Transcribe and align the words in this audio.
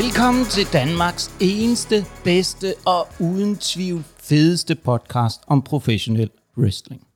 Velkommen 0.00 0.44
til 0.44 0.72
Danmarks 0.72 1.36
eneste, 1.40 2.04
bedste 2.24 2.74
og 2.86 3.08
uden 3.20 3.56
tvivl 3.56 4.04
fedeste 4.18 4.74
podcast 4.74 5.40
om 5.46 5.62
professionel 5.62 6.30
wrestling. 6.58 7.06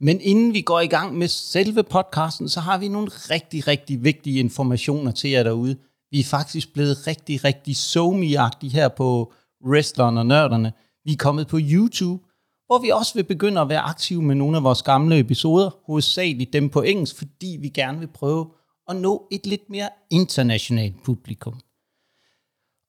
Men 0.00 0.20
inden 0.20 0.54
vi 0.54 0.60
går 0.60 0.80
i 0.80 0.86
gang 0.86 1.18
med 1.18 1.28
selve 1.28 1.82
podcasten, 1.82 2.48
så 2.48 2.60
har 2.60 2.78
vi 2.78 2.88
nogle 2.88 3.10
rigtig, 3.10 3.66
rigtig 3.66 4.04
vigtige 4.04 4.40
informationer 4.40 5.12
til 5.12 5.30
jer 5.30 5.42
derude. 5.42 5.76
Vi 6.10 6.20
er 6.20 6.24
faktisk 6.24 6.72
blevet 6.72 7.06
rigtig, 7.06 7.44
rigtig 7.44 7.76
somi 7.76 8.36
her 8.72 8.88
på 8.88 9.32
wrestlerne 9.66 10.20
og 10.20 10.26
nørderne. 10.26 10.72
Vi 11.04 11.12
er 11.12 11.16
kommet 11.16 11.46
på 11.46 11.58
YouTube, 11.60 12.22
hvor 12.66 12.78
vi 12.78 12.90
også 12.90 13.14
vil 13.14 13.24
begynde 13.24 13.60
at 13.60 13.68
være 13.68 13.80
aktive 13.80 14.22
med 14.22 14.34
nogle 14.34 14.56
af 14.56 14.62
vores 14.62 14.82
gamle 14.82 15.18
episoder, 15.18 15.70
hovedsageligt 15.86 16.52
dem 16.52 16.68
på 16.68 16.82
engelsk, 16.82 17.18
fordi 17.18 17.58
vi 17.60 17.68
gerne 17.68 17.98
vil 17.98 18.08
prøve 18.14 18.46
at 18.88 18.96
nå 18.96 19.28
et 19.30 19.46
lidt 19.46 19.70
mere 19.70 19.88
internationalt 20.10 21.02
publikum. 21.04 21.60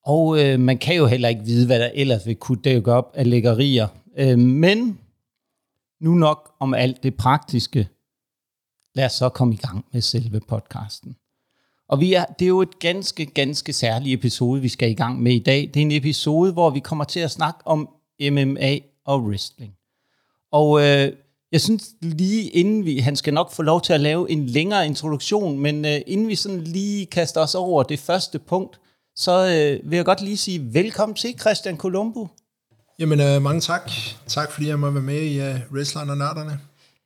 Og 0.05 0.43
øh, 0.43 0.59
man 0.59 0.77
kan 0.77 0.95
jo 0.95 1.05
heller 1.05 1.29
ikke 1.29 1.43
vide, 1.43 1.65
hvad 1.65 1.79
der 1.79 1.89
ellers 1.93 2.27
vil 2.27 2.35
kunne 2.35 2.61
dække 2.63 2.91
op 2.91 3.11
af 3.13 3.29
lækkerier. 3.29 3.87
Øh, 4.17 4.39
men 4.39 4.99
nu 5.99 6.13
nok 6.13 6.51
om 6.59 6.73
alt 6.73 7.03
det 7.03 7.15
praktiske. 7.15 7.87
Lad 8.95 9.05
os 9.05 9.11
så 9.11 9.29
komme 9.29 9.53
i 9.53 9.57
gang 9.57 9.85
med 9.91 10.01
selve 10.01 10.39
podcasten. 10.39 11.15
Og 11.89 11.99
vi 11.99 12.13
er, 12.13 12.25
det 12.39 12.45
er 12.45 12.49
jo 12.49 12.61
et 12.61 12.79
ganske, 12.79 13.25
ganske 13.25 13.73
særligt 13.73 14.19
episode, 14.19 14.61
vi 14.61 14.69
skal 14.69 14.91
i 14.91 14.93
gang 14.93 15.21
med 15.21 15.33
i 15.33 15.39
dag. 15.39 15.71
Det 15.73 15.77
er 15.77 15.85
en 15.85 15.91
episode, 15.91 16.53
hvor 16.53 16.69
vi 16.69 16.79
kommer 16.79 17.03
til 17.03 17.19
at 17.19 17.31
snakke 17.31 17.59
om 17.65 17.89
MMA 18.21 18.77
og 19.05 19.23
wrestling. 19.23 19.73
Og 20.51 20.81
øh, 20.81 21.11
jeg 21.51 21.61
synes 21.61 21.89
lige 22.01 22.49
inden 22.49 22.85
vi, 22.85 22.97
han 22.97 23.15
skal 23.15 23.33
nok 23.33 23.51
få 23.51 23.61
lov 23.61 23.81
til 23.81 23.93
at 23.93 23.99
lave 23.99 24.31
en 24.31 24.45
længere 24.45 24.85
introduktion, 24.85 25.59
men 25.59 25.85
øh, 25.85 26.01
inden 26.07 26.27
vi 26.27 26.35
sådan 26.35 26.61
lige 26.61 27.05
kaster 27.05 27.41
os 27.41 27.55
over 27.55 27.83
det 27.83 27.99
første 27.99 28.39
punkt, 28.39 28.79
så 29.15 29.31
øh, 29.31 29.89
vil 29.91 29.95
jeg 29.95 30.05
godt 30.05 30.21
lige 30.21 30.37
sige 30.37 30.73
velkommen 30.73 31.15
til 31.15 31.39
Christian 31.39 31.77
Colombo. 31.77 32.27
Jamen, 32.99 33.19
øh, 33.21 33.41
mange 33.41 33.61
tak. 33.61 33.91
Tak 34.27 34.51
fordi 34.51 34.67
jeg 34.67 34.79
må 34.79 34.89
være 34.89 35.03
med 35.03 35.21
i 35.21 35.39
uh, 35.39 35.73
Wrestlerne 35.73 36.11
og 36.11 36.17
Nørderne. 36.17 36.59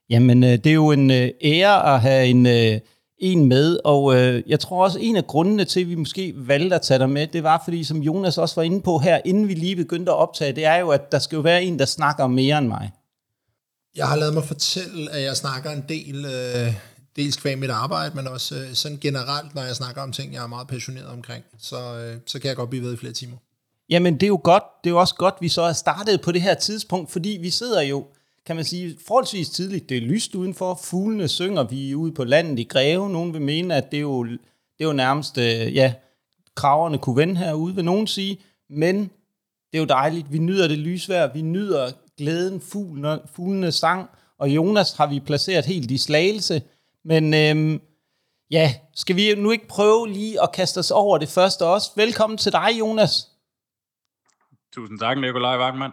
Jamen, 0.10 0.44
øh, 0.44 0.50
det 0.50 0.68
er 0.68 0.74
jo 0.74 0.92
en 0.92 1.12
øh, 1.12 1.30
ære 1.42 1.96
at 1.96 2.02
have 2.02 2.26
en, 2.28 2.46
øh, 2.46 2.80
en 3.18 3.46
med, 3.46 3.80
og 3.86 4.16
øh, 4.16 4.44
jeg 4.48 4.60
tror 4.60 4.84
også, 4.84 5.00
en 5.00 5.16
af 5.16 5.28
grundene 5.28 5.66
til, 5.66 5.80
at 5.80 5.90
vi 5.90 5.96
måske 5.96 6.34
valgte 6.36 6.76
at 6.76 6.82
tage 6.82 7.00
dig 7.00 7.10
med, 7.10 7.28
det 7.28 7.44
var 7.44 7.62
fordi, 7.66 7.84
som 7.84 7.98
Jonas 7.98 8.38
også 8.38 8.56
var 8.56 8.64
inde 8.64 8.82
på 8.82 8.98
her, 8.98 9.20
inden 9.26 9.48
vi 9.48 9.54
lige 9.54 9.76
begyndte 9.76 10.12
at 10.12 10.18
optage, 10.18 10.54
det 10.54 10.66
er 10.66 10.76
jo, 10.76 10.90
at 10.90 11.12
der 11.12 11.20
skal 11.20 11.36
jo 11.36 11.42
være 11.42 11.64
en, 11.64 11.80
der 11.80 11.86
snakker 11.86 12.28
mere 12.28 12.58
end 12.58 12.68
mig. 12.68 12.92
Jeg 13.96 14.08
har 14.08 14.16
lavet 14.16 14.34
mig 14.34 14.44
fortælle, 14.44 15.12
at 15.12 15.24
jeg 15.24 15.38
snakker 15.38 15.72
en 15.72 15.86
del, 15.90 16.26
øh, 16.26 16.74
dels 17.20 17.36
kvæg 17.36 17.58
mit 17.58 17.70
arbejde, 17.70 18.16
men 18.16 18.28
også 18.28 18.56
øh, 18.56 18.74
sådan 18.74 18.98
generelt, 19.02 19.56
når 19.56 19.62
jeg 19.62 19.76
snakker 19.76 20.02
om 20.02 20.12
ting, 20.12 20.34
jeg 20.34 20.44
er 20.44 20.48
meget 20.48 20.68
passioneret 20.68 21.08
omkring. 21.08 21.44
Så, 21.58 21.98
øh, 21.98 22.18
så 22.26 22.40
kan 22.40 22.48
jeg 22.48 22.56
godt 22.56 22.70
blive 22.70 22.84
ved 22.84 22.94
i 22.94 22.98
flere 22.98 23.14
timer. 23.14 23.38
Jamen, 23.90 24.14
det 24.14 24.24
er 24.24 24.28
jo 24.28 24.42
godt. 24.44 24.64
Det 24.84 24.90
er 24.90 24.94
jo 24.94 25.00
også 25.00 25.16
godt, 25.16 25.36
vi 25.42 25.50
så 25.50 25.62
er 25.62 25.74
startet 25.74 26.22
på 26.22 26.32
det 26.32 26.42
her 26.42 26.54
tidspunkt, 26.54 27.12
fordi 27.12 27.38
vi 27.42 27.50
sidder 27.50 27.82
jo, 27.82 28.06
kan 28.46 28.56
man 28.56 28.66
sige, 28.66 28.98
forholdsvis 29.08 29.50
tidligt. 29.50 29.90
Det 29.90 29.98
er 29.98 30.02
lyst 30.02 30.36
udenfor. 30.36 30.80
Fuglene 30.84 31.28
synger. 31.28 31.64
Vi 31.64 31.92
er 31.92 31.96
ude 31.96 32.12
på 32.12 32.24
landet 32.24 32.60
i 32.60 32.64
Greve. 32.64 33.10
Nogen 33.10 33.34
vil 33.34 33.42
mene, 33.42 33.76
at 33.76 33.92
det 33.92 33.98
er 33.98 34.02
jo, 34.02 34.26
det 34.26 34.40
er 34.80 34.86
jo 34.86 34.94
nærmest, 34.94 35.38
øh, 35.38 35.76
ja, 35.76 35.94
kraverne 36.56 36.98
kunne 36.98 37.18
vende 37.18 37.38
herude, 37.38 37.76
vil 37.76 37.86
nogen 37.86 38.08
sige. 38.08 38.40
Men 38.70 38.96
det 39.72 39.78
er 39.78 39.80
jo 39.80 39.86
dejligt. 39.86 40.34
Vi 40.34 40.38
nyder 40.38 40.68
det 40.68 40.78
lysvær. 40.78 41.34
Vi 41.34 41.42
nyder 41.42 41.92
glæden, 42.18 42.62
fuglene, 42.62 43.20
fuglene 43.36 43.72
sang. 43.72 44.10
Og 44.40 44.50
Jonas 44.50 44.92
har 44.92 45.08
vi 45.08 45.20
placeret 45.20 45.66
helt 45.66 45.92
i 45.92 45.98
slagelse. 45.98 46.62
Men 47.04 47.34
øhm, 47.34 47.82
ja, 48.52 48.74
skal 48.96 49.16
vi 49.16 49.36
nu 49.36 49.52
ikke 49.52 49.68
prøve 49.68 50.10
lige 50.10 50.44
at 50.44 50.52
kaste 50.52 50.78
os 50.78 50.92
over 50.92 51.18
det 51.18 51.30
første 51.30 51.66
også? 51.66 51.92
Velkommen 51.96 52.38
til 52.38 52.52
dig, 52.52 52.70
Jonas. 52.80 53.28
Tusind 54.74 55.00
tak, 55.00 55.18
Nikolaj 55.18 55.58
Wagman. 55.58 55.92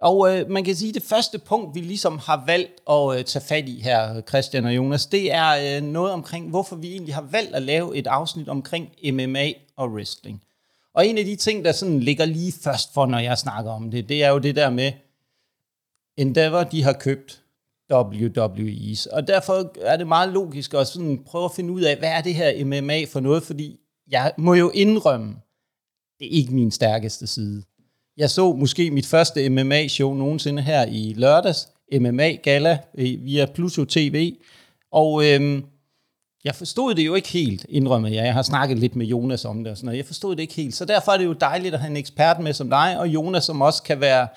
Og 0.00 0.38
øh, 0.38 0.50
man 0.50 0.64
kan 0.64 0.76
sige, 0.76 0.88
at 0.88 0.94
det 0.94 1.02
første 1.02 1.38
punkt, 1.38 1.74
vi 1.74 1.80
ligesom 1.80 2.18
har 2.18 2.44
valgt 2.46 2.72
at 2.90 3.18
øh, 3.18 3.24
tage 3.24 3.44
fat 3.48 3.68
i 3.68 3.80
her, 3.80 4.22
Christian 4.22 4.64
og 4.64 4.76
Jonas, 4.76 5.06
det 5.06 5.32
er 5.32 5.76
øh, 5.76 5.82
noget 5.82 6.12
omkring, 6.12 6.50
hvorfor 6.50 6.76
vi 6.76 6.92
egentlig 6.92 7.14
har 7.14 7.22
valgt 7.30 7.54
at 7.54 7.62
lave 7.62 7.96
et 7.96 8.06
afsnit 8.06 8.48
omkring 8.48 8.90
MMA 9.12 9.52
og 9.76 9.90
wrestling. 9.90 10.42
Og 10.94 11.06
en 11.06 11.18
af 11.18 11.24
de 11.24 11.36
ting, 11.36 11.64
der 11.64 11.72
sådan 11.72 12.00
ligger 12.00 12.24
lige 12.24 12.52
først 12.64 12.94
for, 12.94 13.06
når 13.06 13.18
jeg 13.18 13.38
snakker 13.38 13.70
om 13.70 13.90
det, 13.90 14.08
det 14.08 14.24
er 14.24 14.28
jo 14.30 14.38
det 14.38 14.56
der 14.56 14.70
med, 14.70 14.92
Endeavor, 16.16 16.64
de 16.64 16.82
har 16.82 16.92
købt 16.92 17.43
WWE's. 17.92 19.14
Og 19.14 19.26
derfor 19.26 19.72
er 19.80 19.96
det 19.96 20.06
meget 20.06 20.32
logisk 20.32 20.74
at 20.74 20.86
sådan 20.86 21.24
prøve 21.26 21.44
at 21.44 21.52
finde 21.56 21.72
ud 21.72 21.82
af, 21.82 21.96
hvad 21.96 22.08
er 22.08 22.20
det 22.20 22.34
her 22.34 22.64
MMA 22.64 23.04
for 23.04 23.20
noget, 23.20 23.42
fordi 23.42 23.76
jeg 24.10 24.32
må 24.38 24.54
jo 24.54 24.70
indrømme, 24.70 25.34
det 26.18 26.26
er 26.26 26.30
ikke 26.30 26.54
min 26.54 26.70
stærkeste 26.70 27.26
side. 27.26 27.62
Jeg 28.16 28.30
så 28.30 28.52
måske 28.52 28.90
mit 28.90 29.06
første 29.06 29.48
MMA-show 29.48 30.14
nogensinde 30.14 30.62
her 30.62 30.86
i 30.86 31.14
lørdags, 31.16 31.68
MMA 31.92 32.30
Gala 32.32 32.78
øh, 32.98 33.24
via 33.24 33.46
Pluto 33.46 33.84
TV, 33.84 34.34
og 34.92 35.24
øhm, 35.26 35.64
jeg 36.44 36.54
forstod 36.54 36.94
det 36.94 37.06
jo 37.06 37.14
ikke 37.14 37.28
helt, 37.28 37.66
indrømmer 37.68 38.08
jeg. 38.08 38.24
Jeg 38.24 38.34
har 38.34 38.42
snakket 38.42 38.78
lidt 38.78 38.96
med 38.96 39.06
Jonas 39.06 39.44
om 39.44 39.64
det 39.64 39.70
og 39.70 39.76
sådan 39.76 39.86
noget. 39.86 39.98
Jeg 39.98 40.06
forstod 40.06 40.36
det 40.36 40.42
ikke 40.42 40.54
helt. 40.54 40.74
Så 40.74 40.84
derfor 40.84 41.12
er 41.12 41.18
det 41.18 41.24
jo 41.24 41.32
dejligt 41.32 41.74
at 41.74 41.80
have 41.80 41.90
en 41.90 41.96
ekspert 41.96 42.40
med 42.40 42.52
som 42.52 42.70
dig, 42.70 42.98
og 42.98 43.08
Jonas, 43.08 43.44
som 43.44 43.62
også 43.62 43.82
kan 43.82 44.00
være 44.00 44.28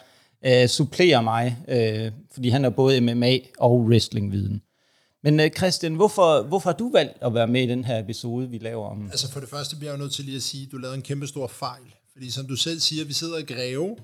øh, 0.47 0.67
supplerer 0.67 1.21
mig, 1.21 1.57
øh, 1.67 2.11
fordi 2.33 2.49
han 2.49 2.65
er 2.65 2.69
både 2.69 3.01
MMA 3.01 3.37
og 3.59 3.79
wrestlingviden. 3.79 4.61
Men 5.23 5.39
øh, 5.39 5.49
Christian, 5.57 5.95
hvorfor, 5.95 6.41
hvorfor 6.41 6.69
har 6.69 6.77
du 6.77 6.91
valgt 6.91 7.17
at 7.21 7.33
være 7.33 7.47
med 7.47 7.63
i 7.63 7.67
den 7.67 7.83
her 7.83 7.99
episode, 7.99 8.49
vi 8.49 8.57
laver 8.57 8.89
om? 8.89 9.09
Altså 9.11 9.31
for 9.31 9.39
det 9.39 9.49
første 9.49 9.75
bliver 9.75 9.91
jeg 9.91 9.99
nødt 9.99 10.13
til 10.13 10.25
lige 10.25 10.37
at 10.37 10.43
sige, 10.43 10.65
at 10.65 10.71
du 10.71 10.77
lavede 10.77 10.95
en 10.95 11.01
kæmpe 11.01 11.27
stor 11.27 11.47
fejl. 11.47 11.83
Fordi 12.13 12.31
som 12.31 12.45
du 12.47 12.55
selv 12.55 12.79
siger, 12.79 13.05
vi 13.05 13.13
sidder 13.13 13.37
i 13.37 13.43
Greve, 13.43 13.95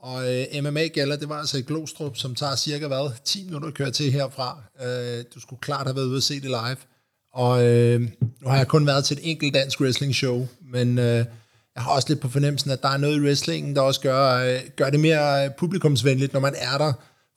og 0.00 0.34
øh, 0.34 0.62
MMA 0.62 0.86
Gala, 0.86 1.16
det 1.16 1.28
var 1.28 1.38
altså 1.38 1.58
i 1.58 1.62
Glostrup, 1.62 2.16
som 2.16 2.34
tager 2.34 2.56
cirka 2.56 2.86
hvad, 2.86 3.10
10 3.24 3.44
minutter 3.44 3.68
at 3.68 3.74
køre 3.74 3.90
til 3.90 4.12
herfra. 4.12 4.62
Øh, 4.82 5.24
du 5.34 5.40
skulle 5.40 5.60
klart 5.60 5.86
have 5.86 5.96
været 5.96 6.06
ude 6.06 6.16
og 6.16 6.22
se 6.22 6.34
det 6.34 6.44
live. 6.44 6.76
Og 7.32 7.64
øh, 7.64 8.00
nu 8.40 8.48
har 8.48 8.56
jeg 8.56 8.68
kun 8.68 8.86
været 8.86 9.04
til 9.04 9.18
et 9.18 9.30
enkelt 9.30 9.54
dansk 9.54 9.80
wrestling 9.80 10.14
show, 10.14 10.46
men 10.72 10.98
øh, 10.98 11.24
jeg 11.78 11.84
har 11.84 11.92
også 11.92 12.08
lidt 12.08 12.20
på 12.20 12.28
fornemmelsen, 12.28 12.70
at 12.70 12.82
der 12.82 12.88
er 12.88 12.96
noget 12.96 13.16
i 13.16 13.20
wrestlingen, 13.20 13.76
der 13.76 13.82
også 13.82 14.00
gør, 14.00 14.34
øh, 14.34 14.60
gør 14.76 14.90
det 14.90 15.00
mere 15.00 15.44
øh, 15.44 15.50
publikumsvenligt, 15.58 16.32
når 16.32 16.40
man 16.40 16.54
er 16.58 16.78
der, 16.78 16.92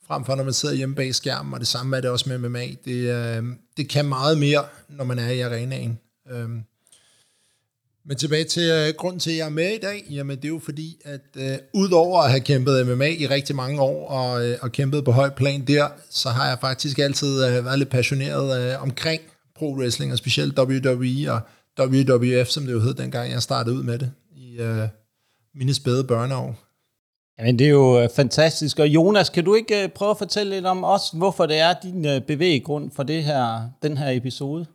frem 0.06 0.24
for 0.24 0.34
når 0.34 0.44
man 0.44 0.52
sidder 0.52 0.74
hjemme 0.74 0.94
bag 0.94 1.14
skærmen, 1.14 1.54
og 1.54 1.60
det 1.60 1.68
samme 1.68 1.96
er 1.96 2.00
det 2.00 2.10
også 2.10 2.28
med 2.28 2.38
MMA. 2.38 2.66
Det, 2.84 2.92
øh, 2.94 3.42
det 3.76 3.88
kan 3.88 4.04
meget 4.04 4.38
mere, 4.38 4.64
når 4.88 5.04
man 5.04 5.18
er 5.18 5.28
i 5.28 5.40
arenaen. 5.40 5.98
Øh. 6.30 6.48
Men 8.06 8.16
tilbage 8.16 8.44
til 8.44 8.70
øh, 8.70 8.94
grunden 8.98 9.20
til, 9.20 9.30
at 9.30 9.36
jeg 9.36 9.44
er 9.44 9.50
med 9.50 9.70
i 9.70 9.78
dag, 9.78 10.06
jamen 10.10 10.36
det 10.36 10.44
er 10.44 10.48
jo 10.48 10.60
fordi, 10.64 10.96
at 11.04 11.20
øh, 11.36 11.58
udover 11.74 12.22
at 12.22 12.30
have 12.30 12.40
kæmpet 12.40 12.86
MMA 12.86 13.08
i 13.08 13.26
rigtig 13.26 13.56
mange 13.56 13.80
år, 13.80 14.08
og, 14.08 14.48
øh, 14.48 14.58
og 14.62 14.72
kæmpet 14.72 15.04
på 15.04 15.12
høj 15.12 15.30
plan 15.30 15.64
der, 15.64 15.88
så 16.10 16.28
har 16.28 16.48
jeg 16.48 16.58
faktisk 16.60 16.98
altid 16.98 17.44
øh, 17.46 17.64
været 17.64 17.78
lidt 17.78 17.90
passioneret 17.90 18.72
øh, 18.72 18.82
omkring 18.82 19.22
pro-wrestling, 19.58 20.12
og 20.12 20.18
specielt 20.18 20.58
WWE 20.58 21.32
og 21.32 21.40
WWF, 21.80 22.48
som 22.48 22.66
det 22.66 22.72
jo 22.72 22.80
hed 22.80 22.94
dengang, 22.94 23.32
jeg 23.32 23.42
startede 23.42 23.76
ud 23.76 23.82
med 23.82 23.98
det 23.98 24.10
øh, 24.60 24.88
mine 25.54 25.74
spæde 25.74 26.04
børneår. 26.04 26.56
Jamen, 27.38 27.58
det 27.58 27.66
er 27.66 27.70
jo 27.70 28.02
øh, 28.02 28.08
fantastisk. 28.16 28.78
Og 28.78 28.88
Jonas, 28.88 29.30
kan 29.30 29.44
du 29.44 29.54
ikke 29.54 29.82
øh, 29.82 29.88
prøve 29.88 30.10
at 30.10 30.18
fortælle 30.18 30.54
lidt 30.54 30.66
om 30.66 30.84
os, 30.84 31.02
hvorfor 31.18 31.46
det 31.46 31.58
er 31.58 31.74
din 31.82 32.06
øh, 32.06 32.20
bevæggrund 32.26 32.90
for 32.96 33.02
det 33.02 33.24
her, 33.24 33.70
den 33.82 33.96
her 33.96 34.10
episode? 34.10 34.66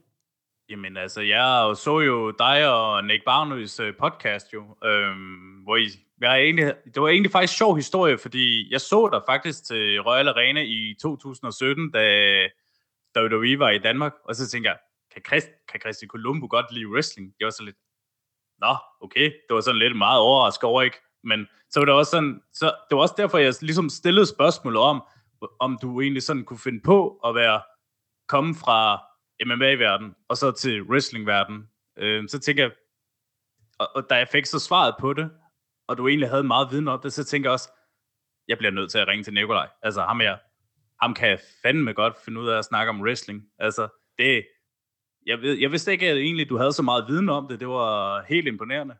Jamen 0.69 0.97
altså, 0.97 1.21
jeg 1.21 1.75
så 1.77 1.99
jo 1.99 2.31
dig 2.31 2.69
og 2.69 3.03
Nick 3.03 3.25
Barnøs 3.25 3.81
podcast 3.99 4.53
jo, 4.53 4.61
øhm, 4.85 5.63
hvor 5.63 5.75
I, 5.75 5.87
jeg 6.21 6.39
egentlig, 6.39 6.73
det 6.93 7.01
var 7.01 7.07
egentlig 7.07 7.31
faktisk 7.31 7.53
en 7.53 7.57
sjov 7.57 7.75
historie, 7.75 8.17
fordi 8.17 8.71
jeg 8.71 8.81
så 8.81 9.09
dig 9.13 9.21
faktisk 9.27 9.65
til 9.65 10.01
Royal 10.01 10.27
Arena 10.27 10.61
i 10.61 10.95
2017, 11.01 11.91
da 11.91 12.01
WWE 13.17 13.59
var 13.59 13.69
i 13.69 13.77
Danmark, 13.77 14.13
og 14.25 14.35
så 14.35 14.47
tænker 14.47 14.69
jeg, 14.69 14.77
kan, 15.13 15.21
Christ, 15.27 15.47
kan 15.71 15.79
Christi 15.79 16.07
Columbo 16.07 16.47
godt 16.49 16.65
lide 16.71 16.89
wrestling? 16.89 17.33
Det 17.37 17.45
var 17.45 17.51
så 17.51 17.63
lidt, 17.63 17.75
nå, 18.61 18.75
okay, 19.01 19.23
det 19.23 19.55
var 19.55 19.61
sådan 19.61 19.79
lidt 19.79 19.97
meget 19.97 20.19
overrasket 20.19 20.63
over, 20.63 20.81
ikke? 20.81 20.97
Men 21.23 21.47
så 21.69 21.79
var 21.79 21.85
det 21.85 21.93
også 21.93 22.09
sådan, 22.09 22.41
så 22.53 22.65
det 22.65 22.95
var 22.95 23.01
også 23.01 23.15
derfor, 23.17 23.37
jeg 23.37 23.53
ligesom 23.61 23.89
stillede 23.89 24.25
spørgsmålet 24.25 24.81
om, 24.81 25.03
om 25.59 25.77
du 25.81 26.01
egentlig 26.01 26.23
sådan 26.23 26.45
kunne 26.45 26.59
finde 26.59 26.81
på 26.85 27.19
at 27.25 27.35
være, 27.35 27.61
komme 28.27 28.55
fra 28.55 29.03
MMA-verden, 29.45 30.15
og 30.29 30.37
så 30.37 30.51
til 30.51 30.83
wrestling-verden. 30.83 31.69
Øh, 31.97 32.29
så 32.29 32.39
tænker 32.39 32.63
jeg, 32.63 32.71
og, 33.79 33.95
og 33.95 34.09
da 34.09 34.15
jeg 34.15 34.27
fik 34.27 34.45
så 34.45 34.59
svaret 34.59 34.95
på 34.99 35.13
det, 35.13 35.31
og 35.87 35.97
du 35.97 36.07
egentlig 36.07 36.29
havde 36.29 36.43
meget 36.43 36.71
viden 36.71 36.87
om 36.87 36.99
det, 37.01 37.13
så 37.13 37.23
tænker 37.23 37.49
jeg 37.49 37.53
også, 37.53 37.69
jeg 38.47 38.57
bliver 38.57 38.71
nødt 38.71 38.91
til 38.91 38.97
at 38.97 39.07
ringe 39.07 39.23
til 39.23 39.33
Nikolaj. 39.33 39.69
Altså 39.81 40.01
ham 40.01 40.21
jeg, 40.21 40.39
ham 41.01 41.13
kan 41.13 41.29
jeg 41.29 41.39
fandme 41.63 41.93
godt 41.93 42.13
finde 42.25 42.39
ud 42.41 42.47
af 42.47 42.57
at 42.57 42.65
snakke 42.65 42.89
om 42.89 43.01
wrestling. 43.01 43.43
Altså 43.59 43.87
det, 44.17 44.47
jeg, 45.27 45.37
ved, 45.41 45.57
jeg 45.57 45.71
vidste 45.71 45.91
ikke 45.91 46.07
at 46.07 46.17
egentlig, 46.17 46.49
du 46.49 46.57
havde 46.57 46.73
så 46.73 46.81
meget 46.81 47.05
viden 47.07 47.29
om 47.29 47.47
det. 47.49 47.59
Det 47.59 47.67
var 47.67 48.25
helt 48.29 48.47
imponerende. 48.47 48.93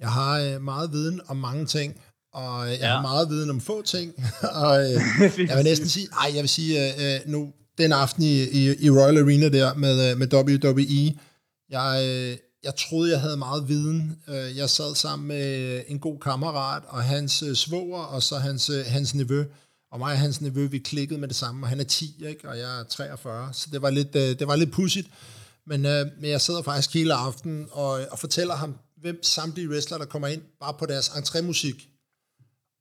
Jeg 0.00 0.08
har 0.08 0.40
øh, 0.40 0.62
meget 0.62 0.92
viden 0.92 1.20
om 1.28 1.36
mange 1.36 1.66
ting, 1.66 2.00
og 2.32 2.68
jeg 2.68 2.78
ja. 2.80 2.86
har 2.86 3.02
meget 3.02 3.28
viden 3.28 3.50
om 3.50 3.60
få 3.60 3.82
ting. 3.82 4.14
og 4.62 4.80
øh, 4.80 5.00
jeg 5.48 5.56
vil 5.56 5.64
næsten 5.64 5.88
sige, 5.88 6.08
ej, 6.20 6.30
jeg 6.34 6.42
vil 6.42 6.48
sige, 6.48 6.72
øh, 6.86 7.14
øh, 7.14 7.20
nu 7.26 7.52
den 7.78 7.92
aften 7.92 8.22
i, 8.22 8.42
i, 8.42 8.84
i 8.86 8.90
Royal 8.90 9.18
Arena 9.18 9.48
der 9.48 9.74
med, 9.74 10.10
øh, 10.10 10.18
med 10.18 10.34
WWE, 10.34 11.18
jeg, 11.70 11.90
øh, 12.08 12.36
jeg 12.64 12.74
troede, 12.76 13.12
jeg 13.12 13.20
havde 13.20 13.36
meget 13.36 13.68
viden. 13.68 14.18
Øh, 14.28 14.56
jeg 14.56 14.70
sad 14.70 14.94
sammen 14.94 15.28
med 15.28 15.82
en 15.88 15.98
god 15.98 16.18
kammerat, 16.18 16.82
og 16.88 17.02
hans 17.02 17.42
øh, 17.42 17.54
svoger, 17.54 18.02
og 18.02 18.22
så 18.22 18.36
hans, 18.36 18.70
øh, 18.70 18.84
hans 18.86 19.14
nevø. 19.14 19.44
Og 19.92 19.98
mig 19.98 20.12
og 20.12 20.18
hans 20.18 20.40
nevø, 20.40 20.66
vi 20.66 20.78
klikkede 20.78 21.20
med 21.20 21.28
det 21.28 21.36
samme, 21.36 21.64
og 21.66 21.68
han 21.68 21.80
er 21.80 21.84
10, 21.84 22.24
ikke? 22.28 22.48
og 22.48 22.58
jeg 22.58 22.80
er 22.80 22.84
43, 22.84 23.48
så 23.52 23.68
det 23.72 23.82
var 23.82 23.90
lidt, 23.90 24.12
det 24.12 24.46
var 24.46 24.56
lidt 24.56 24.72
pudsigt. 24.72 25.08
Men, 25.70 25.86
øh, 25.86 26.06
men 26.20 26.30
jeg 26.30 26.40
sidder 26.40 26.62
faktisk 26.62 26.94
hele 26.94 27.14
aftenen 27.14 27.68
og, 27.70 28.00
øh, 28.00 28.06
og 28.10 28.18
fortæller 28.18 28.54
ham, 28.54 28.78
hvem 28.96 29.22
samtlige 29.22 29.68
wrestler, 29.68 29.98
der 29.98 30.04
kommer 30.04 30.28
ind, 30.28 30.42
bare 30.60 30.74
på 30.74 30.86
deres 30.86 31.08
entrémusik. 31.08 31.86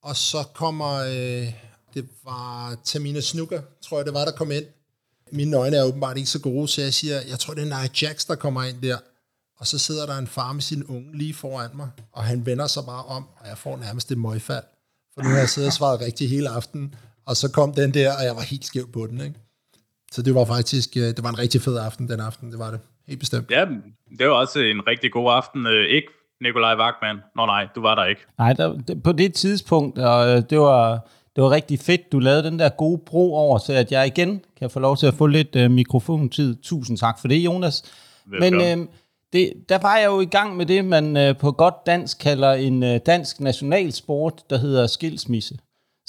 Og 0.03 0.15
så 0.15 0.43
kommer, 0.53 0.93
øh, 0.95 1.53
det 1.93 2.09
var 2.23 2.77
Tamina 2.83 3.21
Snuka, 3.21 3.59
tror 3.81 3.97
jeg 3.97 4.05
det 4.05 4.13
var, 4.13 4.25
der 4.25 4.31
kom 4.31 4.51
ind. 4.51 4.65
Mine 5.31 5.57
øjne 5.57 5.77
er 5.77 5.83
åbenbart 5.83 6.17
ikke 6.17 6.29
så 6.29 6.39
gode, 6.39 6.67
så 6.67 6.81
jeg 6.81 6.93
siger, 6.93 7.21
jeg 7.21 7.39
tror 7.39 7.53
det 7.53 7.61
er 7.61 7.65
Nia 7.65 7.89
Jax, 8.01 8.27
der 8.27 8.35
kommer 8.35 8.63
ind 8.63 8.81
der. 8.81 8.97
Og 9.59 9.67
så 9.67 9.77
sidder 9.77 10.05
der 10.05 10.17
en 10.17 10.27
far 10.27 10.53
med 10.53 10.61
sin 10.61 10.83
unge 10.83 11.17
lige 11.17 11.33
foran 11.33 11.69
mig, 11.73 11.89
og 12.11 12.23
han 12.23 12.45
vender 12.45 12.67
sig 12.67 12.85
bare 12.85 13.03
om, 13.05 13.25
og 13.39 13.47
jeg 13.47 13.57
får 13.57 13.77
nærmest 13.77 14.11
et 14.11 14.17
møgfald. 14.17 14.63
For 15.13 15.21
nu 15.21 15.29
har 15.29 15.37
jeg 15.37 15.49
siddet 15.49 15.67
og 15.67 15.73
svaret 15.73 15.99
rigtigt 15.99 16.29
hele 16.29 16.49
aftenen, 16.49 16.95
og 17.25 17.37
så 17.37 17.49
kom 17.49 17.73
den 17.73 17.93
der, 17.93 18.17
og 18.17 18.23
jeg 18.23 18.35
var 18.35 18.41
helt 18.41 18.65
skæv 18.65 18.91
på 18.91 19.07
den. 19.07 19.21
Ikke? 19.21 19.48
Så 20.11 20.21
det 20.21 20.35
var 20.35 20.45
faktisk 20.45 20.97
øh, 20.97 21.03
det 21.03 21.23
var 21.23 21.29
en 21.29 21.39
rigtig 21.39 21.61
fed 21.61 21.77
aften 21.77 22.09
den 22.09 22.19
aften, 22.19 22.51
det 22.51 22.59
var 22.59 22.71
det. 22.71 22.79
Helt 23.07 23.19
bestemt. 23.19 23.51
Ja, 23.51 23.65
det 24.19 24.27
var 24.27 24.33
også 24.33 24.59
en 24.59 24.87
rigtig 24.87 25.11
god 25.11 25.31
aften. 25.31 25.67
Øh, 25.67 25.85
ikke 25.85 26.07
Nikolaj 26.41 26.75
Wagman. 26.75 27.17
Nå 27.35 27.45
nej, 27.45 27.67
du 27.75 27.81
var 27.81 27.95
der 27.95 28.05
ikke. 28.05 28.21
Nej, 28.37 28.53
der, 28.53 28.79
på 29.03 29.11
det 29.11 29.33
tidspunkt, 29.33 29.97
og 29.97 30.29
øh, 30.29 30.43
det 30.49 30.59
var, 30.59 31.09
det 31.35 31.43
var 31.43 31.51
rigtig 31.51 31.79
fedt, 31.79 32.11
du 32.11 32.19
lavede 32.19 32.43
den 32.43 32.59
der 32.59 32.69
gode 32.69 33.01
bro 33.05 33.33
over 33.35 33.57
til, 33.57 33.73
at 33.73 33.91
jeg 33.91 34.07
igen 34.07 34.41
kan 34.59 34.69
få 34.69 34.79
lov 34.79 34.97
til 34.97 35.07
at 35.07 35.13
få 35.13 35.27
lidt 35.27 35.55
uh, 35.55 35.71
mikrofontid. 35.71 36.55
Tusind 36.63 36.97
tak 36.97 37.19
for 37.21 37.27
det, 37.27 37.35
Jonas. 37.35 37.83
Velkommen. 38.25 38.79
Men 38.79 38.79
uh, 38.79 38.87
det, 39.33 39.53
der 39.69 39.77
var 39.77 39.97
jeg 39.97 40.05
jo 40.05 40.19
i 40.19 40.25
gang 40.25 40.57
med 40.57 40.65
det, 40.65 40.85
man 40.85 41.29
uh, 41.29 41.37
på 41.37 41.51
godt 41.51 41.75
dansk 41.85 42.19
kalder 42.19 42.53
en 42.53 42.83
uh, 42.83 42.95
dansk 43.05 43.39
nationalsport, 43.39 44.33
der 44.49 44.57
hedder 44.57 44.87
skilsmisse. 44.87 45.57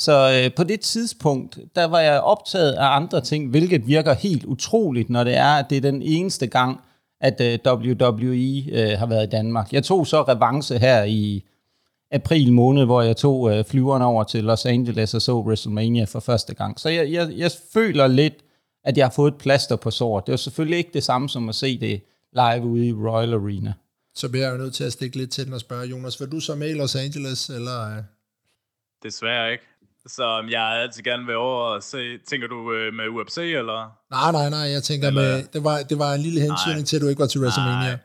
Så 0.00 0.44
uh, 0.46 0.54
på 0.54 0.64
det 0.64 0.80
tidspunkt, 0.80 1.58
der 1.74 1.84
var 1.84 2.00
jeg 2.00 2.20
optaget 2.20 2.72
af 2.72 2.96
andre 2.96 3.20
ting, 3.20 3.50
hvilket 3.50 3.86
virker 3.86 4.14
helt 4.14 4.44
utroligt, 4.44 5.10
når 5.10 5.24
det 5.24 5.36
er, 5.36 5.52
at 5.52 5.66
det 5.70 5.76
er 5.76 5.80
den 5.80 6.02
eneste 6.02 6.46
gang, 6.46 6.80
at 7.20 7.40
uh, 7.40 7.72
WWE 7.72 8.62
uh, 8.72 8.98
har 8.98 9.06
været 9.06 9.26
i 9.26 9.30
Danmark. 9.30 9.72
Jeg 9.72 9.84
tog 9.84 10.06
så 10.06 10.22
revanche 10.22 10.78
her 10.78 11.02
i 11.02 11.44
april 12.10 12.52
måned, 12.52 12.84
hvor 12.84 13.02
jeg 13.02 13.16
tog 13.16 13.40
uh, 13.40 13.64
flyverne 13.64 14.04
over 14.04 14.24
til 14.24 14.44
Los 14.44 14.66
Angeles 14.66 15.14
og 15.14 15.22
så 15.22 15.32
WrestleMania 15.40 16.04
for 16.04 16.20
første 16.20 16.54
gang. 16.54 16.80
Så 16.80 16.88
jeg, 16.88 17.12
jeg, 17.12 17.30
jeg 17.36 17.50
føler 17.72 18.06
lidt, 18.06 18.34
at 18.84 18.96
jeg 18.96 19.06
har 19.06 19.12
fået 19.12 19.32
et 19.32 19.38
plaster 19.38 19.76
på 19.76 19.90
såret. 19.90 20.26
Det 20.26 20.32
var 20.32 20.36
selvfølgelig 20.36 20.78
ikke 20.78 20.90
det 20.94 21.04
samme 21.04 21.28
som 21.28 21.48
at 21.48 21.54
se 21.54 21.80
det 21.80 22.02
live 22.32 22.64
ude 22.64 22.86
i 22.86 22.92
Royal 22.92 23.34
Arena. 23.34 23.72
Så 24.14 24.28
bliver 24.28 24.46
jeg 24.46 24.52
jo 24.52 24.58
nødt 24.58 24.74
til 24.74 24.84
at 24.84 24.92
stikke 24.92 25.16
lidt 25.16 25.30
til 25.30 25.44
den 25.44 25.52
og 25.52 25.60
spørge, 25.60 25.86
Jonas, 25.86 26.20
vil 26.20 26.32
du 26.32 26.40
så 26.40 26.54
med 26.54 26.70
i 26.70 26.74
Los 26.74 26.96
Angeles, 26.96 27.48
eller? 27.48 28.02
Desværre 29.02 29.52
ikke. 29.52 29.69
Så 30.16 30.44
jeg 30.50 30.60
har 30.60 30.74
altid 30.84 31.02
gerne 31.02 31.26
været 31.26 31.38
over 31.38 31.64
og 31.74 31.82
se, 31.82 32.18
tænker 32.18 32.48
du 32.48 32.72
øh, 32.72 32.94
med 32.94 33.08
UFC, 33.08 33.38
eller? 33.38 33.80
Nej, 34.10 34.32
nej, 34.32 34.50
nej, 34.50 34.66
jeg 34.76 34.82
tænker 34.82 35.08
eller? 35.08 35.22
med, 35.22 35.44
det 35.52 35.64
var, 35.64 35.76
det 35.90 35.98
var 35.98 36.12
en 36.12 36.20
lille 36.20 36.40
hensynning 36.40 36.86
til, 36.86 36.96
at 36.96 37.02
du 37.02 37.08
ikke 37.08 37.20
var 37.20 37.26
til 37.26 37.40
WrestleMania. 37.40 37.90
Nej. 37.90 37.98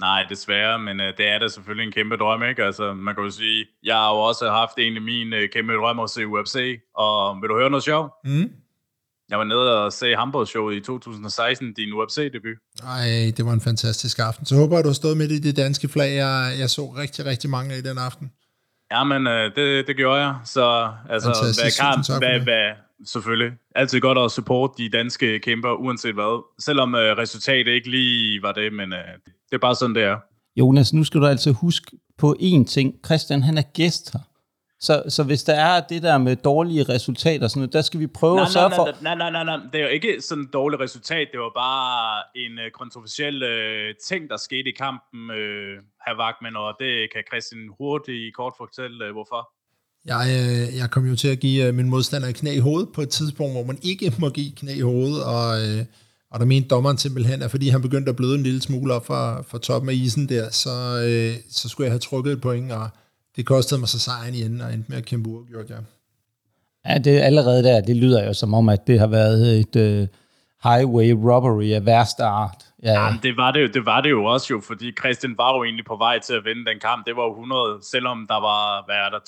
Nej, 0.00 0.26
desværre, 0.28 0.78
men 0.78 1.00
øh, 1.00 1.16
det 1.18 1.28
er 1.28 1.38
da 1.38 1.48
selvfølgelig 1.48 1.86
en 1.86 1.92
kæmpe 1.92 2.16
drøm, 2.16 2.42
ikke? 2.42 2.64
Altså, 2.64 2.94
man 2.94 3.14
kan 3.14 3.24
jo 3.24 3.30
sige, 3.30 3.66
jeg 3.84 3.96
har 3.96 4.10
jo 4.14 4.18
også 4.20 4.50
haft 4.50 4.72
en 4.78 4.96
af 4.96 5.02
mine 5.02 5.36
øh, 5.36 5.48
kæmpe 5.54 5.72
drømme 5.72 6.02
at 6.02 6.10
se 6.10 6.26
UFC, 6.26 6.56
og 6.96 7.36
vil 7.40 7.48
du 7.48 7.56
høre 7.58 7.70
noget 7.70 7.84
sjovt? 7.84 8.12
Mm. 8.24 8.50
Jeg 9.30 9.38
var 9.38 9.44
nede 9.44 9.84
og 9.84 9.92
se 9.92 10.16
Hamburg-showet 10.16 10.74
i 10.76 10.80
2016, 10.80 11.72
din 11.72 11.92
UFC-debut. 11.92 12.58
Ej, 12.86 13.32
det 13.36 13.46
var 13.46 13.52
en 13.52 13.60
fantastisk 13.60 14.18
aften. 14.18 14.46
Så 14.46 14.56
håber 14.56 14.76
jeg, 14.76 14.84
du 14.84 14.88
har 14.88 14.94
stået 14.94 15.16
midt 15.16 15.32
i 15.32 15.38
det 15.38 15.56
danske 15.56 15.88
flag. 15.88 16.14
Jeg, 16.16 16.56
jeg 16.58 16.70
så 16.70 16.84
rigtig, 16.86 17.24
rigtig 17.24 17.50
mange 17.50 17.78
i 17.78 17.80
den 17.80 17.98
aften. 17.98 18.32
Ja, 18.92 19.04
men 19.04 19.26
øh, 19.26 19.56
det, 19.56 19.86
det 19.86 19.96
gjorde 19.96 20.20
jeg. 20.20 20.34
Så 20.44 20.88
altså, 21.10 21.28
hvad, 21.28 21.70
kan, 21.80 22.18
hvad, 22.18 22.40
hvad, 22.40 22.70
selvfølgelig. 23.06 23.52
Altid 23.74 24.00
godt 24.00 24.18
at 24.18 24.30
support 24.30 24.70
de 24.78 24.88
danske 24.88 25.38
kæmper, 25.38 25.72
uanset 25.72 26.14
hvad. 26.14 26.44
Selvom 26.58 26.94
øh, 26.94 27.16
resultatet 27.18 27.72
ikke 27.72 27.90
lige 27.90 28.42
var 28.42 28.52
det, 28.52 28.72
men 28.72 28.92
øh, 28.92 28.98
det 29.24 29.54
er 29.54 29.58
bare 29.58 29.74
sådan, 29.74 29.94
det 29.94 30.02
er. 30.02 30.16
Jonas, 30.56 30.92
nu 30.92 31.04
skal 31.04 31.20
du 31.20 31.26
altså 31.26 31.52
huske 31.52 31.96
på 32.18 32.36
én 32.40 32.64
ting. 32.64 32.94
Christian, 33.04 33.42
han 33.42 33.58
er 33.58 33.62
gæst 33.62 34.12
her. 34.12 34.20
Så, 34.86 35.02
så 35.08 35.22
hvis 35.22 35.42
der 35.44 35.54
er 35.54 35.80
det 35.80 36.02
der 36.02 36.18
med 36.18 36.36
dårlige 36.36 36.84
resultater, 36.94 37.48
sådan 37.48 37.60
noget, 37.60 37.72
der 37.72 37.82
skal 37.82 38.00
vi 38.00 38.06
prøve 38.06 38.36
nej, 38.36 38.44
at 38.44 38.50
sørge 38.50 38.68
nej, 38.68 38.76
for... 38.76 38.84
Nej, 39.02 39.14
nej, 39.14 39.30
nej, 39.30 39.44
nej, 39.44 39.58
det 39.72 39.78
er 39.80 39.84
jo 39.84 39.92
ikke 39.98 40.20
sådan 40.20 40.44
et 40.44 40.52
dårligt 40.52 40.82
resultat. 40.82 41.28
Det 41.32 41.40
var 41.40 41.52
bare 41.54 42.22
en 42.36 42.52
uh, 42.58 42.70
kontroversiel 42.80 43.36
uh, 43.42 43.96
ting, 44.08 44.30
der 44.30 44.36
skete 44.36 44.68
i 44.72 44.74
kampen, 44.84 45.20
uh, 45.30 45.74
herr 46.04 46.16
Wagman, 46.20 46.56
og 46.56 46.70
det 46.82 46.92
kan 47.12 47.22
Christian 47.30 47.62
hurtigt 47.78 48.36
kort 48.36 48.54
fortælle, 48.58 48.98
uh, 49.06 49.12
hvorfor. 49.16 49.42
Jeg, 50.04 50.24
øh, 50.38 50.76
jeg 50.76 50.90
kom 50.90 51.04
jo 51.06 51.16
til 51.16 51.28
at 51.28 51.40
give 51.40 51.66
øh, 51.66 51.74
min 51.74 51.90
modstander 51.90 52.28
et 52.28 52.34
knæ 52.34 52.52
i 52.54 52.58
hovedet 52.58 52.88
på 52.94 53.00
et 53.00 53.08
tidspunkt, 53.08 53.52
hvor 53.54 53.64
man 53.64 53.78
ikke 53.82 54.12
må 54.18 54.28
give 54.28 54.52
knæ 54.56 54.72
i 54.74 54.80
hovedet, 54.80 55.24
og, 55.24 55.62
øh, 55.62 55.84
og 56.30 56.40
der 56.40 56.46
mente 56.46 56.68
dommeren 56.68 56.98
simpelthen, 56.98 57.42
at 57.42 57.50
fordi 57.50 57.68
han 57.68 57.82
begyndte 57.82 58.10
at 58.10 58.16
bløde 58.16 58.34
en 58.34 58.42
lille 58.42 58.62
smule 58.62 58.94
op 58.94 59.06
fra, 59.06 59.42
fra 59.42 59.58
toppen 59.58 59.88
af 59.90 59.94
isen 59.94 60.28
der, 60.28 60.50
så, 60.50 60.70
øh, 61.06 61.34
så 61.50 61.68
skulle 61.68 61.84
jeg 61.84 61.92
have 61.92 61.98
trukket 61.98 62.32
et 62.32 62.40
point, 62.40 62.72
og 62.72 62.88
det 63.36 63.46
kostede 63.46 63.80
mig 63.80 63.88
så 63.88 63.98
sejren 63.98 64.34
i 64.34 64.42
enden, 64.42 64.60
og 64.60 64.74
endte 64.74 64.90
med 64.90 64.98
at 64.98 65.04
kæmpe 65.04 65.28
uafgjort, 65.30 65.70
ja. 65.70 65.76
Ja, 66.88 66.98
det 66.98 67.20
allerede 67.20 67.62
der, 67.62 67.80
det 67.80 67.96
lyder 67.96 68.26
jo 68.26 68.32
som 68.32 68.54
om, 68.54 68.68
at 68.68 68.86
det 68.86 68.98
har 68.98 69.06
været 69.06 69.60
et 69.60 69.76
uh, 69.76 70.08
highway 70.64 71.10
robbery 71.30 71.70
af 71.70 71.86
værste 71.86 72.24
art. 72.24 72.64
Ja, 72.82 73.04
ja 73.04 73.16
det, 73.22 73.36
var 73.36 73.50
det, 73.50 73.62
jo, 73.62 73.66
det 73.66 73.86
var 73.86 74.00
det 74.00 74.10
jo 74.10 74.24
også 74.24 74.46
jo, 74.50 74.60
fordi 74.66 74.92
Christian 75.00 75.34
var 75.38 75.56
jo 75.56 75.64
egentlig 75.64 75.84
på 75.84 75.96
vej 75.96 76.18
til 76.18 76.34
at 76.34 76.44
vinde 76.44 76.64
den 76.70 76.80
kamp. 76.80 77.06
Det 77.06 77.16
var 77.16 77.22
jo 77.22 77.30
100, 77.30 77.78
selvom 77.82 78.26
der 78.28 78.40
var, 78.40 78.84
hvad 78.86 78.96
er 79.04 79.10
der, 79.14 79.20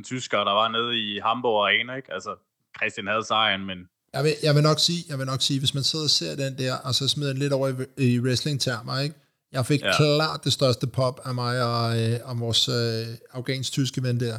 12.000 0.00 0.02
tyskere, 0.02 0.44
der 0.44 0.52
var 0.52 0.68
nede 0.68 0.90
i 1.04 1.20
Hamburg 1.24 1.64
Arena, 1.64 1.94
ikke? 1.94 2.12
Altså, 2.12 2.32
Christian 2.78 3.06
havde 3.06 3.24
sejren, 3.24 3.66
men... 3.66 3.78
Jeg 4.14 4.24
vil, 4.24 4.32
jeg 4.42 4.54
vil 4.54 4.62
nok 4.62 4.78
sige, 4.78 5.00
jeg 5.10 5.18
vil 5.18 5.26
nok 5.26 5.42
sige, 5.42 5.58
hvis 5.58 5.74
man 5.74 5.82
sidder 5.82 6.04
og 6.04 6.10
ser 6.10 6.36
den 6.36 6.58
der, 6.58 6.74
og 6.84 6.94
så 6.94 7.08
smider 7.08 7.32
den 7.32 7.42
lidt 7.42 7.52
over 7.52 7.68
i, 7.68 8.14
i 8.14 8.20
wrestling-termer, 8.20 8.98
ikke? 8.98 9.16
Jeg 9.52 9.66
fik 9.66 9.82
ja. 9.82 9.96
klart 9.96 10.44
det 10.44 10.52
største 10.52 10.86
pop 10.86 11.20
af 11.24 11.34
mig 11.34 11.62
og, 11.62 12.02
øh, 12.02 12.20
og 12.24 12.40
vores 12.40 12.68
øh, 12.68 13.06
afghansk-tyske 13.32 14.02
ven 14.02 14.20
der. 14.20 14.36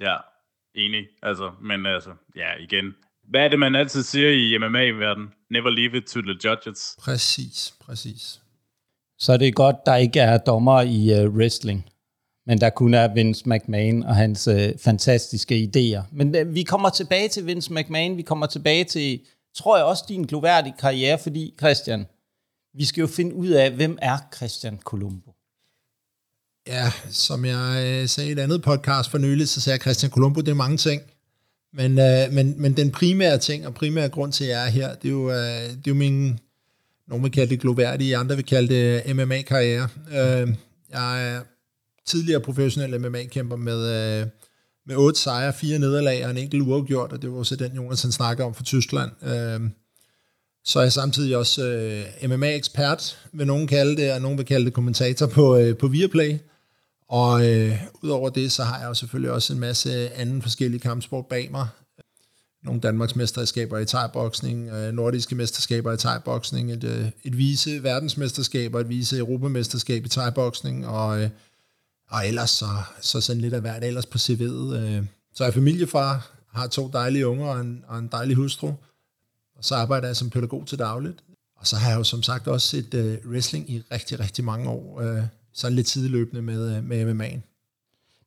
Ja, 0.00 0.16
enig. 0.74 1.04
Altså, 1.22 1.50
men 1.62 1.86
altså, 1.86 2.10
ja, 2.36 2.48
igen. 2.60 2.94
Hvad 3.28 3.40
er 3.40 3.48
det, 3.48 3.58
man 3.58 3.74
altid 3.74 4.02
siger 4.02 4.30
i 4.30 4.58
MMA-verdenen? 4.58 5.28
Never 5.50 5.70
leave 5.70 5.96
it 5.96 6.04
to 6.04 6.20
the 6.20 6.36
judges. 6.44 6.96
Præcis, 6.98 7.74
præcis. 7.80 8.40
Så 9.18 9.36
det 9.36 9.48
er 9.48 9.52
godt, 9.52 9.76
der 9.86 9.96
ikke 9.96 10.20
er 10.20 10.38
dommer 10.38 10.80
i 10.80 11.24
uh, 11.24 11.34
wrestling, 11.34 11.88
men 12.46 12.60
der 12.60 12.70
kun 12.70 12.94
er 12.94 13.14
Vince 13.14 13.48
McMahon 13.48 14.02
og 14.02 14.16
hans 14.16 14.48
uh, 14.48 14.54
fantastiske 14.84 15.54
idéer. 15.54 16.02
Men 16.12 16.36
uh, 16.36 16.54
vi 16.54 16.62
kommer 16.62 16.88
tilbage 16.88 17.28
til 17.28 17.46
Vince 17.46 17.72
McMahon, 17.72 18.16
vi 18.16 18.22
kommer 18.22 18.46
tilbage 18.46 18.84
til, 18.84 19.20
tror 19.56 19.76
jeg 19.76 19.86
også, 19.86 20.04
din 20.08 20.22
gloværdige 20.22 20.74
karriere, 20.78 21.18
fordi 21.18 21.54
Christian, 21.58 22.06
vi 22.74 22.84
skal 22.84 23.00
jo 23.00 23.06
finde 23.06 23.34
ud 23.34 23.48
af, 23.48 23.70
hvem 23.72 23.98
er 24.02 24.18
Christian 24.36 24.78
Colombo? 24.84 25.34
Ja, 26.66 26.92
som 27.10 27.44
jeg 27.44 27.84
øh, 27.86 28.08
sagde 28.08 28.28
i 28.28 28.32
et 28.32 28.38
andet 28.38 28.62
podcast 28.62 29.10
for 29.10 29.18
nylig, 29.18 29.48
så 29.48 29.60
sagde 29.60 29.78
Christian 29.78 30.10
Colombo, 30.10 30.40
det 30.40 30.48
er 30.48 30.54
mange 30.54 30.76
ting. 30.76 31.02
Men, 31.72 31.98
øh, 31.98 32.32
men, 32.32 32.54
men 32.62 32.76
den 32.76 32.90
primære 32.90 33.38
ting, 33.38 33.66
og 33.66 33.74
primære 33.74 34.08
grund 34.08 34.32
til, 34.32 34.44
at 34.44 34.50
jeg 34.50 34.66
er 34.66 34.70
her, 34.70 34.94
det 34.94 35.08
er 35.08 35.12
jo, 35.12 35.30
øh, 35.30 35.36
det 35.36 35.76
er 35.76 35.88
jo 35.88 35.94
min, 35.94 36.38
nogen 37.08 37.24
vil 37.24 37.32
kalde 37.32 37.50
det 37.50 37.60
gloværdige, 37.60 38.16
andre 38.16 38.36
vil 38.36 38.44
kalde 38.44 38.74
det 38.74 39.02
øh, 39.06 39.16
MMA-karriere. 39.16 39.88
Øh, 40.08 40.54
jeg 40.90 41.34
er 41.34 41.40
tidligere 42.06 42.40
professionel 42.40 43.00
MMA-kæmper 43.00 43.56
med, 43.56 43.78
øh, 43.78 44.26
med 44.86 44.96
otte 44.96 45.20
sejre, 45.20 45.52
fire 45.52 45.78
nederlag 45.78 46.24
og 46.24 46.30
en 46.30 46.38
enkelt 46.38 46.62
uafgjort, 46.62 47.12
og 47.12 47.22
det 47.22 47.30
var 47.30 47.38
også 47.38 47.56
den, 47.56 47.72
Jonas 47.72 48.02
han 48.02 48.12
snakker 48.12 48.44
om 48.44 48.54
for 48.54 48.62
Tyskland. 48.62 49.10
Øh, 49.22 49.70
så 50.64 50.78
er 50.78 50.82
jeg 50.82 50.92
samtidig 50.92 51.36
også 51.36 51.64
øh, 51.64 52.30
MMA-ekspert, 52.30 53.18
vil 53.32 53.46
nogen 53.46 53.66
kalde 53.66 53.96
det, 53.96 54.12
og 54.12 54.20
nogen 54.20 54.38
vil 54.38 54.46
kalde 54.46 54.66
det 54.66 54.74
kommentator 54.74 55.26
på, 55.26 55.56
øh, 55.56 55.76
på 55.76 55.88
Viaplay. 55.88 56.38
Og 57.08 57.46
øh, 57.46 57.82
udover 58.02 58.30
det, 58.30 58.52
så 58.52 58.64
har 58.64 58.78
jeg 58.78 58.88
jo 58.88 58.94
selvfølgelig 58.94 59.30
også 59.30 59.52
en 59.52 59.60
masse 59.60 60.10
anden 60.10 60.42
forskellige 60.42 60.80
kampsport 60.80 61.26
bag 61.26 61.48
mig. 61.50 61.68
Nogle 62.62 62.80
Danmarks 62.80 63.16
mesterskaber 63.16 63.78
i 63.78 63.84
thai-boksning, 63.84 64.70
øh, 64.70 64.92
nordiske 64.92 65.34
mesterskaber 65.34 65.92
i 65.92 65.96
thai-boksning, 65.96 66.72
et, 66.72 66.84
øh, 66.84 67.10
et 67.24 67.38
vise 67.38 67.82
verdensmesterskab 67.82 68.74
og 68.74 68.80
et 68.80 68.88
vise 68.88 69.18
europamesterskab 69.18 70.06
i 70.06 70.08
thai-boksning, 70.08 70.86
og, 70.86 71.22
øh, 71.22 71.30
og 72.10 72.28
ellers 72.28 72.50
så, 72.50 72.66
så 73.00 73.20
sådan 73.20 73.42
lidt 73.42 73.54
af 73.54 73.60
hvert 73.60 73.84
ellers 73.84 74.06
på 74.06 74.18
CV'et. 74.18 74.74
Øh. 74.74 75.04
Så 75.34 75.44
er 75.44 75.46
jeg 75.46 75.54
familiefar, 75.54 76.30
har 76.52 76.66
to 76.66 76.90
dejlige 76.92 77.26
unger 77.26 77.46
og 77.46 77.60
en, 77.60 77.84
og 77.88 77.98
en 77.98 78.08
dejlig 78.12 78.36
hustru, 78.36 78.72
så 79.64 79.74
arbejder 79.74 80.06
jeg 80.06 80.16
som 80.16 80.30
pædagog 80.30 80.66
til 80.66 80.78
dagligt. 80.78 81.24
Og 81.56 81.66
så 81.66 81.76
har 81.76 81.90
jeg 81.90 81.98
jo 81.98 82.04
som 82.04 82.22
sagt 82.22 82.48
også 82.48 82.68
set 82.68 82.94
øh, 82.94 83.18
wrestling 83.30 83.70
i 83.70 83.82
rigtig, 83.92 84.20
rigtig 84.20 84.44
mange 84.44 84.70
år. 84.70 85.00
Øh, 85.00 85.22
sådan 85.52 85.76
lidt 85.76 85.88
sideløbende 85.88 86.42
med, 86.42 86.76
øh, 86.76 86.84
med 86.84 87.14
MMA'en. 87.14 87.40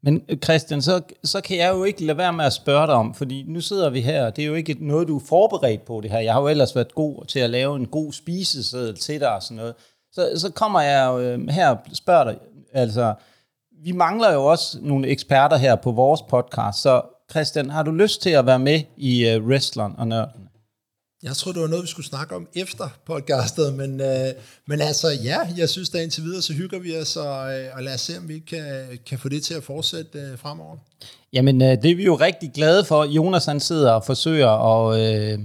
Men 0.04 0.22
øh, 0.30 0.38
Christian, 0.38 0.82
så, 0.82 1.02
så 1.24 1.42
kan 1.42 1.58
jeg 1.58 1.74
jo 1.74 1.84
ikke 1.84 2.06
lade 2.06 2.18
være 2.18 2.34
med 2.34 2.46
at 2.46 2.54
spørge 2.54 2.88
dig 2.88 2.96
om, 2.96 3.14
fordi 3.14 3.46
nu 3.48 3.62
sidder 3.62 3.90
vi 3.90 4.02
her, 4.02 4.30
det 4.30 4.44
er 4.44 4.48
jo 4.48 4.54
ikke 4.54 4.88
noget, 4.88 5.08
du 5.08 5.16
er 5.16 5.26
forberedt 5.30 5.86
på 5.86 6.02
det 6.02 6.12
her. 6.12 6.20
Jeg 6.20 6.34
har 6.34 6.42
jo 6.42 6.48
ellers 6.48 6.76
været 6.76 6.96
god 6.96 7.26
til 7.26 7.40
at 7.40 7.50
lave 7.50 7.76
en 7.76 7.88
god 7.88 8.14
spiseseddel 8.14 8.98
til 8.98 9.20
dig 9.20 9.36
og 9.36 9.44
sådan 9.44 9.58
noget. 9.58 9.74
så, 10.12 10.32
så 10.36 10.52
kommer 10.52 10.82
jeg 10.82 11.08
jo 11.08 11.20
øh, 11.20 11.48
her 11.48 11.70
og 11.70 11.78
spørger 11.94 12.24
dig, 12.24 12.38
altså, 12.74 13.14
vi 13.84 13.92
mangler 13.92 14.34
jo 14.34 14.46
også 14.46 14.78
nogle 14.82 15.08
eksperter 15.08 15.58
her 15.58 15.76
på 15.76 15.92
vores 15.92 16.22
podcast, 16.22 16.82
så 16.82 17.02
Christian, 17.32 17.70
har 17.70 17.84
du 17.84 17.92
lyst 17.92 18.22
til 18.22 18.30
at 18.30 18.46
være 18.46 18.60
med 18.60 18.82
i 18.98 19.36
uh, 19.36 19.46
Wrestleren 19.46 19.94
og 19.98 20.08
Nørden? 20.08 20.47
Jeg 21.28 21.36
tror, 21.36 21.52
det 21.52 21.62
var 21.62 21.68
noget, 21.68 21.84
vi 21.84 21.88
skulle 21.88 22.06
snakke 22.06 22.36
om 22.36 22.48
efter 22.56 22.90
podcastet, 23.06 23.74
men, 23.74 24.02
øh, 24.02 24.28
men 24.68 24.82
altså 24.82 25.08
ja, 25.24 25.38
jeg 25.58 25.70
synes, 25.70 25.90
da 25.90 25.98
indtil 26.04 26.24
videre, 26.24 26.42
så 26.42 26.54
hygger 26.54 26.80
vi 26.80 26.98
os, 26.98 27.16
og, 27.16 27.60
øh, 27.60 27.66
og 27.74 27.84
lad 27.84 27.94
os 27.94 28.02
se, 28.02 28.18
om 28.18 28.30
vi 28.30 28.40
kan, 28.40 28.64
kan 29.06 29.20
få 29.20 29.30
det 29.30 29.44
til 29.44 29.54
at 29.54 29.64
fortsætte 29.64 30.20
øh, 30.20 30.38
fremover. 30.38 30.78
Jamen, 31.34 31.62
øh, 31.62 31.68
det 31.68 31.92
er 31.92 31.96
vi 31.96 32.06
jo 32.06 32.16
rigtig 32.16 32.52
glade 32.54 32.86
for. 32.86 33.06
Jonas 33.06 33.46
han 33.46 33.60
sidder 33.60 33.92
og 33.92 34.06
forsøger 34.06 34.48
og 34.48 35.00
Øh, 35.00 35.40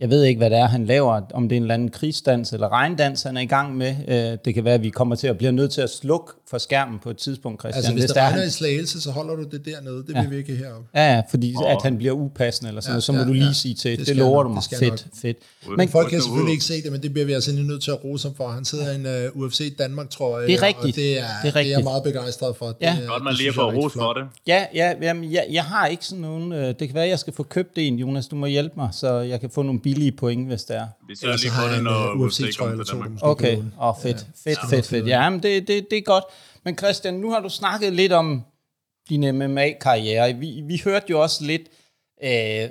jeg 0.00 0.10
ved 0.10 0.22
ikke, 0.22 0.38
hvad 0.38 0.50
det 0.50 0.58
er, 0.58 0.66
han 0.66 0.86
laver, 0.86 1.20
om 1.34 1.48
det 1.48 1.56
er 1.56 1.56
en 1.56 1.62
eller 1.62 1.74
anden 1.74 1.90
krigsdans 1.90 2.52
eller 2.52 2.72
regndans, 2.72 3.22
han 3.22 3.36
er 3.36 3.40
i 3.40 3.46
gang 3.46 3.76
med. 3.76 3.94
Øh, 4.08 4.38
det 4.44 4.54
kan 4.54 4.64
være, 4.64 4.74
at 4.74 4.82
vi 4.82 4.90
kommer 4.90 5.14
til 5.14 5.26
at 5.26 5.38
blive 5.38 5.52
nødt 5.52 5.72
til 5.72 5.80
at 5.80 5.90
slukke 5.90 6.32
for 6.50 6.58
skærmen 6.58 6.98
på 6.98 7.10
et 7.10 7.16
tidspunkt, 7.16 7.60
Christian. 7.60 7.78
Altså, 7.78 7.92
hvis, 7.92 8.02
hvis 8.02 8.10
det 8.10 8.16
regner 8.22 8.38
han... 8.38 8.48
i 8.48 8.50
slagelse, 8.50 9.00
så 9.00 9.10
holder 9.10 9.34
du 9.34 9.42
det 9.42 9.64
dernede. 9.64 9.96
Det 9.96 10.14
ja. 10.14 10.20
vil 10.20 10.30
vi 10.30 10.36
ikke 10.36 10.56
heroppe. 10.56 10.88
Ja, 10.94 11.14
ja 11.14 11.22
fordi 11.30 11.54
oh. 11.56 11.72
at 11.72 11.82
han 11.82 11.98
bliver 11.98 12.12
upassende, 12.12 12.68
eller 12.68 12.80
sådan 12.80 12.90
ja, 12.90 12.92
noget, 12.92 13.04
så 13.04 13.12
må 13.12 13.18
ja, 13.18 13.24
du 13.24 13.32
lige 13.32 13.46
ja. 13.46 13.52
sige 13.52 13.74
til. 13.74 13.98
Det, 13.98 14.06
det 14.06 14.16
lover 14.16 14.42
du 14.42 14.48
mig. 14.48 14.62
Fedt, 14.78 14.90
nok. 14.90 14.98
fedt. 15.22 15.36
Men 15.76 15.88
folk 15.88 16.10
kan 16.10 16.20
selvfølgelig 16.20 16.52
ikke 16.52 16.64
se 16.64 16.82
det, 16.82 16.92
men 16.92 17.02
det 17.02 17.12
bliver 17.12 17.26
vi 17.26 17.32
altså 17.32 17.52
nødt 17.52 17.82
til 17.82 17.90
at 17.90 18.04
rose 18.04 18.28
ham 18.28 18.36
for. 18.36 18.48
Han 18.48 18.64
sidder 18.64 18.92
i 18.92 18.94
en 18.94 19.06
uh, 19.06 19.12
øh, 19.12 19.36
UFC 19.36 19.76
Danmark, 19.78 20.10
tror 20.10 20.38
jeg. 20.38 20.48
Det 20.48 20.54
er 20.54 20.62
rigtigt. 20.62 20.86
Og 20.88 20.96
det 20.96 21.18
er, 21.18 21.22
det 21.22 21.22
er, 21.22 21.44
rigtigt. 21.44 21.54
det 21.54 21.72
er 21.72 21.78
jeg 21.78 21.84
meget 21.84 22.02
begejstret 22.02 22.56
for. 22.56 22.76
Ja. 22.80 22.96
Det, 23.00 23.08
Godt, 23.08 23.24
man 23.24 23.34
lige 23.34 23.52
får 23.52 23.72
ros 23.72 23.92
for 23.92 24.12
det. 24.12 24.24
Ja, 24.46 24.66
ja 24.74 24.92
jamen, 25.02 25.32
jeg, 25.32 25.46
jeg 25.50 25.64
har 25.64 25.86
ikke 25.86 26.04
sådan 26.04 26.22
nogen... 26.22 26.52
Øh, 26.52 26.66
det 26.66 26.78
kan 26.78 26.94
være, 26.94 27.04
at 27.04 27.10
jeg 27.10 27.18
skal 27.18 27.32
få 27.32 27.42
købt 27.42 27.72
en, 27.76 27.98
Jonas. 27.98 28.28
Du 28.28 28.36
må 28.36 28.46
hjælpe 28.46 28.74
mig, 28.76 28.88
så 28.92 29.18
jeg 29.20 29.40
kan 29.40 29.50
få 29.50 29.62
nogle 29.62 29.80
billige 29.80 30.12
point, 30.12 30.46
hvis 30.46 30.64
det 30.64 30.76
er. 30.76 30.86
Vi 31.08 31.16
ser 31.16 31.26
lige 31.26 31.50
på 31.50 31.74
det, 31.74 31.84
når 31.84 32.12
UFC 32.12 32.56
kommer 32.58 32.84
til 32.84 32.92
Danmark. 32.92 33.10
Okay, 33.22 33.58
og 33.76 33.96
fedt, 34.02 34.26
fedt, 34.44 34.58
fedt, 34.70 34.86
fedt. 34.86 35.06
Ja, 35.06 35.30
men 35.30 35.42
det, 35.42 35.68
det, 35.68 35.86
det 35.90 35.98
er 35.98 36.02
godt. 36.02 36.24
Men 36.66 36.78
Christian, 36.78 37.14
nu 37.14 37.30
har 37.30 37.40
du 37.40 37.48
snakket 37.48 37.92
lidt 37.92 38.12
om 38.12 38.44
din 39.08 39.38
MMA-karriere. 39.38 40.32
Vi, 40.32 40.62
vi 40.66 40.82
hørte 40.84 41.06
jo 41.10 41.22
også 41.22 41.44
lidt, 41.44 41.62
øh, 42.24 42.68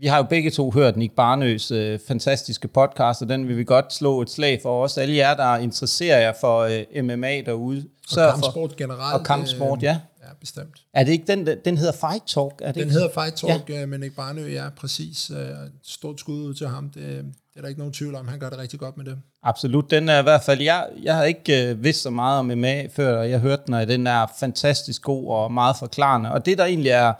vi 0.00 0.06
har 0.06 0.16
jo 0.16 0.22
begge 0.22 0.50
to 0.50 0.70
hørt 0.70 0.96
Nick 0.96 1.14
Barnøs 1.14 1.70
øh, 1.70 1.98
fantastiske 2.08 2.68
podcast, 2.68 3.22
og 3.22 3.28
den 3.28 3.48
vil 3.48 3.56
vi 3.56 3.64
godt 3.64 3.92
slå 3.92 4.22
et 4.22 4.30
slag 4.30 4.60
for 4.62 4.84
os. 4.84 4.98
Alle 4.98 5.16
jer, 5.16 5.34
der 5.34 5.56
interesserer 5.56 6.20
jer 6.20 6.32
for 6.40 6.60
øh, 6.60 7.04
MMA 7.04 7.40
derude. 7.40 7.84
Og 8.10 8.16
kampsport 8.16 8.70
for, 8.70 8.78
generelt. 8.78 9.14
Og 9.14 9.26
kampsport, 9.26 9.78
øh, 9.78 9.82
ja. 9.82 9.98
Ja, 10.22 10.28
bestemt. 10.40 10.84
Er 10.94 11.04
det 11.04 11.12
ikke 11.12 11.26
den, 11.26 11.48
den 11.64 11.78
hedder 11.78 11.92
Fight 11.92 12.24
Talk? 12.26 12.52
Er 12.60 12.66
det 12.66 12.74
den 12.74 12.82
ikke? 12.82 12.92
hedder 12.92 13.08
Fight 13.14 13.34
Talk, 13.34 13.70
ja. 13.70 13.82
Øh, 13.82 13.88
men 13.88 14.00
Nick 14.00 14.16
Barnø, 14.16 14.46
ja, 14.52 14.68
præcis. 14.76 15.30
Øh, 15.30 15.46
stort 15.82 16.20
skud 16.20 16.42
ud 16.42 16.54
til 16.54 16.68
ham. 16.68 16.90
Det, 16.90 17.24
det 17.52 17.56
er 17.56 17.60
der 17.60 17.68
ikke 17.68 17.80
nogen 17.80 17.92
tvivl 17.92 18.14
om. 18.14 18.28
Han 18.28 18.38
gør 18.38 18.50
det 18.50 18.58
rigtig 18.58 18.80
godt 18.80 18.96
med 18.96 19.04
det. 19.04 19.18
Absolut. 19.42 19.90
Den 19.90 20.08
er 20.08 20.18
i 20.18 20.22
hvert 20.22 20.42
fald, 20.42 20.60
jeg, 20.60 20.86
jeg 21.02 21.16
har 21.16 21.24
ikke 21.24 21.70
øh, 21.70 21.84
vidst 21.84 22.02
så 22.02 22.10
meget 22.10 22.38
om 22.38 22.44
MMA 22.44 22.86
før, 22.86 23.18
og 23.18 23.30
jeg 23.30 23.40
hørte 23.40 23.62
den, 23.66 23.74
og 23.74 23.88
den 23.88 24.06
er 24.06 24.26
fantastisk 24.40 25.02
god 25.02 25.28
og 25.28 25.52
meget 25.52 25.76
forklarende. 25.76 26.32
Og 26.32 26.46
det, 26.46 26.58
der 26.58 26.64
egentlig 26.64 26.90
er 26.90 27.12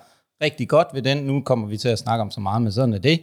rigtig 0.43 0.69
godt 0.69 0.89
ved 0.93 1.03
den, 1.03 1.19
nu 1.19 1.41
kommer 1.41 1.69
vi 1.69 1.77
til 1.77 1.89
at 1.89 1.99
snakke 1.99 2.23
om 2.23 2.31
så 2.31 2.41
meget, 2.41 2.63
men 2.63 2.73
sådan 2.73 2.95
er 2.95 2.99
det, 2.99 3.21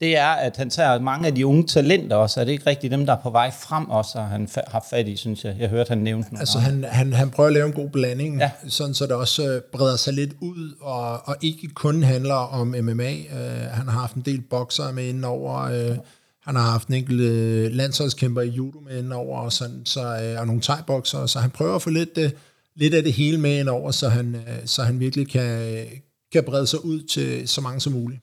det 0.00 0.16
er, 0.16 0.28
at 0.28 0.56
han 0.56 0.70
tager 0.70 1.00
mange 1.00 1.26
af 1.26 1.34
de 1.34 1.46
unge 1.46 1.66
talenter 1.66 2.16
også. 2.16 2.40
Er 2.40 2.44
det 2.44 2.52
ikke 2.52 2.66
rigtigt 2.66 2.90
dem, 2.90 3.06
der 3.06 3.12
er 3.12 3.20
på 3.22 3.30
vej 3.30 3.50
frem 3.50 3.90
også, 3.90 4.18
og 4.18 4.26
han 4.26 4.48
har 4.66 4.86
fat 4.90 5.08
i, 5.08 5.16
synes 5.16 5.44
jeg. 5.44 5.56
Jeg 5.58 5.68
hørte, 5.68 5.88
han 5.88 5.98
nævnte 5.98 6.28
nogle 6.28 6.40
Altså, 6.40 6.58
han, 6.58 6.84
han, 6.84 7.12
han 7.12 7.30
prøver 7.30 7.46
at 7.46 7.52
lave 7.52 7.66
en 7.66 7.72
god 7.72 7.88
blanding, 7.88 8.38
ja. 8.38 8.50
sådan 8.68 8.94
så 8.94 9.06
det 9.06 9.12
også 9.12 9.48
øh, 9.48 9.60
breder 9.72 9.96
sig 9.96 10.12
lidt 10.12 10.32
ud, 10.40 10.74
og, 10.80 11.28
og 11.28 11.36
ikke 11.40 11.68
kun 11.74 12.02
handler 12.02 12.34
om 12.34 12.66
MMA. 12.66 13.10
Uh, 13.10 13.40
øh, 13.40 13.70
han 13.70 13.88
har 13.88 14.00
haft 14.00 14.14
en 14.14 14.22
del 14.22 14.40
bokser 14.40 14.92
med 14.92 15.04
inden 15.04 15.24
over. 15.24 15.90
Uh, 15.90 15.96
han 16.44 16.56
har 16.56 16.70
haft 16.70 16.88
en 16.88 16.94
enkelt 16.94 17.20
øh, 17.20 17.72
landsholdskæmper 17.72 18.42
i 18.42 18.48
judo 18.48 18.80
med 18.80 18.98
ind 18.98 19.12
over, 19.12 19.38
og, 19.38 19.52
sådan, 19.52 19.82
så, 19.84 20.00
øh, 20.00 20.40
og 20.40 20.46
nogle 20.46 20.62
thai 20.62 20.82
så 21.04 21.38
han 21.40 21.50
prøver 21.50 21.74
at 21.74 21.82
få 21.82 21.90
lidt, 21.90 22.18
øh, 22.18 22.30
lidt 22.76 22.94
af 22.94 23.02
det 23.02 23.12
hele 23.12 23.38
med 23.38 23.58
ind 23.58 23.68
over, 23.68 23.90
så 23.90 24.08
han, 24.08 24.34
øh, 24.34 24.66
så 24.66 24.82
han 24.82 25.00
virkelig 25.00 25.28
kan, 25.28 25.78
øh, 25.78 25.86
kan 26.32 26.44
brede 26.44 26.66
sig 26.66 26.84
ud 26.84 27.02
til 27.02 27.48
så 27.48 27.60
mange 27.60 27.80
som 27.80 27.92
muligt. 27.92 28.20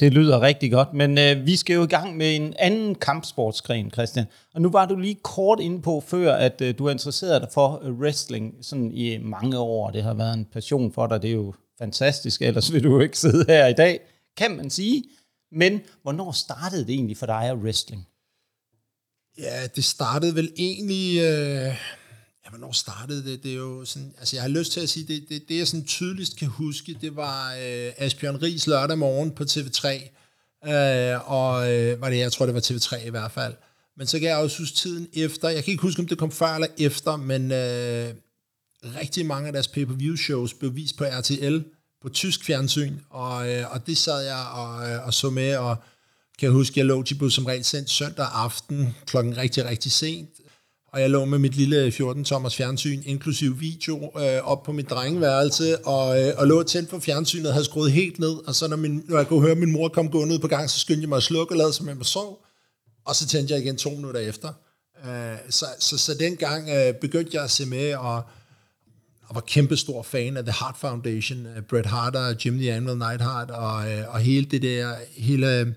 Det 0.00 0.12
lyder 0.12 0.40
rigtig 0.40 0.72
godt, 0.72 0.94
men 0.94 1.18
øh, 1.18 1.46
vi 1.46 1.56
skal 1.56 1.74
jo 1.74 1.82
i 1.82 1.86
gang 1.86 2.16
med 2.16 2.36
en 2.36 2.54
anden 2.58 2.94
kampsportsgren, 2.94 3.90
Christian. 3.90 4.26
Og 4.54 4.62
nu 4.62 4.70
var 4.70 4.86
du 4.86 4.96
lige 4.96 5.18
kort 5.22 5.60
inde 5.60 5.82
på 5.82 6.02
før, 6.06 6.34
at 6.34 6.60
øh, 6.60 6.74
du 6.78 6.86
er 6.86 6.90
interesseret 6.90 7.42
dig 7.42 7.50
for 7.54 7.82
øh, 7.84 7.92
wrestling 7.92 8.54
sådan 8.62 8.90
i 8.92 9.18
mange 9.18 9.58
år. 9.58 9.90
Det 9.90 10.02
har 10.02 10.14
været 10.14 10.34
en 10.34 10.44
passion 10.52 10.92
for 10.92 11.06
dig, 11.06 11.22
det 11.22 11.30
er 11.30 11.34
jo 11.34 11.54
fantastisk, 11.78 12.42
ellers 12.42 12.72
vil 12.72 12.84
du 12.84 12.90
jo 12.90 13.00
ikke 13.00 13.18
sidde 13.18 13.44
her 13.48 13.66
i 13.66 13.72
dag, 13.72 14.00
kan 14.36 14.56
man 14.56 14.70
sige. 14.70 15.04
Men 15.52 15.80
hvornår 16.02 16.32
startede 16.32 16.86
det 16.86 16.94
egentlig 16.94 17.16
for 17.16 17.26
dig 17.26 17.42
af 17.42 17.54
wrestling? 17.54 18.06
Ja, 19.38 19.66
det 19.66 19.84
startede 19.84 20.34
vel 20.34 20.52
egentlig... 20.56 21.20
Øh 21.20 21.76
Ja, 22.46 22.50
hvornår 22.50 22.72
startede 22.72 23.24
det? 23.24 23.42
Det 23.42 23.50
er 23.50 23.56
jo 23.56 23.84
sådan, 23.84 24.14
altså 24.18 24.36
jeg 24.36 24.42
har 24.42 24.48
lyst 24.48 24.72
til 24.72 24.80
at 24.80 24.88
sige, 24.88 25.06
det, 25.06 25.28
det, 25.28 25.48
det 25.48 25.58
jeg 25.58 25.66
sådan 25.66 25.86
tydeligst 25.86 26.36
kan 26.36 26.48
huske, 26.48 26.96
det 27.00 27.16
var 27.16 27.52
øh, 27.52 27.92
Asbjørn 27.96 28.42
Ries 28.42 28.66
lørdag 28.66 28.98
morgen 28.98 29.30
på 29.30 29.42
TV3, 29.42 29.88
øh, 30.70 31.32
og 31.32 31.72
øh, 31.72 32.00
var 32.00 32.10
det, 32.10 32.18
jeg 32.18 32.32
tror 32.32 32.46
det 32.46 32.54
var 32.54 32.60
TV3 32.60 33.06
i 33.06 33.10
hvert 33.10 33.32
fald. 33.32 33.54
Men 33.96 34.06
så 34.06 34.18
kan 34.18 34.28
jeg 34.28 34.36
også 34.36 34.58
huske 34.58 34.76
tiden 34.76 35.08
efter, 35.12 35.48
jeg 35.48 35.64
kan 35.64 35.70
ikke 35.72 35.82
huske, 35.82 36.00
om 36.00 36.08
det 36.08 36.18
kom 36.18 36.30
før 36.30 36.54
eller 36.54 36.68
efter, 36.78 37.16
men 37.16 37.52
øh, 37.52 38.14
rigtig 39.00 39.26
mange 39.26 39.46
af 39.46 39.52
deres 39.52 39.68
pay-per-view 39.68 40.16
shows 40.16 40.54
blev 40.54 40.74
vist 40.74 40.96
på 40.96 41.04
RTL, 41.04 41.58
på 42.02 42.08
tysk 42.08 42.44
fjernsyn, 42.44 42.94
og, 43.10 43.50
øh, 43.50 43.72
og 43.72 43.86
det 43.86 43.98
sad 43.98 44.24
jeg 44.24 44.46
og, 44.54 44.90
øh, 44.90 45.06
og 45.06 45.14
så 45.14 45.30
med, 45.30 45.56
og 45.56 45.76
kan 46.38 46.46
jeg 46.46 46.52
huske, 46.52 46.80
jeg 46.80 46.86
lå, 46.86 47.02
til 47.02 47.30
som 47.30 47.46
regel 47.46 47.64
sendt 47.64 47.90
søndag 47.90 48.26
aften, 48.32 48.96
klokken 49.06 49.36
rigtig, 49.36 49.64
rigtig 49.64 49.92
sent, 49.92 50.30
og 50.92 51.00
jeg 51.00 51.10
lå 51.10 51.24
med 51.24 51.38
mit 51.38 51.54
lille 51.54 51.88
14-tommers 51.88 52.56
fjernsyn, 52.56 53.02
inklusiv 53.04 53.60
video, 53.60 54.12
øh, 54.18 54.42
op 54.42 54.62
på 54.62 54.72
mit 54.72 54.90
drengeværelse, 54.90 55.86
og, 55.86 56.22
øh, 56.22 56.34
og 56.36 56.46
lå 56.46 56.62
tændt 56.62 56.90
for 56.90 56.98
fjernsynet, 56.98 57.52
havde 57.52 57.64
skruet 57.64 57.92
helt 57.92 58.18
ned, 58.18 58.46
og 58.46 58.54
så 58.54 58.68
når, 58.68 58.76
min, 58.76 59.04
når 59.08 59.16
jeg 59.16 59.26
kunne 59.26 59.40
høre 59.40 59.54
min 59.54 59.72
mor 59.72 59.88
kom 59.88 60.10
gående 60.10 60.34
ud 60.34 60.38
på 60.38 60.48
gang, 60.48 60.70
så 60.70 60.80
skyndte 60.80 61.00
jeg 61.00 61.08
mig 61.08 61.16
at 61.16 61.22
slukke 61.22 61.54
og 61.54 61.58
lade 61.58 61.72
som 61.72 61.88
jeg 61.88 61.96
sov, 62.02 62.44
og 63.04 63.16
så 63.16 63.26
tændte 63.26 63.54
jeg 63.54 63.62
igen 63.62 63.76
to 63.76 63.90
minutter 63.90 64.20
efter. 64.20 64.52
Øh, 65.06 65.36
så, 65.50 65.66
så, 65.78 65.98
så 65.98 66.14
dengang 66.14 66.70
øh, 66.70 66.94
begyndte 66.94 67.30
jeg 67.34 67.44
at 67.44 67.50
se 67.50 67.66
med, 67.66 67.94
og, 67.94 68.22
og 69.28 69.34
var 69.34 69.40
kæmpe 69.40 69.76
stor 69.76 70.02
fan 70.02 70.36
af 70.36 70.44
The 70.44 70.54
Heart 70.60 70.76
Foundation, 70.80 71.46
Bret 71.68 71.86
Hart 71.86 72.16
og 72.16 72.44
Jim 72.44 72.58
the 72.58 72.72
Animal 72.72 72.98
Neidhart, 72.98 73.50
og, 73.50 73.92
øh, 73.92 74.14
og 74.14 74.20
hele 74.20 74.46
det 74.46 74.62
der, 74.62 74.94
hele 75.16 75.74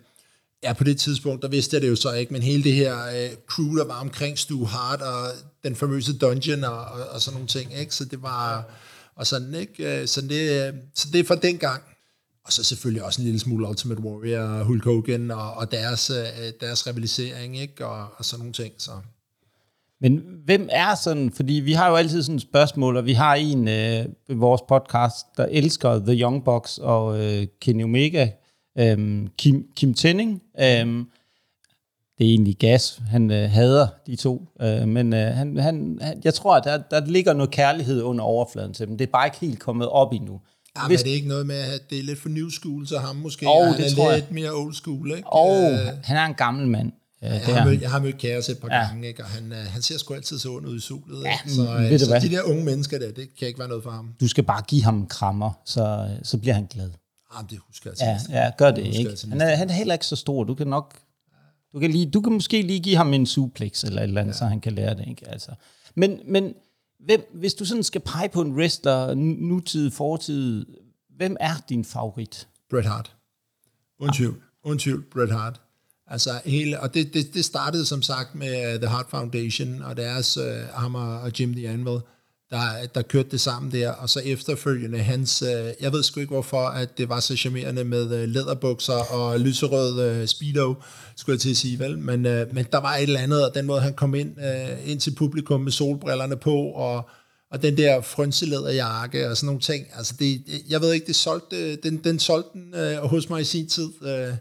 Ja, 0.63 0.73
på 0.73 0.83
det 0.83 0.99
tidspunkt, 0.99 1.41
der 1.41 1.47
vidste 1.47 1.75
jeg 1.75 1.81
det 1.81 1.89
jo 1.89 1.95
så 1.95 2.13
ikke, 2.13 2.33
men 2.33 2.43
hele 2.43 2.63
det 2.63 2.73
her 2.73 3.05
øh, 3.05 3.29
crew, 3.47 3.75
der 3.75 3.85
var 3.85 4.01
omkring 4.01 4.39
Stu 4.39 4.65
Hart 4.65 5.01
og 5.01 5.27
den 5.63 5.75
famøse 5.75 6.17
dungeon 6.17 6.63
og, 6.63 6.85
og, 6.85 7.09
og 7.09 7.21
sådan 7.21 7.35
nogle 7.35 7.47
ting, 7.47 7.79
ikke? 7.79 7.95
Så 7.95 8.05
det 8.05 8.21
var, 8.21 8.69
og 9.15 9.27
sådan, 9.27 9.53
ikke? 9.53 10.01
Øh, 10.01 10.07
så 10.07 10.21
det, 10.21 10.67
øh, 10.67 10.73
så 10.95 11.07
det 11.13 11.19
er 11.19 11.23
fra 11.23 11.35
den 11.35 11.57
gang. 11.57 11.83
Og 12.45 12.53
så 12.53 12.63
selvfølgelig 12.63 13.03
også 13.03 13.21
en 13.21 13.25
lille 13.25 13.39
smule 13.39 13.67
Ultimate 13.67 14.01
Warrior 14.01 14.63
Hulk 14.63 14.83
Hogan 14.83 15.31
og, 15.31 15.53
og 15.53 15.71
deres, 15.71 16.11
deres 16.59 16.87
rivalisering, 16.87 17.59
ikke? 17.59 17.85
Og, 17.85 18.07
og 18.17 18.25
sådan 18.25 18.39
nogle 18.39 18.53
ting, 18.53 18.73
så... 18.77 18.91
Men 20.01 20.21
hvem 20.45 20.69
er 20.71 20.95
sådan, 20.95 21.31
fordi 21.31 21.53
vi 21.53 21.73
har 21.73 21.89
jo 21.89 21.95
altid 21.95 22.23
sådan 22.23 22.35
et 22.35 22.41
spørgsmål, 22.41 22.97
og 22.97 23.05
vi 23.05 23.13
har 23.13 23.35
en 23.35 23.67
øh, 23.67 24.05
i 24.29 24.33
vores 24.33 24.61
podcast, 24.67 25.25
der 25.37 25.45
elsker 25.45 25.99
The 25.99 26.21
Young 26.21 26.43
Bucks 26.43 26.77
og 26.77 27.19
øh, 27.25 27.47
Kenny 27.61 27.83
Omega, 27.83 28.27
Øhm, 28.79 29.27
Kim, 29.37 29.65
Kim 29.75 29.93
Tenning, 29.93 30.41
øhm, 30.59 31.05
det 32.17 32.25
er 32.25 32.29
egentlig 32.29 32.55
gas, 32.57 33.01
han 33.09 33.31
øh, 33.31 33.49
hader 33.49 33.87
de 34.07 34.15
to, 34.15 34.47
øh, 34.61 34.87
men 34.87 35.13
øh, 35.13 35.33
han, 35.33 35.57
han, 35.57 35.99
jeg 36.23 36.33
tror, 36.33 36.55
at 36.55 36.63
der, 36.63 36.77
der 36.77 37.05
ligger 37.05 37.33
noget 37.33 37.51
kærlighed 37.51 38.01
under 38.01 38.23
overfladen 38.23 38.73
til 38.73 38.87
dem. 38.87 38.97
Det 38.97 39.07
er 39.07 39.11
bare 39.11 39.27
ikke 39.27 39.37
helt 39.37 39.59
kommet 39.59 39.87
op 39.89 40.13
endnu. 40.13 40.39
Ja, 40.77 40.87
Hvis, 40.87 40.99
er 40.99 41.03
det 41.03 41.11
ikke 41.11 41.27
noget 41.27 41.45
med, 41.47 41.55
at 41.55 41.81
det 41.89 41.99
er 41.99 42.03
lidt 42.03 42.19
for 42.19 42.29
new 42.29 42.49
school 42.49 42.87
til 42.87 42.97
ham 42.97 43.15
måske? 43.15 43.45
Oh, 43.47 43.65
han 43.65 43.77
det 43.77 43.91
er 43.91 43.95
tror 43.95 44.11
lidt 44.11 44.25
jeg. 44.25 44.33
mere 44.33 44.51
old 44.51 44.73
school, 44.73 45.11
ikke? 45.17 45.27
Og 45.27 45.57
øh, 45.71 45.77
han 46.03 46.17
er 46.17 46.25
en 46.25 46.33
gammel 46.33 46.67
mand. 46.67 46.91
Ja, 47.21 47.33
jeg, 47.33 47.55
har 47.55 47.65
mødt, 47.65 47.81
jeg 47.81 47.91
har 47.91 47.99
mødt 47.99 48.17
Kæres 48.17 48.49
et 48.49 48.59
par 48.59 48.75
ja. 48.75 48.88
gange, 48.88 49.07
ikke? 49.07 49.23
og 49.23 49.29
han, 49.29 49.51
uh, 49.51 49.57
han 49.57 49.81
ser 49.81 49.97
sgu 49.97 50.13
altid 50.13 50.39
så 50.39 50.49
ud 50.49 50.77
i 50.77 50.79
solet. 50.79 51.23
Ja, 51.23 51.38
så, 51.47 51.61
uh, 51.61 51.99
så 51.99 52.07
hvad? 52.07 52.21
de 52.21 52.29
der 52.29 52.43
unge 52.43 52.63
mennesker 52.63 52.99
der, 52.99 53.11
det 53.11 53.35
kan 53.39 53.47
ikke 53.47 53.59
være 53.59 53.67
noget 53.67 53.83
for 53.83 53.91
ham. 53.91 54.13
Du 54.19 54.27
skal 54.27 54.43
bare 54.43 54.61
give 54.67 54.83
ham 54.83 54.97
en 54.97 55.07
krammer, 55.07 55.51
så, 55.65 56.09
så 56.23 56.38
bliver 56.38 56.53
han 56.53 56.65
glad. 56.65 56.91
Ah, 57.31 57.43
det 57.49 57.59
husker 57.67 57.91
jeg 57.99 58.19
ja, 58.29 58.43
ja, 58.43 58.51
gør 58.57 58.71
det, 58.71 58.85
det 58.85 58.95
ikke. 58.95 59.17
Han 59.29 59.41
er, 59.41 59.55
han 59.55 59.69
er 59.69 59.73
heller 59.73 59.93
ikke 59.93 60.05
så 60.05 60.15
stor. 60.15 60.43
Du 60.43 60.55
kan 60.55 60.67
nok... 60.67 60.99
Du 61.73 61.79
kan, 61.79 61.91
lige, 61.91 62.05
du 62.05 62.21
kan 62.21 62.33
måske 62.33 62.61
lige 62.61 62.79
give 62.79 62.95
ham 62.95 63.13
en 63.13 63.25
suplex 63.25 63.83
eller 63.83 64.01
et 64.01 64.07
eller 64.07 64.21
andet, 64.21 64.33
ja. 64.33 64.38
så 64.38 64.45
han 64.45 64.61
kan 64.61 64.73
lære 64.73 64.95
det. 64.95 65.07
Ikke? 65.07 65.29
Altså. 65.29 65.51
Men, 65.95 66.19
men 66.25 66.53
hvem, 66.99 67.31
hvis 67.33 67.53
du 67.53 67.65
sådan 67.65 67.83
skal 67.83 68.01
pege 68.01 68.29
på 68.29 68.41
en 68.41 68.51
wrestler, 68.51 69.13
nutid, 69.15 69.91
fortid, 69.91 70.65
hvem 71.17 71.38
er 71.39 71.53
din 71.69 71.85
favorit? 71.85 72.47
Bret 72.69 72.85
Hart. 72.85 73.15
Uden 73.99 74.13
tvivl. 74.13 74.41
Uden 74.65 74.79
tvivl, 74.79 75.03
Bret 75.11 75.31
Hart. 75.31 75.61
Altså 76.09 76.41
hele, 76.45 76.79
og 76.79 76.93
det, 76.93 77.13
det, 77.13 77.33
det 77.33 77.45
startede 77.45 77.85
som 77.85 78.01
sagt 78.01 78.35
med 78.35 78.73
øh, 78.73 78.79
The 78.79 78.89
Heart 78.89 79.05
Foundation 79.09 79.81
og 79.81 79.97
deres 79.97 80.37
uh, 80.37 80.43
ham 80.73 80.95
og 80.95 81.39
Jim 81.39 81.53
the 81.53 81.69
Anvil. 81.69 81.99
der, 82.51 82.85
der 82.95 83.01
kørte 83.01 83.29
det 83.31 83.41
sammen 83.41 83.71
der, 83.71 83.91
og 83.91 84.09
så 84.09 84.19
efterfølgende 84.25 84.97
hans, 84.97 85.41
øh, 85.41 85.73
jeg 85.81 85.93
ved 85.93 86.03
sgu 86.03 86.19
ikke 86.19 86.33
hvorfor, 86.33 86.61
at 86.67 86.97
det 86.97 87.09
var 87.09 87.19
så 87.19 87.35
charmerende 87.35 87.83
med 87.83 88.15
øh, 88.15 88.29
læderbukser 88.29 89.13
og 89.13 89.39
lyserød 89.39 90.01
øh, 90.01 90.27
speedo, 90.27 90.75
skulle 91.15 91.33
jeg 91.33 91.39
til 91.39 91.49
at 91.49 91.57
sige, 91.57 91.79
vel? 91.79 91.99
Men, 91.99 92.25
øh, 92.25 92.53
men 92.53 92.65
der 92.71 92.77
var 92.77 92.95
et 92.95 93.03
eller 93.03 93.19
andet, 93.19 93.45
og 93.45 93.55
den 93.55 93.65
måde 93.65 93.81
han 93.81 93.93
kom 93.93 94.15
ind, 94.15 94.35
øh, 94.39 94.91
ind 94.91 94.99
til 94.99 95.15
publikum 95.15 95.61
med 95.61 95.71
solbrillerne 95.71 96.37
på, 96.37 96.55
og, 96.55 97.09
og 97.51 97.61
den 97.61 97.77
der 97.77 98.01
frønselæderjakke 98.01 99.29
og 99.29 99.37
sådan 99.37 99.45
nogle 99.45 99.61
ting, 99.61 99.85
altså 99.95 100.13
det, 100.19 100.43
jeg 100.69 100.81
ved 100.81 100.93
ikke, 100.93 101.07
det 101.07 101.15
solgte, 101.15 101.75
den, 101.75 101.97
den 101.97 102.19
solgte 102.19 102.49
den 102.53 102.75
øh, 102.75 102.97
hos 102.97 103.29
mig 103.29 103.41
i 103.41 103.43
sin 103.43 103.67
tid, 103.67 103.89
øh, 104.03 104.33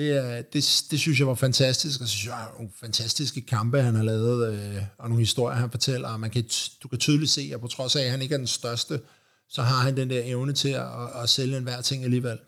det, 0.00 0.52
det, 0.52 0.84
det 0.90 1.00
synes 1.00 1.18
jeg 1.18 1.26
var 1.26 1.34
fantastisk, 1.34 2.00
og 2.00 2.06
så 2.06 2.12
synes 2.12 2.26
jeg, 2.26 2.44
nogle 2.56 2.70
fantastiske 2.80 3.40
kampe, 3.40 3.82
han 3.82 3.94
har 3.94 4.02
lavet, 4.02 4.52
øh, 4.52 4.82
og 4.98 5.08
nogle 5.08 5.22
historier, 5.22 5.56
han 5.56 5.70
fortæller, 5.70 6.08
og 6.08 6.20
man 6.20 6.30
kan, 6.30 6.44
du 6.82 6.88
kan 6.88 6.98
tydeligt 6.98 7.30
se, 7.30 7.50
at 7.54 7.60
på 7.60 7.66
trods 7.66 7.96
af, 7.96 8.04
at 8.04 8.10
han 8.10 8.22
ikke 8.22 8.32
er 8.32 8.38
den 8.38 8.46
største, 8.46 9.00
så 9.48 9.62
har 9.62 9.82
han 9.82 9.96
den 9.96 10.10
der 10.10 10.20
evne 10.24 10.52
til 10.52 10.68
at, 10.68 10.80
at, 10.80 11.22
at 11.22 11.28
sælge 11.28 11.56
enhver 11.56 11.80
ting 11.80 12.04
alligevel. 12.04 12.38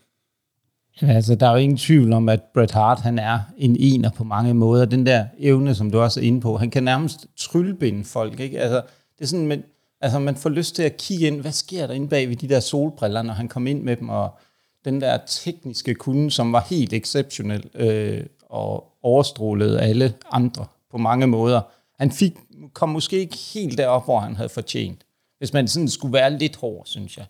Ja, 1.02 1.06
altså, 1.06 1.34
der 1.34 1.46
er 1.46 1.50
jo 1.50 1.56
ingen 1.56 1.78
tvivl 1.78 2.12
om, 2.12 2.28
at 2.28 2.40
Bret 2.54 2.70
Hart, 2.70 3.00
han 3.00 3.18
er 3.18 3.40
en 3.58 3.76
ener 3.78 4.10
på 4.10 4.24
mange 4.24 4.54
måder. 4.54 4.84
Den 4.84 5.06
der 5.06 5.26
evne, 5.38 5.74
som 5.74 5.90
du 5.90 6.00
også 6.00 6.20
er 6.20 6.24
inde 6.24 6.40
på, 6.40 6.56
han 6.56 6.70
kan 6.70 6.82
nærmest 6.82 7.26
tryllbinde 7.36 8.04
folk, 8.04 8.40
ikke? 8.40 8.60
Altså, 8.60 8.82
det 9.18 9.24
er 9.24 9.28
sådan, 9.28 9.46
man, 9.46 9.62
altså, 10.00 10.18
man 10.18 10.36
får 10.36 10.50
lyst 10.50 10.74
til 10.74 10.82
at 10.82 10.96
kigge 10.96 11.26
ind, 11.26 11.40
hvad 11.40 11.52
sker 11.52 11.86
der 11.86 11.94
inde 11.94 12.08
bag 12.08 12.28
ved 12.28 12.36
de 12.36 12.48
der 12.48 12.60
solbriller, 12.60 13.22
når 13.22 13.34
han 13.34 13.48
kom 13.48 13.66
ind 13.66 13.82
med 13.82 13.96
dem, 13.96 14.08
og 14.08 14.38
den 14.84 15.00
der 15.00 15.18
tekniske 15.26 15.94
kunde, 15.94 16.30
som 16.30 16.52
var 16.52 16.66
helt 16.70 16.92
exceptionel 16.92 17.70
øh, 17.74 18.24
og 18.42 18.84
overstrålede 19.02 19.80
alle 19.80 20.14
andre 20.30 20.66
på 20.90 20.98
mange 20.98 21.26
måder. 21.26 21.60
Han 21.98 22.12
fik, 22.12 22.32
kom 22.72 22.88
måske 22.88 23.18
ikke 23.18 23.36
helt 23.36 23.78
derop, 23.78 24.04
hvor 24.04 24.20
han 24.20 24.36
havde 24.36 24.48
fortjent. 24.48 25.04
Hvis 25.38 25.52
man 25.52 25.68
sådan 25.68 25.88
skulle 25.88 26.12
være 26.12 26.38
lidt 26.38 26.56
hård, 26.56 26.86
synes 26.86 27.16
jeg. 27.16 27.26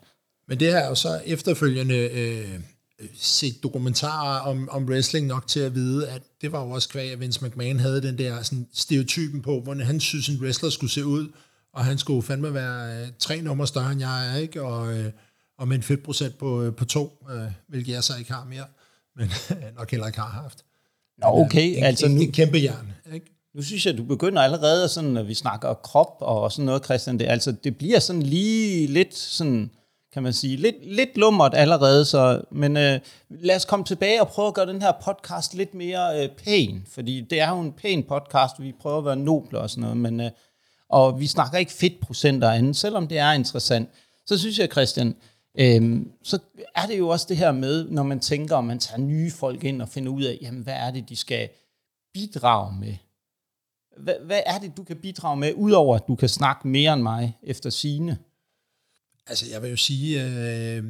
Men 0.47 0.59
det 0.59 0.67
her 0.67 0.77
er 0.77 0.89
jo 0.89 0.95
så 0.95 1.21
efterfølgende 1.25 1.95
øh, 1.95 2.59
set 3.15 3.63
dokumentarer 3.63 4.39
om, 4.39 4.69
om 4.71 4.85
wrestling 4.85 5.27
nok 5.27 5.47
til 5.47 5.59
at 5.59 5.75
vide, 5.75 6.07
at 6.07 6.21
det 6.41 6.51
var 6.51 6.63
jo 6.63 6.69
også 6.69 6.89
kvæg, 6.89 7.11
at 7.11 7.19
Vince 7.19 7.45
McMahon 7.45 7.79
havde 7.79 8.01
den 8.01 8.17
der 8.17 8.41
sådan, 8.41 8.67
stereotypen 8.73 9.41
på, 9.41 9.59
hvordan 9.59 9.83
han 9.83 9.99
synes, 9.99 10.29
en 10.29 10.41
wrestler 10.41 10.69
skulle 10.69 10.91
se 10.91 11.05
ud, 11.05 11.27
og 11.73 11.85
han 11.85 11.97
skulle 11.97 12.21
fandme 12.21 12.53
være 12.53 13.01
øh, 13.01 13.07
tre 13.19 13.41
nummer 13.41 13.65
større, 13.65 13.91
end 13.91 14.01
jeg 14.01 14.33
er, 14.33 14.37
ikke? 14.37 14.63
Og, 14.63 14.97
øh, 14.97 15.11
og 15.57 15.67
med 15.67 15.77
en 15.77 15.83
fedtprocent 15.83 16.37
på, 16.37 16.61
øh, 16.61 16.75
på 16.75 16.85
to, 16.85 17.25
øh, 17.31 17.51
hvilket 17.67 17.93
jeg 17.93 18.03
så 18.03 18.13
ikke 18.19 18.33
har 18.33 18.45
mere, 18.45 18.65
men 19.17 19.31
nok 19.77 19.91
heller 19.91 20.07
ikke 20.07 20.19
har 20.19 20.29
haft. 20.29 20.65
Nå, 21.17 21.27
okay. 21.27 21.77
En, 21.77 21.83
altså 21.83 22.05
en, 22.05 22.15
nu, 22.15 22.21
en 22.21 22.31
kæmpe 22.31 22.57
jern, 22.57 22.93
ikke? 23.13 23.33
nu 23.55 23.61
synes 23.61 23.85
jeg, 23.85 23.97
du 23.97 24.03
begynder 24.03 24.41
allerede, 24.41 24.89
sådan, 24.89 25.09
når 25.09 25.23
vi 25.23 25.33
snakker 25.33 25.73
krop 25.73 26.15
og 26.19 26.51
sådan 26.51 26.65
noget, 26.65 26.85
Christian, 26.85 27.19
det, 27.19 27.25
altså, 27.25 27.51
det 27.51 27.77
bliver 27.77 27.99
sådan 27.99 28.21
lige 28.21 28.87
lidt 28.87 29.15
sådan, 29.15 29.71
kan 30.13 30.23
man 30.23 30.33
sige, 30.33 30.57
lidt, 30.57 30.75
lidt 30.95 31.17
lummert 31.17 31.53
allerede, 31.55 32.05
så, 32.05 32.41
men 32.51 32.77
øh, 32.77 32.99
lad 33.29 33.55
os 33.55 33.65
komme 33.65 33.85
tilbage 33.85 34.21
og 34.21 34.27
prøve 34.27 34.47
at 34.47 34.53
gøre 34.53 34.65
den 34.65 34.81
her 34.81 34.91
podcast 35.05 35.53
lidt 35.53 35.73
mere 35.73 36.23
øh, 36.23 36.29
pæn, 36.29 36.85
fordi 36.91 37.21
det 37.21 37.39
er 37.39 37.49
jo 37.49 37.59
en 37.59 37.73
pæn 37.73 38.03
podcast, 38.03 38.55
vi 38.59 38.73
prøver 38.81 38.97
at 38.97 39.05
være 39.05 39.15
noble 39.15 39.59
og 39.59 39.69
sådan 39.69 39.81
noget, 39.81 39.97
men, 39.97 40.19
øh, 40.19 40.31
og 40.89 41.19
vi 41.19 41.27
snakker 41.27 41.57
ikke 41.57 41.71
fedtprocenter 41.71 42.49
andet, 42.49 42.75
selvom 42.75 43.07
det 43.07 43.17
er 43.17 43.31
interessant. 43.31 43.89
Så 44.25 44.37
synes 44.37 44.59
jeg, 44.59 44.69
Christian, 44.71 45.15
Øhm, 45.59 46.11
så 46.23 46.39
er 46.75 46.85
det 46.85 46.97
jo 46.97 47.07
også 47.07 47.25
det 47.29 47.37
her 47.37 47.51
med, 47.51 47.89
når 47.89 48.03
man 48.03 48.19
tænker, 48.19 48.55
om 48.55 48.63
man 48.63 48.79
tager 48.79 49.01
nye 49.01 49.31
folk 49.31 49.63
ind 49.63 49.81
og 49.81 49.89
finder 49.89 50.11
ud 50.11 50.23
af, 50.23 50.37
jamen, 50.41 50.63
hvad 50.63 50.73
er 50.73 50.91
det, 50.91 51.09
de 51.09 51.15
skal 51.15 51.49
bidrage 52.13 52.79
med? 52.79 52.95
Hvad, 53.97 54.15
hvad 54.25 54.41
er 54.45 54.59
det, 54.59 54.77
du 54.77 54.83
kan 54.83 54.97
bidrage 54.97 55.37
med, 55.37 55.53
udover 55.53 55.95
at 55.95 56.07
du 56.07 56.15
kan 56.15 56.29
snakke 56.29 56.67
mere 56.67 56.93
end 56.93 57.01
mig 57.01 57.37
efter 57.43 57.69
sine? 57.69 58.17
Altså, 59.27 59.45
jeg 59.51 59.61
vil 59.61 59.69
jo 59.69 59.77
sige, 59.77 60.23
øh, 60.25 60.83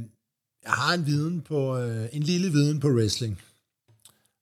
jeg 0.63 0.71
har 0.71 0.93
en 0.93 1.05
viden 1.05 1.41
på, 1.41 1.77
øh, 1.77 2.09
en 2.11 2.23
lille 2.23 2.51
viden 2.51 2.79
på 2.79 2.87
wrestling. 2.87 3.41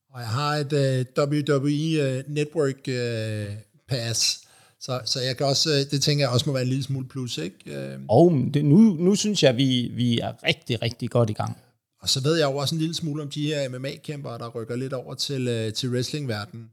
Og 0.09 0.19
jeg 0.19 0.29
har 0.29 0.55
et 0.55 0.73
øh, 0.73 1.05
WWE 1.17 2.17
øh, 2.17 2.23
Network 2.27 2.87
øh, 2.87 3.55
Pass, 3.87 4.47
så, 4.81 5.01
så 5.05 5.21
jeg 5.21 5.37
kan 5.37 5.45
også, 5.45 5.69
øh, 5.69 5.91
det 5.91 6.03
tænker 6.03 6.25
jeg 6.25 6.33
også 6.33 6.43
må 6.49 6.53
være 6.53 6.63
en 6.63 6.69
lille 6.69 6.83
smule 6.83 7.07
plus, 7.07 7.37
ikke? 7.37 7.55
Øh, 7.65 7.99
Og 8.07 8.31
det, 8.53 8.65
nu, 8.65 8.77
nu 8.77 9.15
synes 9.15 9.43
jeg, 9.43 9.57
vi, 9.57 9.91
vi 9.93 10.19
er 10.19 10.33
rigtig, 10.43 10.81
rigtig 10.81 11.09
godt 11.09 11.29
i 11.29 11.33
gang. 11.33 11.57
Og 12.01 12.09
så 12.09 12.21
ved 12.21 12.37
jeg 12.37 12.45
jo 12.45 12.57
også 12.57 12.75
en 12.75 12.79
lille 12.79 12.95
smule 12.95 13.23
om 13.23 13.29
de 13.29 13.45
her 13.45 13.69
MMA-kæmpere, 13.69 14.37
der 14.37 14.49
rykker 14.49 14.75
lidt 14.75 14.93
over 14.93 15.13
til, 15.13 15.47
øh, 15.47 15.73
til 15.73 15.89
wrestlingverdenen. 15.89 16.69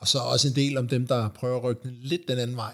Og 0.00 0.08
så 0.08 0.18
også 0.18 0.48
en 0.48 0.54
del 0.54 0.78
om 0.78 0.88
dem, 0.88 1.06
der 1.06 1.28
prøver 1.28 1.56
at 1.56 1.64
rykke 1.64 1.82
lidt 2.02 2.28
den 2.28 2.38
anden 2.38 2.56
vej. 2.56 2.72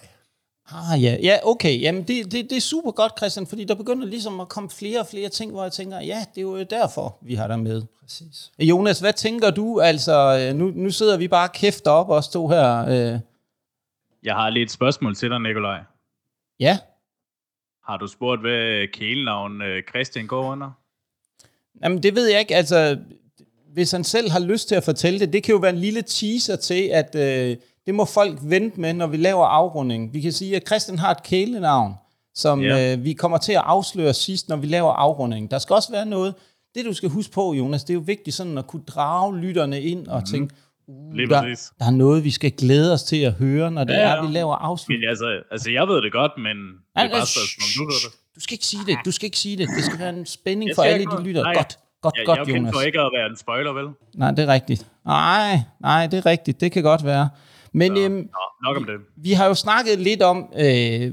Ah 0.71 1.03
ja, 1.03 1.17
ja 1.23 1.39
okay. 1.43 1.81
Jamen 1.81 2.03
det, 2.03 2.33
det, 2.33 2.51
det 2.51 2.57
er 2.57 2.61
super 2.61 2.91
godt, 2.91 3.13
Christian, 3.19 3.47
fordi 3.47 3.65
der 3.65 3.75
begynder 3.75 4.07
ligesom 4.07 4.41
at 4.41 4.49
komme 4.49 4.71
flere 4.71 5.01
og 5.01 5.07
flere 5.07 5.29
ting, 5.29 5.51
hvor 5.51 5.63
jeg 5.63 5.73
tænker, 5.73 6.01
ja, 6.01 6.25
det 6.35 6.41
er 6.41 6.43
jo 6.43 6.63
derfor, 6.63 7.17
vi 7.23 7.35
har 7.35 7.47
dig 7.47 7.59
med. 7.59 7.83
Præcis. 8.03 8.51
Jonas, 8.59 9.01
hvad 9.01 9.13
tænker 9.13 9.51
du? 9.51 9.81
Altså, 9.81 10.39
øh, 10.39 10.57
nu, 10.57 10.73
nu 10.75 10.91
sidder 10.91 11.17
vi 11.17 11.29
bare 11.29 11.49
kæfter 11.49 11.91
op 11.91 12.09
og 12.09 12.25
stå 12.25 12.49
her. 12.49 12.87
Øh, 12.89 13.21
Jeg 14.25 14.35
har 14.35 14.51
lige 14.51 14.63
et 14.63 14.71
spørgsmål 14.71 15.15
til 15.15 15.31
dig, 15.31 15.41
Nikolaj. 15.41 15.81
ja, 16.61 16.79
Har 17.87 17.97
du 17.97 18.07
spurgt, 18.07 18.41
hvad 18.41 18.93
kælenavn 18.93 19.63
øh, 19.63 19.83
Christian 19.89 20.27
går 20.27 20.53
under? 20.53 20.71
Jamen, 21.83 22.03
det 22.03 22.15
ved 22.15 22.27
jeg 22.31 22.41
ikke. 22.41 22.57
Altså, 22.57 22.99
hvis 23.73 23.93
han 23.93 24.05
selv 24.05 24.31
har 24.31 24.41
lyst 24.41 24.69
til 24.69 24.75
at 24.75 24.85
fortælle 24.85 25.19
det, 25.21 25.33
det 25.33 25.43
kan 25.43 25.53
jo 25.53 25.59
være 25.59 25.73
en 25.73 25.79
lille 25.79 26.03
teaser 26.03 26.57
til, 26.57 26.91
at 26.93 27.15
øh, 27.15 27.57
det 27.87 27.95
må 27.95 28.05
folk 28.05 28.39
vente 28.43 28.81
med, 28.81 28.93
når 28.93 29.07
vi 29.07 29.17
laver 29.17 29.47
afrunding. 29.47 30.15
Vi 30.15 30.21
kan 30.21 30.33
sige, 30.33 30.57
at 30.57 30.67
Christian 30.67 30.99
har 30.99 31.11
et 31.11 31.23
kælenavn, 31.23 31.95
som 32.35 32.63
Ja. 32.63 32.93
øh, 32.97 33.05
vi 33.05 33.13
kommer 33.13 33.39
til 33.39 33.53
at 33.53 33.63
afsløre 33.65 34.15
sidst, 34.15 34.49
når 34.49 34.57
vi 34.57 34.67
laver 34.67 34.93
afrunding. 34.93 35.51
Der 35.51 35.59
skal 35.59 35.75
også 35.75 35.93
være 35.93 36.07
noget, 36.07 36.35
det 36.75 36.85
du 36.85 36.93
skal 36.93 37.09
huske 37.09 37.33
på, 37.33 37.53
Jonas, 37.55 37.85
det 37.85 37.91
er 37.91 37.95
jo 37.95 38.03
vigtigt 38.07 38.37
sådan 38.37 38.59
at 38.59 38.67
kunne 38.67 38.83
drage 38.87 39.37
lytterne 39.39 39.83
ind 39.83 40.07
og 40.07 40.15
mm-hmm. 40.15 40.27
tænke, 40.27 40.55
uh, 40.89 41.13
Lige 41.15 41.29
der, 41.29 41.43
præcis. 41.43 41.73
der 41.79 41.87
er 41.87 41.91
noget, 41.91 42.25
vi 42.25 42.31
skal 42.31 42.51
glæde 42.53 42.93
os 42.93 43.03
til 43.03 43.17
at 43.17 43.33
høre, 43.33 43.71
når 43.71 43.85
det 43.85 43.93
Ja, 43.95 43.99
ja, 44.01 44.09
ja. 44.09 44.17
er, 44.17 44.27
vi 44.27 44.33
laver 44.33 44.55
afslutning. 44.57 45.01
Men 45.01 45.09
altså, 45.09 45.43
altså, 45.51 45.71
jeg 45.71 45.89
ved 45.89 46.03
det 46.03 46.13
godt, 46.13 46.33
men 46.39 46.57
det 46.57 46.75
er 46.95 47.09
bare 47.11 47.23
et 47.23 47.29
spørgsmål, 47.29 47.87
du 47.89 47.93
det. 47.93 48.15
Du 48.37 48.41
skal 48.41 48.55
ikke 48.55 48.67
sige 48.67 48.83
det, 48.87 48.97
du 49.05 49.11
skal 49.11 49.25
ikke 49.27 49.39
sige 49.39 49.57
det. 49.57 49.69
Det 49.77 49.85
skal 49.85 49.99
være 49.99 50.09
en 50.09 50.27
spænding 50.27 50.69
Jeg 50.69 50.75
for 50.77 50.83
alle 50.83 51.07
de 51.07 51.23
lytter. 51.23 51.43
nej. 51.43 51.55
Godt, 51.55 51.79
godt, 52.03 52.15
Jeg, 52.17 52.27
godt, 52.27 52.37
jeg 52.37 52.43
er 52.43 52.47
kendt 52.47 52.59
Jonas. 52.59 52.75
for 52.75 52.81
ikke 52.81 53.01
at 53.01 53.11
være 53.19 53.27
en 53.31 53.37
spoiler, 53.37 53.73
vel? 53.73 53.87
Nej, 54.15 54.31
det 54.31 54.39
er 54.49 54.53
rigtigt. 54.53 54.87
Nej, 55.07 55.59
nej, 55.81 56.07
det 56.07 56.17
er 56.19 56.27
rigtigt. 56.27 56.61
Det 56.61 56.73
kan 56.73 56.83
godt 56.83 57.05
være. 57.05 57.29
Men 57.73 57.97
øhm, 57.99 58.15
Nå, 58.15 58.23
nok 58.65 58.77
om 58.77 58.85
det. 58.85 58.95
vi 59.17 59.33
har 59.33 59.47
jo 59.47 59.55
snakket 59.55 59.99
lidt 59.99 60.23
om 60.23 60.53
øh, 60.59 61.13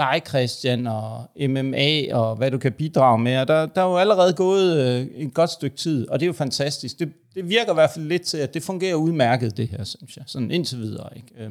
dig, 0.00 0.22
Christian, 0.28 0.86
og 0.86 1.24
MMA, 1.48 2.14
og 2.14 2.36
hvad 2.36 2.50
du 2.50 2.58
kan 2.58 2.72
bidrage 2.72 3.18
med. 3.18 3.38
Og 3.38 3.48
der, 3.48 3.66
der 3.66 3.82
er 3.82 3.86
jo 3.86 3.96
allerede 3.96 4.32
gået 4.32 4.76
øh, 4.76 5.06
et 5.14 5.34
godt 5.34 5.50
stykke 5.50 5.76
tid, 5.76 6.08
og 6.08 6.20
det 6.20 6.24
er 6.24 6.28
jo 6.28 6.32
fantastisk. 6.32 6.98
Det, 6.98 7.12
det 7.34 7.48
virker 7.48 7.72
i 7.72 7.74
hvert 7.74 7.90
fald 7.90 8.04
lidt 8.04 8.22
til, 8.22 8.38
at 8.38 8.54
det 8.54 8.62
fungerer 8.62 8.94
udmærket, 8.94 9.56
det 9.56 9.68
her, 9.68 9.84
synes 9.84 10.16
jeg. 10.16 10.24
Sådan 10.26 10.50
indtil 10.50 10.78
videre. 10.78 11.08
Ikke? 11.16 11.28
Øh. 11.38 11.50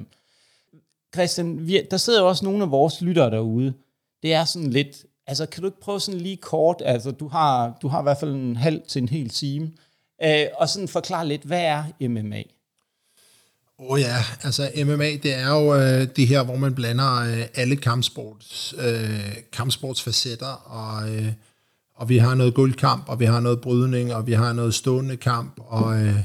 Christian, 1.14 1.68
vi, 1.68 1.82
der 1.92 1.98
sidder 1.98 2.22
jo 2.22 2.28
også 2.28 2.46
nogle 2.46 2.64
af 2.64 2.72
vores 2.72 3.02
lyttere 3.02 3.32
derude. 3.32 3.74
Det 4.24 4.34
er 4.34 4.46
sådan 4.46 4.70
lidt... 4.70 5.06
Altså, 5.28 5.46
kan 5.46 5.62
du 5.62 5.68
ikke 5.68 5.80
prøve 5.80 6.00
sådan 6.00 6.22
lige 6.22 6.38
kort... 6.38 6.82
Altså, 6.86 7.12
du 7.12 7.28
har, 7.28 7.78
du 7.82 7.88
har 7.88 8.00
i 8.00 8.04
hvert 8.04 8.18
fald 8.18 8.32
en 8.32 8.56
halv 8.56 8.82
til 8.88 9.02
en 9.02 9.10
hel 9.10 9.30
time. 9.30 9.72
Øh, 10.24 10.46
og 10.56 10.70
sådan 10.70 10.88
forklare 10.88 11.28
lidt, 11.28 11.44
hvad 11.44 11.62
er 11.62 12.08
MMA? 12.08 12.44
Åh 13.82 13.92
oh 13.92 14.00
ja, 14.00 14.24
altså 14.44 14.72
MMA, 14.76 15.12
det 15.24 15.34
er 15.34 15.50
jo 15.50 15.76
øh, 15.76 16.08
det 16.16 16.28
her, 16.28 16.44
hvor 16.44 16.56
man 16.56 16.76
blander 16.76 17.16
øh, 17.16 17.46
alle 17.56 17.76
kampsports, 17.76 18.74
øh, 18.80 19.36
kampsportsfacetter, 19.54 20.48
og, 20.48 21.16
øh, 21.16 21.28
og 21.96 22.10
vi 22.10 22.18
har 22.18 22.36
noget 22.36 22.54
guldkamp, 22.54 23.10
og 23.10 23.20
vi 23.20 23.26
har 23.26 23.40
noget 23.40 23.62
brydning, 23.62 24.14
og 24.14 24.28
vi 24.28 24.34
har 24.34 24.54
noget 24.54 24.74
stående 24.74 25.18
kamp, 25.18 25.54
og 25.58 26.02
øh, 26.02 26.16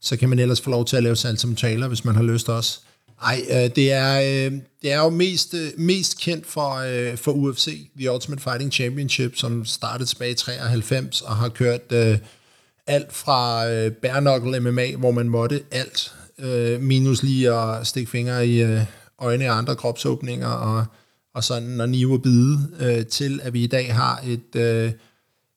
så 0.00 0.16
kan 0.16 0.28
man 0.28 0.38
ellers 0.38 0.60
få 0.60 0.70
lov 0.70 0.84
til 0.84 0.96
at 0.96 1.02
lave 1.02 1.16
salg 1.16 1.38
som 1.38 1.54
taler, 1.56 1.88
hvis 1.88 2.04
man 2.04 2.14
har 2.14 2.22
lyst 2.22 2.48
også. 2.48 2.80
Ej, 3.22 3.40
øh, 3.50 3.70
det, 3.76 3.92
er, 3.92 4.20
øh, 4.20 4.52
det 4.82 4.92
er 4.92 4.98
jo 4.98 5.10
mest, 5.10 5.54
øh, 5.54 5.70
mest 5.76 6.18
kendt 6.18 6.46
for, 6.46 6.74
øh, 6.74 7.16
for 7.16 7.32
UFC, 7.32 7.90
The 7.98 8.12
Ultimate 8.12 8.42
Fighting 8.42 8.72
Championship, 8.72 9.36
som 9.36 9.64
startede 9.64 10.08
tilbage 10.08 10.30
i 10.30 10.34
93 10.34 11.22
og 11.22 11.36
har 11.36 11.48
kørt 11.48 11.92
øh, 11.92 12.18
alt 12.86 13.12
fra 13.12 13.70
øh, 13.70 13.92
bare 13.92 14.60
MMA, 14.60 14.96
hvor 14.96 15.10
man 15.10 15.28
måtte 15.28 15.62
alt, 15.70 16.12
øh, 16.42 16.80
minus 16.80 17.22
lige 17.22 17.52
at 17.52 17.86
stikke 17.86 18.10
fingre 18.10 18.46
i 18.46 18.62
øh, 18.62 18.80
øjne 19.18 19.50
og 19.50 19.58
andre 19.58 19.76
kropsåbninger, 19.76 20.48
og, 20.48 20.84
og 21.34 21.44
sådan 21.44 21.80
og 21.80 21.88
nive 21.88 22.12
og 22.12 22.22
bide, 22.22 22.58
øh, 22.80 23.06
til 23.06 23.40
at 23.42 23.52
vi 23.52 23.64
i 23.64 23.66
dag 23.66 23.94
har 23.94 24.24
et, 24.26 24.56
øh, 24.56 24.92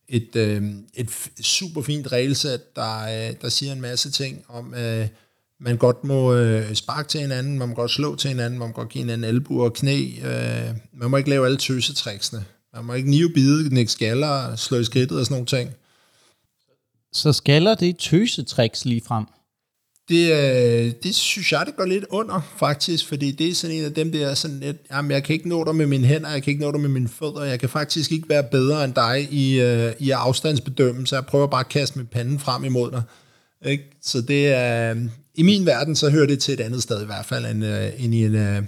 et, 0.09 0.35
øh, 0.35 0.63
et 0.93 1.09
super 1.41 1.81
fint 1.81 2.11
regelsæt, 2.11 2.75
der, 2.75 3.01
øh, 3.01 3.35
der 3.41 3.49
siger 3.49 3.71
en 3.71 3.81
masse 3.81 4.11
ting 4.11 4.45
om, 4.47 4.73
øh, 4.73 5.07
man 5.59 5.77
godt 5.77 6.03
må 6.03 6.33
øh, 6.33 6.73
sparke 6.73 7.07
til 7.07 7.19
hinanden, 7.19 7.59
man 7.59 7.69
må 7.69 7.75
godt 7.75 7.91
slå 7.91 8.15
til 8.15 8.27
hinanden, 8.27 8.59
man 8.59 8.67
må 8.67 8.73
godt 8.73 8.89
give 8.89 9.01
hinanden 9.01 9.23
albu 9.23 9.63
og 9.63 9.73
knæ, 9.73 10.09
øh, 10.23 10.75
man 10.93 11.09
må 11.09 11.17
ikke 11.17 11.29
lave 11.29 11.45
alle 11.45 11.57
tøsetriksene, 11.57 12.45
man 12.73 12.85
må 12.85 12.93
ikke 12.93 13.09
nive 13.09 13.29
bide, 13.29 13.69
knække 13.69 13.91
skaller, 13.91 14.55
slå 14.55 14.77
i 14.77 14.83
skridtet 14.83 15.19
og 15.19 15.25
sådan 15.25 15.33
nogle 15.33 15.45
ting. 15.45 15.69
Så 17.13 17.33
skaller 17.33 17.75
det 17.75 17.97
tøsetricks 17.97 18.85
lige 18.85 19.01
frem. 19.05 19.25
Det, 20.09 20.31
øh, 20.31 20.93
det 21.03 21.15
synes 21.15 21.51
jeg, 21.51 21.63
det 21.65 21.75
går 21.75 21.85
lidt 21.85 22.05
under, 22.09 22.41
faktisk, 22.57 23.07
fordi 23.07 23.31
det 23.31 23.49
er 23.49 23.53
sådan 23.53 23.75
en 23.75 23.85
af 23.85 23.93
dem, 23.93 24.11
der 24.11 24.27
er 24.27 24.33
sådan 24.33 24.59
lidt, 24.59 24.77
jamen, 24.91 25.11
jeg 25.11 25.23
kan 25.23 25.33
ikke 25.33 25.49
nå 25.49 25.63
dig 25.63 25.75
med 25.75 25.85
mine 25.85 26.07
hænder, 26.07 26.29
jeg 26.29 26.43
kan 26.43 26.51
ikke 26.51 26.63
nå 26.63 26.71
dig 26.71 26.79
med 26.79 26.89
mine 26.89 27.07
fødder, 27.07 27.43
jeg 27.43 27.59
kan 27.59 27.69
faktisk 27.69 28.11
ikke 28.11 28.29
være 28.29 28.43
bedre 28.43 28.85
end 28.85 28.93
dig 28.93 29.27
i, 29.31 29.61
øh, 29.61 29.93
i 29.99 30.11
afstandsbedømmelse, 30.11 31.15
jeg 31.15 31.25
prøver 31.25 31.47
bare 31.47 31.59
at 31.59 31.69
kaste 31.69 31.97
min 31.97 32.07
panden 32.07 32.39
frem 32.39 32.63
imod 32.63 32.91
dig. 32.91 33.01
Ikke? 33.65 33.83
Så 34.01 34.21
det 34.21 34.47
er, 34.47 34.91
øh, 34.95 35.01
i 35.35 35.43
min 35.43 35.65
verden, 35.65 35.95
så 35.95 36.09
hører 36.09 36.27
det 36.27 36.39
til 36.39 36.53
et 36.53 36.59
andet 36.59 36.83
sted 36.83 37.03
i 37.03 37.05
hvert 37.05 37.25
fald, 37.25 37.45
end, 37.45 37.65
øh, 37.65 38.03
end 38.03 38.15
i 38.15 38.25
en 38.25 38.35
øh, 38.35 38.63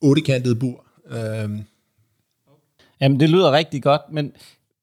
ottekantet 0.00 0.58
bur. 0.58 0.84
Øh. 1.10 1.50
Jamen, 3.00 3.20
det 3.20 3.30
lyder 3.30 3.52
rigtig 3.52 3.82
godt, 3.82 4.02
men 4.12 4.32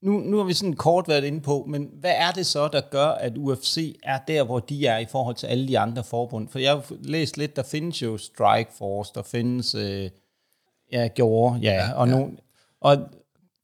nu, 0.06 0.20
nu 0.20 0.38
har 0.38 0.44
vi 0.44 0.54
sådan 0.54 0.74
kort 0.74 1.08
været 1.08 1.24
inde 1.24 1.42
på, 1.42 1.66
men 1.70 1.90
hvad 2.00 2.14
er 2.18 2.32
det 2.32 2.46
så, 2.46 2.68
der 2.68 2.82
gør, 2.92 3.08
at 3.08 3.34
UFC 3.38 4.00
er 4.04 4.20
der, 4.28 4.44
hvor 4.44 4.60
de 4.60 4.86
er 4.86 4.98
i 4.98 5.06
forhold 5.12 5.36
til 5.36 5.48
alle 5.48 5.68
de 5.68 5.80
andre 5.80 6.04
forbund? 6.04 6.48
For 6.50 6.60
jeg 6.60 6.72
har 6.72 6.84
læst 7.02 7.38
lidt, 7.38 7.56
der 7.56 7.64
findes 7.64 8.02
jo 8.02 8.18
Strike 8.18 8.70
Force, 8.78 9.12
der 9.16 9.22
findes, 9.24 9.76
øh, 9.76 10.10
ja, 10.92 11.08
gjorde, 11.08 11.60
ja, 11.62 11.74
ja 11.74 11.94
og, 11.94 12.08
ja. 12.08 12.14
Nogen, 12.14 12.40
og 12.82 12.98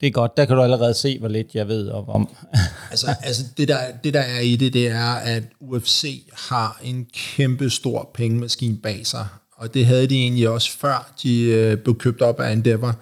det 0.02 0.08
er 0.08 0.12
godt, 0.12 0.38
der 0.38 0.46
kan 0.46 0.56
du 0.56 0.62
allerede 0.62 0.94
se, 0.94 1.20
hvor 1.20 1.28
lidt 1.28 1.56
jeg 1.56 1.68
ved 1.68 1.90
om. 1.90 2.30
altså, 2.92 3.16
altså 3.24 3.44
det, 3.58 3.68
der, 3.68 3.78
det 4.04 4.14
der 4.14 4.22
er 4.22 4.40
i 4.40 4.56
det, 4.56 4.74
det 4.74 4.88
er, 4.88 5.14
at 5.14 5.44
UFC 5.60 6.28
har 6.34 6.80
en 6.84 7.08
kæmpe 7.14 7.70
stor 7.70 8.10
pengemaskine 8.14 8.78
bag 8.78 9.08
sig, 9.08 9.28
og 9.56 9.74
det 9.74 9.86
havde 9.86 10.08
de 10.08 10.16
egentlig 10.16 10.50
også 10.50 10.78
før 10.78 11.14
de 11.24 11.44
øh, 11.44 11.78
blev 11.78 11.98
købt 11.98 12.22
op 12.22 12.40
af 12.40 12.52
Endeavor. 12.52 12.96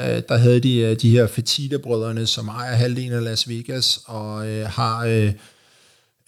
Øh, 0.00 0.22
der 0.28 0.36
havde 0.36 0.60
de 0.60 0.76
øh, 0.76 1.00
de 1.00 1.10
her 1.10 1.26
Fetita-brødrene, 1.26 2.26
som 2.26 2.48
ejer 2.48 2.74
halvdelen 2.74 3.12
af 3.12 3.24
Las 3.24 3.48
Vegas, 3.48 4.00
og 4.04 4.48
øh, 4.48 4.66
har 4.66 5.04
øh, 5.04 5.32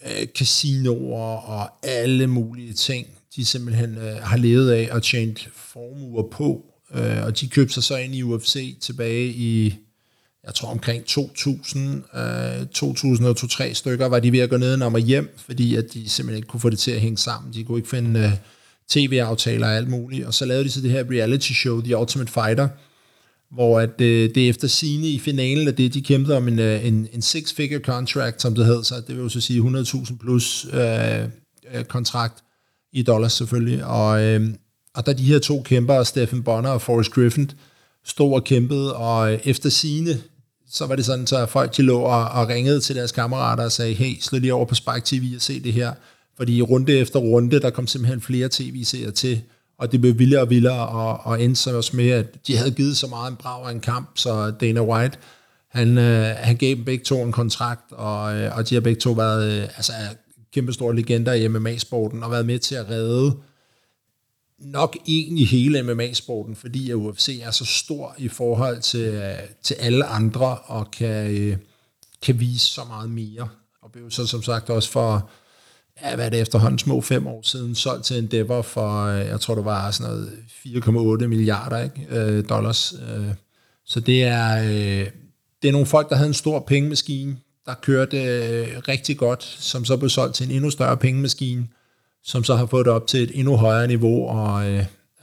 øh, 0.05 0.27
casinoer 0.37 1.37
og 1.37 1.69
alle 1.83 2.27
mulige 2.27 2.73
ting, 2.73 3.07
de 3.35 3.45
simpelthen 3.45 3.97
øh, 3.97 4.15
har 4.15 4.37
levet 4.37 4.71
af 4.71 4.89
og 4.91 5.03
tjent 5.03 5.49
formuer 5.55 6.23
på. 6.31 6.65
Øh, 6.95 7.23
og 7.25 7.39
de 7.39 7.47
købte 7.47 7.73
sig 7.73 7.83
så 7.83 7.95
ind 7.95 8.15
i 8.15 8.23
UFC 8.23 8.79
tilbage 8.79 9.27
i, 9.27 9.75
jeg 10.45 10.53
tror 10.53 10.69
omkring 10.69 11.05
2000, 11.05 12.03
øh, 12.15 12.61
2002-3 12.61 13.73
stykker, 13.73 14.05
var 14.05 14.19
de 14.19 14.31
ved 14.31 14.39
at 14.39 14.49
gå 14.49 14.57
ned 14.57 14.81
og 14.81 14.99
hjem, 14.99 15.37
fordi 15.37 15.75
at 15.75 15.93
de 15.93 16.09
simpelthen 16.09 16.37
ikke 16.37 16.47
kunne 16.47 16.59
få 16.59 16.69
det 16.69 16.79
til 16.79 16.91
at 16.91 17.01
hænge 17.01 17.17
sammen. 17.17 17.53
De 17.53 17.63
kunne 17.63 17.77
ikke 17.77 17.89
finde 17.89 18.19
øh, 18.19 18.31
tv-aftaler 18.89 19.67
og 19.67 19.75
alt 19.75 19.89
muligt. 19.89 20.25
Og 20.25 20.33
så 20.33 20.45
lavede 20.45 20.63
de 20.63 20.71
så 20.71 20.81
det 20.81 20.91
her 20.91 21.03
reality 21.11 21.51
show, 21.51 21.81
The 21.81 21.97
Ultimate 21.97 22.31
Fighter, 22.31 22.67
hvor 23.51 23.79
at, 23.79 24.01
øh, 24.01 24.29
det 24.35 24.49
efter 24.49 24.67
sine 24.67 25.07
i 25.07 25.19
finalen 25.19 25.67
af 25.67 25.75
det, 25.75 25.93
de 25.93 26.01
kæmpede 26.01 26.37
om 26.37 26.47
en, 26.47 26.59
øh, 26.59 26.85
en, 26.85 27.07
en 27.13 27.21
six-figure 27.21 27.81
contract, 27.81 28.41
som 28.41 28.55
det 28.55 28.65
hed, 28.65 28.83
så 28.83 28.95
det 28.95 29.15
vil 29.15 29.23
jo 29.23 29.29
så 29.29 29.41
sige 29.41 29.61
100.000 29.61 30.17
plus 30.17 30.67
øh, 30.73 31.23
øh, 31.73 31.85
kontrakt 31.85 32.43
i 32.93 33.03
dollars 33.03 33.33
selvfølgelig, 33.33 33.85
og, 33.85 34.23
øh, 34.23 34.49
og 34.95 35.05
da 35.05 35.13
de 35.13 35.23
her 35.23 35.39
to 35.39 35.61
kæmpere, 35.61 36.05
Stephen 36.05 36.43
Bonner 36.43 36.69
og 36.69 36.81
Forrest 36.81 37.11
Griffin, 37.11 37.51
stod 38.05 38.33
og 38.33 38.43
kæmpede, 38.43 38.95
og 38.95 39.33
øh, 39.33 39.39
efter 39.43 39.69
sine 39.69 40.21
så 40.69 40.85
var 40.85 40.95
det 40.95 41.05
sådan, 41.05 41.27
så 41.27 41.45
folk 41.45 41.77
de 41.77 41.81
lå 41.81 41.99
og, 41.99 42.29
og 42.29 42.47
ringede 42.47 42.79
til 42.79 42.95
deres 42.95 43.11
kammerater 43.11 43.63
og 43.63 43.71
sagde, 43.71 43.93
hey, 43.93 44.19
slå 44.21 44.39
lige 44.39 44.53
over 44.53 44.65
på 44.65 44.75
Spike 44.75 45.01
TV 45.05 45.35
og 45.35 45.41
se 45.41 45.59
det 45.59 45.73
her. 45.73 45.93
Fordi 46.37 46.61
runde 46.61 46.97
efter 46.97 47.19
runde, 47.19 47.59
der 47.59 47.69
kom 47.69 47.87
simpelthen 47.87 48.21
flere 48.21 48.49
tv-serier 48.51 49.11
til, 49.11 49.41
og 49.79 49.91
det 49.91 50.01
blev 50.01 50.19
vildere 50.19 50.41
og 50.41 50.49
vildere, 50.49 50.87
og, 50.87 51.19
og 51.25 51.43
endte 51.43 51.61
så 51.61 51.77
også 51.77 51.95
med, 51.95 52.09
at 52.09 52.47
de 52.47 52.57
havde 52.57 52.71
givet 52.71 52.97
så 52.97 53.07
meget 53.07 53.31
en 53.31 53.37
brav 53.37 53.67
af 53.67 53.71
en 53.71 53.79
kamp, 53.79 54.09
så 54.15 54.51
Dana 54.51 54.81
White, 54.81 55.17
han, 55.69 55.97
øh, 55.97 56.35
han 56.37 56.57
gav 56.57 56.69
dem 56.69 56.85
begge 56.85 57.03
to 57.03 57.21
en 57.23 57.31
kontrakt, 57.31 57.91
og, 57.91 58.35
øh, 58.35 58.57
og 58.57 58.69
de 58.69 58.75
har 58.75 58.81
begge 58.81 58.99
to 58.99 59.11
været 59.11 59.51
øh, 59.51 59.63
altså, 59.63 59.93
kæmpe 60.53 60.73
store 60.73 60.95
legender 60.95 61.33
i 61.33 61.47
MMA-sporten, 61.47 62.23
og 62.23 62.31
været 62.31 62.45
med 62.45 62.59
til 62.59 62.75
at 62.75 62.89
redde 62.89 63.37
nok 64.59 64.97
egentlig 65.07 65.47
hele 65.47 65.83
MMA-sporten, 65.83 66.55
fordi 66.55 66.91
at 66.91 66.95
UFC 66.95 67.39
er 67.43 67.51
så 67.51 67.65
stor 67.65 68.15
i 68.17 68.27
forhold 68.27 68.81
til, 68.81 69.05
øh, 69.13 69.39
til 69.63 69.73
alle 69.73 70.05
andre, 70.05 70.57
og 70.57 70.91
kan, 70.91 71.37
øh, 71.37 71.57
kan 72.21 72.39
vise 72.39 72.65
så 72.65 72.83
meget 72.83 73.09
mere. 73.09 73.49
Og 73.81 73.91
blev 73.91 74.11
så 74.11 74.27
som 74.27 74.43
sagt 74.43 74.69
også 74.69 74.91
for 74.91 75.29
ja, 76.03 76.15
hvad 76.15 76.25
er 76.25 76.29
det 76.29 76.41
efterhånden, 76.41 76.79
små 76.79 77.01
fem 77.01 77.27
år 77.27 77.41
siden, 77.43 77.75
solgt 77.75 78.05
til 78.05 78.17
Endeavor 78.17 78.61
for, 78.61 79.05
øh, 79.05 79.25
jeg 79.25 79.41
tror 79.41 79.55
det 79.55 79.65
var 79.65 79.91
sådan 79.91 80.11
noget 80.11 80.31
4,8 81.21 81.27
milliarder 81.27 81.83
ikke? 81.83 82.07
Øh, 82.09 82.49
dollars. 82.49 82.93
Øh, 82.93 83.27
så 83.85 83.99
det 83.99 84.23
er, 84.23 84.63
øh, 84.63 85.07
det 85.61 85.67
er 85.67 85.71
nogle 85.71 85.87
folk, 85.87 86.09
der 86.09 86.15
havde 86.15 86.27
en 86.27 86.33
stor 86.33 86.59
pengemaskine, 86.59 87.37
der 87.65 87.73
kørte 87.81 88.23
øh, 88.23 88.67
rigtig 88.87 89.17
godt, 89.17 89.43
som 89.43 89.85
så 89.85 89.97
blev 89.97 90.09
solgt 90.09 90.35
til 90.35 90.45
en 90.45 90.51
endnu 90.51 90.69
større 90.69 90.97
pengemaskine, 90.97 91.67
som 92.23 92.43
så 92.43 92.55
har 92.55 92.65
fået 92.65 92.85
det 92.85 92.93
op 92.93 93.07
til 93.07 93.23
et 93.23 93.31
endnu 93.33 93.55
højere 93.55 93.87
niveau, 93.87 94.27
og 94.27 94.65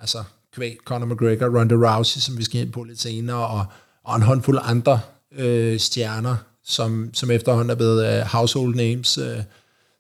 altså 0.00 0.24
kvæg 0.54 0.76
Conor 0.84 1.06
McGregor, 1.06 1.58
Ronda 1.58 1.74
Rousey, 1.74 2.20
som 2.20 2.38
vi 2.38 2.44
skal 2.44 2.60
ind 2.60 2.72
på 2.72 2.82
lidt 2.82 3.00
senere, 3.00 3.46
og, 3.46 3.64
og 4.04 4.16
en 4.16 4.22
håndfuld 4.22 4.58
andre 4.62 5.00
øh, 5.36 5.78
stjerner, 5.78 6.36
som, 6.64 7.10
som 7.12 7.30
efterhånden 7.30 7.70
er 7.70 7.74
blevet 7.74 8.06
øh, 8.06 8.22
household 8.26 8.74
names, 8.74 9.18
øh, 9.18 9.38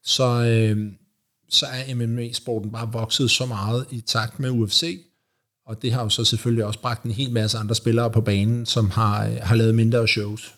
så, 0.04 0.44
øh, 0.44 0.92
så 1.48 1.66
er 1.66 1.94
MMA-sporten 1.94 2.70
bare 2.70 2.92
vokset 2.92 3.30
så 3.30 3.46
meget 3.46 3.86
i 3.90 4.00
takt 4.00 4.40
med 4.40 4.50
UFC, 4.50 5.00
og 5.66 5.82
det 5.82 5.92
har 5.92 6.02
jo 6.02 6.08
så 6.08 6.24
selvfølgelig 6.24 6.64
også 6.64 6.80
bragt 6.80 7.04
en 7.04 7.10
hel 7.10 7.32
masse 7.32 7.58
andre 7.58 7.74
spillere 7.74 8.10
på 8.10 8.20
banen, 8.20 8.66
som 8.66 8.90
har, 8.90 9.26
øh, 9.26 9.36
har 9.42 9.56
lavet 9.56 9.74
mindre 9.74 10.08
shows. 10.08 10.54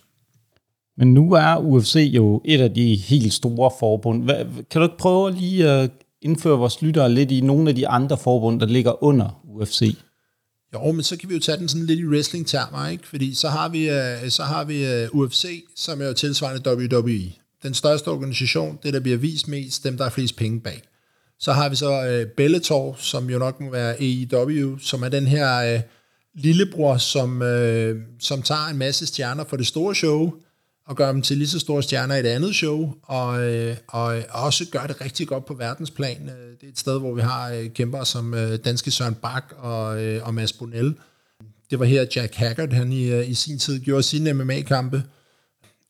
Men 0.97 1.15
nu 1.15 1.33
er 1.33 1.57
UFC 1.57 2.11
jo 2.15 2.43
et 2.45 2.61
af 2.61 2.75
de 2.75 2.97
helt 2.97 3.33
store 3.33 3.71
forbund. 3.79 4.25
Hvad, 4.25 4.45
kan 4.71 4.81
du 4.81 4.83
ikke 4.83 4.99
prøve 4.99 5.31
lige 5.31 5.71
at 5.71 5.91
indføre 6.23 6.59
vores 6.59 6.83
lyttere 6.83 7.13
lidt 7.13 7.31
i 7.31 7.41
nogle 7.41 7.69
af 7.69 7.75
de 7.75 7.89
andre 7.89 8.19
forbund, 8.19 8.61
der 8.61 8.67
ligger 8.67 9.05
under 9.05 9.43
UFC? 9.45 9.97
Jo, 10.75 10.93
men 10.93 11.03
så 11.03 11.17
kan 11.17 11.29
vi 11.29 11.35
jo 11.35 11.41
tage 11.41 11.59
den 11.59 11.69
sådan 11.69 11.87
lidt 11.87 12.01
i 12.01 12.07
wrestling-termer, 12.07 12.89
ikke? 12.89 13.09
Fordi 13.09 13.35
så 13.35 13.49
har 13.49 13.69
vi, 13.69 13.89
øh, 13.89 14.31
så 14.31 14.43
har 14.43 14.65
vi 14.65 15.07
UFC, 15.13 15.65
som 15.77 16.01
er 16.01 16.07
jo 16.07 16.13
tilsvarende 16.13 16.71
WWE 16.71 17.46
den 17.63 17.75
største 17.75 18.09
organisation, 18.09 18.79
det 18.83 18.95
der 18.95 19.01
bliver 19.01 19.19
vist 19.19 19.49
mest, 19.49 19.85
dem 19.85 19.97
der 19.97 20.05
er 20.05 20.11
flest 20.11 20.37
penge 20.37 20.61
bag. 20.61 20.83
Så 21.39 21.53
har 21.53 21.69
vi 21.69 21.77
så 21.77 22.07
øh, 22.07 22.27
Bellator, 22.27 22.97
som 22.99 23.31
jo 23.31 23.39
nok 23.39 23.61
må 23.61 23.71
være 23.71 23.97
AEW, 24.01 24.79
som 24.79 25.03
er 25.03 25.09
den 25.09 25.27
her 25.27 25.75
øh, 25.75 25.81
lillebror, 26.35 26.97
som, 26.97 27.43
øh, 27.43 28.03
som 28.21 28.43
tager 28.43 28.67
en 28.67 28.79
masse 28.79 29.07
stjerner 29.07 29.45
for 29.45 29.57
det 29.57 29.67
store 29.67 29.95
show, 29.95 30.33
og 30.87 30.97
gør 30.97 31.13
dem 31.13 31.23
til 31.23 31.37
lige 31.39 31.49
så 31.49 31.59
store 31.59 31.83
stjerner 31.83 32.15
i 32.15 32.21
et 32.21 32.27
andet 32.27 32.55
show, 32.55 32.95
og, 33.03 33.43
øh, 33.43 33.77
og 33.89 34.19
øh, 34.19 34.25
også 34.31 34.65
gør 34.71 34.87
det 34.87 35.01
rigtig 35.01 35.29
godt 35.29 35.45
på 35.45 35.55
verdensplan. 35.55 36.29
Øh, 36.29 36.51
det 36.61 36.67
er 36.67 36.69
et 36.69 36.79
sted, 36.79 36.99
hvor 36.99 37.15
vi 37.15 37.21
har 37.21 37.53
øh, 37.53 37.69
kæmper 37.71 38.05
som 38.05 38.35
øh, 38.35 38.59
danske 38.65 38.91
Søren 38.91 39.15
Bak 39.15 39.45
og, 39.59 40.03
øh, 40.03 40.27
og 40.27 40.35
Mads 40.35 40.53
Bonell. 40.53 40.95
Det 41.71 41.79
var 41.79 41.85
her 41.85 42.07
Jack 42.17 42.35
Haggard, 42.35 42.73
han 42.73 42.93
i, 42.93 43.11
øh, 43.11 43.31
i 43.31 43.35
sin 43.35 43.59
tid 43.59 43.81
gjorde 43.81 44.03
sine 44.03 44.33
MMA-kampe, 44.33 45.03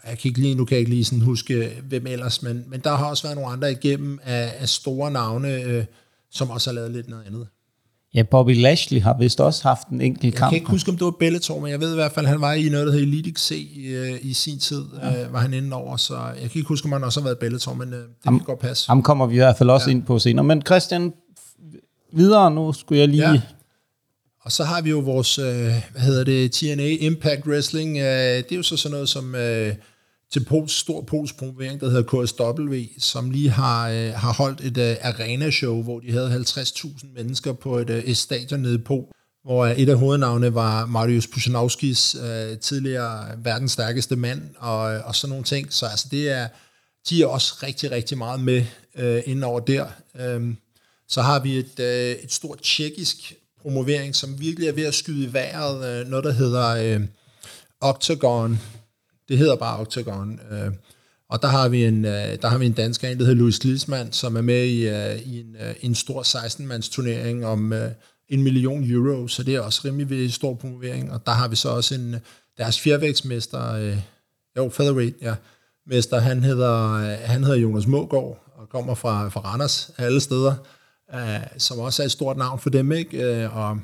jeg 0.09 0.19
kan 0.19 0.29
ikke 0.29 0.41
lige, 0.41 0.55
nu 0.55 0.65
kan 0.65 0.75
jeg 0.75 0.81
ikke 0.81 0.91
lige 0.91 1.05
sådan 1.05 1.21
huske, 1.21 1.71
hvem 1.89 2.07
ellers, 2.07 2.43
men, 2.43 2.65
men 2.69 2.81
der 2.81 2.97
har 2.97 3.07
også 3.07 3.23
været 3.23 3.37
nogle 3.37 3.53
andre 3.53 3.73
igennem 3.73 4.19
af, 4.23 4.55
af 4.59 4.69
store 4.69 5.11
navne, 5.11 5.63
øh, 5.63 5.85
som 6.31 6.51
også 6.51 6.71
har 6.71 6.75
lavet 6.75 6.91
lidt 6.91 7.09
noget 7.09 7.25
andet. 7.27 7.47
Ja, 8.15 8.23
Bobby 8.23 8.63
Lashley 8.63 9.01
har 9.01 9.17
vist 9.19 9.41
også 9.41 9.63
haft 9.63 9.89
en 9.89 10.01
enkelt 10.01 10.35
kamp. 10.35 10.43
Jeg 10.43 10.51
kan 10.51 10.57
ikke 10.57 10.71
huske, 10.71 10.91
om 10.91 10.97
det 10.97 11.05
var 11.05 11.11
Bellator, 11.11 11.61
men 11.61 11.71
jeg 11.71 11.81
ved 11.81 11.93
i 11.93 11.95
hvert 11.95 12.13
fald, 12.13 12.27
at 12.27 12.31
han 12.31 12.41
var 12.41 12.53
i 12.53 12.69
noget, 12.69 12.87
der 12.87 12.93
hedder 12.93 13.07
Elite 13.07 13.41
C 13.41 13.51
i, 13.51 13.87
øh, 13.87 14.19
i 14.23 14.33
sin 14.33 14.59
tid, 14.59 14.85
ja. 15.03 15.25
øh, 15.25 15.33
var 15.33 15.41
han 15.41 15.55
inde 15.55 15.77
over, 15.77 15.97
så 15.97 16.15
jeg 16.15 16.51
kan 16.51 16.59
ikke 16.59 16.69
huske, 16.69 16.87
om 16.87 16.93
han 16.93 17.05
også 17.05 17.21
har 17.21 17.25
været 17.25 17.39
Bellator, 17.39 17.75
men 17.75 17.93
øh, 17.93 17.99
det 17.99 18.09
ham, 18.25 18.39
kan 18.39 18.45
godt 18.45 18.59
passe. 18.59 18.89
Ham 18.89 19.03
kommer 19.03 19.27
vi 19.27 19.35
i 19.35 19.39
hvert 19.39 19.59
fald 19.59 19.71
også 19.71 19.91
ja. 19.91 19.97
ind 19.97 20.03
på 20.03 20.19
senere. 20.19 20.45
Men 20.45 20.63
Christian, 20.63 21.13
videre 22.13 22.51
nu 22.51 22.73
skulle 22.73 23.01
jeg 23.01 23.09
lige... 23.09 23.31
Ja. 23.31 23.41
Og 24.41 24.53
så 24.53 24.65
har 24.65 24.81
vi 24.81 24.91
jo 24.91 24.99
vores, 24.99 25.39
øh, 25.39 25.47
hvad 25.93 26.01
hedder 26.01 26.25
det, 26.25 26.53
TNA 26.53 26.87
Impact 26.87 27.47
Wrestling. 27.47 27.99
Øh, 27.99 28.05
det 28.05 28.53
er 28.53 28.57
jo 28.57 28.63
så 28.63 28.77
sådan 28.77 28.93
noget 28.93 29.09
som... 29.09 29.35
Øh, 29.35 29.75
til 30.33 30.45
Pols, 30.45 30.73
stor 30.73 31.03
polsk 31.03 31.37
promovering, 31.37 31.81
der 31.81 31.91
hedder 31.91 32.25
KSW, 32.25 32.75
som 32.99 33.31
lige 33.31 33.51
har, 33.51 33.89
øh, 33.89 34.13
har 34.13 34.33
holdt 34.33 34.61
et 34.61 34.79
øh, 34.79 34.97
arena-show, 35.03 35.83
hvor 35.83 36.01
de 36.01 36.13
havde 36.13 36.35
50.000 36.37 37.15
mennesker 37.15 37.53
på 37.53 37.79
et, 37.79 37.91
øh, 37.91 38.05
et 38.05 38.17
stadion 38.17 38.61
nede 38.61 38.79
på, 38.79 39.13
hvor 39.45 39.65
øh, 39.65 39.79
et 39.79 39.89
af 39.89 39.99
hovednavne 39.99 40.55
var 40.55 40.87
Marius 40.87 41.27
Puchanowskis 41.27 42.15
øh, 42.15 42.59
tidligere 42.59 43.29
verdens 43.45 43.73
stærkeste 43.73 44.17
mand, 44.17 44.43
og, 44.59 44.95
øh, 44.95 45.07
og 45.07 45.15
sådan 45.15 45.31
nogle 45.31 45.45
ting. 45.45 45.73
Så 45.73 45.87
altså, 45.87 46.09
det 46.11 46.31
er, 46.31 46.49
de 47.09 47.23
er 47.23 47.27
også 47.27 47.55
rigtig, 47.63 47.91
rigtig 47.91 48.19
meget 48.19 48.41
med 48.41 48.65
øh, 48.95 49.23
inden 49.27 49.45
over 49.45 49.61
der. 49.61 49.87
Øhm, 50.21 50.57
så 51.09 51.23
har 51.23 51.41
vi 51.41 51.59
et, 51.59 51.81
øh, 51.81 52.11
et 52.11 52.33
stort 52.33 52.59
tjekkisk 52.59 53.35
promovering, 53.63 54.15
som 54.15 54.41
virkelig 54.41 54.69
er 54.69 54.73
ved 54.73 54.85
at 54.85 54.95
skyde 54.95 55.25
i 55.25 55.33
vejret. 55.33 56.01
Øh, 56.01 56.09
noget, 56.09 56.25
der 56.25 56.33
hedder 56.33 56.69
øh, 56.69 57.01
Octagon 57.81 58.61
det 59.29 59.39
hedder 59.39 59.57
bare 59.57 59.81
Octagon. 59.81 60.41
Øh, 60.51 60.73
og 61.31 61.43
der 61.43 61.49
har 61.49 61.69
vi 61.69 61.85
en, 61.85 62.05
øh, 62.05 62.39
der 62.43 62.49
har 62.49 62.59
vi 62.59 62.67
en 62.67 62.73
dansker, 62.73 63.09
en, 63.09 63.19
der 63.19 63.25
hedder 63.25 63.39
Louis 63.39 63.59
Glisman, 63.59 64.13
som 64.13 64.37
er 64.37 64.41
med 64.41 64.65
i, 64.65 64.89
øh, 64.89 65.19
i 65.19 65.41
en, 65.41 65.57
øh, 65.61 65.75
en 65.81 65.95
stor 65.95 66.23
16-mands 66.23 66.89
turnering 66.89 67.47
om 67.47 67.73
øh, 67.73 67.91
en 68.29 68.43
million 68.43 68.91
euro, 68.91 69.29
så 69.29 69.43
det 69.43 69.55
er 69.55 69.61
også 69.61 69.81
rimelig 69.85 70.33
stor 70.33 70.55
promovering. 70.55 71.13
Og 71.13 71.27
der 71.27 71.33
har 71.33 71.49
vi 71.49 71.57
så 71.57 71.69
også 71.69 71.95
en, 71.95 72.15
øh, 72.15 72.21
deres 72.59 72.81
fjervægtsmester, 72.81 73.73
øh, 73.73 73.99
jo, 74.57 74.69
featherweight, 74.69 75.17
ja, 75.23 75.35
mester, 75.87 76.19
han 76.19 76.43
hedder, 76.43 76.93
øh, 76.93 77.19
han 77.25 77.45
hedder 77.45 77.59
Jonas 77.59 77.87
Mågaard, 77.87 78.47
og 78.57 78.67
og 78.67 78.69
kommer 78.69 78.95
fra, 78.95 79.29
fra 79.29 79.41
Randers 79.41 79.91
alle 79.99 80.21
steder, 80.21 80.55
øh, 81.15 81.41
som 81.59 81.79
også 81.79 82.03
er 82.03 82.05
et 82.05 82.13
stort 82.13 82.37
navn 82.37 82.59
for 82.59 82.71
dem, 82.71 82.93
ikke? 82.93 83.23
Øh, 83.23 83.57
og 83.57 83.79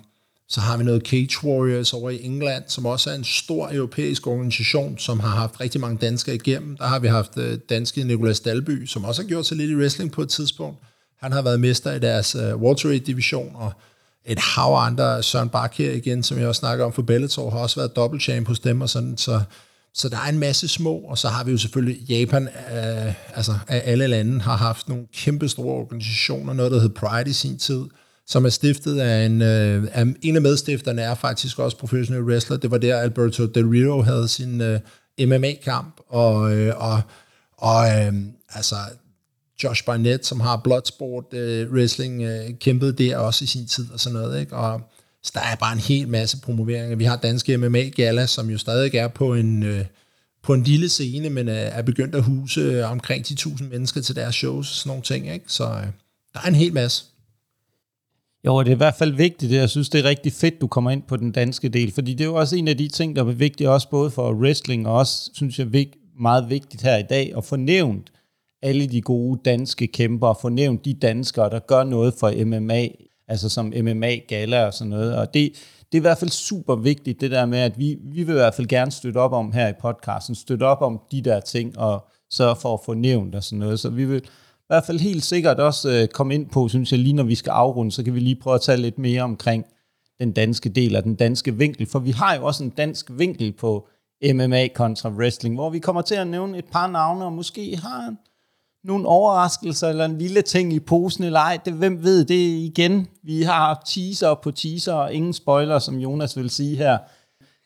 så 0.53 0.61
har 0.61 0.77
vi 0.77 0.85
noget 0.85 1.03
Cage 1.07 1.45
Warriors 1.45 1.93
over 1.93 2.11
i 2.11 2.25
England, 2.25 2.65
som 2.67 2.87
også 2.87 3.11
er 3.11 3.15
en 3.15 3.25
stor 3.25 3.71
europæisk 3.73 4.27
organisation, 4.27 4.99
som 4.99 5.21
har 5.21 5.29
haft 5.29 5.61
rigtig 5.61 5.81
mange 5.81 5.99
danskere 5.99 6.35
igennem. 6.35 6.77
Der 6.77 6.87
har 6.87 6.99
vi 6.99 7.09
haft 7.09 7.39
øh, 7.39 7.59
danske 7.69 8.05
Nicolas 8.05 8.41
Dalby, 8.41 8.87
som 8.87 9.05
også 9.05 9.23
har 9.23 9.29
gjort 9.29 9.47
sig 9.47 9.57
lidt 9.57 9.71
i 9.71 9.77
wrestling 9.77 10.13
på 10.13 10.23
et 10.23 10.29
tidspunkt. 10.29 10.79
Han 11.21 11.33
har 11.33 11.43
været 11.43 11.61
mester 11.61 11.93
i 11.93 11.99
deres 11.99 12.37
uh, 12.37 12.63
welterweight 12.63 13.07
division, 13.07 13.51
og 13.55 13.73
et 14.25 14.39
hav 14.39 14.75
andre, 14.75 15.23
Søren 15.23 15.49
Bak 15.49 15.75
her 15.75 15.93
igen, 15.93 16.23
som 16.23 16.39
jeg 16.39 16.49
også 16.49 16.59
snakker 16.59 16.85
om 16.85 16.93
for 16.93 17.03
Bellator, 17.03 17.51
har 17.51 17.59
også 17.59 17.81
været 17.81 17.97
double 17.97 18.21
champ 18.21 18.49
hos 18.49 18.61
dem 18.61 18.81
og 18.81 18.89
sådan, 18.89 19.17
så, 19.17 19.41
så 19.95 20.09
der 20.09 20.17
er 20.17 20.29
en 20.29 20.39
masse 20.39 20.69
små, 20.69 20.97
og 20.97 21.19
så 21.19 21.29
har 21.29 21.45
vi 21.45 21.51
jo 21.51 21.59
selvfølgelig 21.59 22.03
Japan, 22.11 22.43
uh, 22.43 23.37
altså 23.37 23.55
af 23.69 23.83
alle 23.85 24.07
lande, 24.07 24.41
har 24.41 24.57
haft 24.57 24.89
nogle 24.89 25.07
kæmpe 25.15 25.49
store 25.49 25.75
organisationer, 25.75 26.53
noget 26.53 26.73
der 26.73 26.81
hed 26.81 26.89
Pride 26.89 27.31
i 27.31 27.33
sin 27.33 27.59
tid, 27.59 27.85
som 28.33 28.45
er 28.45 28.49
stiftet 28.49 28.99
af 28.99 29.27
en, 29.27 29.43
øh, 29.43 29.89
af 29.93 30.07
en 30.23 30.37
af 30.37 30.43
medstifterne 30.43 31.03
er 31.03 31.15
faktisk 31.15 31.59
også 31.59 31.77
professionel 31.77 32.23
wrestler. 32.23 32.57
Det 32.57 32.71
var 32.71 32.79
der 32.79 32.99
Alberto 32.99 33.47
Del 33.47 33.69
Rio 33.69 34.03
havde 34.03 34.29
sin 34.29 34.61
øh, 34.61 34.81
MMA-kamp, 35.21 36.01
og, 36.09 36.57
øh, 36.57 36.75
og, 36.77 37.01
og 37.57 37.87
øh, 37.89 38.13
altså 38.49 38.77
Josh 39.65 39.85
Barnett, 39.85 40.27
som 40.27 40.41
har 40.41 40.57
Bloodsport 40.57 41.25
øh, 41.33 41.73
Wrestling, 41.73 42.23
øh, 42.23 42.51
kæmpede 42.61 42.93
der 42.93 43.17
også 43.17 43.45
i 43.45 43.47
sin 43.47 43.67
tid 43.67 43.87
og 43.93 44.01
sådan 44.01 44.19
noget. 44.19 44.41
Ikke? 44.41 44.57
Og 44.57 44.81
så 45.23 45.31
der 45.35 45.41
er 45.41 45.57
bare 45.57 45.73
en 45.73 45.79
hel 45.79 46.09
masse 46.09 46.41
promoveringer. 46.41 46.97
Vi 46.97 47.05
har 47.05 47.17
Danske 47.17 47.57
MMA-gala, 47.57 48.27
som 48.27 48.51
jo 48.51 48.59
stadig 48.59 48.95
er 48.95 49.09
på 49.09 49.35
en, 49.35 49.63
Øh, 49.63 49.85
på 50.43 50.55
en 50.55 50.63
lille 50.63 50.89
scene, 50.89 51.31
men 51.31 51.49
øh, 51.49 51.55
er 51.55 51.83
begyndt 51.83 52.15
at 52.15 52.23
huse 52.23 52.61
øh, 52.61 52.91
omkring 52.91 53.27
10.000 53.27 53.65
mennesker 53.65 54.01
til 54.01 54.17
deres 54.17 54.35
shows 54.35 54.71
og 54.71 54.77
sådan 54.77 54.89
nogle 54.91 55.03
ting. 55.03 55.33
Ikke? 55.33 55.45
Så 55.49 55.65
øh, 55.65 55.87
der 56.35 56.41
er 56.45 56.49
en 56.49 56.55
hel 56.55 56.73
masse. 56.73 57.05
Jo, 58.47 58.61
det 58.61 58.69
er 58.69 58.75
i 58.75 58.77
hvert 58.77 58.95
fald 58.95 59.13
vigtigt. 59.13 59.53
Jeg 59.53 59.71
synes, 59.71 59.89
det 59.89 60.05
er 60.05 60.09
rigtig 60.09 60.33
fedt, 60.33 60.61
du 60.61 60.67
kommer 60.67 60.91
ind 60.91 61.03
på 61.03 61.17
den 61.17 61.33
danske 61.33 61.69
del, 61.69 61.93
fordi 61.93 62.15
det 62.15 62.21
er 62.25 62.29
jo 62.29 62.35
også 62.35 62.57
en 62.57 62.69
af 62.69 62.77
de 62.77 62.89
ting, 62.89 63.17
der 63.17 63.23
er 63.25 63.33
vigtigt 63.33 63.69
også 63.69 63.91
både 63.91 64.11
for 64.11 64.33
wrestling 64.33 64.89
og 64.89 64.95
også, 64.95 65.31
synes 65.35 65.59
jeg, 65.59 65.87
meget 66.21 66.51
vigtigt 66.51 66.83
her 66.83 66.97
i 66.97 67.03
dag 67.03 67.33
at 67.37 67.45
få 67.45 67.57
nævnt 67.57 68.13
alle 68.63 68.87
de 68.87 69.01
gode 69.01 69.41
danske 69.45 69.87
kæmper, 69.87 70.29
og 70.29 70.39
få 70.41 70.49
nævnt 70.49 70.85
de 70.85 70.95
danskere, 70.95 71.51
der 71.51 71.59
gør 71.59 71.85
noget 71.85 72.15
for 72.21 72.45
MMA, 72.45 72.89
altså 73.29 73.49
som 73.49 73.73
MMA-gala 73.83 74.67
og 74.67 74.75
sådan 74.75 74.91
noget. 74.91 75.17
Og 75.17 75.35
det, 75.35 75.53
det 75.93 75.99
er 75.99 76.01
i 76.01 76.09
hvert 76.09 76.19
fald 76.19 76.31
super 76.31 76.77
vigtigt, 76.77 77.21
det 77.21 77.31
der 77.31 77.47
med, 77.47 77.59
at 77.59 77.79
vi, 77.79 77.97
vi 78.03 78.23
vil 78.23 78.33
i 78.33 78.39
hvert 78.39 78.55
fald 78.55 78.67
gerne 78.67 78.91
støtte 78.91 79.19
op 79.19 79.33
om 79.33 79.53
her 79.53 79.69
i 79.69 79.73
podcasten, 79.81 80.35
støtte 80.35 80.65
op 80.65 80.83
om 80.83 81.01
de 81.13 81.23
der 81.23 81.41
ting, 81.41 81.79
og 81.79 82.07
sørge 82.31 82.57
for 82.57 82.75
at 82.75 82.81
få 82.85 82.95
nævnt 82.95 83.35
og 83.35 83.45
sådan 83.45 83.59
noget. 83.59 83.81
Så 83.81 83.91
vi 83.91 84.05
vil 84.05 84.23
hvert 84.73 84.85
fald 84.85 85.01
helt 85.01 85.25
sikkert 85.25 85.61
også 85.61 85.91
øh, 85.91 86.09
komme 86.09 86.35
ind 86.35 86.47
på, 86.47 86.69
synes 86.69 86.93
jeg, 86.93 87.01
lige 87.01 87.13
når 87.13 87.23
vi 87.23 87.35
skal 87.35 87.51
afrunde, 87.51 87.93
så 87.93 88.03
kan 88.03 88.15
vi 88.15 88.21
lige 88.21 88.37
prøve 88.37 88.55
at 88.55 88.61
tale 88.61 88.83
lidt 88.83 88.99
mere 88.99 89.23
omkring 89.23 89.65
den 90.21 90.33
danske 90.33 90.69
del 90.69 90.97
af 90.97 91.03
den 91.03 91.15
danske 91.15 91.57
vinkel, 91.57 91.87
for 91.87 91.99
vi 91.99 92.11
har 92.11 92.35
jo 92.35 92.47
også 92.47 92.65
en 92.65 92.71
dansk 92.71 93.11
vinkel 93.11 93.53
på 93.53 93.89
MMA 94.35 94.69
kontra 94.69 95.11
wrestling, 95.11 95.55
hvor 95.55 95.71
vi 95.71 95.79
kommer 95.79 96.03
til 96.03 96.15
at 96.15 96.27
nævne 96.27 96.59
et 96.59 96.65
par 96.65 96.87
navne, 96.87 97.25
og 97.25 97.33
måske 97.33 97.77
har 97.77 98.09
en, 98.09 98.19
nogle 98.85 99.07
overraskelser, 99.07 99.89
eller 99.89 100.05
en 100.05 100.19
lille 100.19 100.43
ting 100.43 100.73
i 100.73 100.81
posen, 100.81 101.25
eller 101.25 101.41
ej, 101.41 101.59
det, 101.65 101.73
hvem 101.73 102.03
ved 102.03 102.25
det 102.25 102.35
igen. 102.59 103.07
Vi 103.23 103.43
har 103.43 103.83
teaser 103.87 104.35
på 104.35 104.51
teaser, 104.51 104.95
og 104.95 105.13
ingen 105.13 105.33
spoiler, 105.33 105.79
som 105.79 105.99
Jonas 105.99 106.37
vil 106.37 106.51
sige 106.51 106.77
her. 106.77 106.99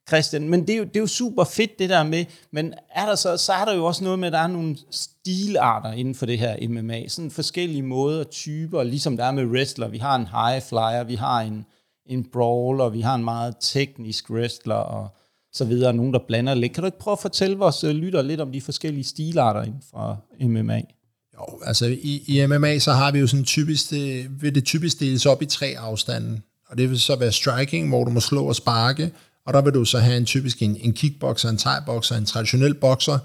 Christian, 0.09 0.49
men 0.49 0.66
det 0.66 0.71
er, 0.71 0.77
jo, 0.77 0.85
det 0.85 0.97
er 0.97 1.01
jo 1.01 1.07
super 1.07 1.45
fedt 1.45 1.79
det 1.79 1.90
der 1.90 2.03
med, 2.03 2.25
men 2.51 2.75
er 2.95 3.07
der 3.07 3.14
så, 3.14 3.37
så 3.37 3.53
er 3.53 3.64
der 3.64 3.75
jo 3.75 3.85
også 3.85 4.05
noget 4.05 4.19
med, 4.19 4.27
at 4.27 4.33
der 4.33 4.38
er 4.38 4.47
nogle 4.47 4.77
stilarter 4.90 5.92
inden 5.92 6.14
for 6.14 6.27
det 6.27 6.38
her 6.38 6.69
MMA, 6.69 7.09
sådan 7.09 7.31
forskellige 7.31 7.83
måder, 7.83 8.25
typer, 8.25 8.83
ligesom 8.83 9.16
der 9.16 9.25
er 9.25 9.33
med 9.33 9.45
wrestler. 9.45 9.88
Vi 9.88 9.99
har 9.99 10.16
en 10.16 10.27
high 10.27 10.62
flyer, 10.62 11.05
vi 11.05 11.14
har 11.14 11.40
en, 11.40 11.64
en 12.07 12.25
brawler, 12.33 12.88
vi 12.88 13.01
har 13.01 13.14
en 13.14 13.25
meget 13.25 13.55
teknisk 13.61 14.31
wrestler, 14.31 14.75
og 14.75 15.09
så 15.53 15.64
videre, 15.64 15.92
nogen 15.92 16.12
der 16.12 16.21
blander 16.29 16.55
lidt. 16.55 16.73
Kan 16.73 16.83
du 16.83 16.87
ikke 16.87 16.99
prøve 16.99 17.12
at 17.12 17.19
fortælle 17.19 17.57
vores 17.57 17.85
øh, 17.85 17.90
lytter 17.90 18.23
lidt 18.23 18.40
om 18.40 18.53
de 18.53 18.61
forskellige 18.61 19.05
stilarter 19.05 19.62
inden 19.62 19.83
for 19.90 20.25
MMA? 20.40 20.83
Jo, 21.35 21.61
altså 21.64 21.87
i, 21.87 22.23
i 22.27 22.47
MMA, 22.47 22.79
så 22.79 22.92
har 22.92 23.12
vi 23.12 23.19
jo 23.19 23.27
sådan 23.27 23.45
typisk, 23.45 23.90
det, 23.90 24.42
vil 24.42 24.55
det 24.55 24.64
typisk 24.64 25.01
deles 25.01 25.27
op 25.27 25.42
i 25.42 25.47
tre 25.47 25.75
afstande. 25.79 26.40
Og 26.69 26.79
det 26.79 26.90
vil 26.90 27.01
så 27.01 27.16
være 27.16 27.33
striking, 27.33 27.88
hvor 27.88 28.05
du 28.05 28.11
må 28.11 28.21
slå 28.21 28.45
og 28.45 28.57
sparke, 28.57 29.12
og 29.46 29.54
der 29.54 29.62
vil 29.62 29.72
du 29.72 29.85
så 29.85 29.98
have 29.98 30.16
en 30.16 30.26
typisk 30.26 30.62
en, 30.62 30.76
en 30.80 30.92
kickboxer, 30.92 31.48
en 31.48 31.59
thai-boxer, 31.59 32.16
en 32.16 32.26
traditionel 32.26 32.74
bokser. 32.74 33.18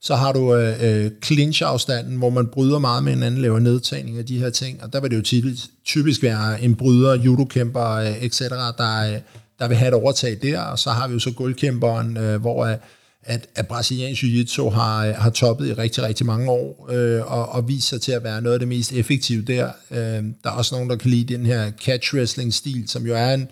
Så 0.00 0.14
har 0.14 0.32
du 0.32 0.54
øh, 0.54 1.04
øh, 1.04 1.10
clinch-afstanden, 1.24 2.16
hvor 2.16 2.30
man 2.30 2.46
bryder 2.46 2.78
meget 2.78 3.04
med 3.04 3.12
hinanden, 3.12 3.42
laver 3.42 3.58
nedtagning 3.58 4.18
af 4.18 4.26
de 4.26 4.38
her 4.38 4.50
ting, 4.50 4.82
og 4.82 4.92
der 4.92 5.00
vil 5.00 5.10
det 5.10 5.16
jo 5.16 5.22
typisk, 5.22 5.64
typisk 5.84 6.22
være 6.22 6.62
en 6.62 6.74
bryder, 6.74 7.14
judokæmper, 7.14 7.90
øh, 7.90 8.24
etc., 8.24 8.38
der, 8.38 9.14
øh, 9.14 9.20
der 9.58 9.68
vil 9.68 9.76
have 9.76 9.88
et 9.88 9.94
overtag 9.94 10.38
der, 10.42 10.60
og 10.60 10.78
så 10.78 10.90
har 10.90 11.08
vi 11.08 11.12
jo 11.12 11.18
så 11.18 11.30
guldkæmperen, 11.30 12.16
øh, 12.16 12.40
hvor 12.40 12.64
øh, 12.64 12.76
at, 13.22 13.46
at 13.54 13.68
brasiliansk 13.68 14.22
jiu-jitsu 14.22 14.68
har, 14.68 15.06
øh, 15.06 15.14
har 15.14 15.30
toppet 15.30 15.68
i 15.68 15.72
rigtig, 15.72 16.02
rigtig 16.02 16.26
mange 16.26 16.50
år, 16.50 16.88
øh, 16.90 17.32
og, 17.32 17.48
og 17.48 17.68
viser 17.68 17.88
sig 17.88 18.00
til 18.00 18.12
at 18.12 18.24
være 18.24 18.42
noget 18.42 18.54
af 18.54 18.58
det 18.58 18.68
mest 18.68 18.92
effektive 18.92 19.42
der. 19.42 19.70
Øh, 19.90 19.98
der 19.98 20.24
er 20.44 20.50
også 20.50 20.74
nogen, 20.74 20.90
der 20.90 20.96
kan 20.96 21.10
lide 21.10 21.34
den 21.34 21.46
her 21.46 21.70
catch 21.70 22.14
wrestling-stil, 22.14 22.88
som 22.88 23.06
jo 23.06 23.14
er 23.14 23.34
en, 23.34 23.48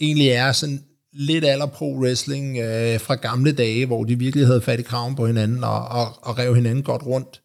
egentlig 0.00 0.28
er 0.28 0.52
sådan 0.52 0.82
lidt 1.18 1.44
aller 1.44 1.66
pro 1.66 1.98
wrestling 2.00 2.58
øh, 2.58 3.00
fra 3.00 3.14
gamle 3.14 3.52
dage, 3.52 3.86
hvor 3.86 4.04
de 4.04 4.18
virkelig 4.18 4.46
havde 4.46 4.60
fat 4.60 4.80
i 4.80 4.82
kraven 4.82 5.14
på 5.14 5.26
hinanden 5.26 5.64
og, 5.64 5.88
og, 5.88 6.06
og 6.22 6.38
rev 6.38 6.54
hinanden 6.54 6.84
godt 6.84 7.06
rundt. 7.06 7.42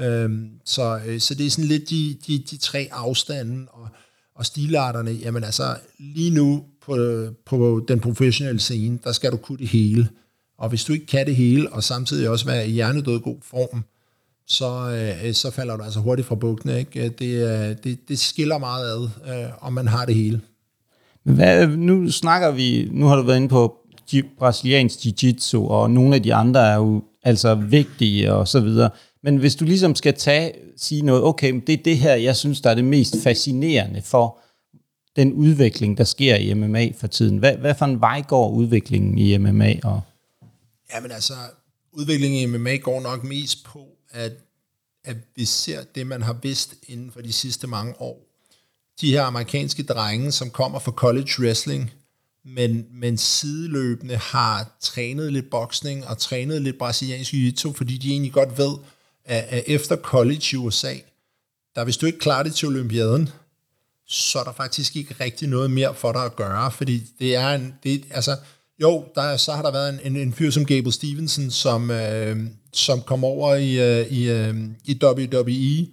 Øhm, 0.00 0.50
så, 0.64 1.00
øh, 1.06 1.20
så 1.20 1.34
det 1.34 1.46
er 1.46 1.50
sådan 1.50 1.64
lidt 1.64 1.90
de, 1.90 2.16
de, 2.26 2.38
de 2.50 2.56
tre 2.56 2.88
afstanden 2.92 3.68
og, 3.72 3.88
og 4.36 4.46
stilarterne. 4.46 5.10
Jamen 5.10 5.44
altså, 5.44 5.76
lige 5.98 6.30
nu 6.30 6.64
på, 6.86 6.96
på 7.46 7.84
den 7.88 8.00
professionelle 8.00 8.60
scene, 8.60 8.98
der 9.04 9.12
skal 9.12 9.32
du 9.32 9.36
kunne 9.36 9.58
det 9.58 9.68
hele. 9.68 10.08
Og 10.58 10.68
hvis 10.68 10.84
du 10.84 10.92
ikke 10.92 11.06
kan 11.06 11.26
det 11.26 11.36
hele, 11.36 11.72
og 11.72 11.84
samtidig 11.84 12.28
også 12.28 12.46
være 12.46 12.68
i 12.68 12.72
hjernedød 12.72 13.20
god 13.20 13.38
form, 13.42 13.84
så, 14.46 14.90
øh, 15.24 15.34
så 15.34 15.50
falder 15.50 15.76
du 15.76 15.82
altså 15.82 16.00
hurtigt 16.00 16.28
fra 16.28 16.34
bugten. 16.34 16.70
Ikke? 16.70 17.08
Det, 17.08 17.26
øh, 17.26 17.76
det, 17.84 17.98
det 18.08 18.18
skiller 18.18 18.58
meget 18.58 18.90
ad, 18.90 19.08
øh, 19.28 19.50
om 19.60 19.72
man 19.72 19.88
har 19.88 20.04
det 20.04 20.14
hele. 20.14 20.40
Hvad, 21.24 21.66
nu 21.66 22.10
snakker 22.10 22.50
vi, 22.50 22.88
nu 22.92 23.06
har 23.06 23.16
du 23.16 23.22
været 23.22 23.36
inde 23.36 23.48
på 23.48 23.76
brasiliansk 24.38 24.98
jiu-jitsu, 25.06 25.58
og 25.58 25.90
nogle 25.90 26.14
af 26.14 26.22
de 26.22 26.34
andre 26.34 26.68
er 26.68 26.74
jo 26.76 27.02
altså 27.22 27.54
vigtige 27.54 28.32
og 28.32 28.48
så 28.48 28.60
videre. 28.60 28.90
Men 29.22 29.36
hvis 29.36 29.56
du 29.56 29.64
ligesom 29.64 29.94
skal 29.94 30.14
tage, 30.14 30.52
sige 30.76 31.02
noget, 31.02 31.22
okay, 31.22 31.62
det 31.66 31.72
er 31.72 31.82
det 31.82 31.98
her, 31.98 32.14
jeg 32.14 32.36
synes, 32.36 32.60
der 32.60 32.70
er 32.70 32.74
det 32.74 32.84
mest 32.84 33.16
fascinerende 33.22 34.02
for 34.02 34.38
den 35.16 35.32
udvikling, 35.32 35.98
der 35.98 36.04
sker 36.04 36.36
i 36.36 36.54
MMA 36.54 36.88
for 36.96 37.06
tiden. 37.06 37.38
Hvad, 37.38 37.56
hvad 37.56 37.74
for 37.74 37.84
en 37.84 38.00
vej 38.00 38.22
går 38.28 38.50
udviklingen 38.50 39.18
i 39.18 39.38
MMA? 39.38 39.74
Og 39.84 40.00
Jamen 40.94 41.10
altså, 41.10 41.34
udviklingen 41.92 42.40
i 42.40 42.46
MMA 42.46 42.76
går 42.76 43.00
nok 43.00 43.24
mest 43.24 43.64
på, 43.64 43.86
at, 44.10 44.32
at 45.04 45.16
vi 45.36 45.44
ser 45.44 45.84
det, 45.94 46.06
man 46.06 46.22
har 46.22 46.32
vidst 46.42 46.74
inden 46.88 47.10
for 47.10 47.20
de 47.20 47.32
sidste 47.32 47.66
mange 47.66 48.00
år. 48.00 48.33
De 49.00 49.10
her 49.10 49.22
amerikanske 49.22 49.82
drenge, 49.82 50.32
som 50.32 50.50
kommer 50.50 50.78
fra 50.78 50.92
college 50.92 51.30
wrestling, 51.38 51.92
men, 52.44 52.86
men 52.92 53.18
sideløbende 53.18 54.16
har 54.16 54.76
trænet 54.80 55.32
lidt 55.32 55.50
boksning 55.50 56.06
og 56.06 56.18
trænet 56.18 56.62
lidt 56.62 56.78
brasiliansk 56.78 57.32
jiu-jitsu, 57.32 57.72
fordi 57.72 57.98
de 57.98 58.10
egentlig 58.10 58.32
godt 58.32 58.58
ved, 58.58 58.76
at, 59.24 59.44
at 59.48 59.64
efter 59.66 59.96
college 59.96 60.44
i 60.52 60.56
USA, 60.56 60.94
der 61.74 61.84
hvis 61.84 61.96
du 61.96 62.06
ikke 62.06 62.18
klarer 62.18 62.42
det 62.42 62.54
til 62.54 62.68
Olympiaden, 62.68 63.30
så 64.06 64.38
er 64.38 64.44
der 64.44 64.52
faktisk 64.52 64.96
ikke 64.96 65.16
rigtig 65.20 65.48
noget 65.48 65.70
mere 65.70 65.94
for 65.94 66.12
dig 66.12 66.24
at 66.24 66.36
gøre, 66.36 66.70
fordi 66.70 67.02
det 67.18 67.34
er 67.34 67.48
en, 67.48 67.74
det, 67.82 68.04
altså, 68.10 68.36
jo, 68.80 69.04
der, 69.14 69.36
så 69.36 69.52
har 69.52 69.62
der 69.62 69.72
været 69.72 69.88
en, 69.88 70.00
en, 70.04 70.16
en 70.16 70.32
fyr 70.32 70.50
som 70.50 70.66
Gable 70.66 70.92
Stevenson, 70.92 71.50
som, 71.50 71.90
øh, 71.90 72.36
som 72.72 73.02
kom 73.02 73.24
over 73.24 73.54
i, 73.54 74.00
øh, 74.00 74.06
i, 74.06 74.30
øh, 74.30 74.56
i 74.84 74.98
WWE, 75.02 75.86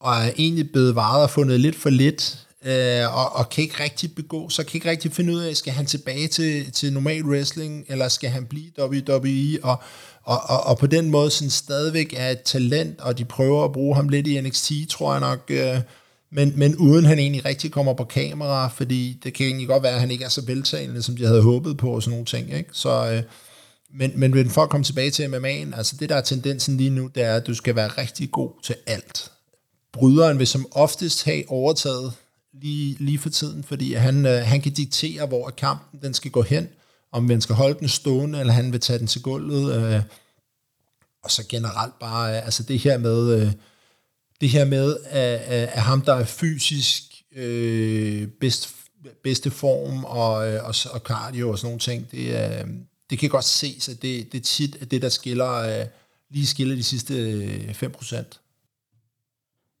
og 0.00 0.14
er 0.14 0.30
egentlig 0.38 0.72
blevet 0.72 0.94
varet 0.94 1.22
og 1.22 1.30
fundet 1.30 1.60
lidt 1.60 1.76
for 1.76 1.90
lidt, 1.90 2.46
øh, 2.64 3.16
og, 3.18 3.36
og 3.36 3.48
kan 3.48 3.64
ikke 3.64 3.82
rigtig 3.82 4.14
begå, 4.14 4.48
så 4.48 4.64
kan 4.64 4.74
ikke 4.74 4.90
rigtig 4.90 5.12
finde 5.12 5.32
ud 5.32 5.40
af, 5.40 5.56
skal 5.56 5.72
han 5.72 5.86
tilbage 5.86 6.28
til, 6.28 6.72
til 6.72 6.92
normal 6.92 7.24
wrestling, 7.24 7.84
eller 7.88 8.08
skal 8.08 8.30
han 8.30 8.46
blive 8.46 8.70
WWE, 8.78 9.58
og, 9.62 9.76
og, 10.22 10.40
og, 10.44 10.66
og 10.66 10.78
på 10.78 10.86
den 10.86 11.10
måde 11.10 11.30
sådan 11.30 11.50
stadigvæk 11.50 12.14
er 12.16 12.30
et 12.30 12.42
talent, 12.42 13.00
og 13.00 13.18
de 13.18 13.24
prøver 13.24 13.64
at 13.64 13.72
bruge 13.72 13.96
ham 13.96 14.08
lidt 14.08 14.26
i 14.26 14.40
NXT, 14.40 14.72
tror 14.88 15.12
jeg 15.12 15.20
nok, 15.20 15.44
øh, 15.48 15.80
men, 16.32 16.52
men 16.56 16.76
uden 16.76 17.04
han 17.04 17.18
egentlig 17.18 17.44
rigtig 17.44 17.72
kommer 17.72 17.94
på 17.94 18.04
kamera, 18.04 18.68
fordi 18.68 19.20
det 19.24 19.34
kan 19.34 19.46
egentlig 19.46 19.68
godt 19.68 19.82
være, 19.82 19.94
at 19.94 20.00
han 20.00 20.10
ikke 20.10 20.24
er 20.24 20.28
så 20.28 20.44
veltalende, 20.46 21.02
som 21.02 21.16
de 21.16 21.26
havde 21.26 21.42
håbet 21.42 21.76
på, 21.76 21.90
og 21.90 22.02
sådan 22.02 22.10
nogle 22.10 22.26
ting. 22.26 22.52
Ikke? 22.52 22.70
Så, 22.72 23.12
øh, 23.12 23.22
men, 23.94 24.12
men 24.34 24.50
for 24.50 24.62
at 24.62 24.70
komme 24.70 24.84
tilbage 24.84 25.10
til 25.10 25.22
MMA'en, 25.22 25.76
altså 25.76 25.96
det 26.00 26.08
der 26.08 26.16
er 26.16 26.20
tendensen 26.20 26.76
lige 26.76 26.90
nu, 26.90 27.10
det 27.14 27.22
er, 27.22 27.34
at 27.34 27.46
du 27.46 27.54
skal 27.54 27.76
være 27.76 27.88
rigtig 27.88 28.30
god 28.30 28.50
til 28.62 28.74
alt. 28.86 29.30
Bryderen 29.92 30.38
vil 30.38 30.46
som 30.46 30.66
oftest 30.70 31.24
have 31.24 31.44
overtaget 31.48 32.12
lige, 32.52 32.96
lige 33.00 33.18
for 33.18 33.28
tiden, 33.28 33.64
fordi 33.64 33.94
han, 33.94 34.26
øh, 34.26 34.42
han 34.42 34.60
kan 34.60 34.72
diktere, 34.72 35.26
hvor 35.26 35.50
kampen 35.50 36.00
den 36.02 36.14
skal 36.14 36.30
gå 36.30 36.42
hen, 36.42 36.68
om 37.12 37.22
man 37.22 37.40
skal 37.40 37.54
holde 37.54 37.78
den 37.78 37.88
stående, 37.88 38.40
eller 38.40 38.52
han 38.52 38.72
vil 38.72 38.80
tage 38.80 38.98
den 38.98 39.06
til 39.06 39.22
gulvet. 39.22 39.76
Øh, 39.76 40.02
og 41.24 41.30
så 41.30 41.46
generelt 41.48 41.98
bare, 41.98 42.36
øh, 42.36 42.44
altså 42.44 42.62
det 42.62 42.78
her 42.78 42.98
med... 42.98 43.40
Øh, 43.40 43.52
det 44.40 44.48
her 44.48 44.64
med, 44.64 44.96
at, 45.04 45.40
at 45.40 45.82
ham, 45.82 46.00
der 46.00 46.14
er 46.14 46.24
fysisk 46.24 47.02
øh, 47.36 48.28
bedst, 48.28 48.74
bedste 49.22 49.50
form 49.50 50.04
og, 50.04 50.48
øh, 50.48 50.64
og, 50.64 50.74
og 50.90 51.00
cardio 51.00 51.50
og 51.50 51.58
sådan 51.58 51.66
nogle 51.66 51.80
ting, 51.80 52.10
det, 52.10 52.60
øh, 52.60 52.66
det 53.10 53.18
kan 53.18 53.28
godt 53.28 53.44
ses, 53.44 53.88
at 53.88 54.02
det, 54.02 54.32
det 54.32 54.38
er 54.38 54.42
tit 54.42 54.90
det, 54.90 55.02
der 55.02 55.08
skiller, 55.08 55.52
øh, 55.52 55.86
lige 56.30 56.46
skiller 56.46 56.74
de 56.74 56.82
sidste 56.82 57.14
øh, 57.14 57.70
5%. 57.82 58.39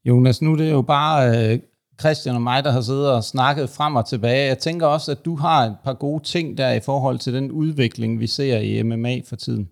Jonas, 0.04 0.42
nu 0.42 0.52
er 0.52 0.56
det 0.56 0.70
jo 0.70 0.82
bare 0.82 1.28
øh, 1.28 1.60
Christian 2.00 2.34
og 2.34 2.42
mig, 2.42 2.64
der 2.64 2.70
har 2.70 2.80
siddet 2.80 3.12
og 3.12 3.24
snakket 3.24 3.70
frem 3.70 3.96
og 3.96 4.08
tilbage. 4.08 4.48
Jeg 4.48 4.58
tænker 4.58 4.86
også, 4.86 5.12
at 5.12 5.24
du 5.24 5.36
har 5.36 5.62
et 5.62 5.78
par 5.84 5.94
gode 5.94 6.22
ting 6.24 6.58
der 6.58 6.72
i 6.72 6.80
forhold 6.80 7.18
til 7.18 7.34
den 7.34 7.50
udvikling, 7.50 8.20
vi 8.20 8.26
ser 8.26 8.58
i 8.58 8.82
MMA 8.82 9.20
for 9.28 9.36
tiden. 9.36 9.70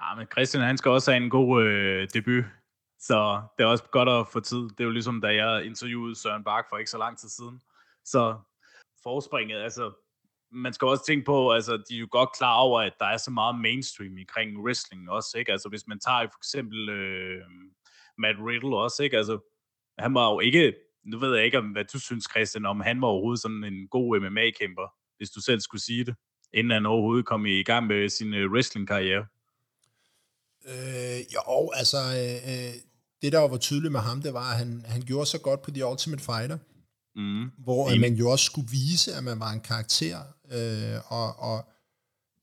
Ja, 0.00 0.14
men 0.16 0.26
Christian, 0.32 0.62
han 0.62 0.78
skal 0.78 0.90
også 0.90 1.10
have 1.12 1.24
en 1.24 1.30
god 1.30 1.62
øh, 1.62 2.08
debut. 2.14 2.44
Så 2.98 3.42
det 3.58 3.64
er 3.64 3.68
også 3.68 3.84
godt 3.92 4.08
at 4.08 4.26
få 4.32 4.40
tid. 4.40 4.62
Det 4.62 4.80
er 4.80 4.84
jo 4.84 4.90
ligesom, 4.90 5.20
da 5.20 5.28
jeg 5.28 5.64
interviewede 5.64 6.14
Søren 6.14 6.44
Bak 6.44 6.64
for 6.68 6.76
ikke 6.76 6.90
så 6.90 6.98
lang 6.98 7.18
tid 7.18 7.28
siden. 7.28 7.60
Så 8.04 8.36
forspringet, 9.02 9.56
altså, 9.56 9.92
man 10.52 10.72
skal 10.72 10.88
også 10.88 11.06
tænke 11.06 11.24
på, 11.24 11.52
altså, 11.52 11.72
de 11.88 11.94
er 11.96 11.98
jo 11.98 12.08
godt 12.10 12.32
klar 12.38 12.56
over, 12.56 12.80
at 12.80 12.92
der 12.98 13.06
er 13.06 13.16
så 13.16 13.30
meget 13.30 13.60
mainstream 13.60 14.12
omkring 14.20 14.58
wrestling 14.64 15.10
også, 15.10 15.38
ikke? 15.38 15.52
Altså, 15.52 15.68
hvis 15.68 15.86
man 15.86 16.00
tager 16.00 16.20
for 16.20 16.38
eksempel 16.38 16.88
øh, 16.88 17.42
Matt 18.20 18.38
Riddle 18.38 18.76
også, 18.76 19.02
ikke? 19.02 19.16
Altså, 19.16 19.36
han 19.98 20.14
var 20.14 20.32
jo 20.32 20.40
ikke, 20.40 20.74
nu 21.04 21.18
ved 21.18 21.36
jeg 21.36 21.44
ikke, 21.44 21.58
om, 21.58 21.66
hvad 21.66 21.84
du 21.84 21.98
synes, 22.00 22.24
Christian, 22.30 22.66
om 22.66 22.80
han 22.80 23.00
var 23.00 23.08
overhovedet 23.08 23.42
sådan 23.42 23.64
en 23.64 23.88
god 23.88 24.20
MMA-kæmper, 24.20 24.86
hvis 25.16 25.30
du 25.30 25.40
selv 25.40 25.60
skulle 25.60 25.82
sige 25.82 26.04
det, 26.04 26.14
inden 26.54 26.70
han 26.70 26.86
overhovedet 26.86 27.26
kom 27.26 27.46
i 27.46 27.62
gang 27.62 27.86
med 27.86 28.08
sin 28.08 28.34
øh, 28.34 28.52
wrestling-karriere. 28.52 29.26
Øh, 30.68 31.20
jo, 31.34 31.70
altså, 31.74 31.96
øh, 31.96 32.52
øh 32.52 32.74
det 33.22 33.32
der 33.32 33.38
var 33.38 33.56
tydeligt 33.56 33.92
med 33.92 34.00
ham, 34.00 34.22
det 34.22 34.34
var, 34.34 34.50
at 34.50 34.58
han, 34.58 34.84
han 34.88 35.02
gjorde 35.02 35.26
så 35.26 35.38
godt 35.38 35.62
på 35.62 35.70
The 35.70 35.86
Ultimate 35.86 36.24
Fighter, 36.24 36.58
mm. 37.16 37.50
hvor 37.64 37.88
Amen. 37.88 38.00
man 38.00 38.14
jo 38.14 38.30
også 38.30 38.44
skulle 38.44 38.70
vise, 38.70 39.14
at 39.14 39.24
man 39.24 39.40
var 39.40 39.50
en 39.50 39.60
karakter, 39.60 40.18
øh, 40.52 41.12
og, 41.12 41.38
og 41.38 41.68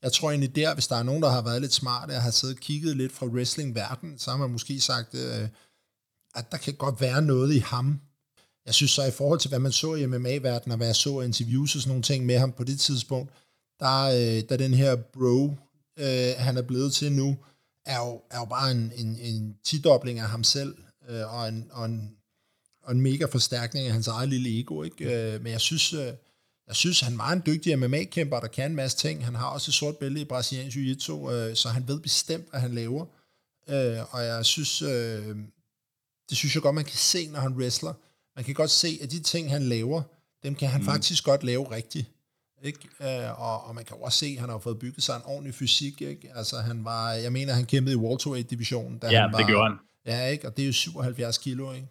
jeg 0.02 0.12
tror 0.12 0.30
egentlig 0.30 0.56
der, 0.56 0.74
hvis 0.74 0.88
der 0.88 0.96
er 0.96 1.04
nogen, 1.04 1.24
der 1.24 1.30
har 1.30 1.42
været 1.42 1.62
lidt 1.62 1.74
smarte 1.74 2.12
og 2.12 2.22
har 2.22 2.32
siddet 2.32 2.56
og 2.56 2.62
kigget 2.62 2.98
lidt 2.98 3.12
fra 3.12 3.26
wrestling-verden, 3.26 4.20
så 4.20 4.32
har 4.32 4.38
man 4.38 4.50
måske 4.50 4.80
sagt, 4.80 5.16
øh, 5.16 5.48
at 6.36 6.52
der 6.52 6.58
kan 6.58 6.74
godt 6.74 7.02
være 7.02 7.22
noget 7.22 7.54
i 7.54 7.58
ham. 7.58 8.02
Jeg 8.66 8.74
synes 8.74 8.92
så 8.92 9.04
i 9.04 9.12
forhold 9.12 9.40
til, 9.40 9.50
hvad 9.50 9.60
man 9.60 9.72
så 9.72 9.96
i 9.96 10.06
MMA-verdenen, 10.06 10.72
og 10.72 10.78
hvad 10.78 10.88
jeg 10.88 10.96
så 10.96 11.22
i 11.22 11.26
interviews 11.26 11.76
og 11.76 11.82
sådan 11.82 11.90
nogle 11.90 12.04
ting 12.04 12.26
med 12.26 12.38
ham 12.38 12.52
på 12.52 12.64
det 12.64 12.80
tidspunkt, 12.80 13.32
der, 13.80 14.04
øh, 14.04 14.50
der 14.50 14.58
den 14.58 14.74
her 14.74 14.96
bro, 14.96 15.56
øh, 16.00 16.34
han 16.38 16.58
er 16.58 16.62
blevet 16.62 16.94
til 16.94 17.12
nu, 17.12 17.38
er 17.86 17.98
jo, 17.98 18.22
er 18.32 18.40
jo 18.40 18.46
bare 18.46 18.72
en, 18.72 18.92
en, 18.96 19.18
en 19.20 19.58
tidobling 19.64 20.20
af 20.20 20.30
ham 20.30 20.44
selv, 20.44 20.76
øh, 21.10 21.34
og, 21.34 21.48
en, 21.48 21.68
og, 21.72 21.86
en, 21.86 22.12
og 22.84 22.92
en 22.92 23.02
mega 23.02 23.26
forstærkning 23.26 23.88
af 23.88 23.94
hans 23.94 24.08
eget 24.08 24.30
lille 24.30 24.60
ego. 24.60 24.84
Ikke? 24.84 25.34
Øh, 25.34 25.44
men 25.44 25.52
jeg 25.52 25.62
synes, 25.62 25.94
øh, 25.94 26.14
jeg 26.68 26.76
synes, 26.76 27.00
han 27.00 27.18
var 27.18 27.32
en 27.32 27.44
dygtig 27.46 27.80
MMA-kæmper, 27.80 28.40
der 28.40 28.48
kan 28.48 28.72
en 28.72 28.76
masse 28.76 28.98
ting. 28.98 29.26
Han 29.26 29.36
har 29.36 29.48
også 29.48 29.70
et 29.70 29.76
sort 29.76 29.98
bælte 29.98 30.22
i 30.22 30.26
brasiliansk 30.26 30.78
jiu-jitsu, 30.78 31.32
øh, 31.32 31.56
så 31.56 31.70
han 31.70 31.88
ved 31.88 32.00
bestemt, 32.00 32.50
hvad 32.50 32.60
han 32.60 32.74
laver. 32.74 33.06
Øh, 33.70 34.14
og 34.14 34.26
jeg 34.26 34.46
synes, 34.46 34.82
øh, 34.82 35.36
det 36.30 36.38
synes 36.38 36.56
jeg 36.56 36.64
godt, 36.64 36.76
man 36.76 36.86
kan 36.86 36.98
se, 36.98 37.28
når 37.28 37.40
han 37.40 37.54
wrestler. 37.54 37.94
Man 38.36 38.46
kan 38.46 38.54
godt 38.54 38.70
se, 38.70 39.00
at 39.02 39.12
de 39.12 39.20
ting, 39.20 39.52
han 39.52 39.64
laver, 39.64 40.02
dem 40.44 40.56
kan 40.56 40.68
han 40.68 40.82
mm. 40.82 40.88
faktisk 40.88 41.24
godt 41.24 41.44
lave 41.44 41.72
rigtigt. 41.72 42.06
Ikke? 42.64 42.80
Øh, 43.02 43.42
og, 43.42 43.68
og 43.68 43.76
man 43.76 43.86
kan 43.86 43.98
også 44.02 44.18
se, 44.18 44.26
at 44.26 44.40
han 44.40 44.50
har 44.50 44.60
fået 44.60 44.80
bygget 44.80 45.04
sig 45.04 45.16
en 45.16 45.22
ordentlig 45.26 45.54
fysik. 45.54 46.02
Ikke? 46.02 46.32
Altså, 46.36 46.56
han 46.58 46.86
var, 46.86 47.12
jeg 47.12 47.32
mener, 47.32 47.54
han 47.54 47.66
kæmpede 47.66 47.96
i 47.96 47.98
welterweight-divisionen. 47.98 49.00
Da 49.00 49.08
ja, 49.10 49.22
han 49.22 49.32
var, 49.32 49.38
det 49.38 49.48
gjorde 49.48 49.70
han. 49.70 49.78
Ja, 50.06 50.28
ikke? 50.28 50.48
og 50.48 50.58
det 50.58 50.64
er 50.64 50.68
jo 50.68 50.74
77 50.74 51.38
kilo. 51.38 51.74
Ikke? 51.74 51.88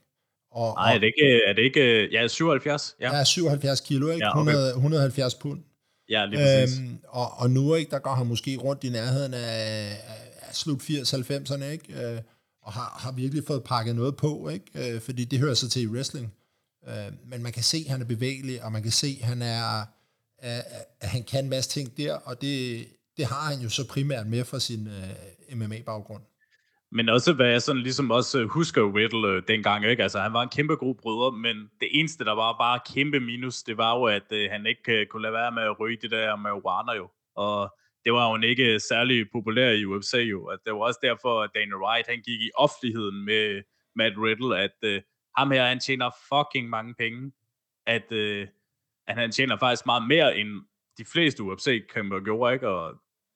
Og, 0.51 0.75
Nej, 0.75 0.95
er 0.95 0.99
det 0.99 1.07
ikke, 1.07 1.43
er 1.49 1.53
det 1.53 1.63
ikke 1.63 2.09
ja, 2.13 2.29
77? 2.29 2.97
Ja, 3.01 3.17
ja 3.17 3.25
77 3.25 3.81
kilo, 3.81 4.11
ikke? 4.11 4.25
Ja, 4.25 4.41
okay. 4.41 4.53
100, 4.53 4.69
170 4.75 5.35
pund. 5.35 5.61
Ja, 6.09 6.27
lige 6.27 6.43
præcis. 6.43 6.79
Øhm, 6.79 6.99
og, 7.09 7.33
og 7.39 7.51
nu, 7.51 7.75
ikke, 7.75 7.91
der 7.91 7.99
går 7.99 8.15
han 8.15 8.27
måske 8.27 8.57
rundt 8.57 8.85
i 8.85 8.89
nærheden 8.89 9.35
af, 9.35 9.97
af 10.43 10.55
slut 10.55 10.83
80-90'erne, 10.83 11.65
ikke? 11.65 12.05
Øh, 12.05 12.21
og 12.67 12.73
har, 12.73 12.97
har 13.03 13.13
virkelig 13.13 13.45
fået 13.47 13.65
pakket 13.65 13.97
noget 13.97 14.17
på, 14.17 14.49
ikke? 14.49 14.95
Øh, 14.95 15.01
fordi 15.01 15.25
det 15.25 15.39
hører 15.39 15.55
sig 15.55 15.71
til 15.71 15.83
i 15.83 15.87
wrestling. 15.87 16.35
Øh, 16.89 17.13
men 17.31 17.43
man 17.43 17.53
kan 17.53 17.63
se, 17.63 17.79
at 17.87 17.91
han 17.91 18.01
er 18.01 18.07
bevægelig, 18.07 18.65
og 18.65 18.73
man 18.73 18.83
kan 18.83 18.93
se, 18.93 19.19
at 19.21 19.29
han 19.29 19.43
er 19.43 19.87
at, 20.39 20.65
at 21.01 21.09
han 21.09 21.23
kan 21.25 21.45
en 21.45 21.51
masse 21.51 21.71
ting 21.71 21.97
der, 21.97 22.15
og 22.15 22.41
det, 22.41 22.87
det 23.17 23.25
har 23.25 23.51
han 23.51 23.61
jo 23.63 23.69
så 23.69 23.89
primært 23.89 24.27
med 24.27 24.45
fra 24.45 24.61
sin 24.61 24.89
øh, 24.89 25.59
MMA-baggrund. 25.59 26.23
Men 26.93 27.09
også 27.09 27.33
hvad 27.33 27.47
jeg 27.47 27.63
sådan 27.63 27.83
ligesom 27.83 28.11
også 28.11 28.41
øh, 28.41 28.49
husker 28.49 28.83
Whittle 28.83 29.29
øh, 29.29 29.43
dengang, 29.49 29.85
ikke? 29.85 30.03
Altså 30.03 30.21
han 30.21 30.33
var 30.33 30.43
en 30.43 30.49
kæmpe 30.49 30.75
god 30.77 30.95
bryder, 30.95 31.31
men 31.31 31.57
det 31.81 31.89
eneste, 31.93 32.25
der 32.25 32.35
var 32.35 32.57
bare 32.59 32.81
kæmpe 32.95 33.21
minus, 33.21 33.63
det 33.63 33.77
var 33.77 33.99
jo, 33.99 34.05
at 34.05 34.33
øh, 34.33 34.51
han 34.51 34.67
ikke 34.67 34.93
øh, 34.93 35.07
kunne 35.07 35.23
lade 35.23 35.33
være 35.33 35.53
med 35.53 35.63
at 35.63 35.81
ryge 35.81 35.99
det 36.03 36.11
der 36.11 36.37
marijuana 36.37 36.93
jo. 36.93 37.09
Og 37.37 37.75
det 38.07 38.15
var 38.15 38.31
jo 38.31 38.43
ikke 38.43 38.81
særlig 38.81 39.31
populær 39.33 39.71
i 39.71 39.85
UFC 39.85 40.15
jo. 40.15 40.47
At 40.47 40.59
det 40.65 40.73
var 40.73 40.79
også 40.79 41.01
derfor, 41.03 41.43
at 41.43 41.51
Dana 41.55 41.77
White, 41.77 42.09
han 42.11 42.23
gik 42.23 42.41
i 42.41 42.51
offentligheden 42.55 43.25
med 43.25 43.63
Matt 43.95 44.15
Riddle, 44.19 44.59
at 44.59 44.77
øh, 44.83 45.03
ham 45.37 45.51
her, 45.51 45.67
han 45.67 45.81
tjener 45.81 46.11
fucking 46.29 46.69
mange 46.69 46.95
penge. 46.95 47.33
At 47.87 48.13
øh, 48.13 48.47
at 49.07 49.17
han 49.17 49.33
tjener 49.33 49.59
faktisk 49.59 49.87
meget 49.87 50.09
mere, 50.09 50.39
end 50.39 50.49
de 50.99 51.05
fleste 51.05 51.43
UFC-kæmper 51.43 52.21
gjorde, 52.25 52.55
ikke? 52.55 52.69
Og 52.69 52.95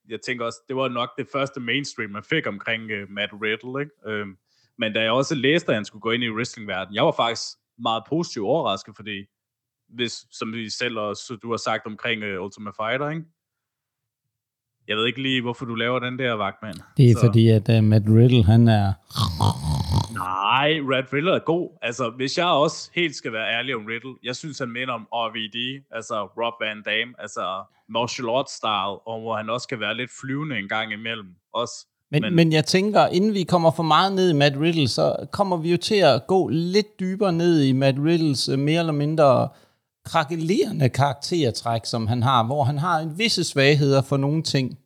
jeg 0.09 0.21
tænker 0.21 0.45
også, 0.45 0.59
det 0.69 0.77
var 0.77 0.89
nok 0.89 1.11
det 1.19 1.27
første 1.33 1.61
mainstream, 1.61 2.11
man 2.11 2.25
fik 2.25 2.47
omkring 2.47 2.83
uh, 2.85 3.11
Matt 3.11 3.33
Riddle, 3.33 3.81
ikke? 3.81 4.23
Um, 4.23 4.39
men 4.79 4.93
da 4.93 5.03
jeg 5.03 5.13
også 5.13 5.35
læste, 5.35 5.69
at 5.69 5.75
han 5.75 5.85
skulle 5.85 6.03
gå 6.03 6.11
ind 6.11 6.25
i 6.25 6.31
wrestlingverdenen, 6.31 6.95
jeg 6.95 7.05
var 7.05 7.13
faktisk 7.13 7.59
meget 7.79 8.03
positivt 8.09 8.45
overrasket, 8.45 8.97
fordi 8.97 9.25
hvis, 9.89 10.27
som 10.31 10.53
vi 10.53 10.71
selv 10.71 10.99
også, 10.99 11.37
du 11.43 11.51
har 11.51 11.57
sagt 11.57 11.87
omkring 11.87 12.23
uh, 12.25 12.45
Ultimate 12.45 12.77
Fighter, 12.77 13.11
ikke? 13.11 13.25
Jeg 14.89 14.97
ved 14.97 15.07
ikke 15.07 15.23
lige, 15.23 15.43
hvorfor 15.43 15.65
du 15.65 15.75
laver 15.75 15.99
den 15.99 16.19
der, 16.19 16.33
vagtmand. 16.33 16.77
Det 16.97 17.11
er 17.11 17.15
så. 17.15 17.21
fordi, 17.27 17.49
at 17.49 17.69
uh, 17.69 17.85
Matt 17.85 18.05
Riddle, 18.09 18.45
han 18.45 18.69
er 18.69 18.93
Nej, 20.15 20.71
Red 20.93 21.13
Riddle 21.13 21.35
er 21.35 21.39
god. 21.39 21.79
Altså, 21.83 22.11
hvis 22.17 22.39
jeg 22.39 22.47
også 22.47 22.91
helt 22.95 23.17
skal 23.17 23.33
være 23.33 23.49
ærlig 23.59 23.75
om 23.75 23.85
Riddle, 23.85 24.15
jeg 24.23 24.37
synes, 24.37 24.59
han 24.59 24.71
minder 24.71 24.95
om 24.95 25.07
RVD, 25.13 25.85
altså 25.91 26.15
Rob 26.25 26.55
Van 26.61 26.83
Dam, 26.83 27.15
altså 27.19 27.63
martial 27.89 28.29
arts 28.29 28.53
style, 28.53 28.97
og 29.11 29.21
hvor 29.21 29.37
han 29.37 29.51
også 29.51 29.69
kan 29.69 29.81
være 29.81 29.97
lidt 29.97 30.11
flyvende 30.21 30.59
en 30.59 30.69
gang 30.69 30.93
imellem. 30.93 31.29
Også. 31.55 31.87
Men, 32.11 32.23
men, 32.23 32.35
men 32.35 32.53
jeg 32.53 32.65
tænker, 32.65 33.07
inden 33.07 33.35
vi 33.35 33.43
kommer 33.43 33.71
for 33.71 33.83
meget 33.83 34.13
ned 34.13 34.31
i 34.31 34.35
Matt 34.35 34.57
Riddle, 34.61 34.89
så 34.89 35.17
kommer 35.33 35.57
vi 35.57 35.71
jo 35.71 35.77
til 35.77 35.95
at 35.95 36.27
gå 36.27 36.49
lidt 36.49 37.01
dybere 37.01 37.33
ned 37.33 37.63
i 37.63 37.73
Matt 37.73 37.99
Riddles 37.99 38.49
uh, 38.49 38.59
mere 38.59 38.81
eller 38.81 38.93
mindre 38.93 39.49
krakelerende 40.11 40.89
karaktertræk, 40.89 41.85
som 41.85 42.07
han 42.07 42.23
har, 42.23 42.45
hvor 42.47 42.65
han 42.65 42.79
har 42.79 42.99
en 42.99 43.19
visse 43.19 43.45
svagheder 43.45 44.03
for 44.03 44.17
nogle 44.17 44.43
ting. 44.43 44.79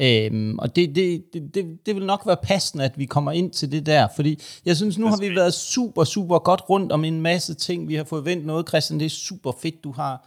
Øhm, 0.00 0.58
og 0.58 0.76
det, 0.76 0.94
det, 0.94 1.24
det, 1.32 1.54
det, 1.54 1.86
det 1.86 1.94
vil 1.94 2.06
nok 2.06 2.26
være 2.26 2.36
passende, 2.42 2.84
at 2.84 2.98
vi 2.98 3.04
kommer 3.04 3.32
ind 3.32 3.50
til 3.50 3.72
det 3.72 3.86
der, 3.86 4.08
fordi 4.16 4.38
jeg 4.64 4.76
synes, 4.76 4.98
nu 4.98 5.06
har 5.06 5.16
vi 5.16 5.36
været 5.36 5.54
super, 5.54 6.04
super 6.04 6.38
godt 6.38 6.70
rundt 6.70 6.92
om 6.92 7.04
en 7.04 7.20
masse 7.20 7.54
ting. 7.54 7.88
Vi 7.88 7.94
har 7.94 8.04
fået 8.04 8.24
vendt 8.24 8.46
noget, 8.46 8.68
Christian, 8.68 9.00
det 9.00 9.06
er 9.06 9.10
super 9.10 9.52
fedt, 9.62 9.84
du 9.84 9.92
har 9.92 10.26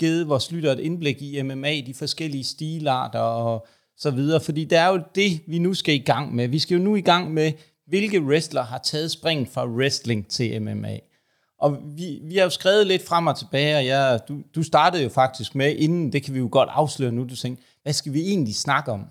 givet 0.00 0.28
vores 0.28 0.52
lytter 0.52 0.72
et 0.72 0.80
indblik 0.80 1.22
i 1.22 1.42
MMA, 1.42 1.80
de 1.80 1.94
forskellige 1.94 2.44
stilarter 2.44 3.20
og 3.20 3.66
så 3.96 4.10
videre, 4.10 4.40
fordi 4.40 4.64
det 4.64 4.78
er 4.78 4.88
jo 4.88 5.00
det, 5.14 5.40
vi 5.46 5.58
nu 5.58 5.74
skal 5.74 5.94
i 5.94 5.98
gang 5.98 6.34
med. 6.34 6.48
Vi 6.48 6.58
skal 6.58 6.76
jo 6.76 6.82
nu 6.82 6.96
i 6.96 7.00
gang 7.00 7.34
med, 7.34 7.52
hvilke 7.86 8.22
wrestler 8.22 8.62
har 8.62 8.78
taget 8.78 9.10
spring 9.10 9.48
fra 9.48 9.66
wrestling 9.66 10.28
til 10.28 10.62
MMA. 10.62 10.98
Og 11.58 11.78
vi, 11.84 12.20
vi 12.22 12.36
har 12.36 12.44
jo 12.44 12.50
skrevet 12.50 12.86
lidt 12.86 13.06
frem 13.06 13.26
og 13.26 13.38
tilbage, 13.38 13.76
og 13.76 13.86
jeg, 13.86 14.20
du, 14.28 14.38
du 14.54 14.62
startede 14.62 15.02
jo 15.02 15.08
faktisk 15.08 15.54
med, 15.54 15.76
inden, 15.76 16.12
det 16.12 16.22
kan 16.22 16.34
vi 16.34 16.38
jo 16.38 16.48
godt 16.52 16.68
afsløre 16.72 17.12
nu, 17.12 17.24
du 17.24 17.36
tænkte, 17.36 17.64
hvad 17.82 17.92
skal 17.92 18.12
vi 18.12 18.20
egentlig 18.20 18.54
snakke 18.54 18.92
om? 18.92 19.04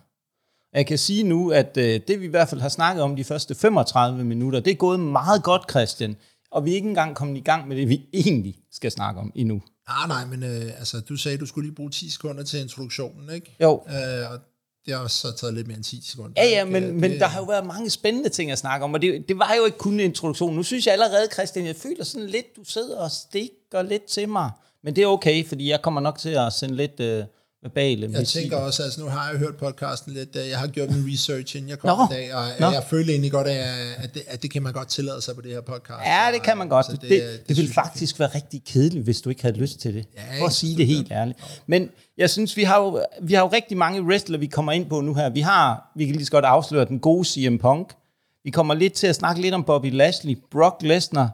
Jeg 0.74 0.88
kan 0.88 0.98
sige 0.98 1.24
nu, 1.24 1.52
at 1.52 1.78
øh, 1.78 2.00
det 2.08 2.20
vi 2.20 2.26
i 2.26 2.30
hvert 2.30 2.50
fald 2.50 2.62
har 2.62 2.70
snakket 2.70 3.04
om 3.04 3.16
de 3.16 3.24
første 3.24 3.56
35 3.56 4.24
minutter, 4.24 4.60
det 4.60 4.72
er 4.72 4.76
gået 4.76 5.00
meget 5.00 5.44
godt, 5.44 5.70
Christian. 5.70 6.16
Og 6.52 6.66
vi 6.66 6.72
er 6.72 6.76
ikke 6.76 6.90
engang 6.90 7.16
kommet 7.16 7.38
i 7.38 7.44
gang 7.44 7.68
med 7.68 7.78
det, 7.78 7.90
vi 7.90 8.06
egentlig 8.14 8.56
skal 8.72 8.92
snakke 8.92 9.20
om 9.20 9.32
endnu. 9.36 9.62
Ah, 9.88 10.10
nej, 10.10 10.26
men 10.26 10.44
øh, 10.44 10.80
altså, 10.80 11.00
du 11.00 11.16
sagde, 11.16 11.34
at 11.34 11.40
du 11.40 11.46
skulle 11.46 11.68
lige 11.68 11.76
bruge 11.76 11.90
10 11.90 12.10
sekunder 12.10 12.44
til 12.44 12.62
introduktionen, 12.62 13.30
ikke? 13.36 13.56
Jo. 13.62 13.84
Øh, 13.90 14.32
og 14.32 14.40
det 14.88 14.96
har 14.96 15.04
også 15.04 15.32
taget 15.32 15.54
lidt 15.54 15.68
mere 15.68 15.78
end 15.78 15.84
10 15.84 16.02
sekunder. 16.06 16.44
Ja, 16.44 16.50
ja, 16.50 16.66
men, 16.66 16.84
det, 16.84 16.94
men 16.94 17.12
der 17.20 17.26
har 17.26 17.40
jo 17.40 17.46
været 17.46 17.66
mange 17.66 17.90
spændende 17.90 18.30
ting 18.30 18.52
at 18.52 18.58
snakke 18.58 18.84
om, 18.84 18.94
og 18.94 19.02
det, 19.02 19.26
det 19.28 19.40
var 19.40 19.54
jo 19.58 19.66
ikke 19.66 19.78
kun 19.78 19.94
en 19.94 20.00
introduktion. 20.00 20.56
Nu 20.56 20.64
synes 20.64 20.86
jeg 20.86 20.94
allerede, 20.94 21.28
Christian, 21.34 21.66
jeg 21.66 21.76
føler 21.76 22.04
sådan 22.04 22.28
lidt, 22.28 22.56
du 22.56 22.64
sidder 22.64 23.00
og 23.00 23.12
stikker 23.12 23.82
lidt 23.82 24.04
til 24.04 24.30
mig. 24.30 24.52
Men 24.84 24.96
det 24.96 25.04
er 25.04 25.08
okay, 25.08 25.48
fordi 25.48 25.70
jeg 25.70 25.82
kommer 25.82 26.02
nok 26.02 26.20
til 26.20 26.30
at 26.30 26.54
sende 26.54 26.76
lidt... 26.76 27.00
Øh, 27.00 27.24
verbale 27.62 28.10
Jeg 28.12 28.28
tænker 28.28 28.58
også, 28.58 28.84
altså 28.84 29.02
nu 29.02 29.08
har 29.08 29.30
jeg 29.30 29.40
hørt 29.40 29.58
podcasten 29.58 30.14
lidt, 30.14 30.36
jeg 30.36 30.60
har 30.60 30.68
gjort 30.68 30.90
min 30.92 31.14
research, 31.14 31.56
inden 31.56 31.70
jeg 31.70 31.80
kom 31.80 31.98
Nå. 31.98 32.16
i 32.16 32.20
dag, 32.20 32.34
og 32.36 32.46
Nå. 32.60 32.72
jeg 32.72 32.84
føler 32.90 33.10
egentlig 33.10 33.32
godt, 33.32 33.48
at 33.48 34.14
det, 34.14 34.24
at 34.28 34.42
det 34.44 34.52
kan 34.52 34.64
man 34.64 34.74
godt 34.74 34.88
tillade 34.88 35.22
sig 35.22 35.36
på 35.36 35.42
det 35.42 35.52
her 35.52 35.62
podcast. 35.62 36.06
Ja, 36.06 36.28
det 36.34 36.44
kan 36.44 36.58
man 36.58 36.70
godt. 36.70 36.88
det, 36.92 37.02
det, 37.02 37.10
det, 37.10 37.44
det 37.48 37.58
ville 37.58 37.74
faktisk 37.74 38.20
være 38.20 38.30
rigtig 38.36 38.62
kedeligt, 38.66 39.04
hvis 39.04 39.22
du 39.22 39.30
ikke 39.30 39.42
havde 39.42 39.58
lyst 39.58 39.80
til 39.80 39.94
det. 39.94 40.06
Ja, 40.16 40.42
For 40.42 40.46
at 40.46 40.54
sige 40.54 40.78
det 40.78 40.88
helt 40.88 41.12
ærligt. 41.12 41.62
Men 41.68 41.90
jeg 42.18 42.30
synes, 42.30 42.58
vi 42.58 42.64
har, 42.64 42.80
jo, 42.80 43.06
vi 43.22 43.34
har 43.34 43.42
jo 43.42 43.48
rigtig 43.48 43.78
mange 43.78 44.02
wrestler, 44.02 44.38
vi 44.38 44.48
kommer 44.48 44.72
ind 44.72 44.90
på 44.90 45.02
nu 45.02 45.14
her. 45.14 45.30
Vi 45.30 45.42
har, 45.42 45.92
vi 45.96 46.06
kan 46.06 46.16
lige 46.16 46.26
så 46.26 46.32
godt 46.32 46.46
afsløre, 46.46 46.86
den 46.86 47.00
gode 47.00 47.26
CM 47.26 47.58
Punk. 47.58 47.94
Vi 48.44 48.52
kommer 48.52 48.74
lidt 48.74 48.94
til 48.94 49.08
at 49.08 49.16
snakke 49.16 49.42
lidt 49.42 49.54
om 49.54 49.64
Bobby 49.64 49.92
Lashley, 49.92 50.38
Brock 50.52 50.82
Lesnar 50.82 51.30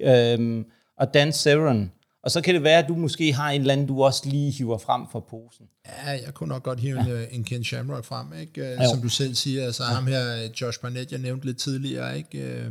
øhm, 0.00 0.64
og 0.98 1.14
Dan 1.14 1.32
Severn. 1.32 1.92
Og 2.26 2.32
så 2.32 2.40
kan 2.40 2.54
det 2.54 2.62
være, 2.62 2.78
at 2.78 2.88
du 2.88 2.94
måske 2.94 3.32
har 3.32 3.50
en 3.50 3.60
eller 3.60 3.72
anden, 3.72 3.86
du 3.86 4.04
også 4.04 4.28
lige 4.28 4.50
hiver 4.50 4.78
frem 4.78 5.02
fra 5.12 5.20
posen. 5.20 5.66
Ja, 5.86 6.10
jeg 6.10 6.34
kunne 6.34 6.48
nok 6.48 6.62
godt 6.62 6.80
hive 6.80 7.04
ja. 7.04 7.20
en, 7.20 7.26
en 7.30 7.44
Ken 7.44 7.64
Shamrock 7.64 8.04
frem, 8.04 8.26
ikke? 8.40 8.60
Ja, 8.60 8.88
som 8.88 9.02
du 9.02 9.08
selv 9.08 9.34
siger. 9.34 9.64
Altså 9.64 9.82
ja. 9.82 9.88
ham 9.88 10.06
her, 10.06 10.48
Josh 10.60 10.80
Barnett, 10.80 11.12
jeg 11.12 11.20
nævnte 11.20 11.46
lidt 11.46 11.58
tidligere, 11.58 12.16
ikke? 12.18 12.64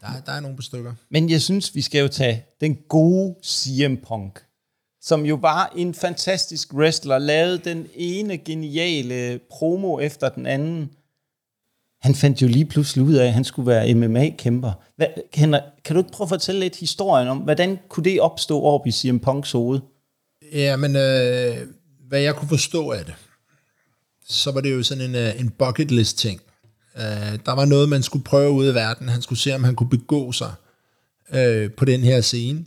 Der, 0.00 0.08
der 0.26 0.32
er 0.32 0.40
nogle 0.40 0.62
stykker. 0.62 0.94
Men 1.10 1.30
jeg 1.30 1.42
synes, 1.42 1.74
vi 1.74 1.80
skal 1.80 2.00
jo 2.00 2.08
tage 2.08 2.44
den 2.60 2.78
gode 2.88 3.34
CM 3.44 3.94
Punk, 4.08 4.44
som 5.00 5.26
jo 5.26 5.34
var 5.34 5.72
en 5.76 5.94
fantastisk 5.94 6.74
wrestler, 6.74 7.18
lavede 7.18 7.58
den 7.58 7.86
ene 7.94 8.38
geniale 8.38 9.40
promo 9.50 9.98
efter 9.98 10.28
den 10.28 10.46
anden. 10.46 10.90
Han 12.00 12.14
fandt 12.14 12.42
jo 12.42 12.46
lige 12.48 12.64
pludselig 12.64 13.04
ud 13.04 13.14
af, 13.14 13.26
at 13.26 13.32
han 13.32 13.44
skulle 13.44 13.66
være 13.66 13.94
MMA-kæmper. 13.94 14.72
Hvad, 14.96 15.06
Henrik, 15.34 15.62
kan 15.84 15.96
du 15.96 16.00
ikke 16.00 16.12
prøve 16.12 16.24
at 16.24 16.28
fortælle 16.28 16.60
lidt 16.60 16.76
historien 16.76 17.28
om, 17.28 17.38
hvordan 17.38 17.78
kunne 17.88 18.04
det 18.04 18.20
opstå 18.20 18.62
op 18.62 18.86
i 18.86 18.90
CM 18.90 19.18
Punks 19.18 19.52
hoved? 19.52 19.80
Ja, 20.52 20.76
men 20.76 20.96
øh, 20.96 21.56
hvad 22.08 22.20
jeg 22.20 22.34
kunne 22.34 22.48
forstå 22.48 22.90
af 22.90 23.04
det, 23.04 23.14
så 24.28 24.52
var 24.52 24.60
det 24.60 24.72
jo 24.72 24.82
sådan 24.82 25.04
en, 25.04 25.14
øh, 25.14 25.40
en 25.40 25.50
bucket 25.50 25.90
list 25.90 26.18
ting. 26.18 26.40
Øh, 26.96 27.38
der 27.46 27.54
var 27.54 27.64
noget, 27.64 27.88
man 27.88 28.02
skulle 28.02 28.24
prøve 28.24 28.50
ud 28.50 28.70
i 28.70 28.74
verden. 28.74 29.08
Han 29.08 29.22
skulle 29.22 29.38
se, 29.38 29.54
om 29.54 29.64
han 29.64 29.74
kunne 29.74 29.90
begå 29.90 30.32
sig 30.32 30.52
øh, 31.34 31.70
på 31.70 31.84
den 31.84 32.00
her 32.00 32.20
scene. 32.20 32.64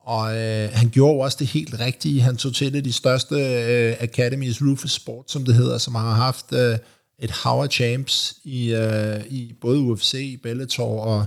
Og 0.00 0.36
øh, 0.36 0.68
han 0.72 0.88
gjorde 0.90 1.24
også 1.24 1.36
det 1.40 1.46
helt 1.46 1.80
rigtige. 1.80 2.20
Han 2.20 2.36
tog 2.36 2.54
til 2.54 2.72
det 2.72 2.84
de 2.84 2.92
største 2.92 3.34
øh, 3.34 3.96
Academies 4.00 4.62
Rufus 4.62 4.92
Sport, 4.92 5.30
som 5.30 5.44
det 5.44 5.54
hedder, 5.54 5.78
som 5.78 5.94
har 5.94 6.14
haft 6.14 6.52
Øh, 6.52 6.78
et 7.18 7.30
Howard 7.30 7.70
Champs 7.70 8.34
i, 8.44 8.74
øh, 8.74 9.24
i 9.26 9.54
både 9.60 9.78
UFC, 9.78 10.40
Bellator 10.42 11.00
og 11.00 11.26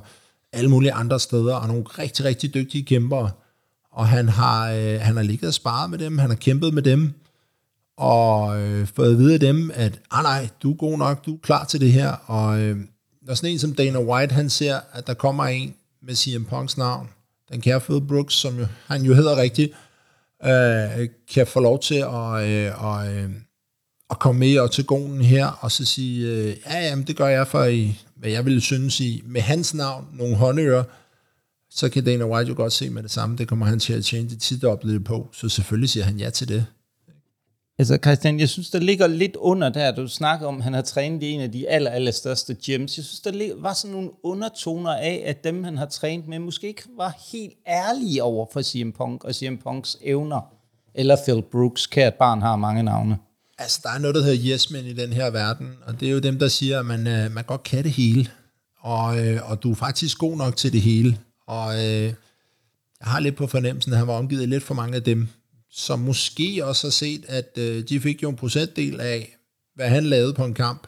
alle 0.54 0.70
mulige 0.70 0.94
andre 0.94 1.20
steder, 1.20 1.56
og 1.56 1.68
nogle 1.68 1.84
rigtig, 1.84 2.26
rigtig 2.26 2.54
dygtige 2.54 2.84
kæmpere. 2.84 3.32
Og 3.92 4.08
han 4.08 4.30
har, 4.30 4.72
øh, 4.72 5.00
han 5.02 5.16
har 5.16 5.24
ligget 5.24 5.48
og 5.48 5.54
sparet 5.54 5.90
med 5.90 6.00
dem, 6.00 6.18
han 6.18 6.30
har 6.30 6.38
kæmpet 6.38 6.74
med 6.74 6.84
dem, 6.84 7.14
og 7.98 8.62
øh, 8.62 8.88
fået 8.88 9.12
at 9.12 9.18
vide 9.18 9.34
af 9.34 9.40
dem, 9.40 9.72
at 9.74 10.00
ah, 10.12 10.24
nej, 10.24 10.50
du 10.64 10.72
er 10.72 10.76
god 10.76 10.98
nok, 10.98 11.26
du 11.26 11.34
er 11.34 11.40
klar 11.44 11.66
til 11.66 11.82
det 11.82 11.92
her. 11.92 12.12
Og 12.12 12.60
øh, 12.60 12.78
når 13.22 13.34
sådan 13.34 13.50
en 13.50 13.60
som 13.60 13.74
Dana 13.74 14.00
White, 14.00 14.34
han 14.34 14.50
ser, 14.50 14.80
at 14.94 15.08
der 15.08 15.14
kommer 15.14 15.46
en 15.46 15.76
med 16.02 16.16
CM 16.16 16.44
Punks 16.44 16.78
navn, 16.78 17.10
den 17.52 17.62
kære 17.62 17.82
Phil 17.82 18.02
Brooks, 18.08 18.34
som 18.34 18.60
jo, 18.60 18.66
han 18.88 19.02
jo 19.02 19.14
hedder 19.14 19.38
rigtigt, 19.38 19.72
øh, 20.46 21.10
kan 21.34 21.48
få 21.48 21.60
lov 21.60 21.80
til 21.80 21.96
at, 21.96 22.50
øh, 22.50 22.84
og, 22.84 23.14
øh, 23.14 23.30
at 24.12 24.20
komme 24.20 24.40
med 24.40 24.60
og 24.60 24.72
til 24.72 24.86
gonen 24.86 25.22
her, 25.22 25.48
og 25.48 25.72
så 25.72 25.86
sige, 25.86 26.28
øh, 26.28 26.56
ja, 26.66 26.80
jamen, 26.80 27.08
det 27.08 27.16
gør 27.16 27.28
jeg 27.28 27.48
for, 27.48 27.64
i, 27.64 28.00
hvad 28.16 28.32
jeg 28.32 28.46
ville 28.46 28.62
synes 28.62 29.00
i, 29.00 29.22
med 29.26 29.42
hans 29.42 29.74
navn, 29.74 30.08
nogle 30.14 30.36
håndører, 30.36 30.84
så 31.70 31.90
kan 31.90 32.06
Dana 32.06 32.26
White 32.26 32.50
jo 32.50 32.56
godt 32.56 32.74
se 32.74 32.90
med 32.90 33.04
det 33.04 33.12
samme, 33.12 33.38
det 33.38 33.48
kommer 33.48 33.66
han 33.66 33.80
til 33.80 33.94
at 33.94 34.06
tjene 34.06 34.30
det 34.30 34.42
tit 34.42 34.64
på, 35.06 35.30
så 35.34 35.50
selvfølgelig 35.50 35.90
siger 35.90 36.04
han 36.04 36.18
ja 36.18 36.30
til 36.30 36.48
det. 36.48 36.66
Altså 37.80 37.98
Christian, 38.04 38.40
jeg 38.40 38.50
synes, 38.50 38.70
der 38.70 38.80
ligger 38.80 39.08
lidt 39.08 39.36
under 39.36 39.70
der, 39.70 39.92
du 39.92 40.08
snakker 40.08 40.48
om, 40.48 40.58
at 40.58 40.64
han 40.64 40.74
har 40.74 40.82
trænet 40.82 41.24
i 41.24 41.32
en 41.32 41.42
af 41.42 41.52
de 41.52 41.70
aller, 41.70 41.92
aller 41.92 42.12
største 42.12 42.54
gyms. 42.54 42.98
Jeg 42.98 43.06
synes, 43.06 43.20
der 43.20 43.62
var 43.62 43.74
sådan 43.74 43.94
nogle 43.94 44.10
undertoner 44.24 44.92
af, 44.92 45.24
at 45.26 45.44
dem, 45.44 45.64
han 45.64 45.78
har 45.78 45.86
trænet 45.86 46.28
med, 46.28 46.40
måske 46.40 46.68
ikke 46.68 46.84
var 46.98 47.18
helt 47.32 47.54
ærlige 47.68 48.24
over 48.24 48.46
for 48.54 48.62
CM 48.62 48.92
Punk 48.92 49.24
og 49.24 49.36
CM 49.36 49.56
Punks 49.64 49.98
evner. 50.02 50.42
Eller 50.96 51.18
Phil 51.26 51.44
Brooks, 51.52 51.88
kært 51.88 52.14
barn 52.14 52.42
har 52.42 52.56
mange 52.56 52.84
navne. 52.84 53.18
Altså, 53.62 53.80
der 53.84 53.90
er 53.90 53.98
noget, 53.98 54.16
der 54.16 54.24
hedder 54.24 54.54
yes 54.54 54.72
i 54.72 54.94
den 54.94 55.14
her 55.14 55.30
verden, 55.30 55.74
og 55.86 56.00
det 56.00 56.08
er 56.08 56.12
jo 56.12 56.20
dem, 56.20 56.40
der 56.40 56.48
siger, 56.48 56.80
at 56.80 56.86
man, 56.86 57.08
øh, 57.08 57.32
man 57.32 57.44
godt 57.44 57.64
kan 57.64 57.84
det 57.84 57.92
hele, 57.92 58.30
og, 58.80 59.28
øh, 59.28 59.50
og 59.50 59.64
du 59.64 59.72
er 59.72 59.76
faktisk 59.76 60.18
god 60.18 60.38
nok 60.38 60.56
til 60.56 60.74
det 60.74 60.82
hele. 60.82 61.20
Og 61.48 61.76
øh, 61.76 62.04
jeg 63.00 63.08
har 63.08 63.20
lidt 63.20 63.36
på 63.36 63.48
fornemmelsen, 63.48 63.92
at 63.92 63.98
han 63.98 64.08
var 64.08 64.14
omgivet 64.14 64.50
lidt 64.50 64.64
for 64.64 64.74
mange 64.74 64.96
af 64.96 65.04
dem, 65.04 65.28
som 65.72 66.00
måske 66.00 66.66
også 66.66 66.88
har 66.88 66.92
set, 66.92 67.26
at 67.28 67.58
øh, 67.58 67.84
de 67.90 68.00
fik 68.00 68.24
jo 68.24 68.30
en 68.30 68.36
procentdel 68.36 69.00
af, 69.00 69.38
hvad 69.76 69.90
han 69.90 70.06
lavede 70.06 70.34
på 70.34 70.46
en 70.46 70.54
kamp. 70.54 70.88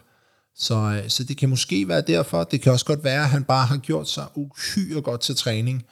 Så, 0.56 0.74
øh, 0.74 1.08
så 1.08 1.24
det 1.24 1.36
kan 1.36 1.48
måske 1.48 1.88
være 1.88 2.00
derfor. 2.00 2.44
Det 2.44 2.60
kan 2.60 2.72
også 2.72 2.86
godt 2.86 3.04
være, 3.04 3.22
at 3.22 3.28
han 3.28 3.44
bare 3.44 3.66
har 3.66 3.76
gjort 3.76 4.08
sig 4.08 4.26
uhyre 4.34 5.00
godt 5.00 5.20
til 5.20 5.36
træning, 5.36 5.84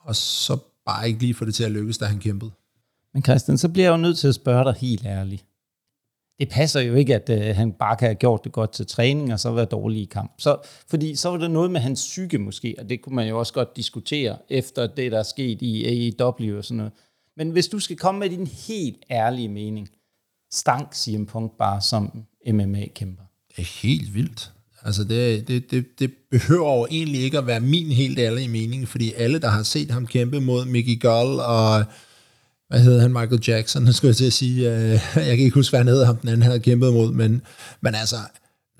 og 0.00 0.16
så 0.16 0.58
bare 0.86 1.08
ikke 1.08 1.20
lige 1.20 1.34
få 1.34 1.44
det 1.44 1.54
til 1.54 1.64
at 1.64 1.72
lykkes, 1.72 1.98
da 1.98 2.04
han 2.04 2.18
kæmpede. 2.18 2.50
Men 3.14 3.22
Christian, 3.22 3.58
så 3.58 3.68
bliver 3.68 3.86
jeg 3.86 3.92
jo 3.92 3.96
nødt 3.96 4.18
til 4.18 4.28
at 4.28 4.34
spørge 4.34 4.64
dig 4.64 4.74
helt 4.80 5.06
ærligt. 5.06 5.44
Det 6.40 6.48
passer 6.48 6.80
jo 6.80 6.94
ikke, 6.94 7.14
at 7.14 7.30
øh, 7.30 7.56
han 7.56 7.72
bare 7.72 7.96
kan 7.96 8.08
have 8.08 8.14
gjort 8.14 8.44
det 8.44 8.52
godt 8.52 8.72
til 8.72 8.86
træning, 8.86 9.32
og 9.32 9.40
så 9.40 9.52
være 9.52 9.64
dårlig 9.64 10.02
i 10.02 10.04
kamp. 10.04 10.32
Så, 10.38 10.56
fordi 10.88 11.16
så 11.16 11.30
var 11.30 11.36
det 11.36 11.50
noget 11.50 11.70
med 11.70 11.80
hans 11.80 12.00
psyke 12.00 12.38
måske, 12.38 12.74
og 12.78 12.88
det 12.88 13.02
kunne 13.02 13.16
man 13.16 13.28
jo 13.28 13.38
også 13.38 13.52
godt 13.52 13.76
diskutere 13.76 14.36
efter 14.50 14.86
det, 14.86 15.12
der 15.12 15.18
er 15.18 15.22
sket 15.22 15.62
i 15.62 16.12
AEW 16.20 16.58
og 16.58 16.64
sådan 16.64 16.76
noget. 16.76 16.92
Men 17.36 17.50
hvis 17.50 17.68
du 17.68 17.78
skal 17.78 17.96
komme 17.96 18.18
med 18.18 18.30
din 18.30 18.46
helt 18.46 18.96
ærlige 19.10 19.48
mening, 19.48 19.88
stank 20.52 20.94
CM 20.94 21.24
Punk 21.24 21.52
bare 21.58 21.80
som 21.80 22.24
MMA-kæmper? 22.46 23.22
Det 23.56 23.62
er 23.62 23.82
helt 23.82 24.14
vildt. 24.14 24.52
Altså 24.82 25.04
det, 25.04 25.48
det, 25.48 25.70
det, 25.70 25.86
det 25.98 26.12
behøver 26.30 26.76
jo 26.76 26.86
egentlig 26.90 27.20
ikke 27.20 27.38
at 27.38 27.46
være 27.46 27.60
min 27.60 27.86
helt 27.86 28.18
ærlige 28.18 28.48
mening, 28.48 28.88
fordi 28.88 29.12
alle, 29.12 29.38
der 29.38 29.48
har 29.48 29.62
set 29.62 29.90
ham 29.90 30.06
kæmpe 30.06 30.40
mod 30.40 30.64
Mickey 30.64 31.00
Gall 31.00 31.40
og 31.40 31.84
hvad 32.70 32.80
hedder 32.80 33.00
han, 33.00 33.12
Michael 33.12 33.42
Jackson, 33.48 33.84
han 33.84 33.94
skulle 33.96 34.08
jeg 34.08 34.16
til 34.16 34.26
at 34.26 34.32
sige, 34.32 34.74
øh, 34.74 34.90
jeg 35.16 35.36
kan 35.36 35.38
ikke 35.38 35.54
huske, 35.54 35.72
hvad 35.72 35.80
han 35.80 35.88
hedder 35.88 36.06
ham, 36.06 36.16
den 36.16 36.28
anden 36.28 36.42
han 36.42 36.50
havde 36.50 36.62
kæmpet 36.62 36.92
mod, 36.92 37.12
men, 37.12 37.42
men 37.80 37.94
altså, 37.94 38.16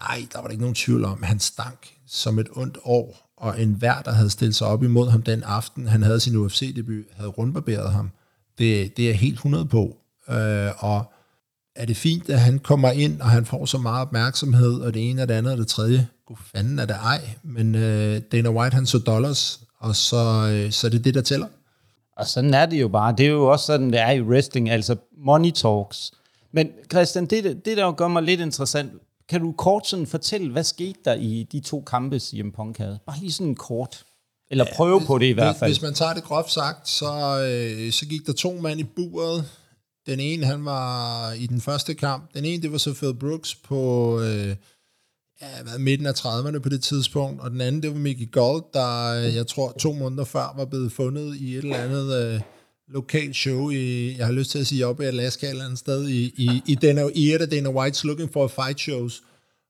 nej, 0.00 0.26
der 0.32 0.38
var 0.38 0.42
der 0.42 0.50
ikke 0.50 0.62
nogen 0.62 0.74
tvivl 0.74 1.04
om, 1.04 1.22
han 1.22 1.40
stank 1.40 1.88
som 2.08 2.38
et 2.38 2.48
ondt 2.56 2.78
år, 2.84 3.34
og 3.36 3.62
enhver, 3.62 4.02
der 4.02 4.12
havde 4.12 4.30
stillet 4.30 4.56
sig 4.56 4.66
op 4.66 4.82
imod 4.82 5.10
ham 5.10 5.22
den 5.22 5.42
aften, 5.42 5.88
han 5.88 6.02
havde 6.02 6.20
sin 6.20 6.36
UFC-debut, 6.36 7.04
havde 7.16 7.28
rundbarberet 7.28 7.92
ham. 7.92 8.10
Det, 8.58 8.96
det 8.96 9.10
er 9.10 9.14
helt 9.14 9.34
100 9.34 9.64
på. 9.64 9.96
Øh, 10.30 10.70
og 10.78 11.12
er 11.76 11.86
det 11.86 11.96
fint, 11.96 12.30
at 12.30 12.40
han 12.40 12.58
kommer 12.58 12.90
ind, 12.90 13.20
og 13.20 13.30
han 13.30 13.46
får 13.46 13.66
så 13.66 13.78
meget 13.78 14.00
opmærksomhed, 14.00 14.80
og 14.80 14.94
det 14.94 15.10
ene 15.10 15.22
og 15.22 15.28
det 15.28 15.34
andet 15.34 15.52
og 15.52 15.58
det 15.58 15.68
tredje, 15.68 16.08
god 16.26 16.36
fanden 16.54 16.78
er 16.78 16.84
det 16.84 16.96
ej, 16.96 17.20
men 17.42 17.74
øh, 17.74 18.20
Dana 18.32 18.50
White 18.50 18.74
han 18.74 18.86
så 18.86 18.98
dollars, 18.98 19.60
og 19.78 19.96
så, 19.96 20.50
øh, 20.52 20.72
så 20.72 20.86
er 20.86 20.90
det 20.90 21.04
det, 21.04 21.14
der 21.14 21.22
tæller. 21.22 21.46
Og 22.16 22.26
sådan 22.26 22.54
er 22.54 22.66
det 22.66 22.80
jo 22.80 22.88
bare. 22.88 23.14
Det 23.18 23.26
er 23.26 23.30
jo 23.30 23.46
også 23.46 23.66
sådan, 23.66 23.92
det 23.92 24.00
er 24.00 24.10
i 24.10 24.20
wrestling, 24.20 24.70
altså 24.70 24.96
money 25.24 25.50
talks. 25.50 26.12
Men 26.52 26.68
Christian, 26.90 27.26
det, 27.26 27.64
det 27.64 27.76
der 27.76 27.92
gør 27.92 28.08
mig 28.08 28.22
lidt 28.22 28.40
interessant, 28.40 28.92
kan 29.28 29.40
du 29.40 29.52
kort 29.52 29.86
sådan 29.86 30.06
fortælle, 30.06 30.52
hvad 30.52 30.64
skete 30.64 30.98
der 31.04 31.14
i 31.14 31.46
de 31.52 31.60
to 31.60 31.80
kampe, 31.80 32.18
CM 32.18 32.50
Punk 32.50 32.78
havde? 32.78 32.98
Bare 33.06 33.18
lige 33.18 33.32
sådan 33.32 33.54
kort. 33.54 34.04
Eller 34.50 34.66
prøve 34.76 35.00
ja, 35.00 35.06
på 35.06 35.18
det 35.18 35.26
i 35.26 35.32
hvert 35.32 35.56
fald. 35.56 35.70
Hvis 35.70 35.82
man 35.82 35.94
tager 35.94 36.14
det 36.14 36.24
groft 36.24 36.50
sagt, 36.50 36.88
så, 36.88 37.40
øh, 37.40 37.92
så 37.92 38.06
gik 38.06 38.26
der 38.26 38.32
to 38.32 38.52
mand 38.60 38.80
i 38.80 38.84
buret. 38.84 39.44
Den 40.06 40.20
ene, 40.20 40.46
han 40.46 40.64
var 40.64 41.32
i 41.32 41.46
den 41.46 41.60
første 41.60 41.94
kamp. 41.94 42.34
Den 42.34 42.44
ene, 42.44 42.62
det 42.62 42.72
var 42.72 42.78
så 42.78 42.94
Phil 42.94 43.14
Brooks 43.14 43.54
på 43.54 44.20
øh, 44.20 44.56
ja, 45.42 45.62
været 45.64 45.80
midten 45.80 46.06
af 46.06 46.12
30'erne 46.12 46.58
på 46.58 46.68
det 46.68 46.82
tidspunkt. 46.82 47.40
Og 47.40 47.50
den 47.50 47.60
anden, 47.60 47.82
det 47.82 47.90
var 47.90 47.98
Mickey 47.98 48.30
Gold, 48.30 48.64
der 48.72 49.06
øh, 49.06 49.34
jeg 49.34 49.46
tror 49.46 49.72
to 49.72 49.92
måneder 49.92 50.24
før 50.24 50.54
var 50.56 50.64
blevet 50.64 50.92
fundet 50.92 51.36
i 51.36 51.56
et 51.56 51.64
eller 51.64 51.76
andet... 51.76 52.34
Øh, 52.34 52.40
lokalt 52.92 53.36
show 53.36 53.70
i, 53.70 54.16
jeg 54.18 54.26
har 54.26 54.32
lyst 54.32 54.50
til 54.50 54.58
at 54.58 54.66
sige 54.66 54.86
op 54.86 55.00
i 55.00 55.04
Alaska 55.04 55.50
eller 55.50 55.64
andet 55.64 55.78
sted, 55.78 56.08
i, 56.08 56.24
i, 56.24 56.62
i, 56.66 56.74
Dana, 56.74 57.08
i 57.14 57.32
et 57.32 57.42
af 57.42 57.48
Dana 57.48 57.68
White's 57.68 58.06
Looking 58.06 58.32
for 58.32 58.44
a 58.44 58.46
Fight 58.46 58.80
shows, 58.80 59.22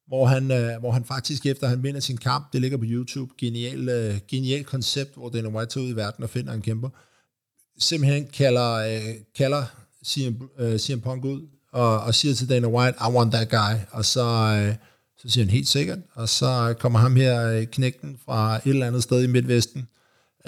hvor 0.06 0.26
han, 0.26 0.50
øh, 0.50 0.80
hvor 0.80 0.90
han 0.90 1.04
faktisk 1.04 1.46
efter 1.46 1.68
han 1.68 1.82
vinder 1.82 2.00
sin 2.00 2.16
kamp, 2.16 2.52
det 2.52 2.60
ligger 2.60 2.78
på 2.78 2.84
YouTube, 2.86 3.32
genial, 3.38 3.88
øh, 3.88 4.18
genial 4.28 4.64
koncept, 4.64 5.14
hvor 5.14 5.28
Dana 5.28 5.48
White 5.48 5.70
tager 5.70 5.84
ud 5.84 5.90
i 5.90 5.96
verden 5.96 6.24
og 6.24 6.30
finder 6.30 6.52
en 6.52 6.62
kæmper, 6.62 6.88
simpelthen 7.78 8.26
kalder, 8.32 8.72
øh, 8.72 9.14
kalder 9.36 9.64
CM, 10.06 10.44
øh, 10.58 10.78
CM 10.78 11.00
Punk 11.00 11.24
ud, 11.24 11.48
og, 11.72 12.00
og 12.00 12.14
siger 12.14 12.34
til 12.34 12.48
Dana 12.48 12.68
White, 12.68 12.98
I 13.00 13.12
want 13.12 13.32
that 13.32 13.50
guy, 13.50 13.80
og 13.90 14.04
så, 14.04 14.24
øh, 14.24 14.74
så 15.22 15.28
siger 15.28 15.44
han 15.44 15.50
helt 15.50 15.68
sikkert, 15.68 15.98
og 16.14 16.28
så 16.28 16.68
øh, 16.68 16.74
kommer 16.74 16.98
ham 16.98 17.16
her 17.16 17.46
øh, 17.46 17.66
knægten 17.66 18.18
fra 18.24 18.56
et 18.56 18.62
eller 18.66 18.86
andet 18.86 19.02
sted 19.02 19.22
i 19.22 19.26
Midtvesten 19.26 19.88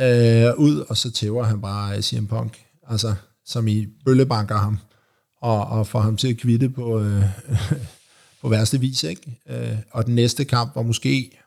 øh, 0.01 0.55
ud, 0.57 0.85
og 0.89 0.97
så 0.97 1.11
tæver 1.11 1.45
han 1.45 1.61
bare 1.61 1.97
øh, 1.97 2.03
CM 2.03 2.27
Punk, 2.27 2.59
altså 2.89 3.15
som 3.47 3.69
i 3.69 3.87
bøllebanker 4.05 4.57
ham, 4.57 4.79
og, 5.41 5.67
og 5.67 5.87
får 5.87 6.01
ham 6.01 6.17
til 6.17 6.29
at 6.29 6.37
kvitte 6.37 6.69
på, 6.69 7.01
øh, 7.01 7.25
på 8.43 8.49
værste 8.49 8.81
vis. 8.81 9.03
Ikke? 9.03 9.41
Øh, 9.49 9.79
og 9.91 10.07
den 10.07 10.15
næste 10.15 10.45
kamp 10.45 10.77
var 10.77 10.83
måske 10.83 11.39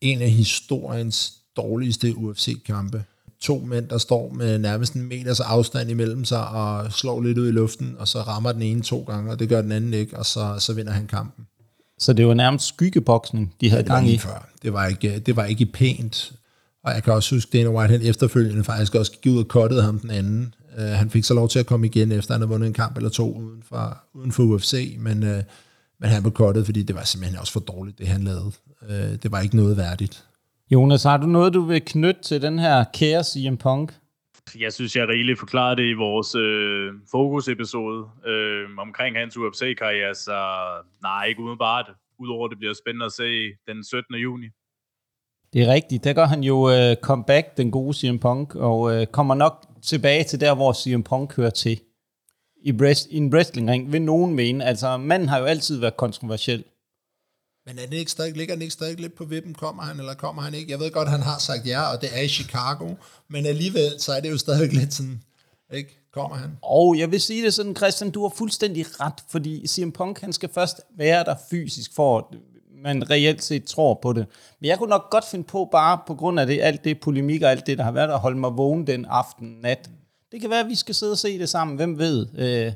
en 0.00 0.22
af 0.22 0.30
historiens 0.30 1.32
dårligste 1.56 2.16
UFC-kampe. 2.16 3.04
To 3.40 3.58
mænd, 3.58 3.88
der 3.88 3.98
står 3.98 4.32
med 4.32 4.58
nærmest 4.58 4.94
en 4.94 5.08
meters 5.08 5.40
afstand 5.40 5.90
imellem 5.90 6.24
sig 6.24 6.48
og 6.48 6.92
slår 6.92 7.20
lidt 7.20 7.38
ud 7.38 7.48
i 7.48 7.50
luften, 7.50 7.96
og 7.98 8.08
så 8.08 8.22
rammer 8.22 8.52
den 8.52 8.62
ene 8.62 8.82
to 8.82 9.02
gange, 9.02 9.30
og 9.32 9.38
det 9.38 9.48
gør 9.48 9.62
den 9.62 9.72
anden 9.72 9.94
ikke, 9.94 10.18
og 10.18 10.26
så, 10.26 10.56
så 10.58 10.72
vinder 10.72 10.92
han 10.92 11.06
kampen. 11.06 11.46
Så 12.04 12.12
det 12.12 12.26
var 12.26 12.34
nærmest 12.34 12.66
skyggeboksning, 12.66 13.54
de 13.60 13.70
havde 13.70 13.84
ja, 13.88 13.94
gang 13.94 14.08
i? 14.08 14.18
Før. 14.18 14.48
Det 14.62 14.72
var, 14.72 14.86
ikke, 14.86 15.18
det 15.18 15.36
var 15.36 15.44
ikke 15.44 15.66
pænt. 15.66 16.32
Og 16.84 16.94
jeg 16.94 17.02
kan 17.02 17.12
også 17.12 17.34
huske, 17.34 17.58
Dana 17.58 17.70
White 17.70 17.92
han 17.92 18.02
efterfølgende 18.02 18.64
faktisk 18.64 18.94
også 18.94 19.12
gik 19.12 19.32
ud 19.32 19.38
og 19.38 19.48
kottede 19.48 19.82
ham 19.82 19.98
den 19.98 20.10
anden. 20.10 20.54
Uh, 20.78 20.84
han 20.84 21.10
fik 21.10 21.24
så 21.24 21.34
lov 21.34 21.48
til 21.48 21.58
at 21.58 21.66
komme 21.66 21.86
igen, 21.86 22.12
efter 22.12 22.34
han 22.34 22.40
havde 22.40 22.48
vundet 22.48 22.66
en 22.66 22.72
kamp 22.72 22.96
eller 22.96 23.10
to 23.10 23.32
uden 23.32 23.62
for, 23.68 23.98
uden 24.14 24.32
for 24.32 24.42
UFC, 24.42 24.96
men 24.98 25.22
uh, 25.22 25.42
men 26.00 26.10
han 26.10 26.22
blev 26.22 26.32
kottet, 26.32 26.64
fordi 26.64 26.82
det 26.82 26.96
var 26.96 27.04
simpelthen 27.04 27.40
også 27.40 27.52
for 27.52 27.60
dårligt, 27.60 27.98
det 27.98 28.08
han 28.08 28.22
lavede. 28.22 28.52
Øh, 28.88 29.18
det 29.22 29.32
var 29.32 29.40
ikke 29.40 29.56
noget 29.56 29.76
værdigt. 29.76 30.24
Jonas, 30.70 31.02
har 31.02 31.16
du 31.16 31.26
noget, 31.26 31.54
du 31.54 31.60
vil 31.60 31.82
knytte 31.86 32.22
til 32.22 32.42
den 32.42 32.58
her 32.58 32.84
kære 32.94 33.24
CM 33.24 33.56
Punk? 33.56 33.94
Jeg 34.58 34.72
synes, 34.72 34.96
jeg 34.96 35.08
rigeligt 35.08 35.38
forklarede 35.38 35.76
det 35.76 35.90
i 35.90 35.92
vores 35.92 36.34
øh, 36.34 36.92
fokusepisode 37.10 38.08
øh, 38.26 38.68
omkring 38.78 39.16
hans 39.16 39.36
UFC-karriere, 39.36 40.14
så 40.14 40.38
nej, 41.02 41.26
ikke 41.26 41.40
umiddelbart. 41.40 41.90
Udover 42.18 42.48
det 42.48 42.58
bliver 42.58 42.74
spændende 42.74 43.06
at 43.06 43.12
se 43.12 43.28
den 43.68 43.84
17. 43.84 44.14
juni. 44.14 44.46
Det 45.52 45.62
er 45.62 45.72
rigtigt. 45.72 46.04
Der 46.04 46.12
gør 46.12 46.24
han 46.24 46.42
jo 46.44 46.70
øh, 46.70 46.96
comeback, 46.96 47.56
den 47.56 47.70
gode 47.70 47.94
CM 47.94 48.18
Punk, 48.18 48.54
og 48.54 48.94
øh, 48.94 49.06
kommer 49.06 49.34
nok 49.34 49.66
tilbage 49.82 50.24
til 50.24 50.40
der, 50.40 50.54
hvor 50.54 50.72
CM 50.72 51.02
Punk 51.02 51.36
hører 51.36 51.50
til. 51.50 51.80
I, 52.62 52.72
breast, 52.72 53.06
i 53.10 53.16
en 53.16 53.34
wrestlingring, 53.34 53.92
vil 53.92 54.02
nogen 54.02 54.34
mene. 54.34 54.64
Altså, 54.64 54.96
manden 54.96 55.28
har 55.28 55.38
jo 55.38 55.44
altid 55.44 55.80
været 55.80 55.96
kontroversiel. 55.96 56.64
Men 57.66 57.78
er 57.78 57.86
det 57.86 57.96
ikke 57.96 58.10
stadig, 58.10 58.36
ligger 58.36 58.54
den 58.54 58.62
ikke 58.62 58.72
stadig 58.72 59.00
lidt 59.00 59.14
på 59.14 59.24
vippen? 59.24 59.54
Kommer 59.54 59.82
han, 59.82 59.98
eller 59.98 60.14
kommer 60.14 60.42
han 60.42 60.54
ikke? 60.54 60.70
Jeg 60.70 60.80
ved 60.80 60.90
godt, 60.90 61.08
han 61.08 61.22
har 61.22 61.38
sagt 61.38 61.66
ja, 61.66 61.92
og 61.92 62.00
det 62.00 62.08
er 62.12 62.20
i 62.20 62.28
Chicago, 62.28 62.94
men 63.28 63.46
alligevel, 63.46 63.92
så 63.98 64.12
er 64.12 64.20
det 64.20 64.30
jo 64.30 64.38
stadig 64.38 64.72
lidt 64.72 64.94
sådan, 64.94 65.22
ikke? 65.72 65.98
Kommer 66.12 66.36
han? 66.36 66.50
Og 66.62 66.98
jeg 66.98 67.10
vil 67.10 67.20
sige 67.20 67.44
det 67.44 67.54
sådan, 67.54 67.76
Christian, 67.76 68.10
du 68.10 68.22
har 68.22 68.34
fuldstændig 68.36 69.00
ret, 69.00 69.24
fordi 69.30 69.66
CM 69.66 69.90
Punk, 69.90 70.20
han 70.20 70.32
skal 70.32 70.48
først 70.54 70.80
være 70.96 71.24
der 71.24 71.34
fysisk, 71.50 71.94
for 71.94 72.18
at 72.18 72.24
man 72.82 73.10
reelt 73.10 73.44
set 73.44 73.64
tror 73.64 73.98
på 74.02 74.12
det. 74.12 74.26
Men 74.60 74.68
jeg 74.68 74.78
kunne 74.78 74.90
nok 74.90 75.10
godt 75.10 75.24
finde 75.30 75.44
på, 75.44 75.68
bare 75.72 75.98
på 76.06 76.14
grund 76.14 76.40
af 76.40 76.46
det, 76.46 76.62
alt 76.62 76.84
det 76.84 77.00
polemik 77.00 77.42
og 77.42 77.50
alt 77.50 77.66
det, 77.66 77.78
der 77.78 77.84
har 77.84 77.92
været, 77.92 78.10
at 78.10 78.18
holde 78.18 78.38
mig 78.38 78.56
vågen 78.56 78.86
den 78.86 79.04
aften, 79.04 79.58
nat. 79.62 79.90
Det 80.32 80.40
kan 80.40 80.50
være, 80.50 80.60
at 80.60 80.68
vi 80.68 80.74
skal 80.74 80.94
sidde 80.94 81.12
og 81.12 81.18
se 81.18 81.38
det 81.38 81.48
sammen, 81.48 81.76
hvem 81.76 81.98
ved. 81.98 82.26
Øh, 82.38 82.72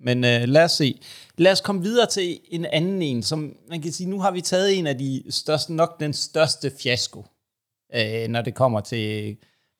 men 0.00 0.24
øh, 0.24 0.42
lad 0.48 0.64
os 0.64 0.72
se. 0.72 1.00
Lad 1.38 1.52
os 1.52 1.60
komme 1.60 1.82
videre 1.82 2.06
til 2.06 2.40
en 2.48 2.64
anden 2.64 3.02
en, 3.02 3.22
som 3.22 3.56
man 3.68 3.82
kan 3.82 3.92
sige, 3.92 4.10
nu 4.10 4.20
har 4.20 4.30
vi 4.30 4.40
taget 4.40 4.78
en 4.78 4.86
af 4.86 4.98
de 4.98 5.22
største, 5.30 5.74
nok 5.74 6.00
den 6.00 6.12
største 6.12 6.72
fiasko, 6.82 7.24
øh, 7.94 8.28
når 8.28 8.42
det 8.42 8.54
kommer 8.54 8.80
til 8.80 9.36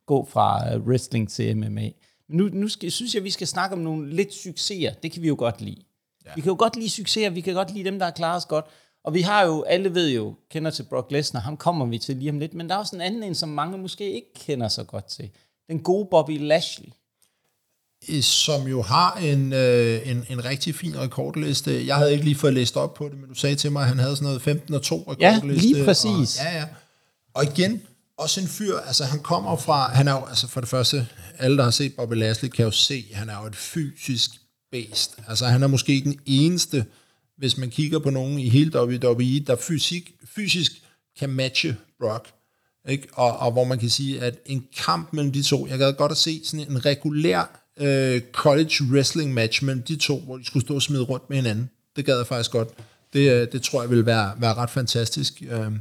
gå 0.07 0.25
fra 0.31 0.75
øh, 0.75 0.87
wrestling 0.87 1.31
til 1.31 1.57
MMA. 1.57 1.67
Men 1.69 1.93
nu, 2.29 2.49
nu 2.53 2.69
skal, 2.69 2.91
synes 2.91 3.15
jeg, 3.15 3.25
vi 3.25 3.31
skal 3.31 3.47
snakke 3.47 3.77
om 3.77 3.83
nogle 3.83 4.15
lidt 4.15 4.35
succeser. 4.35 4.93
Det 4.93 5.13
kan 5.13 5.23
vi 5.23 5.29
jo 5.29 5.37
godt 5.39 5.61
lide. 5.61 5.83
Ja. 6.27 6.31
Vi 6.35 6.41
kan 6.41 6.51
jo 6.51 6.57
godt 6.59 6.77
lide 6.77 6.91
succeser, 6.91 7.31
vi 7.31 7.41
kan 7.41 7.55
godt 7.55 7.75
lide 7.75 7.85
dem, 7.85 7.99
der 7.99 8.07
har 8.07 8.13
klaret 8.13 8.37
os 8.37 8.47
godt. 8.47 8.65
Og 9.05 9.15
vi 9.15 9.21
har 9.21 9.47
jo, 9.47 9.63
alle 9.63 9.95
ved 9.95 10.11
jo, 10.11 10.35
kender 10.51 10.71
til 10.71 10.83
Brock 10.83 11.11
Lesnar, 11.11 11.41
ham 11.41 11.57
kommer 11.57 11.87
vi 11.87 11.99
til 11.99 12.17
lige 12.17 12.31
om 12.31 12.39
lidt, 12.39 12.55
men 12.55 12.69
der 12.69 12.75
er 12.75 12.79
også 12.79 12.97
en 12.97 13.03
anden 13.03 13.23
en, 13.23 13.35
som 13.35 13.49
mange 13.49 13.79
måske 13.79 14.13
ikke 14.13 14.35
kender 14.35 14.69
så 14.69 14.85
godt 14.85 15.05
til. 15.05 15.31
Den 15.69 15.83
gode 15.83 16.09
Bobby 16.11 16.39
Lashley 16.41 16.89
som 18.23 18.67
jo 18.67 18.83
har 18.83 19.15
en, 19.15 19.53
øh, 19.53 20.11
en, 20.11 20.25
en 20.29 20.45
rigtig 20.45 20.75
fin 20.75 20.99
rekordliste. 20.99 21.87
Jeg 21.87 21.97
havde 21.97 22.13
ikke 22.13 22.25
lige 22.25 22.37
fået 22.37 22.55
læst 22.55 22.77
op 22.77 22.95
på 22.95 23.09
det, 23.09 23.21
men 23.21 23.29
du 23.29 23.35
sagde 23.35 23.57
til 23.57 23.73
mig, 23.73 23.83
at 23.83 23.89
han 23.89 23.99
havde 23.99 24.17
sådan 24.17 24.27
noget 24.27 24.43
15 24.43 24.75
og 24.75 24.83
2 24.83 24.97
rekordliste. 25.01 25.69
Ja, 25.69 25.73
lige 25.73 25.85
præcis. 25.85 26.39
Og, 26.39 26.45
ja, 26.45 26.59
ja. 26.59 26.65
Og 27.35 27.45
igen, 27.45 27.83
også 28.19 28.41
en 28.41 28.49
fyr, 28.49 28.77
altså 28.77 29.05
han 29.05 29.21
kommer 29.21 29.57
fra, 29.57 29.95
han 29.95 30.09
er 30.09 30.13
jo, 30.13 30.25
altså 30.25 30.49
for 30.49 30.61
det 30.61 30.69
første, 30.69 31.07
alle 31.39 31.57
der 31.57 31.65
har 31.65 31.71
set 31.71 31.95
Bobby 31.97 32.15
Lashley 32.15 32.49
kan 32.49 32.65
jo 32.65 32.71
se, 32.71 33.05
han 33.13 33.29
er 33.29 33.41
jo 33.41 33.47
et 33.47 33.57
fysisk 33.57 34.31
bæst. 34.73 35.17
Altså 35.29 35.47
han 35.47 35.63
er 35.63 35.67
måske 35.67 36.01
den 36.05 36.21
eneste, 36.27 36.85
hvis 37.39 37.57
man 37.59 37.71
kigger 37.71 37.99
på 37.99 38.11
nogen 38.11 38.39
i 38.39 38.49
hele 38.49 38.81
WWE, 38.81 39.41
der 39.41 39.57
fysik, 39.57 40.13
fysisk 40.35 40.73
kan 41.19 41.31
matche 41.31 41.77
Brock. 42.01 42.29
Ikke? 42.89 43.09
Og, 43.13 43.39
og 43.39 43.53
hvor 43.53 43.65
man 43.65 43.79
kan 43.79 43.91
sige, 43.91 44.21
at 44.21 44.39
en 44.47 44.67
kamp 44.77 45.13
mellem 45.13 45.33
de 45.33 45.43
to, 45.43 45.67
jeg 45.67 45.79
gad 45.79 45.93
godt 45.93 46.13
at 46.13 46.19
se 46.19 46.41
sådan 46.45 46.71
en 46.71 46.85
regulær 46.85 47.66
øh, 47.81 48.21
college 48.33 48.75
wrestling 48.93 49.35
match 49.35 49.65
mellem 49.65 49.83
de 49.83 49.97
to, 49.97 50.19
hvor 50.19 50.37
de 50.37 50.47
skulle 50.47 50.67
stå 50.67 50.75
og 50.75 50.83
smide 50.83 51.03
rundt 51.03 51.31
med 51.31 51.37
hinanden. 51.37 51.71
Det 51.97 52.05
gad 52.05 52.17
jeg 52.17 52.27
faktisk 52.27 52.51
godt. 52.51 52.69
Det, 53.13 53.33
øh, 53.33 53.49
det 53.53 53.63
tror 53.63 53.83
jeg 53.83 53.91
vil 53.91 54.07
være, 54.07 54.33
være 54.39 54.55
ret 54.55 54.71
fantastisk. 54.71 55.43
Øh. 55.51 55.73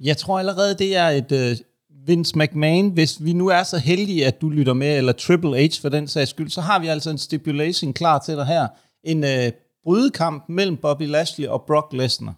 Jeg 0.00 0.16
tror 0.16 0.38
allerede, 0.38 0.74
det 0.78 0.96
er 0.96 1.08
et 1.08 1.32
uh, 1.32 1.58
Vince 2.06 2.38
McMahon. 2.38 2.90
Hvis 2.90 3.24
vi 3.24 3.32
nu 3.32 3.48
er 3.48 3.62
så 3.62 3.78
heldige, 3.78 4.26
at 4.26 4.40
du 4.40 4.48
lytter 4.48 4.72
med, 4.72 4.98
eller 4.98 5.12
Triple 5.12 5.66
H 5.66 5.70
for 5.80 5.88
den 5.88 6.08
sags 6.08 6.30
skyld, 6.30 6.50
så 6.50 6.60
har 6.60 6.78
vi 6.78 6.86
altså 6.86 7.10
en 7.10 7.18
stipulation 7.18 7.92
klar 7.92 8.18
til 8.18 8.34
dig 8.34 8.46
her. 8.46 8.68
En 9.04 9.24
uh, 9.24 9.52
brydekamp 9.84 10.44
mellem 10.48 10.76
Bobby 10.76 11.06
Lashley 11.06 11.46
og 11.46 11.64
Brock 11.66 11.92
Lesnar. 11.92 12.34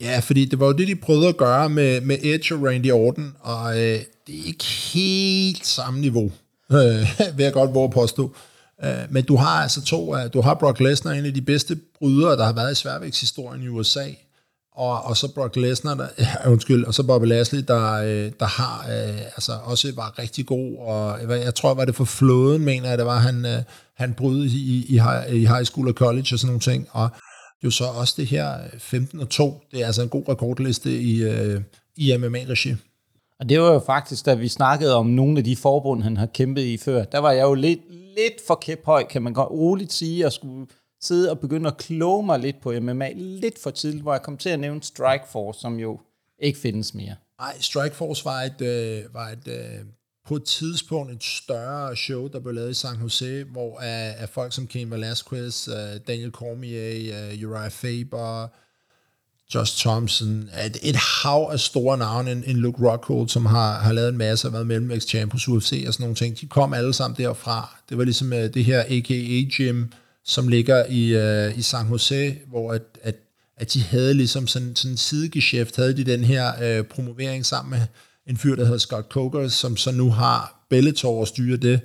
Ja, 0.00 0.18
fordi 0.18 0.44
det 0.44 0.60
var 0.60 0.66
jo 0.66 0.72
det, 0.72 0.88
de 0.88 0.96
prøvede 0.96 1.28
at 1.28 1.36
gøre 1.36 1.68
med, 1.68 2.00
med 2.00 2.18
Edge 2.22 2.54
og 2.54 2.62
Randy 2.62 2.90
Orton, 2.90 3.34
og 3.40 3.78
øh, 3.78 3.98
det 4.26 4.40
er 4.40 4.46
ikke 4.46 4.64
helt 4.64 5.66
samme 5.66 6.00
niveau, 6.00 6.32
øh, 6.72 7.06
vil 7.36 7.44
jeg 7.44 7.52
godt 7.52 7.74
våge 7.74 7.90
påstå. 7.90 8.34
Øh, 8.84 9.04
men 9.10 9.24
du 9.24 9.36
har 9.36 9.62
altså 9.62 9.84
to, 9.84 10.16
du 10.28 10.40
har 10.40 10.54
Brock 10.54 10.80
Lesnar, 10.80 11.12
en 11.12 11.26
af 11.26 11.34
de 11.34 11.42
bedste 11.42 11.78
brydere, 11.98 12.36
der 12.36 12.44
har 12.44 12.52
været 12.52 12.72
i 12.72 12.74
sværvægtshistorien 12.74 13.62
i 13.62 13.68
USA, 13.68 14.04
og, 14.78 15.02
og 15.02 15.16
så 15.16 15.32
Brock 15.34 15.56
Lesnar, 15.56 15.94
der, 15.94 16.06
ja, 16.18 16.50
undskyld, 16.50 16.84
og 16.84 16.94
så 16.94 17.02
Bobby 17.02 17.26
Lashley, 17.26 17.64
der, 17.68 17.92
øh, 17.92 18.32
der 18.40 18.46
har 18.46 18.86
øh, 18.90 19.20
altså 19.20 19.52
også 19.64 19.92
var 19.96 20.18
rigtig 20.18 20.46
god, 20.46 20.76
og 20.78 21.30
jeg 21.30 21.54
tror, 21.54 21.74
var 21.74 21.84
det 21.84 21.94
for 21.94 22.04
flåden, 22.04 22.64
mener 22.64 22.88
jeg, 22.88 22.98
det 22.98 23.06
var, 23.06 23.18
han, 23.18 23.46
øh, 23.46 23.62
han 23.96 24.14
brød 24.14 24.44
i, 24.44 24.86
i, 24.88 24.98
high, 24.98 25.34
i 25.34 25.46
high 25.46 25.64
school 25.64 25.88
og 25.88 25.94
college 25.94 26.26
og 26.32 26.38
sådan 26.38 26.46
nogle 26.46 26.60
ting, 26.60 26.88
og 26.90 27.08
jo 27.64 27.70
så 27.70 27.84
også 27.84 28.14
det 28.16 28.26
her 28.26 28.54
øh, 28.54 28.78
15 28.78 29.20
og 29.20 29.28
2, 29.28 29.62
det 29.72 29.82
er 29.82 29.86
altså 29.86 30.02
en 30.02 30.08
god 30.08 30.28
rekordliste 30.28 31.00
i, 31.00 31.22
øh, 31.22 31.60
i 31.96 32.16
MMA-regi. 32.16 32.74
Og 33.40 33.48
det 33.48 33.60
var 33.60 33.72
jo 33.72 33.78
faktisk, 33.78 34.26
da 34.26 34.34
vi 34.34 34.48
snakkede 34.48 34.94
om 34.94 35.06
nogle 35.06 35.38
af 35.38 35.44
de 35.44 35.56
forbund, 35.56 36.02
han 36.02 36.16
har 36.16 36.26
kæmpet 36.26 36.62
i 36.62 36.76
før, 36.76 37.04
der 37.04 37.18
var 37.18 37.32
jeg 37.32 37.42
jo 37.42 37.54
lidt, 37.54 37.80
lidt 37.90 38.46
for 38.46 38.54
kæphøj, 38.54 39.04
kan 39.10 39.22
man 39.22 39.32
godt 39.32 39.50
roligt 39.50 39.92
sige, 39.92 40.26
at 40.26 40.32
skulle 40.32 40.66
sidde 41.00 41.30
og 41.30 41.38
begynde 41.38 41.66
at 41.66 41.76
kloge 41.76 42.26
mig 42.26 42.38
lidt 42.38 42.60
på 42.60 42.72
MMA 42.80 43.12
lidt 43.14 43.58
for 43.62 43.70
tidligt, 43.70 44.02
hvor 44.02 44.12
jeg 44.12 44.22
kom 44.22 44.36
til 44.36 44.48
at 44.48 44.60
nævne 44.60 44.82
Strikeforce, 44.82 45.60
som 45.60 45.78
jo 45.78 46.00
ikke 46.38 46.58
findes 46.58 46.94
mere. 46.94 47.14
Nej, 47.40 47.56
Strikeforce 47.60 48.24
var 48.24 48.42
et, 48.42 48.60
øh, 48.60 49.14
var 49.14 49.28
et 49.28 49.48
øh, 49.48 49.84
på 50.26 50.36
et 50.36 50.44
tidspunkt 50.44 51.12
et 51.12 51.24
større 51.24 51.96
show, 51.96 52.28
der 52.28 52.40
blev 52.40 52.54
lavet 52.54 52.70
i 52.70 52.74
San 52.74 53.00
Jose, 53.02 53.44
hvor 53.44 53.78
af, 53.80 54.14
af 54.18 54.28
folk 54.28 54.52
som 54.52 54.66
Ken 54.66 54.90
Velasquez, 54.90 55.68
øh, 55.68 56.00
Daniel 56.06 56.30
Cormier, 56.30 57.14
øh, 57.32 57.48
Uriah 57.48 57.70
Faber, 57.70 58.48
Josh 59.54 59.78
Thompson, 59.78 60.50
et, 60.66 60.76
et 60.82 60.96
hav 60.96 61.48
af 61.52 61.60
store 61.60 61.98
navne, 61.98 62.32
en, 62.32 62.44
en 62.46 62.56
Luke 62.56 62.90
Rockhold, 62.90 63.28
som 63.28 63.46
har, 63.46 63.78
har 63.78 63.92
lavet 63.92 64.08
en 64.08 64.18
masse, 64.18 64.48
og 64.48 64.52
været 64.52 64.66
mellemvægtschamp 64.66 65.32
hos 65.32 65.48
UFC 65.48 65.84
og 65.86 65.92
sådan 65.92 66.04
nogle 66.04 66.16
ting, 66.16 66.40
de 66.40 66.46
kom 66.46 66.74
alle 66.74 66.94
sammen 66.94 67.16
derfra. 67.16 67.76
Det 67.88 67.98
var 67.98 68.04
ligesom 68.04 68.32
uh, 68.32 68.38
det 68.38 68.64
her 68.64 68.80
AKA 68.80 69.48
Gym, 69.56 69.84
som 70.24 70.48
ligger 70.48 70.84
i, 70.88 71.16
uh, 71.48 71.58
i 71.58 71.62
San 71.62 71.88
Jose, 71.90 72.36
hvor 72.48 72.72
at, 72.72 72.82
at, 73.02 73.14
at 73.56 73.74
de 73.74 73.82
havde 73.82 74.14
ligesom 74.14 74.46
sådan, 74.46 74.76
sådan 74.76 74.92
en 74.92 74.96
sidegeschæft, 74.96 75.76
havde 75.76 75.96
de 75.96 76.04
den 76.04 76.24
her 76.24 76.78
uh, 76.80 76.86
promovering 76.86 77.46
sammen 77.46 77.70
med 77.70 77.80
en 78.26 78.36
fyr, 78.36 78.56
der 78.56 78.64
hedder 78.64 78.78
Scott 78.78 79.08
Coker, 79.08 79.48
som 79.48 79.76
så 79.76 79.90
nu 79.90 80.10
har 80.10 80.66
Bellator 80.70 81.20
og 81.20 81.28
styre 81.28 81.56
det. 81.56 81.80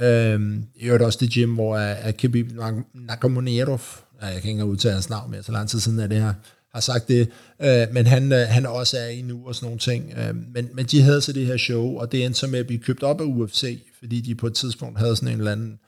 Øhm, 0.00 0.64
I 0.76 0.84
øvrigt 0.84 1.04
også 1.04 1.18
det 1.20 1.32
gym, 1.32 1.54
hvor 1.54 1.76
uh, 1.76 2.12
Khabib 2.18 2.50
Nakamonerov, 2.94 3.80
jeg 4.22 4.30
kan 4.30 4.36
ikke 4.36 4.50
engang 4.50 4.70
udtale 4.70 4.94
hans 4.94 5.10
navn 5.10 5.30
mere, 5.30 5.42
så 5.42 5.52
lang 5.52 5.68
tid 5.68 5.80
siden 5.80 5.98
er 5.98 6.06
det 6.06 6.20
her, 6.22 6.34
har 6.74 6.80
sagt 6.80 7.08
det, 7.08 7.28
øh, 7.62 7.86
men 7.92 8.06
han, 8.06 8.32
øh, 8.32 8.46
han 8.48 8.66
også 8.66 8.98
er 8.98 9.08
i 9.08 9.22
nu 9.22 9.46
og 9.46 9.54
sådan 9.54 9.66
nogle 9.66 9.78
ting. 9.78 10.12
Øh, 10.16 10.34
men, 10.54 10.68
men 10.74 10.86
de 10.86 11.02
havde 11.02 11.20
så 11.20 11.32
det 11.32 11.46
her 11.46 11.56
show, 11.56 11.98
og 11.98 12.12
det 12.12 12.24
endte 12.24 12.40
så 12.40 12.46
med 12.46 12.58
at 12.58 12.66
blive 12.66 12.80
købt 12.80 13.02
op 13.02 13.20
af 13.20 13.24
UFC, 13.24 13.82
fordi 13.98 14.20
de 14.20 14.34
på 14.34 14.46
et 14.46 14.54
tidspunkt 14.54 14.98
havde 14.98 15.16
sådan 15.16 15.28
en 15.28 15.38
eller 15.38 15.52
anden, 15.52 15.78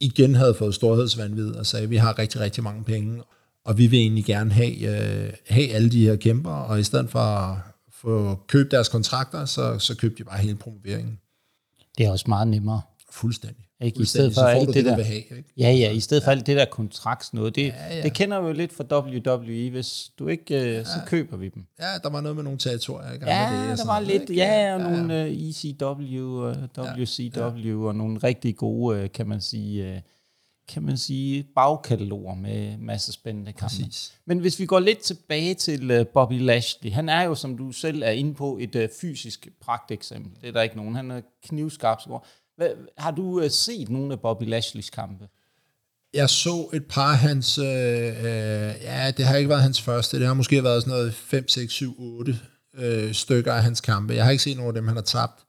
igen 0.00 0.34
havde 0.34 0.54
fået 0.54 0.74
storhedsvandvid 0.74 1.50
og 1.50 1.66
sagde, 1.66 1.88
vi 1.88 1.96
har 1.96 2.18
rigtig, 2.18 2.40
rigtig 2.40 2.64
mange 2.64 2.84
penge, 2.84 3.22
og 3.64 3.78
vi 3.78 3.86
vil 3.86 3.98
egentlig 3.98 4.24
gerne 4.24 4.52
have, 4.52 4.78
øh, 4.78 5.32
have 5.48 5.70
alle 5.70 5.90
de 5.90 6.06
her 6.06 6.16
kæmper, 6.16 6.50
og 6.50 6.80
i 6.80 6.82
stedet 6.82 7.10
for 7.10 7.18
at 7.18 7.58
få 7.92 8.38
købt 8.48 8.70
deres 8.70 8.88
kontrakter, 8.88 9.44
så, 9.44 9.78
så 9.78 9.96
købte 9.96 10.18
de 10.18 10.24
bare 10.24 10.38
hele 10.38 10.56
promoveringen. 10.56 11.18
Det 11.98 12.06
er 12.06 12.10
også 12.10 12.24
meget 12.28 12.48
nemmere. 12.48 12.80
Fuldstændig. 13.14 13.64
Ikke? 13.80 14.00
I 14.00 14.04
stedet 14.04 14.34
for 14.34 14.40
alt 14.40 14.66
det, 14.66 14.74
det 14.74 14.84
der, 14.84 15.02
have, 15.02 15.16
ikke? 15.16 15.44
Ja, 15.56 15.70
ja, 15.72 15.90
i 15.90 16.00
stedet 16.00 16.24
for 16.24 16.30
alt 16.30 16.46
det 16.46 16.56
der 16.56 16.64
kontrakt 16.64 17.34
noget. 17.34 17.56
Det, 17.56 17.66
Ja, 17.66 17.96
ja. 17.96 18.02
det 18.02 18.14
kender 18.14 18.40
vi 18.40 18.46
jo 18.46 18.52
lidt 18.52 18.72
fra 18.72 18.84
WWE. 18.98 19.70
Hvis 19.70 20.10
du 20.18 20.28
ikke, 20.28 20.78
øh, 20.78 20.84
så 20.84 21.00
køber 21.06 21.36
vi 21.36 21.48
dem. 21.48 21.66
Ja, 21.80 21.86
der 22.02 22.10
var 22.10 22.20
noget 22.20 22.36
med 22.36 22.44
nogle 22.44 22.58
territorier. 22.58 23.12
Ikke? 23.12 23.26
Ja, 23.26 23.50
med 23.50 23.60
det, 23.60 23.68
der 23.68 23.76
sådan 23.76 23.88
var 23.88 24.00
lidt, 24.00 24.22
ikke? 24.22 24.34
ja, 24.34 24.74
og 24.74 24.80
nogle 24.80 25.24
uh, 25.24 25.30
ECW 25.30 26.42
og 26.42 26.56
WCW 26.78 27.86
og 27.88 27.94
nogle 27.94 28.18
rigtig 28.18 28.56
gode, 28.56 28.98
øh, 28.98 29.12
kan 29.12 29.28
man 29.28 29.40
sige, 29.40 29.94
øh, 29.94 30.00
kan 30.68 30.82
man 30.82 30.96
sige, 30.96 31.46
bagkataloger 31.54 32.34
med 32.34 32.78
masse 32.78 33.12
spændende 33.12 33.52
kampe. 33.52 33.62
Præcis. 33.62 34.14
Men 34.26 34.38
hvis 34.38 34.58
vi 34.58 34.66
går 34.66 34.80
lidt 34.80 34.98
tilbage 34.98 35.54
til 35.54 36.00
uh, 36.00 36.06
Bobby 36.06 36.40
Lashley, 36.40 36.92
han 36.92 37.08
er 37.08 37.22
jo, 37.22 37.34
som 37.34 37.56
du 37.58 37.72
selv 37.72 38.02
er 38.02 38.10
inde 38.10 38.34
på, 38.34 38.58
et 38.60 38.74
uh, 38.74 38.82
fysisk 39.00 39.48
pragteksempel. 39.60 40.32
Det 40.40 40.48
er 40.48 40.52
der 40.52 40.62
ikke 40.62 40.76
nogen. 40.76 40.94
Han 40.94 41.10
er 41.10 41.20
knivskarp. 41.46 42.00
Hvad, 42.56 42.68
har 42.98 43.10
du 43.10 43.40
øh, 43.40 43.50
set 43.50 43.88
nogle 43.88 44.12
af 44.12 44.20
Bobby 44.20 44.44
Lashleys 44.44 44.90
kampe? 44.90 45.28
Jeg 46.14 46.30
så 46.30 46.68
et 46.72 46.84
par 46.86 47.12
af 47.12 47.18
hans, 47.18 47.58
øh, 47.58 47.64
øh, 47.64 48.74
ja, 48.82 49.12
det 49.16 49.26
har 49.26 49.36
ikke 49.36 49.48
været 49.48 49.62
hans 49.62 49.80
første, 49.80 50.18
det 50.18 50.26
har 50.26 50.34
måske 50.34 50.64
været 50.64 50.82
sådan 50.82 50.98
noget 50.98 51.14
5, 51.14 51.48
6, 51.48 51.72
7, 51.72 51.94
8 51.98 52.38
øh, 52.74 53.14
stykker 53.14 53.52
af 53.52 53.62
hans 53.62 53.80
kampe. 53.80 54.14
Jeg 54.14 54.24
har 54.24 54.30
ikke 54.30 54.42
set 54.42 54.56
nogen 54.56 54.68
af 54.68 54.74
dem, 54.74 54.86
han 54.86 54.96
har 54.96 55.02
tabt, 55.02 55.44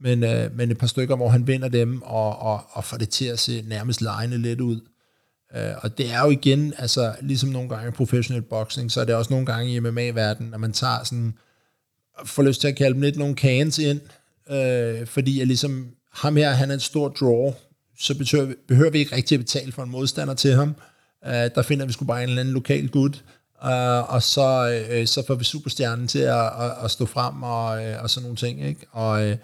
men, 0.00 0.24
øh, 0.24 0.56
men 0.56 0.70
et 0.70 0.78
par 0.78 0.86
stykker, 0.86 1.16
hvor 1.16 1.28
han 1.28 1.46
vinder 1.46 1.68
dem 1.68 2.02
og, 2.02 2.38
og, 2.38 2.64
og 2.70 2.84
får 2.84 2.96
det 2.96 3.08
til 3.08 3.24
at 3.24 3.38
se 3.38 3.64
nærmest 3.66 4.00
lejende 4.00 4.38
lidt 4.38 4.60
ud. 4.60 4.80
Øh, 5.56 5.72
og 5.82 5.98
det 5.98 6.12
er 6.12 6.24
jo 6.24 6.30
igen, 6.30 6.74
altså 6.78 7.14
ligesom 7.20 7.50
nogle 7.50 7.68
gange 7.68 7.88
i 7.88 7.90
professionel 7.90 8.42
boxing, 8.42 8.92
så 8.92 9.00
er 9.00 9.04
det 9.04 9.14
også 9.14 9.32
nogle 9.32 9.46
gange 9.46 9.74
i 9.74 9.80
MMA-verdenen, 9.80 10.50
når 10.50 10.58
man 10.58 10.72
tager 10.72 11.04
sådan, 11.04 11.34
får 12.24 12.42
lyst 12.42 12.60
til 12.60 12.68
at 12.68 12.76
kalde 12.76 12.94
dem 12.94 13.02
lidt 13.02 13.16
nogle 13.16 13.34
cans 13.34 13.78
ind, 13.78 14.00
øh, 14.50 15.06
fordi 15.06 15.38
jeg 15.38 15.46
ligesom, 15.46 15.95
ham 16.16 16.36
her, 16.36 16.50
han 16.50 16.70
er 16.70 16.74
en 16.74 16.80
stor 16.80 17.08
draw, 17.08 17.52
så 17.98 18.14
behøver, 18.18 18.54
behøver 18.68 18.90
vi 18.90 18.98
ikke 18.98 19.16
rigtig 19.16 19.34
at 19.34 19.40
betale 19.40 19.72
for 19.72 19.82
en 19.82 19.90
modstander 19.90 20.34
til 20.34 20.54
ham. 20.54 20.74
Uh, 21.26 21.32
der 21.32 21.62
finder 21.62 21.86
vi 21.86 21.92
sgu 21.92 22.04
bare 22.04 22.22
en 22.22 22.28
eller 22.28 22.40
anden 22.40 22.54
lokal 22.54 22.88
gut, 22.88 23.24
uh, 23.62 24.14
og 24.14 24.22
så, 24.22 24.82
uh, 25.00 25.06
så 25.06 25.22
får 25.26 25.34
vi 25.34 25.44
superstjernen 25.44 26.08
til 26.08 26.18
at, 26.18 26.46
at, 26.46 26.72
at 26.84 26.90
stå 26.90 27.06
frem 27.06 27.42
og, 27.42 27.82
uh, 27.82 28.02
og 28.02 28.10
sådan 28.10 28.22
nogle 28.22 28.36
ting. 28.36 28.64
Ikke? 28.64 28.86
Og 28.92 29.28
uh, 29.28 29.36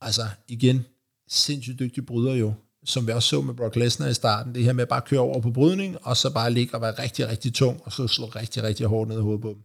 altså 0.00 0.22
igen, 0.48 0.84
sindssygt 1.28 1.78
dygtig 1.78 2.06
bryder 2.06 2.34
jo, 2.34 2.52
som 2.84 3.06
vi 3.06 3.12
også 3.12 3.28
så 3.28 3.40
med 3.40 3.54
Brock 3.54 3.76
Lesnar 3.76 4.08
i 4.08 4.14
starten, 4.14 4.54
det 4.54 4.64
her 4.64 4.72
med 4.72 4.82
at 4.82 4.88
bare 4.88 5.02
køre 5.06 5.20
over 5.20 5.40
på 5.40 5.50
brydning, 5.50 5.96
og 6.02 6.16
så 6.16 6.32
bare 6.32 6.50
ligge 6.50 6.74
og 6.74 6.80
være 6.80 7.02
rigtig, 7.02 7.28
rigtig 7.28 7.54
tung, 7.54 7.80
og 7.84 7.92
så 7.92 8.06
slå 8.06 8.26
rigtig, 8.26 8.62
rigtig 8.62 8.86
hårdt 8.86 9.08
ned 9.08 9.18
i 9.18 9.22
hovedet 9.22 9.42
på 9.42 9.48
dem. 9.48 9.62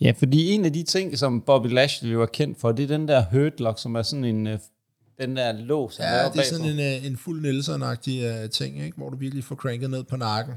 Ja, 0.00 0.12
fordi 0.18 0.50
en 0.50 0.64
af 0.64 0.72
de 0.72 0.82
ting, 0.82 1.18
som 1.18 1.40
Bobby 1.40 1.66
Lashley 1.66 2.12
var 2.12 2.26
kendt 2.26 2.60
for, 2.60 2.72
det 2.72 2.82
er 2.82 2.86
den 2.86 3.08
der 3.08 3.24
hurtlock, 3.32 3.78
som 3.78 3.94
er 3.94 4.02
sådan 4.02 4.24
en, 4.24 4.58
den 5.20 5.36
der 5.36 5.52
lås. 5.52 5.98
Ja, 5.98 6.28
det 6.28 6.38
er 6.38 6.44
sådan 6.44 6.66
en, 6.66 6.80
øh, 6.80 7.06
en 7.06 7.16
fuld 7.16 7.46
Nelson-agtig 7.46 8.44
uh, 8.44 8.50
ting, 8.50 8.84
ikke? 8.84 8.96
hvor 8.96 9.10
du 9.10 9.16
virkelig 9.16 9.44
får 9.44 9.54
cranket 9.54 9.90
ned 9.90 10.04
på 10.04 10.16
nakken. 10.16 10.54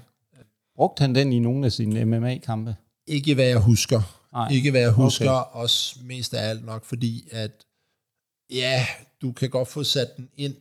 Brugte 0.76 1.01
han 1.01 1.16
den 1.16 1.34
i 1.34 1.39
nogle 1.39 1.66
af 1.66 1.72
sine 1.72 2.05
MMA-kampe? 2.05 2.76
Ikke 3.08 3.34
hvad 3.34 3.45
jeg 3.45 3.60
husker. 3.60 4.18
Nej. 4.34 4.49
Ikke 4.51 4.72
hvad 4.72 4.82
jeg 4.82 4.91
husker, 4.91 5.32
okay. 5.32 5.60
også 5.60 5.99
mest 6.03 6.34
af 6.34 6.49
alt 6.49 6.66
nok, 6.66 6.86
fordi 6.86 7.28
at 7.32 7.51
ja, 8.53 8.86
du 9.22 9.32
kan 9.32 9.49
godt 9.49 9.68
få 9.68 9.84
sat 9.84 10.18
den 10.18 10.30
ind, 10.36 10.55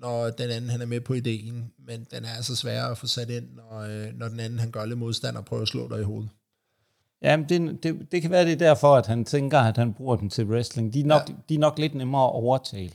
når 0.00 0.30
den 0.30 0.50
anden 0.50 0.70
han 0.70 0.80
er 0.80 0.86
med 0.86 1.00
på 1.00 1.14
ideen, 1.14 1.72
men 1.86 2.06
den 2.10 2.24
er 2.24 2.34
altså 2.36 2.56
sværere 2.56 2.90
at 2.90 2.98
få 2.98 3.06
sat 3.06 3.30
ind, 3.30 3.44
når, 3.56 4.12
når 4.12 4.28
den 4.28 4.40
anden 4.40 4.58
han 4.58 4.70
gør 4.70 4.84
lidt 4.84 4.98
modstand 4.98 5.36
og 5.36 5.44
prøver 5.44 5.62
at 5.62 5.68
slå 5.68 5.88
dig 5.88 6.00
i 6.00 6.04
hovedet. 6.04 6.30
Ja, 7.22 7.36
det, 7.48 7.82
det, 7.82 8.12
det 8.12 8.22
kan 8.22 8.30
være, 8.30 8.44
det 8.44 8.52
er 8.52 8.56
derfor, 8.56 8.96
at 8.96 9.06
han 9.06 9.24
tænker, 9.24 9.58
at 9.58 9.76
han 9.76 9.94
bruger 9.94 10.16
den 10.16 10.30
til 10.30 10.46
wrestling. 10.46 10.94
De 10.94 11.00
er 11.00 11.04
nok, 11.04 11.28
ja. 11.28 11.34
de 11.48 11.54
er 11.54 11.58
nok 11.58 11.78
lidt 11.78 11.94
nemmere 11.94 12.24
at 12.24 12.32
overtale. 12.32 12.92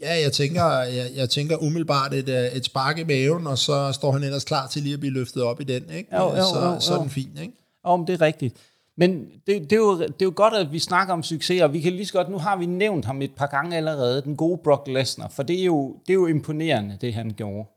Ja, 0.00 0.20
jeg 0.22 0.32
tænker, 0.32 0.64
jeg, 0.78 1.10
jeg 1.14 1.30
tænker 1.30 1.56
umiddelbart 1.56 2.14
et, 2.14 2.28
øh, 2.28 2.44
et 2.44 2.64
spark 2.64 2.98
i 2.98 3.04
maven, 3.04 3.46
og 3.46 3.58
så 3.58 3.92
står 3.92 4.12
han 4.12 4.22
ellers 4.22 4.44
klar 4.44 4.66
til 4.66 4.82
lige 4.82 4.94
at 4.94 5.00
blive 5.00 5.12
løftet 5.12 5.42
op 5.42 5.60
i 5.60 5.64
den, 5.64 5.90
ikke? 5.90 6.16
Jo, 6.16 6.22
jo, 6.22 6.36
så, 6.36 6.60
jo, 6.60 6.72
jo. 6.72 6.80
så 6.80 6.94
er 6.94 6.98
den 6.98 7.10
fin, 7.10 7.38
ikke? 7.40 7.54
Jo, 7.86 7.96
men 7.96 8.06
det 8.06 8.12
er 8.12 8.20
rigtigt. 8.20 8.56
Men 8.96 9.24
det, 9.46 9.46
det, 9.46 9.72
er 9.72 9.76
jo, 9.76 10.00
det 10.00 10.22
er 10.22 10.26
jo 10.26 10.32
godt, 10.36 10.54
at 10.54 10.72
vi 10.72 10.78
snakker 10.78 11.14
om 11.14 11.22
succes, 11.22 11.62
og 11.62 11.72
vi 11.72 11.80
kan 11.80 11.92
lige 11.92 12.06
så 12.06 12.12
godt, 12.12 12.28
nu 12.28 12.38
har 12.38 12.56
vi 12.56 12.66
nævnt 12.66 13.04
ham 13.04 13.22
et 13.22 13.34
par 13.34 13.46
gange 13.46 13.76
allerede, 13.76 14.22
den 14.22 14.36
gode 14.36 14.60
Brock 14.64 14.88
Lesnar, 14.88 15.28
for 15.28 15.42
det 15.42 15.60
er 15.60 15.64
jo, 15.64 15.96
det 16.06 16.10
er 16.10 16.14
jo 16.14 16.26
imponerende, 16.26 16.98
det 17.00 17.14
han 17.14 17.30
gjorde. 17.30 17.68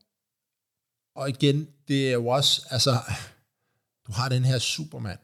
Og 1.16 1.30
igen, 1.30 1.68
det 1.88 2.10
er 2.10 2.14
jo 2.14 2.28
også, 2.28 2.68
altså, 2.70 2.92
du 4.08 4.12
har 4.12 4.30
den 4.30 4.46
her 4.46 4.58
Superman, 4.58 5.18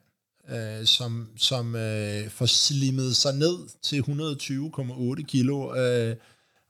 øh, 0.50 0.86
som, 0.86 1.30
som 1.38 1.76
øh, 1.76 2.30
får 2.30 2.46
slimmet 2.46 3.16
sig 3.16 3.36
ned 3.36 3.58
til 3.82 4.02
120,8 4.02 5.24
kilo, 5.24 5.76
øh, 5.76 6.16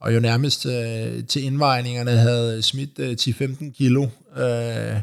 og 0.02 0.16
jo 0.16 0.20
nærmest 0.20 0.66
øh, 0.66 1.24
til 1.28 1.43
indvejningerne 1.43 2.12
havde 2.12 2.62
smidt 2.62 2.99
øh, 2.99 3.18
10-15 3.22 3.72
kilo, 3.72 4.08
øh, 4.38 5.02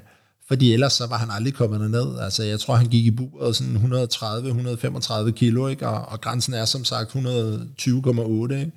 fordi 0.49 0.73
ellers 0.73 0.93
så 0.93 1.07
var 1.07 1.17
han 1.17 1.31
aldrig 1.31 1.55
kommet 1.55 1.91
ned. 1.91 2.19
Altså 2.19 2.43
jeg 2.43 2.61
tror, 2.61 2.75
han 2.75 2.87
gik 2.87 3.07
i 3.07 3.11
buret 3.11 3.57
sådan 3.57 3.77
130-135 5.29 5.31
kilo, 5.31 5.69
ikke? 5.69 5.89
Og, 5.89 6.09
og 6.09 6.21
grænsen 6.21 6.55
er 6.55 6.65
som 6.65 6.85
sagt 6.85 7.11
120,8. 7.11 8.55
Ikke? 8.55 8.73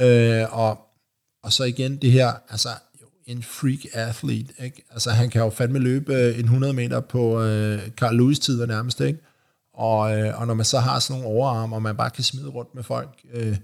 Øh, 0.00 0.58
og, 0.58 0.78
og 1.42 1.52
så 1.52 1.64
igen 1.64 1.96
det 1.96 2.12
her, 2.12 2.32
altså 2.50 2.68
jo, 3.02 3.06
en 3.26 3.42
freak 3.42 3.78
athlete, 3.92 4.52
ikke? 4.64 4.84
Altså 4.90 5.10
han 5.10 5.30
kan 5.30 5.42
jo 5.42 5.50
fandme 5.50 5.78
løbe 5.78 6.14
øh, 6.14 6.38
en 6.38 6.44
100 6.44 6.72
meter 6.72 7.00
på 7.00 7.42
øh, 7.42 7.80
Carl 7.96 8.16
Lewis 8.16 8.38
tider 8.38 8.66
nærmest, 8.66 9.00
ikke? 9.00 9.18
Og, 9.74 10.18
øh, 10.18 10.40
og 10.40 10.46
når 10.46 10.54
man 10.54 10.64
så 10.64 10.78
har 10.78 10.98
sådan 10.98 11.22
nogle 11.22 11.36
overarm, 11.36 11.72
og 11.72 11.82
man 11.82 11.96
bare 11.96 12.10
kan 12.10 12.24
smide 12.24 12.48
rundt 12.48 12.74
med 12.74 12.82
folk, 12.82 13.08
øh, 13.34 13.56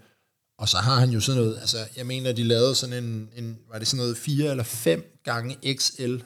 og 0.62 0.68
så 0.68 0.78
har 0.78 1.00
han 1.00 1.10
jo 1.10 1.20
sådan 1.20 1.40
noget, 1.42 1.58
altså 1.60 1.76
jeg 1.96 2.06
mener, 2.06 2.32
de 2.32 2.42
lavede 2.42 2.74
sådan 2.74 3.04
en, 3.04 3.28
en 3.36 3.58
var 3.72 3.78
det 3.78 3.88
sådan 3.88 4.02
noget 4.02 4.16
4 4.16 4.50
eller 4.50 4.64
5 4.64 5.20
gange 5.24 5.76
XL 5.78 6.16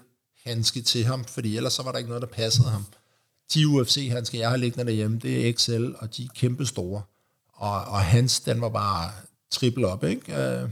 handske 0.44 0.82
til 0.82 1.04
ham, 1.04 1.24
fordi 1.24 1.56
ellers 1.56 1.72
så 1.72 1.82
var 1.82 1.92
der 1.92 1.98
ikke 1.98 2.08
noget, 2.08 2.22
der 2.22 2.28
passede 2.28 2.68
ham. 2.68 2.84
De 3.54 3.68
UFC-handsker, 3.68 4.38
jeg 4.38 4.50
har 4.50 4.56
liggende 4.56 4.86
derhjemme, 4.86 5.18
det 5.18 5.48
er 5.48 5.52
XL, 5.52 5.86
og 5.98 6.16
de 6.16 6.24
er 6.24 6.28
kæmpe 6.34 6.66
store. 6.66 7.02
Og, 7.52 7.84
og 7.84 8.00
hans, 8.00 8.40
den 8.40 8.60
var 8.60 8.68
bare 8.68 9.12
triple 9.50 9.86
op, 9.86 10.04
ikke? 10.04 10.32
Uh, 10.32 10.70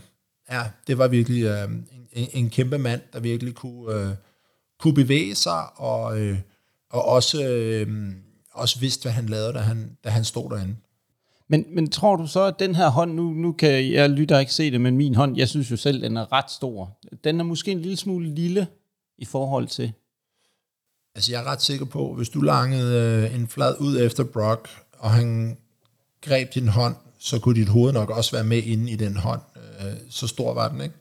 ja, 0.50 0.62
det 0.86 0.98
var 0.98 1.08
virkelig 1.08 1.64
uh, 1.64 1.72
en, 2.12 2.28
en 2.32 2.50
kæmpe 2.50 2.78
mand, 2.78 3.00
der 3.12 3.20
virkelig 3.20 3.54
kunne, 3.54 4.08
uh, 4.08 4.14
kunne 4.80 4.94
bevæge 4.94 5.34
sig, 5.34 5.78
og, 5.78 6.20
uh, 6.20 6.36
og 6.90 7.04
også, 7.04 7.38
uh, 7.88 7.94
også 8.52 8.78
vidste, 8.78 9.02
hvad 9.02 9.12
han 9.12 9.26
lavede, 9.26 9.52
da 9.52 9.58
han, 9.58 9.96
da 10.04 10.08
han 10.10 10.24
stod 10.24 10.50
derinde. 10.50 10.76
Men, 11.48 11.64
men 11.74 11.90
tror 11.90 12.16
du 12.16 12.26
så, 12.26 12.42
at 12.42 12.58
den 12.58 12.74
her 12.74 12.88
hånd, 12.88 13.14
nu, 13.14 13.32
nu 13.32 13.52
kan 13.52 13.92
jeg 13.92 14.10
lytter 14.10 14.38
ikke 14.38 14.52
se 14.52 14.70
det, 14.70 14.80
men 14.80 14.96
min 14.96 15.14
hånd, 15.14 15.36
jeg 15.36 15.48
synes 15.48 15.70
jo 15.70 15.76
selv, 15.76 16.02
den 16.02 16.16
er 16.16 16.32
ret 16.32 16.50
stor. 16.50 16.98
Den 17.24 17.40
er 17.40 17.44
måske 17.44 17.70
en 17.70 17.80
lille 17.80 17.96
smule 17.96 18.34
lille 18.34 18.66
i 19.18 19.24
forhold 19.24 19.68
til? 19.68 19.92
Altså 21.14 21.32
jeg 21.32 21.40
er 21.40 21.46
ret 21.46 21.62
sikker 21.62 21.86
på, 21.86 22.14
hvis 22.14 22.28
du 22.28 22.40
langede 22.40 22.98
øh, 23.00 23.34
en 23.34 23.48
flad 23.48 23.74
ud 23.80 24.00
efter 24.00 24.24
Brock, 24.24 24.68
og 24.98 25.10
han 25.10 25.56
greb 26.20 26.54
din 26.54 26.68
hånd, 26.68 26.94
så 27.18 27.38
kunne 27.38 27.60
dit 27.60 27.68
hoved 27.68 27.92
nok 27.92 28.10
også 28.10 28.32
være 28.32 28.44
med 28.44 28.62
inde 28.62 28.92
i 28.92 28.96
den 28.96 29.16
hånd. 29.16 29.40
Øh, 29.56 29.92
så 30.10 30.26
stor 30.26 30.54
var 30.54 30.68
den, 30.68 30.80
ikke? 30.80 30.94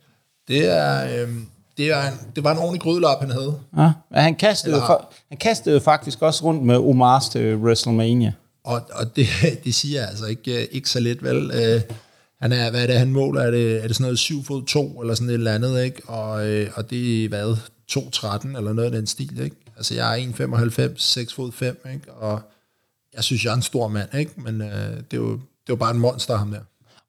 Det 0.47 0.67
er... 0.67 1.23
Øh, 1.23 1.33
det, 1.77 1.91
er 1.91 2.07
en, 2.11 2.17
det 2.35 2.43
var 2.43 2.51
en 2.51 2.57
ordentlig 2.57 2.81
grydelap, 2.81 3.19
han 3.19 3.31
havde. 3.31 3.59
Ja, 3.77 3.91
han 4.11 4.35
kastede, 4.35 4.75
for, 4.87 5.13
han 5.29 5.37
kastede 5.37 5.81
faktisk 5.81 6.21
også 6.21 6.43
rundt 6.43 6.63
med 6.63 6.77
Omars 6.77 7.29
til 7.29 7.57
WrestleMania. 7.57 8.33
Og, 8.63 8.81
og 8.93 9.15
det, 9.15 9.27
det 9.63 9.75
siger 9.75 9.99
jeg 9.99 10.09
altså 10.09 10.25
ikke, 10.25 10.67
ikke 10.67 10.89
så 10.89 10.99
lidt, 10.99 11.23
vel? 11.23 11.51
Øh, 11.51 11.81
han 12.41 12.51
er, 12.51 12.69
hvad 12.69 12.83
er 12.83 12.87
det, 12.87 12.99
han 12.99 13.11
måler? 13.11 13.41
Er 13.41 13.51
det, 13.51 13.83
er 13.83 13.87
det 13.87 13.95
sådan 13.95 14.03
noget 14.03 14.19
7 14.19 14.43
fod 14.43 14.63
2, 14.63 15.01
eller 15.01 15.15
sådan 15.15 15.29
et 15.29 15.33
eller 15.33 15.53
andet, 15.53 15.83
ikke? 15.83 16.09
Og, 16.09 16.47
øh, 16.47 16.71
og 16.75 16.89
det 16.89 17.25
er, 17.25 17.29
hvad, 17.29 17.57
2,13 17.91 18.57
eller 18.57 18.73
noget 18.73 18.85
af 18.85 18.91
den 18.91 19.07
stil, 19.07 19.39
ikke? 19.39 19.55
Altså, 19.77 19.95
jeg 19.95 20.21
er 20.21 20.89
1,95, 20.89 20.93
6 20.97 21.33
fod 21.33 21.51
5, 21.51 21.85
ikke? 21.93 22.13
Og 22.13 22.41
jeg 23.13 23.23
synes, 23.23 23.45
jeg 23.45 23.51
er 23.51 23.55
en 23.55 23.61
stor 23.61 23.87
mand, 23.87 24.15
ikke? 24.15 24.31
Men 24.37 24.61
øh, 24.61 24.67
det, 24.67 25.13
er 25.13 25.17
jo, 25.17 25.31
det 25.31 25.39
er 25.39 25.69
jo 25.69 25.75
bare 25.75 25.91
en 25.91 25.99
monster, 25.99 26.37
ham 26.37 26.51
der. 26.51 26.59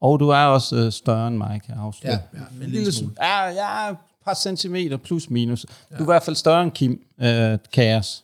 Og 0.01 0.21
du 0.21 0.29
er 0.29 0.45
også 0.45 0.77
øh, 0.77 0.93
større 0.93 1.29
end 1.29 1.37
mig, 1.37 1.61
kan 1.67 1.75
jeg 1.75 1.85
afsløre. 1.85 2.13
Ja, 2.13 2.39
ja, 2.39 2.65
en 2.65 2.71
lille 2.71 2.93
smule. 2.93 3.15
Ja, 3.21 3.35
jeg 3.37 3.87
er 3.87 3.91
et 3.91 3.97
par 4.25 4.35
centimeter 4.35 4.97
plus 4.97 5.31
minus. 5.31 5.67
Ja. 5.91 5.97
Du 5.97 6.03
er 6.03 6.05
i 6.05 6.13
hvert 6.13 6.23
fald 6.23 6.37
større 6.37 6.63
end 6.63 6.73
Kim 6.73 7.01
øh, 7.21 7.59
Kaos. 7.73 8.24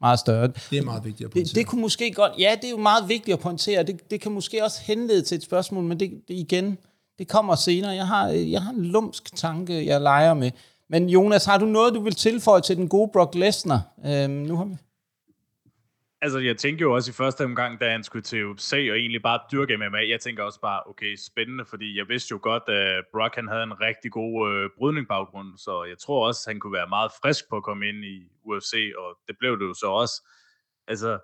Meget 0.00 0.18
større. 0.18 0.46
Det 0.70 0.78
er 0.78 0.82
meget 0.82 1.04
vigtigt 1.04 1.26
at 1.26 1.30
pointere. 1.30 1.48
Det, 1.48 1.56
det 1.56 1.66
kunne 1.66 1.80
måske 1.80 2.12
godt, 2.12 2.32
ja, 2.38 2.54
det 2.60 2.64
er 2.64 2.70
jo 2.70 2.76
meget 2.76 3.08
vigtigt 3.08 3.34
at 3.34 3.40
pointere. 3.40 3.82
Det, 3.82 4.10
det 4.10 4.20
kan 4.20 4.32
måske 4.32 4.64
også 4.64 4.80
henlede 4.82 5.22
til 5.22 5.36
et 5.36 5.42
spørgsmål, 5.42 5.84
men 5.84 6.00
det, 6.00 6.10
det 6.28 6.34
igen, 6.34 6.78
det 7.18 7.28
kommer 7.28 7.54
senere. 7.54 7.90
Jeg 7.90 8.06
har, 8.06 8.28
jeg 8.28 8.62
har 8.62 8.70
en 8.70 8.84
lumsk 8.84 9.36
tanke, 9.36 9.86
jeg 9.86 10.00
leger 10.00 10.34
med. 10.34 10.50
Men 10.90 11.08
Jonas, 11.08 11.44
har 11.44 11.58
du 11.58 11.66
noget, 11.66 11.94
du 11.94 12.00
vil 12.00 12.14
tilføje 12.14 12.60
til 12.60 12.76
den 12.76 12.88
gode 12.88 13.10
Brock 13.12 13.34
Lesnar? 13.34 13.82
Øhm, 14.06 14.30
nu 14.30 14.56
har 14.56 14.64
vi... 14.64 14.76
Altså, 16.20 16.38
jeg 16.38 16.56
tænker 16.56 16.84
jo 16.84 16.94
også 16.94 17.10
i 17.10 17.14
første 17.14 17.44
omgang, 17.44 17.80
da 17.80 17.90
han 17.90 18.04
skulle 18.04 18.22
til 18.22 18.46
UFC 18.46 18.72
og 18.72 18.98
egentlig 18.98 19.22
bare 19.22 19.40
dyrke 19.52 19.76
MMA, 19.76 20.08
jeg 20.08 20.20
tænker 20.20 20.42
også 20.42 20.60
bare, 20.60 20.82
okay, 20.86 21.16
spændende, 21.16 21.64
fordi 21.64 21.98
jeg 21.98 22.08
vidste 22.08 22.32
jo 22.32 22.38
godt, 22.42 22.62
at 22.68 22.96
øh, 22.96 23.02
Brock 23.12 23.34
han 23.34 23.48
havde 23.48 23.62
en 23.62 23.80
rigtig 23.80 24.12
god 24.12 24.50
øh, 24.50 24.70
brydningbaggrund, 24.78 25.58
så 25.58 25.84
jeg 25.84 25.98
tror 25.98 26.26
også, 26.26 26.40
han 26.50 26.60
kunne 26.60 26.72
være 26.72 26.88
meget 26.88 27.10
frisk 27.22 27.44
på 27.50 27.56
at 27.56 27.62
komme 27.62 27.88
ind 27.88 28.04
i 28.04 28.16
UFC, 28.44 28.92
og 28.98 29.18
det 29.28 29.36
blev 29.38 29.58
det 29.58 29.64
jo 29.64 29.74
så 29.74 29.86
også. 29.86 30.28
Altså, 30.88 31.18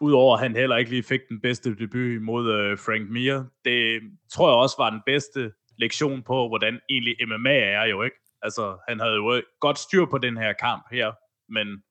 udover 0.00 0.36
at 0.36 0.42
han 0.42 0.56
heller 0.56 0.76
ikke 0.76 0.90
lige 0.90 1.02
fik 1.02 1.20
den 1.28 1.40
bedste 1.40 1.74
debut 1.74 2.22
mod 2.22 2.52
øh, 2.52 2.78
Frank 2.78 3.10
Mir, 3.10 3.44
det 3.64 4.00
tror 4.32 4.48
jeg 4.48 4.56
også 4.56 4.76
var 4.78 4.90
den 4.90 5.02
bedste 5.06 5.52
lektion 5.78 6.22
på, 6.22 6.48
hvordan 6.48 6.80
egentlig 6.90 7.16
MMA 7.28 7.58
er 7.58 7.84
jo, 7.84 8.02
ikke? 8.02 8.16
Altså, 8.42 8.78
han 8.88 9.00
havde 9.00 9.14
jo 9.14 9.34
øh, 9.34 9.42
godt 9.60 9.78
styr 9.78 10.06
på 10.06 10.18
den 10.18 10.36
her 10.36 10.52
kamp 10.52 10.82
her, 10.90 11.12
men 11.48 11.82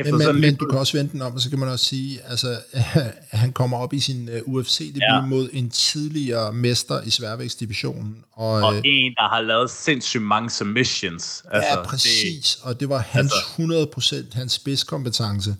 efter 0.00 0.16
men, 0.16 0.26
men, 0.26 0.40
men 0.40 0.54
du 0.54 0.66
kan 0.66 0.78
også 0.78 0.98
vente 0.98 1.12
den 1.12 1.22
om, 1.22 1.34
og 1.34 1.40
så 1.40 1.50
kan 1.50 1.58
man 1.58 1.68
også 1.68 1.84
sige, 1.84 2.20
altså, 2.28 2.58
han 3.42 3.52
kommer 3.52 3.76
op 3.76 3.92
i 3.92 4.00
sin 4.00 4.28
øh, 4.28 4.42
UFC-debut 4.46 5.02
ja. 5.02 5.20
mod 5.20 5.48
en 5.52 5.70
tidligere 5.70 6.52
mester 6.52 7.02
i 7.02 7.10
sværvægtsdivisionen. 7.10 8.16
Og, 8.32 8.52
og 8.52 8.74
øh, 8.74 8.80
en, 8.84 9.14
der 9.14 9.28
har 9.28 9.40
lavet 9.40 9.70
sindssygt 9.70 10.22
mange 10.22 10.50
submissions. 10.50 11.42
Altså, 11.50 11.70
ja, 11.70 11.82
præcis, 11.82 12.54
det, 12.54 12.64
og 12.64 12.80
det 12.80 12.88
var 12.88 12.98
hans 12.98 13.32
altså, 13.58 14.22
100% 14.32 14.36
hans 14.38 14.52
spidskompetence. 14.52 15.56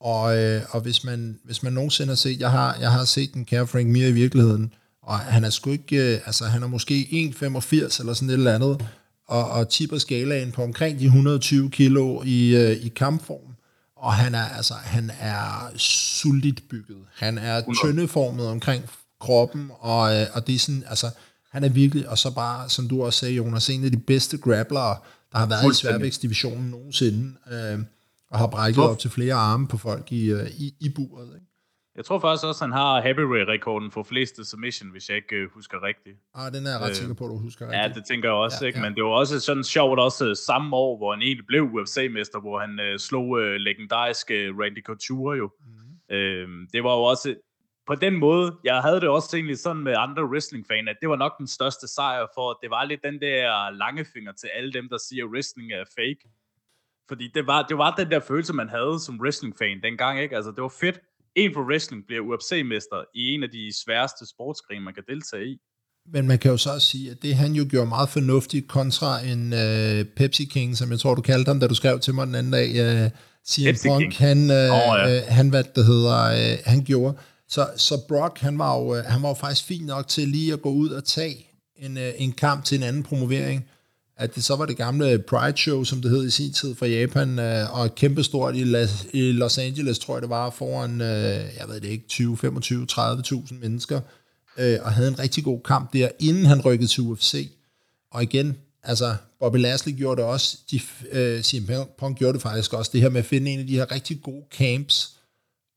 Og, 0.00 0.38
øh, 0.38 0.62
og 0.70 0.80
hvis, 0.80 1.04
man, 1.04 1.38
hvis 1.44 1.62
man 1.62 1.72
nogensinde 1.72 2.08
har 2.08 2.16
set, 2.16 2.40
jeg 2.40 2.50
har, 2.50 2.76
jeg 2.80 2.92
har 2.92 3.04
set 3.04 3.34
den 3.34 3.44
kære 3.44 3.66
Frank 3.66 3.86
Mir 3.86 4.06
i 4.06 4.12
virkeligheden, 4.12 4.72
og 5.02 5.18
han 5.18 5.44
er 5.44 5.50
sgu 5.50 5.70
ikke, 5.70 5.96
øh, 5.96 6.20
altså 6.26 6.44
han 6.44 6.62
er 6.62 6.66
måske 6.66 7.08
1,85 7.34 8.00
eller 8.00 8.14
sådan 8.14 8.28
et 8.28 8.32
eller 8.32 8.54
andet, 8.54 8.86
og, 9.28 9.50
og 9.50 9.68
tipper 9.68 9.98
skalaen 9.98 10.52
på 10.52 10.62
omkring 10.62 10.98
de 10.98 11.04
120 11.04 11.70
kilo 11.70 12.22
i, 12.22 12.56
øh, 12.56 12.70
i 12.70 12.88
kampform. 12.88 13.54
Og 13.98 14.14
han 14.14 14.34
er 14.34 14.44
altså 14.44 14.74
han 14.74 15.10
er 15.20 15.70
sultigt 15.76 16.68
bygget. 16.70 16.98
Han 17.14 17.38
er 17.38 17.62
tyndeformet 17.84 18.46
omkring 18.46 18.84
kroppen, 19.20 19.70
og, 19.78 20.16
øh, 20.16 20.26
og 20.32 20.46
det 20.46 20.54
er 20.54 20.58
sådan, 20.58 20.84
altså, 20.86 21.10
han 21.50 21.64
er 21.64 21.68
virkelig, 21.68 22.08
og 22.08 22.18
så 22.18 22.34
bare, 22.34 22.68
som 22.68 22.88
du 22.88 23.04
også 23.04 23.18
sagde, 23.18 23.34
Jonas, 23.34 23.70
en 23.70 23.84
af 23.84 23.90
de 23.90 23.96
bedste 23.96 24.38
grapplere, 24.38 24.96
der 25.32 25.38
har 25.38 25.46
været 25.46 25.72
i 25.72 25.74
sværvægtsdivisionen 25.74 26.70
nogensinde, 26.70 27.34
øh, 27.50 27.78
og 28.30 28.38
har 28.38 28.46
brækket 28.46 28.84
op 28.84 28.98
til 28.98 29.10
flere 29.10 29.34
arme 29.34 29.68
på 29.68 29.78
folk 29.78 30.12
i, 30.12 30.24
øh, 30.24 30.50
i, 30.50 30.74
i 30.80 30.88
buret. 30.88 31.28
Ikke? 31.34 31.47
Jeg 31.98 32.04
tror 32.04 32.18
faktisk 32.18 32.46
også, 32.46 32.64
han 32.64 32.72
har 32.72 33.00
heavyweight-rekorden 33.00 33.90
for 33.90 34.02
fleste 34.02 34.44
submission, 34.44 34.90
hvis 34.90 35.08
jeg 35.08 35.16
ikke 35.16 35.36
øh, 35.36 35.50
husker 35.50 35.82
rigtigt. 35.82 36.16
Ah, 36.34 36.52
den 36.52 36.66
er 36.66 36.70
jeg 36.70 36.80
ret 36.80 36.88
øh, 36.90 36.94
sikker 36.94 37.14
på, 37.14 37.24
at 37.24 37.30
du 37.30 37.38
husker 37.38 37.64
rigtigt. 37.66 37.82
Ja, 37.82 37.88
det 37.88 38.04
tænker 38.04 38.28
jeg 38.28 38.36
også, 38.36 38.58
ja, 38.60 38.66
ikke? 38.66 38.78
Ja. 38.78 38.84
men 38.84 38.94
det 38.94 39.04
var 39.04 39.10
også 39.10 39.40
sådan 39.40 39.64
sjovt 39.64 39.98
også 39.98 40.28
øh, 40.28 40.36
samme 40.36 40.76
år, 40.76 40.96
hvor 40.96 41.12
han 41.12 41.22
egentlig 41.22 41.46
blev 41.46 41.62
UFC-mester, 41.62 42.40
hvor 42.40 42.58
han 42.60 42.80
øh, 42.80 42.98
slog 42.98 43.40
øh, 43.40 43.54
legendariske 43.54 44.34
Randy 44.60 44.82
Couture 44.84 45.36
jo. 45.36 45.50
Mm. 45.60 46.16
Øh, 46.16 46.48
det 46.72 46.84
var 46.84 46.94
jo 46.98 47.02
også, 47.02 47.34
på 47.86 47.94
den 47.94 48.14
måde, 48.16 48.56
jeg 48.64 48.80
havde 48.80 49.00
det 49.00 49.08
også 49.08 49.36
egentlig 49.36 49.58
sådan 49.58 49.82
med 49.82 49.94
andre 49.96 50.24
wrestling-fan, 50.24 50.88
at 50.88 50.96
det 51.00 51.08
var 51.08 51.16
nok 51.16 51.38
den 51.38 51.46
største 51.46 51.88
sejr 51.88 52.26
for, 52.34 52.50
at 52.50 52.56
det 52.62 52.70
var 52.70 52.84
lidt 52.84 53.00
den 53.04 53.20
der 53.20 53.70
lange 53.70 54.04
finger 54.14 54.32
til 54.32 54.48
alle 54.54 54.72
dem, 54.72 54.88
der 54.88 54.98
siger, 55.08 55.24
at 55.24 55.30
wrestling 55.30 55.72
er 55.72 55.84
fake. 55.98 56.24
Fordi 57.08 57.30
det 57.34 57.46
var, 57.46 57.62
det 57.62 57.78
var 57.78 57.94
den 57.94 58.10
der 58.10 58.20
følelse, 58.20 58.52
man 58.52 58.68
havde 58.68 59.00
som 59.00 59.20
wrestling-fan 59.20 59.82
dengang, 59.82 60.20
ikke? 60.20 60.36
Altså, 60.36 60.50
det 60.50 60.62
var 60.62 60.74
fedt, 60.80 61.00
en 61.42 61.50
for 61.54 61.64
wrestling 61.70 62.02
bliver 62.06 62.22
UFC-mester 62.28 62.98
i 63.14 63.22
en 63.34 63.42
af 63.42 63.50
de 63.50 63.72
sværeste 63.84 64.26
sportsgrene, 64.32 64.84
man 64.84 64.94
kan 64.94 65.02
deltage 65.08 65.46
i. 65.46 65.56
Men 66.12 66.26
man 66.26 66.38
kan 66.38 66.50
jo 66.50 66.56
så 66.56 66.70
også 66.74 66.86
sige, 66.86 67.10
at 67.10 67.22
det 67.22 67.34
han 67.34 67.52
jo 67.52 67.66
gjorde 67.70 67.88
meget 67.88 68.08
fornuftigt 68.08 68.68
kontra 68.68 69.24
en 69.24 69.52
uh, 69.52 70.06
Pepsi 70.16 70.44
King, 70.44 70.76
som 70.76 70.90
jeg 70.90 70.98
tror, 71.00 71.14
du 71.14 71.22
kaldte 71.22 71.48
ham, 71.48 71.60
da 71.60 71.66
du 71.66 71.74
skrev 71.74 72.00
til 72.00 72.14
mig 72.14 72.26
den 72.26 72.34
anden 72.34 72.52
dag. 72.52 72.68
Uh, 73.04 73.10
CM 73.48 73.88
Punk, 73.88 74.00
King. 74.00 74.16
han, 74.16 74.38
uh, 74.38 74.56
oh, 74.56 74.98
ja. 74.98 75.20
uh, 75.20 75.26
han, 75.28 75.48
hvad 75.48 75.64
det 75.76 75.86
hedder, 75.86 76.52
uh, 76.52 76.58
han 76.64 76.84
gjorde. 76.84 77.18
Så, 77.48 77.70
så 77.76 77.94
Brock, 78.08 78.38
han 78.38 78.58
var, 78.58 78.78
jo, 78.78 78.94
han 78.94 79.22
var 79.22 79.28
jo 79.28 79.34
faktisk 79.34 79.66
fint 79.66 79.86
nok 79.86 80.08
til 80.08 80.28
lige 80.28 80.52
at 80.52 80.62
gå 80.62 80.70
ud 80.70 80.90
og 80.90 81.04
tage 81.04 81.46
en, 81.76 81.96
uh, 81.96 82.02
en 82.16 82.32
kamp 82.32 82.64
til 82.64 82.76
en 82.76 82.82
anden 82.82 83.02
promovering 83.02 83.68
at 84.18 84.34
det 84.34 84.44
så 84.44 84.56
var 84.56 84.66
det 84.66 84.76
gamle 84.76 85.18
Pride 85.18 85.56
Show, 85.56 85.84
som 85.84 86.02
det 86.02 86.10
hed 86.10 86.26
i 86.26 86.30
sin 86.30 86.52
tid 86.52 86.74
fra 86.74 86.86
Japan, 86.86 87.38
øh, 87.38 87.80
og 87.80 87.94
kæmpestort 87.94 88.56
i, 88.56 88.64
Las, 88.64 89.06
i 89.12 89.32
Los 89.32 89.58
Angeles, 89.58 89.98
tror 89.98 90.14
jeg 90.14 90.22
det 90.22 90.30
var, 90.30 90.50
foran, 90.50 91.00
øh, 91.00 91.46
jeg 91.58 91.64
ved 91.68 91.80
det 91.80 91.88
ikke, 91.88 92.08
20, 92.08 92.36
25, 92.36 92.86
30.000 92.92 93.54
mennesker, 93.60 94.00
øh, 94.58 94.78
og 94.82 94.92
havde 94.92 95.08
en 95.08 95.18
rigtig 95.18 95.44
god 95.44 95.60
kamp 95.64 95.92
der, 95.92 96.08
inden 96.18 96.46
han 96.46 96.60
rykkede 96.60 96.90
til 96.90 97.02
UFC. 97.02 97.50
Og 98.10 98.22
igen, 98.22 98.56
altså, 98.82 99.16
Bobby 99.40 99.56
Lashley 99.56 99.96
gjorde 99.96 100.20
det 100.22 100.30
også, 100.30 100.58
de, 100.70 100.80
øh, 101.12 101.42
CM 101.42 101.72
Punk 101.98 102.18
gjorde 102.18 102.32
det 102.32 102.42
faktisk 102.42 102.72
også, 102.72 102.90
det 102.94 103.00
her 103.00 103.08
med 103.08 103.20
at 103.20 103.26
finde 103.26 103.50
en 103.50 103.60
af 103.60 103.66
de 103.66 103.76
her 103.76 103.92
rigtig 103.92 104.22
gode 104.22 104.44
camps, 104.50 105.10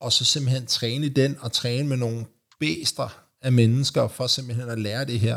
og 0.00 0.12
så 0.12 0.24
simpelthen 0.24 0.66
træne 0.66 1.06
i 1.06 1.08
den, 1.08 1.36
og 1.40 1.52
træne 1.52 1.88
med 1.88 1.96
nogle 1.96 2.24
bæster 2.60 3.24
af 3.42 3.52
mennesker, 3.52 4.08
for 4.08 4.26
simpelthen 4.26 4.68
at 4.68 4.78
lære 4.78 5.04
det 5.04 5.20
her. 5.20 5.36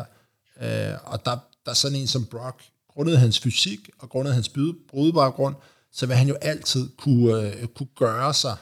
Øh, 0.62 0.93
og 1.03 1.26
der, 1.26 1.38
der 1.66 1.72
er 1.72 1.74
sådan 1.74 1.97
en 1.97 2.08
som 2.08 2.26
Brock, 2.26 2.62
grundet 2.96 3.20
hans 3.20 3.39
fysik 3.39 3.89
og 4.00 4.10
grundet 4.10 4.34
hans 4.34 4.50
brydbare 4.89 5.32
grund, 5.32 5.56
så 5.91 6.08
vil 6.08 6.16
han 6.16 6.28
jo 6.28 6.36
altid 6.41 6.89
kunne, 6.98 7.41
øh, 7.41 7.68
kunne 7.68 7.89
gøre 7.96 8.34
sig. 8.34 8.58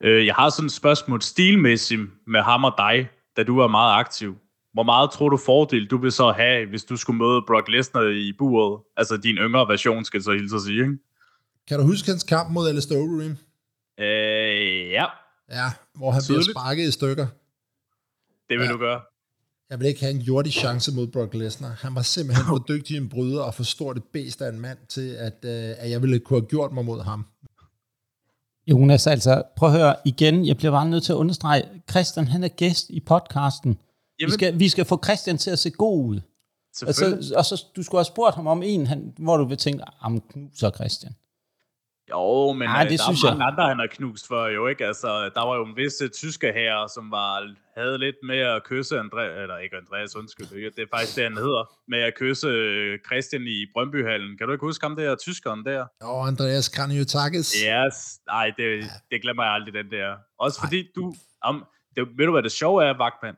Øh, 0.00 0.26
jeg 0.26 0.34
har 0.34 0.50
sådan 0.50 0.66
et 0.66 0.72
spørgsmål 0.72 1.22
stilmæssigt 1.22 2.00
med 2.26 2.42
ham 2.42 2.64
og 2.64 2.74
dig, 2.78 3.08
da 3.36 3.42
du 3.42 3.58
er 3.58 3.68
meget 3.68 3.98
aktiv. 4.00 4.36
Hvor 4.72 4.82
meget 4.82 5.10
tror 5.10 5.28
du 5.28 5.36
fordel, 5.36 5.86
du 5.86 5.96
vil 5.96 6.12
så 6.12 6.32
have, 6.32 6.68
hvis 6.68 6.84
du 6.84 6.96
skulle 6.96 7.18
møde 7.18 7.42
Brock 7.46 7.68
Lesnar 7.68 8.02
i 8.02 8.32
buret? 8.38 8.80
Altså 8.96 9.16
din 9.16 9.36
yngre 9.36 9.68
version, 9.68 10.04
skal 10.04 10.22
så 10.22 10.32
hilse 10.32 10.56
at 10.56 10.62
sige, 10.62 10.80
ikke? 10.80 10.98
Kan 11.68 11.78
du 11.78 11.84
huske 11.84 12.08
hans 12.08 12.22
kamp 12.24 12.50
mod 12.50 12.68
Alistair 12.68 12.98
Overeem? 12.98 13.36
Øh, 13.98 14.90
ja. 14.90 15.06
Ja, 15.50 15.70
hvor 15.94 16.10
han 16.10 16.22
Tydeligt. 16.22 16.46
bliver 16.46 16.52
sparket 16.54 16.88
i 16.88 16.90
stykker. 16.90 17.26
Det 18.48 18.58
vil 18.58 18.64
ja. 18.64 18.72
du 18.72 18.78
gøre. 18.78 19.00
Jeg 19.72 19.80
vil 19.80 19.86
ikke 19.86 20.00
have 20.00 20.14
en 20.14 20.20
jordig 20.20 20.52
chance 20.52 20.94
mod 20.94 21.06
Brock 21.06 21.34
Lesnar. 21.34 21.78
Han 21.80 21.94
var 21.94 22.02
simpelthen 22.02 22.46
for 22.46 22.64
dygtig 22.68 22.96
en 22.96 23.08
bryder 23.08 23.42
og 23.42 23.54
for 23.54 23.62
stort 23.62 23.96
et 23.96 24.02
bedst 24.12 24.42
af 24.42 24.48
en 24.48 24.60
mand 24.60 24.78
til, 24.88 25.08
at, 25.10 25.36
øh, 25.42 25.74
at 25.78 25.90
jeg 25.90 26.02
ville 26.02 26.18
kunne 26.18 26.40
have 26.40 26.46
gjort 26.46 26.72
mig 26.72 26.84
mod 26.84 27.02
ham. 27.02 27.26
Jonas, 28.66 29.06
altså 29.06 29.42
prøv 29.56 29.68
at 29.68 29.74
høre 29.74 29.94
igen. 30.04 30.46
Jeg 30.46 30.56
bliver 30.56 30.70
bare 30.70 30.88
nødt 30.88 31.04
til 31.04 31.12
at 31.12 31.16
understrege, 31.16 31.62
Christian 31.90 32.28
han 32.28 32.44
er 32.44 32.48
gæst 32.48 32.90
i 32.90 33.00
podcasten. 33.00 33.78
Jamen. 34.20 34.30
Vi, 34.30 34.32
skal, 34.32 34.58
vi 34.58 34.68
skal 34.68 34.84
få 34.84 35.00
Christian 35.04 35.38
til 35.38 35.50
at 35.50 35.58
se 35.58 35.70
god 35.70 36.04
ud. 36.04 36.20
Og 36.86 36.94
så, 36.94 37.34
og 37.36 37.44
så, 37.44 37.64
du 37.76 37.82
skulle 37.82 37.98
have 37.98 38.04
spurgt 38.04 38.36
ham 38.36 38.46
om 38.46 38.62
en, 38.62 38.86
han, 38.86 39.12
hvor 39.18 39.36
du 39.36 39.44
vil 39.44 39.58
tænke, 39.58 39.84
am 40.00 40.20
knuser 40.20 40.70
Christian. 40.70 41.12
Jo, 42.12 42.52
men 42.52 42.68
Ej, 42.68 42.82
det 42.82 42.90
der 42.90 43.04
synes 43.08 43.22
er 43.22 43.28
mange 43.30 43.44
jeg. 43.44 43.50
andre, 43.52 43.68
han 43.68 43.78
har 43.78 43.86
knust 43.86 44.28
for 44.28 44.46
jo, 44.46 44.66
ikke? 44.66 44.86
Altså, 44.86 45.08
der 45.34 45.46
var 45.48 45.54
jo 45.56 45.64
en 45.64 45.76
vis 45.76 46.02
uh, 46.02 46.08
tyske 46.10 46.52
her, 46.52 46.86
som 46.94 47.10
var, 47.10 47.54
havde 47.76 47.98
lidt 47.98 48.16
med 48.22 48.38
at 48.38 48.64
kysse 48.64 48.98
Andreas, 48.98 49.42
eller 49.42 49.58
ikke 49.58 49.76
Andreas, 49.76 50.16
undskyld, 50.16 50.46
det 50.76 50.82
er 50.82 50.86
faktisk 50.94 51.16
det, 51.16 51.24
han 51.24 51.36
hedder, 51.36 51.64
med 51.88 51.98
at 51.98 52.14
kysse 52.18 52.48
øh, 52.48 52.98
Christian 53.06 53.42
i 53.46 53.66
Brøndbyhallen. 53.74 54.38
Kan 54.38 54.46
du 54.46 54.52
ikke 54.52 54.66
huske 54.66 54.86
ham 54.86 54.96
der, 54.96 55.16
tyskeren 55.16 55.64
der? 55.64 55.86
Jo, 56.02 56.20
Andreas 56.20 56.68
Kranjotakis. 56.68 57.52
Yes, 57.52 57.96
nej, 58.26 58.52
det, 58.58 58.84
det 59.10 59.22
glemmer 59.22 59.44
jeg 59.44 59.52
aldrig, 59.52 59.74
den 59.74 59.90
der. 59.90 60.16
Også 60.38 60.60
fordi 60.60 60.80
Ej. 60.80 60.86
du, 60.96 61.14
um, 61.48 61.64
det, 61.96 62.08
ved 62.18 62.26
du 62.26 62.32
hvad 62.32 62.42
det 62.42 62.52
sjove 62.52 62.84
er, 62.84 62.96
Vagtmand? 62.98 63.36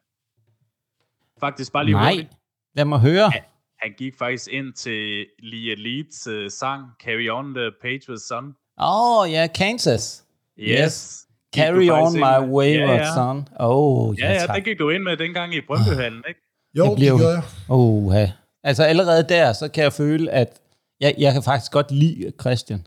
Faktisk 1.40 1.72
bare 1.72 1.84
lige 1.84 1.94
Nej, 1.94 2.12
hurtigt. 2.12 2.32
lad 2.74 2.84
mig 2.84 3.00
høre. 3.00 3.30
Ja, 3.34 3.42
han 3.78 3.94
gik 3.98 4.14
faktisk 4.18 4.48
ind 4.52 4.72
til 4.72 5.26
Lee 5.38 5.72
Elites 5.72 6.26
uh, 6.28 6.46
sang 6.48 6.82
Carry 7.04 7.28
On 7.30 7.54
the 7.54 7.70
Patriots 7.82 8.28
Son. 8.28 8.54
Åh, 8.80 9.18
oh, 9.18 9.30
ja, 9.30 9.36
yeah, 9.36 9.48
Kansas. 9.54 10.24
Yes. 10.58 10.78
yes. 10.78 11.26
Carry 11.54 11.90
on 11.90 12.12
my 12.12 12.54
wayward 12.54 12.98
ja, 12.98 13.06
ja. 13.06 13.14
son. 13.14 13.48
Oh, 13.60 14.18
ja, 14.18 14.32
ja, 14.32 14.40
ja 14.40 14.54
det 14.54 14.64
gik 14.64 14.78
du 14.78 14.90
ind 14.90 15.02
med 15.02 15.16
dengang 15.16 15.54
i 15.54 15.60
Brøndbyhallen, 15.60 16.22
ikke? 16.28 16.40
Jo, 16.78 16.84
det, 16.84 16.96
blev, 16.96 17.18
det 17.18 17.24
jeg. 17.24 17.42
Oh, 17.68 18.14
ja. 18.14 18.32
Altså 18.64 18.82
allerede 18.82 19.22
der, 19.28 19.52
så 19.52 19.68
kan 19.68 19.82
jeg 19.82 19.92
føle, 19.92 20.30
at 20.30 20.60
jeg, 21.00 21.14
jeg 21.18 21.32
kan 21.32 21.42
faktisk 21.42 21.72
godt 21.72 21.90
lide 21.90 22.32
Christian. 22.40 22.86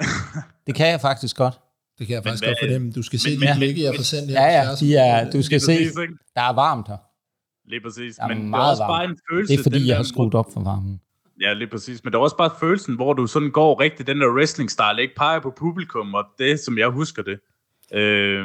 det 0.66 0.74
kan 0.74 0.86
jeg 0.86 1.00
faktisk 1.00 1.36
godt. 1.36 1.60
Det 1.98 2.06
kan 2.06 2.14
jeg 2.14 2.22
faktisk 2.22 2.42
men, 2.42 2.50
godt 2.50 2.58
fornemme. 2.62 2.92
Du 2.92 3.02
skal 3.02 3.18
se 3.18 3.38
men, 3.38 3.48
de 3.48 3.54
blikke, 3.56 3.82
jeg 3.82 3.92
har 3.96 4.02
sendt 4.02 4.30
her. 4.30 4.40
Ja, 4.40 4.62
ja, 4.62 4.74
de 4.80 4.96
er, 4.96 5.30
du 5.30 5.42
skal 5.42 5.60
se, 5.60 5.72
der 6.34 6.42
er 6.42 6.52
varmt 6.52 6.88
her. 6.88 6.96
Lige 7.68 7.80
præcis. 7.80 8.16
Der 8.16 8.22
er 8.22 8.28
men 8.28 8.50
meget 8.50 8.62
det 8.62 8.66
er 8.66 8.70
også 8.70 8.82
varmt. 8.82 8.90
bare 8.90 9.04
en 9.04 9.18
følelse. 9.30 9.52
Det 9.52 9.60
er 9.60 9.62
fordi, 9.62 9.88
jeg 9.88 9.96
har 9.96 10.02
skruet 10.02 10.34
op 10.34 10.52
for 10.52 10.60
varmen. 10.60 11.00
Ja, 11.40 11.52
lige 11.52 11.68
præcis. 11.70 12.04
Men 12.04 12.12
der 12.12 12.18
er 12.18 12.22
også 12.22 12.36
bare 12.36 12.50
følelsen, 12.60 12.94
hvor 12.94 13.12
du 13.12 13.26
sådan 13.26 13.50
går 13.50 13.80
rigtig 13.80 14.06
den 14.06 14.20
der 14.20 14.26
wrestling-style, 14.26 15.00
ikke 15.00 15.14
peger 15.16 15.40
på 15.40 15.54
publikum, 15.58 16.14
og 16.14 16.24
det, 16.38 16.60
som 16.60 16.78
jeg 16.78 16.88
husker 16.88 17.22
det. 17.22 17.38
Øh, 17.94 18.44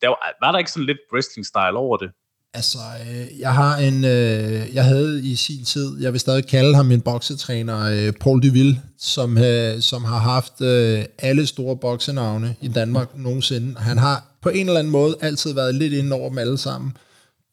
der 0.00 0.08
var, 0.08 0.46
var 0.46 0.52
der 0.52 0.58
ikke 0.58 0.70
sådan 0.70 0.86
lidt 0.86 0.98
wrestling-style 1.12 1.76
over 1.76 1.96
det? 1.96 2.10
Altså, 2.54 2.78
øh, 3.00 3.40
jeg 3.40 3.54
har 3.54 3.76
en, 3.76 4.04
øh, 4.04 4.74
jeg 4.74 4.84
havde 4.84 5.24
i 5.24 5.34
sin 5.34 5.64
tid, 5.64 6.00
jeg 6.00 6.12
vil 6.12 6.20
stadig 6.20 6.46
kalde 6.46 6.74
ham 6.74 6.86
min 6.86 7.00
boksetræner, 7.00 7.80
øh, 7.80 8.12
Paul 8.20 8.42
Deville, 8.42 8.80
som, 8.98 9.38
øh, 9.38 9.80
som 9.80 10.04
har 10.04 10.18
haft 10.18 10.60
øh, 10.60 11.04
alle 11.18 11.46
store 11.46 11.76
boksenavne 11.76 12.56
i 12.60 12.68
Danmark 12.68 13.18
nogensinde. 13.18 13.78
Han 13.78 13.98
har 13.98 14.24
på 14.42 14.48
en 14.48 14.66
eller 14.66 14.78
anden 14.78 14.92
måde 14.92 15.16
altid 15.20 15.54
været 15.54 15.74
lidt 15.74 15.92
inde 15.92 16.16
over 16.16 16.28
dem 16.28 16.38
alle 16.38 16.58
sammen. 16.58 16.96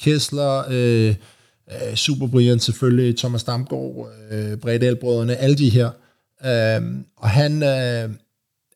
Kessler, 0.01 0.63
øh, 0.69 1.15
øh, 1.71 1.95
Super 1.95 2.27
Brian 2.27 2.59
selvfølgelig, 2.59 3.17
Thomas 3.17 3.43
Damgaard, 3.43 4.11
øh, 4.31 4.57
Bredal-brødrene, 4.57 5.35
alle 5.35 5.55
de 5.55 5.69
her. 5.69 5.89
Øh, 6.45 6.95
og 7.15 7.29
han, 7.29 7.63
øh, 7.63 8.09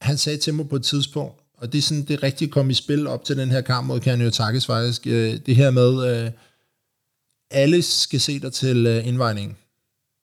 han 0.02 0.18
sagde 0.18 0.38
til 0.38 0.54
mig 0.54 0.70
på 0.70 0.76
et 0.76 0.84
tidspunkt, 0.84 1.36
og 1.58 1.74
det 1.74 1.78
er 1.78 1.82
sådan, 1.82 2.04
det 2.04 2.24
rigtigt 2.24 2.52
kom 2.52 2.70
i 2.70 2.74
spil 2.74 3.08
op 3.08 3.26
til 3.26 3.38
den 3.38 3.52
her 3.52 3.62
kamp 3.62 3.88
mod 3.88 4.00
Kanye 4.00 4.30
Takis 4.30 4.66
faktisk, 4.66 5.08
øh, 5.08 5.40
det 5.46 5.56
her 5.56 5.72
med, 5.72 6.24
øh, 6.26 6.32
alle 7.52 7.82
skal 7.82 8.20
se 8.20 8.40
dig 8.40 8.54
til 8.54 8.86
øh, 8.86 9.08
indvejningen. 9.08 9.58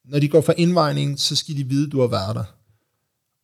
Når 0.04 0.18
de 0.18 0.28
går 0.28 0.40
for 0.40 0.54
indvejningen, 0.56 1.16
så 1.16 1.36
skal 1.36 1.56
de 1.56 1.64
vide, 1.64 1.90
du 1.90 2.00
har 2.00 2.06
været 2.06 2.36
der. 2.36 2.44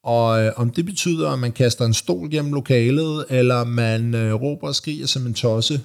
Og 0.02 0.44
øh, 0.44 0.52
om 0.56 0.70
det 0.70 0.84
betyder, 0.84 1.30
at 1.30 1.38
man 1.38 1.52
kaster 1.52 1.84
en 1.84 1.94
stol 1.94 2.30
gennem 2.30 2.52
lokalet, 2.52 3.26
eller 3.30 3.64
man 3.64 4.14
øh, 4.14 4.34
råber 4.34 4.68
og 4.68 4.74
skriger 4.74 5.06
som 5.06 5.26
en 5.26 5.34
tosse, 5.34 5.80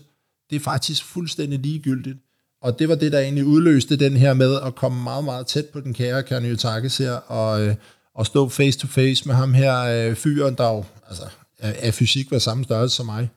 det 0.50 0.56
er 0.56 0.60
faktisk 0.60 1.04
fuldstændig 1.04 1.60
ligegyldigt. 1.60 2.18
Og 2.64 2.80
det 2.80 2.90
var 2.90 2.96
det, 2.96 3.12
der 3.12 3.20
egentlig 3.20 3.46
udløste 3.46 3.96
den 3.96 4.18
her 4.18 4.34
med 4.34 4.60
at 4.66 4.76
komme 4.76 5.04
meget, 5.04 5.24
meget 5.24 5.48
tæt 5.48 5.66
på 5.66 5.80
den 5.80 5.94
kære 5.94 6.24
Kanyotakis 6.24 6.98
her, 6.98 7.12
og, 7.12 7.62
øh, 7.62 7.76
og 8.16 8.26
stå 8.26 8.50
face 8.50 8.80
to 8.80 8.88
face 8.88 9.28
med 9.28 9.36
ham 9.36 9.54
her 9.54 9.80
øh, 9.80 10.16
fyren, 10.16 10.56
der 10.56 10.70
jo, 10.70 10.84
altså, 11.10 11.24
af 11.60 11.94
fysik 11.94 12.32
var 12.32 12.40
samme 12.40 12.64
størrelse 12.64 12.96
som 12.96 13.06
mig. 13.06 13.30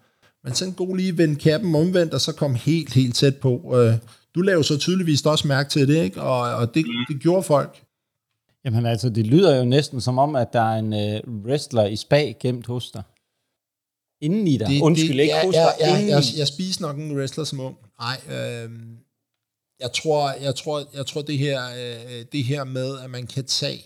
Men 0.44 0.54
sådan 0.54 0.74
god 0.74 0.96
lige 0.96 1.18
vende 1.18 1.36
kæppen 1.36 1.74
omvendt, 1.74 2.14
og 2.14 2.20
så 2.20 2.32
kom 2.32 2.54
helt, 2.54 2.94
helt 2.94 3.14
tæt 3.14 3.36
på. 3.36 3.76
Øh, 3.76 3.94
du 4.34 4.40
lavede 4.40 4.64
så 4.64 4.78
tydeligvis 4.78 5.26
også 5.26 5.48
mærke 5.48 5.70
til 5.70 5.88
det, 5.88 6.04
ikke? 6.04 6.22
Og, 6.22 6.40
og 6.54 6.74
det, 6.74 6.86
det 7.08 7.20
gjorde 7.20 7.42
folk. 7.42 7.82
Jamen 8.64 8.86
altså, 8.86 9.08
det 9.10 9.26
lyder 9.26 9.56
jo 9.56 9.64
næsten 9.64 10.00
som 10.00 10.18
om, 10.18 10.36
at 10.36 10.52
der 10.52 10.60
er 10.60 10.78
en 10.78 10.92
uh, 10.92 11.44
wrestler 11.44 11.86
i 11.86 11.96
spag 11.96 12.36
gemt 12.40 12.66
hos 12.66 12.90
dig. 12.90 13.02
Inden 14.20 14.46
i 14.46 14.56
dig. 14.56 14.68
Det, 14.68 14.80
Undskyld, 14.80 15.16
det, 15.16 15.22
ikke 15.22 15.34
ja, 15.34 15.46
hos 15.46 15.54
dig. 15.54 15.74
Ja, 15.80 15.94
jeg, 15.94 16.08
jeg, 16.08 16.22
jeg 16.38 16.46
spiste 16.46 16.82
nok 16.82 16.96
en 16.96 17.16
wrestler 17.16 17.44
som 17.44 17.60
ung. 17.60 17.76
Nej, 18.00 18.20
øh, 18.36 18.70
jeg 19.80 19.92
tror, 19.92 20.30
jeg 20.32 20.54
tror, 20.54 20.84
jeg 20.94 21.06
tror 21.06 21.22
det 21.22 21.38
her, 21.38 21.64
øh, 21.66 22.24
det 22.32 22.44
her 22.44 22.64
med, 22.64 22.98
at 22.98 23.10
man 23.10 23.26
kan 23.26 23.44
tage 23.44 23.84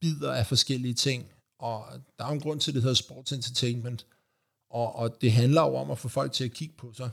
bidder 0.00 0.32
af 0.32 0.46
forskellige 0.46 0.94
ting, 0.94 1.26
og 1.58 1.84
der 2.18 2.24
er 2.24 2.28
en 2.28 2.40
grund 2.40 2.60
til, 2.60 2.70
at 2.70 2.74
det 2.74 2.82
hedder 2.82 2.94
sports 2.94 3.32
entertainment, 3.32 4.06
og, 4.70 4.96
og 4.96 5.20
det 5.20 5.32
handler 5.32 5.62
jo 5.62 5.76
om 5.76 5.90
at 5.90 5.98
få 5.98 6.08
folk 6.08 6.32
til 6.32 6.44
at 6.44 6.52
kigge 6.52 6.74
på 6.78 6.92
sig. 6.92 7.10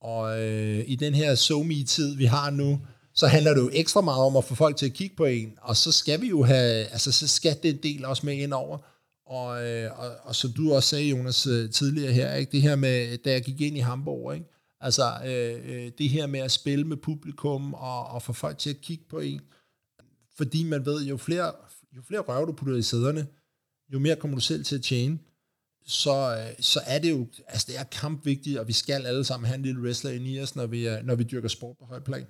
Og 0.00 0.40
øh, 0.42 0.84
i 0.86 0.96
den 0.96 1.14
her 1.14 1.34
so 1.34 1.64
tid 1.86 2.16
vi 2.16 2.24
har 2.24 2.50
nu, 2.50 2.80
så 3.14 3.26
handler 3.26 3.54
det 3.54 3.60
jo 3.60 3.70
ekstra 3.72 4.00
meget 4.00 4.22
om 4.22 4.36
at 4.36 4.44
få 4.44 4.54
folk 4.54 4.76
til 4.76 4.86
at 4.86 4.92
kigge 4.92 5.16
på 5.16 5.24
en, 5.24 5.58
og 5.60 5.76
så 5.76 5.92
skal 5.92 6.20
vi 6.20 6.28
jo 6.28 6.42
have, 6.42 6.86
altså 6.86 7.12
så 7.12 7.28
skal 7.28 7.58
den 7.62 7.76
del 7.76 8.04
også 8.04 8.26
med 8.26 8.34
ind 8.34 8.52
over. 8.52 8.78
Og, 9.26 9.66
øh, 9.66 9.98
og, 9.98 10.10
og 10.22 10.34
som 10.34 10.52
du 10.52 10.74
også 10.74 10.88
sagde, 10.88 11.08
Jonas, 11.08 11.46
øh, 11.46 11.70
tidligere 11.70 12.12
her, 12.12 12.34
ikke? 12.34 12.52
det 12.52 12.62
her 12.62 12.76
med, 12.76 13.18
da 13.18 13.30
jeg 13.30 13.42
gik 13.42 13.60
ind 13.60 13.76
i 13.76 13.80
Hamburg, 13.80 14.34
ikke? 14.34 14.46
Altså 14.80 15.02
øh, 15.26 15.60
øh, 15.64 15.90
det 15.98 16.08
her 16.08 16.26
med 16.26 16.40
at 16.40 16.50
spille 16.50 16.84
med 16.84 16.96
publikum 16.96 17.74
og, 17.74 18.06
og 18.06 18.22
få 18.22 18.32
folk 18.32 18.58
til 18.58 18.70
at 18.70 18.80
kigge 18.80 19.04
på 19.10 19.18
en, 19.18 19.40
fordi 20.36 20.64
man 20.64 20.86
ved, 20.86 21.04
jo 21.04 21.16
flere, 21.16 21.52
jo 21.96 22.02
flere 22.02 22.20
røv 22.20 22.46
du 22.46 22.52
putter 22.52 22.76
i 22.76 22.82
sæderne, 22.82 23.26
jo 23.92 23.98
mere 23.98 24.16
kommer 24.16 24.36
du 24.36 24.40
selv 24.40 24.64
til 24.64 24.76
at 24.76 24.82
tjene, 24.82 25.18
så, 25.86 26.36
øh, 26.36 26.54
så 26.60 26.80
er 26.86 26.98
det 26.98 27.10
jo, 27.10 27.26
altså 27.48 27.66
det 27.70 27.78
er 27.78 27.84
kampvigtigt, 27.84 28.58
og 28.58 28.68
vi 28.68 28.72
skal 28.72 29.06
alle 29.06 29.24
sammen 29.24 29.46
have 29.46 29.56
en 29.56 29.62
lille 29.62 29.82
wrestler 29.82 30.10
ind 30.10 30.26
i 30.26 30.40
os, 30.40 30.56
når 30.56 30.66
vi, 30.66 30.88
øh, 30.88 31.06
når 31.06 31.14
vi 31.14 31.24
dyrker 31.24 31.48
sport 31.48 31.76
på 31.78 31.84
høj 31.84 32.00
plan. 32.00 32.26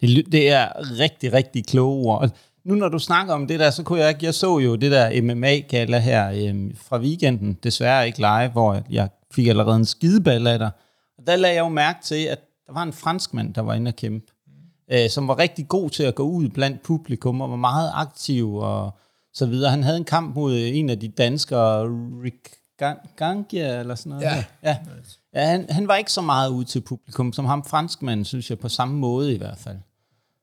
Det, 0.00 0.32
det 0.32 0.48
er 0.48 0.98
rigtig, 0.98 1.32
rigtig 1.32 1.66
kloge 1.66 2.06
ord. 2.06 2.30
Nu 2.64 2.74
når 2.74 2.88
du 2.88 2.98
snakker 2.98 3.34
om 3.34 3.46
det 3.46 3.60
der, 3.60 3.70
så 3.70 3.82
kunne 3.82 4.00
jeg 4.00 4.08
ikke, 4.08 4.24
jeg 4.24 4.34
så 4.34 4.58
jo 4.58 4.76
det 4.76 4.90
der 4.90 5.22
MMA-gala 5.22 5.98
her 5.98 6.48
øhm, 6.48 6.76
fra 6.76 6.98
weekenden, 6.98 7.58
desværre 7.62 8.06
ikke 8.06 8.18
live, 8.18 8.48
hvor 8.48 8.82
jeg 8.90 9.08
fik 9.30 9.46
allerede 9.46 9.76
en 9.76 9.84
skideball 9.84 10.46
af 10.46 10.58
dig. 10.58 10.70
Og 11.22 11.26
der 11.26 11.36
lagde 11.36 11.56
jeg 11.56 11.62
jo 11.62 11.68
mærke 11.68 11.98
til, 12.02 12.24
at 12.24 12.40
der 12.66 12.72
var 12.72 12.82
en 12.82 12.92
franskmand, 12.92 13.54
der 13.54 13.60
var 13.60 13.74
inde 13.74 13.88
og 13.88 13.96
kæmpe, 13.96 14.32
mm. 14.46 14.94
øh, 14.94 15.10
som 15.10 15.28
var 15.28 15.38
rigtig 15.38 15.68
god 15.68 15.90
til 15.90 16.02
at 16.02 16.14
gå 16.14 16.22
ud 16.22 16.48
blandt 16.48 16.82
publikum, 16.82 17.40
og 17.40 17.50
var 17.50 17.56
meget 17.56 17.90
aktiv 17.94 18.54
og 18.54 18.98
så 19.34 19.46
videre. 19.46 19.70
Han 19.70 19.82
havde 19.82 19.96
en 19.96 20.04
kamp 20.04 20.34
mod 20.34 20.56
en 20.56 20.90
af 20.90 21.00
de 21.00 21.08
danskere, 21.08 21.84
Rick 22.24 22.56
Gangia 23.16 23.80
eller 23.80 23.94
sådan 23.94 24.10
noget. 24.10 24.22
Ja. 24.22 24.44
ja. 24.62 24.76
ja 25.34 25.46
han, 25.46 25.66
han 25.70 25.88
var 25.88 25.96
ikke 25.96 26.12
så 26.12 26.20
meget 26.20 26.50
ud 26.50 26.64
til 26.64 26.80
publikum, 26.80 27.32
som 27.32 27.44
ham 27.44 27.64
franskmanden, 27.64 28.24
synes 28.24 28.50
jeg, 28.50 28.58
på 28.58 28.68
samme 28.68 28.98
måde 28.98 29.34
i 29.34 29.38
hvert 29.38 29.58
fald. 29.58 29.76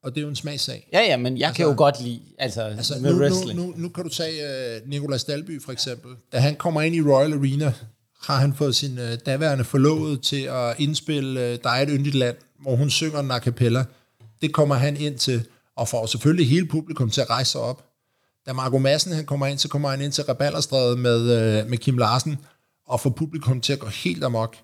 Og 0.04 0.12
det 0.12 0.18
er 0.18 0.22
jo 0.22 0.30
en 0.30 0.36
smagssag. 0.36 0.90
Ja, 0.94 1.00
ja, 1.00 1.18
men 1.18 1.38
jeg 1.38 1.48
altså, 1.48 1.58
kan 1.58 1.66
jo 1.66 1.74
godt 1.78 2.02
lide 2.02 2.22
altså, 2.38 2.62
altså 2.62 2.94
med 3.02 3.14
nu, 3.14 3.20
wrestling. 3.20 3.60
Nu, 3.60 3.66
nu, 3.66 3.74
nu 3.76 3.90
kan 3.90 4.04
du 4.04 4.10
tage 4.10 4.82
uh, 4.84 4.90
Nicolas 4.90 5.24
Dalby 5.24 5.62
for 5.62 5.72
eksempel. 5.72 6.12
Da 6.32 6.40
han 6.40 6.56
kommer 6.56 6.82
ind 6.82 6.96
i 6.96 7.02
Royal 7.02 7.34
Arena, 7.34 7.74
har 8.22 8.36
han 8.36 8.56
fået 8.56 8.76
sin 8.76 8.98
øh, 8.98 9.18
daværende 9.26 9.64
forlovede 9.64 10.18
til 10.18 10.42
at 10.42 10.76
indspille 10.78 11.46
øh, 11.46 11.58
Der 11.64 11.70
er 11.70 11.82
et 11.82 11.90
yndigt 11.92 12.16
land, 12.16 12.36
hvor 12.62 12.76
hun 12.76 12.90
synger 12.90 13.20
en 13.20 13.32
a 13.32 13.40
cappella. 13.40 13.86
Det 14.42 14.54
kommer 14.54 14.76
han 14.76 14.98
ind 14.98 15.18
til, 15.18 15.46
og 15.76 15.88
får 15.88 16.06
selvfølgelig 16.06 16.50
hele 16.50 16.68
publikum 16.68 17.10
til 17.10 17.22
at 17.22 17.30
rejse 17.30 17.52
sig 17.52 17.62
op. 17.62 17.86
Da 18.48 18.54
Marco 18.54 18.78
Madsen 18.78 19.14
han 19.14 19.26
kommer 19.26 19.48
ind, 19.48 19.60
så 19.60 19.68
kommer 19.68 19.90
han 19.90 20.02
ind 20.02 20.12
til 20.12 20.24
Reballerstrædet 20.24 21.00
med, 21.00 21.20
øh, 21.22 21.70
med 21.70 21.78
Kim 21.78 21.98
Larsen, 21.98 22.38
og 22.88 23.02
får 23.02 23.10
publikum 23.10 23.62
til 23.62 23.74
at 23.74 23.80
gå 23.80 23.88
helt 23.88 24.24
amok. 24.24 24.56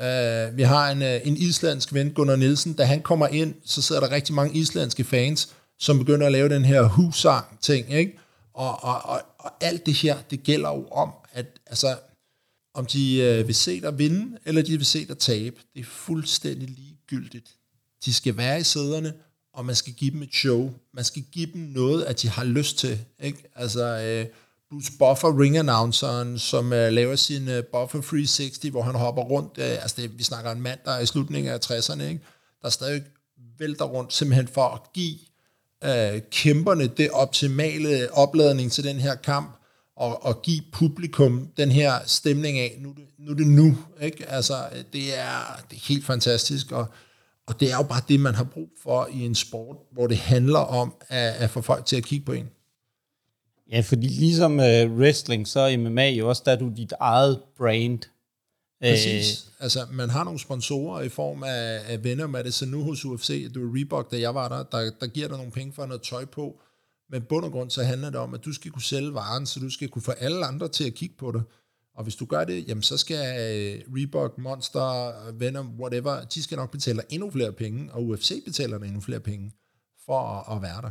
Øh, 0.00 0.56
vi 0.56 0.62
har 0.62 0.90
en, 0.90 1.02
øh, 1.02 1.20
en 1.24 1.36
islandsk 1.36 1.94
ven, 1.94 2.10
Gunnar 2.10 2.36
Nielsen. 2.36 2.72
Da 2.72 2.84
han 2.84 3.02
kommer 3.02 3.26
ind, 3.26 3.54
så 3.64 3.82
sidder 3.82 4.00
der 4.00 4.10
rigtig 4.10 4.34
mange 4.34 4.58
islandske 4.58 5.04
fans, 5.04 5.48
som 5.78 5.98
begynder 5.98 6.26
at 6.26 6.32
lave 6.32 6.48
den 6.48 6.64
her 6.64 6.82
husang-ting, 6.82 7.92
ikke? 7.92 8.18
Og, 8.54 8.84
og, 8.84 9.04
og, 9.04 9.20
og 9.38 9.50
alt 9.60 9.86
det 9.86 9.94
her, 9.94 10.16
det 10.30 10.42
gælder 10.42 10.68
jo 10.68 10.88
om, 10.88 11.10
at 11.32 11.46
altså, 11.66 11.96
om 12.78 12.86
de 12.86 13.16
øh, 13.16 13.46
vil 13.46 13.54
se 13.54 13.80
dig 13.80 13.98
vinde, 13.98 14.38
eller 14.44 14.62
de 14.62 14.76
vil 14.76 14.86
se 14.86 15.06
dig 15.06 15.18
tabe, 15.18 15.56
det 15.74 15.80
er 15.80 15.84
fuldstændig 15.84 16.68
ligegyldigt. 16.68 17.54
De 18.04 18.14
skal 18.14 18.36
være 18.36 18.60
i 18.60 18.62
sæderne, 18.62 19.14
og 19.52 19.66
man 19.66 19.74
skal 19.74 19.92
give 19.92 20.10
dem 20.10 20.22
et 20.22 20.34
show. 20.34 20.70
Man 20.94 21.04
skal 21.04 21.22
give 21.32 21.48
dem 21.52 21.60
noget, 21.60 22.04
at 22.04 22.22
de 22.22 22.28
har 22.28 22.44
lyst 22.44 22.78
til. 22.78 22.98
Ikke? 23.22 23.50
Altså, 23.54 23.84
øh, 23.84 24.26
Bruce 24.70 24.92
Buffer, 24.98 25.40
ring-announceren, 25.40 26.38
som 26.38 26.72
øh, 26.72 26.92
laver 26.92 27.16
sin 27.16 27.48
øh, 27.48 27.64
Buffer 27.64 28.00
360, 28.00 28.58
hvor 28.58 28.82
han 28.82 28.94
hopper 28.94 29.22
rundt. 29.22 29.58
Øh, 29.58 29.82
altså 29.82 29.96
det, 30.02 30.18
vi 30.18 30.22
snakker 30.22 30.52
en 30.52 30.60
mand, 30.60 30.78
der 30.84 30.90
er 30.90 31.00
i 31.00 31.06
slutningen 31.06 31.52
af 31.52 31.58
60'erne, 31.70 32.02
ikke? 32.02 32.20
der 32.62 32.68
stadig 32.68 33.02
vælter 33.58 33.84
rundt, 33.84 34.12
simpelthen 34.12 34.48
for 34.48 34.68
at 34.68 34.92
give 34.92 35.18
øh, 35.84 36.22
kæmperne 36.30 36.86
det 36.86 37.10
optimale 37.10 38.12
opladning 38.12 38.72
til 38.72 38.84
den 38.84 38.96
her 38.96 39.14
kamp, 39.14 39.57
og, 39.98 40.24
og 40.24 40.42
give 40.42 40.62
publikum 40.72 41.48
den 41.56 41.70
her 41.70 41.92
stemning 42.06 42.58
af, 42.58 42.76
nu, 42.80 42.94
nu 43.18 43.30
er 43.30 43.36
det 43.36 43.46
nu. 43.46 43.76
Ikke? 44.00 44.28
Altså, 44.28 44.54
det 44.92 45.18
er, 45.18 45.62
det 45.70 45.76
er 45.76 45.88
helt 45.88 46.04
fantastisk, 46.04 46.72
og, 46.72 46.86
og 47.46 47.60
det 47.60 47.72
er 47.72 47.76
jo 47.76 47.82
bare 47.82 48.02
det, 48.08 48.20
man 48.20 48.34
har 48.34 48.44
brug 48.44 48.68
for 48.82 49.08
i 49.12 49.20
en 49.20 49.34
sport, 49.34 49.76
hvor 49.92 50.06
det 50.06 50.16
handler 50.16 50.58
om 50.58 50.94
at, 51.08 51.34
at 51.34 51.50
få 51.50 51.60
folk 51.60 51.86
til 51.86 51.96
at 51.96 52.04
kigge 52.04 52.24
på 52.24 52.32
en. 52.32 52.50
Ja, 53.72 53.80
fordi 53.80 54.08
ligesom 54.08 54.52
uh, 54.52 54.98
wrestling, 54.98 55.48
så 55.48 55.60
er 55.60 55.76
MMA 55.76 56.08
jo 56.08 56.28
også, 56.28 56.42
der 56.44 56.52
er 56.52 56.56
du 56.56 56.72
dit 56.76 56.92
eget 57.00 57.40
brand. 57.56 57.98
Præcis. 58.80 59.44
Øh, 59.46 59.64
altså, 59.64 59.86
man 59.92 60.10
har 60.10 60.24
nogle 60.24 60.38
sponsorer 60.38 61.02
i 61.02 61.08
form 61.08 61.42
af, 61.42 61.80
af 61.88 62.04
venner 62.04 62.26
med 62.26 62.44
det, 62.44 62.54
så 62.54 62.66
nu 62.66 62.82
hos 62.82 63.04
UFC, 63.04 63.52
det 63.52 63.62
var 63.62 63.76
Reebok, 63.76 64.10
da 64.10 64.20
jeg 64.20 64.34
var 64.34 64.48
der, 64.48 64.62
der, 64.62 64.90
der 65.00 65.06
giver 65.06 65.28
dig 65.28 65.36
nogle 65.36 65.52
penge 65.52 65.72
for 65.72 65.86
noget 65.86 66.02
tøj 66.02 66.24
på, 66.24 66.60
men 67.10 67.22
bund 67.22 67.44
og 67.44 67.52
grund 67.52 67.70
så 67.70 67.82
handler 67.82 68.10
det 68.10 68.20
om, 68.20 68.34
at 68.34 68.44
du 68.44 68.52
skal 68.52 68.70
kunne 68.70 68.82
sælge 68.82 69.14
varen, 69.14 69.46
så 69.46 69.60
du 69.60 69.70
skal 69.70 69.88
kunne 69.88 70.02
få 70.02 70.12
alle 70.12 70.46
andre 70.46 70.68
til 70.68 70.86
at 70.86 70.94
kigge 70.94 71.14
på 71.18 71.32
det. 71.32 71.42
Og 71.94 72.02
hvis 72.02 72.16
du 72.16 72.24
gør 72.24 72.44
det, 72.44 72.68
jamen 72.68 72.82
så 72.82 72.96
skal 72.96 73.16
øh, 73.16 73.94
Reebok, 73.96 74.38
Monster, 74.38 75.12
Venom, 75.32 75.80
whatever, 75.80 76.24
de 76.24 76.42
skal 76.42 76.56
nok 76.56 76.70
betale 76.70 77.02
endnu 77.10 77.30
flere 77.30 77.52
penge, 77.52 77.92
og 77.92 78.06
UFC 78.06 78.44
betaler 78.44 78.78
endnu 78.78 79.00
flere 79.00 79.20
penge 79.20 79.52
for 80.06 80.20
at, 80.20 80.56
at 80.56 80.62
være 80.62 80.82
der. 80.82 80.90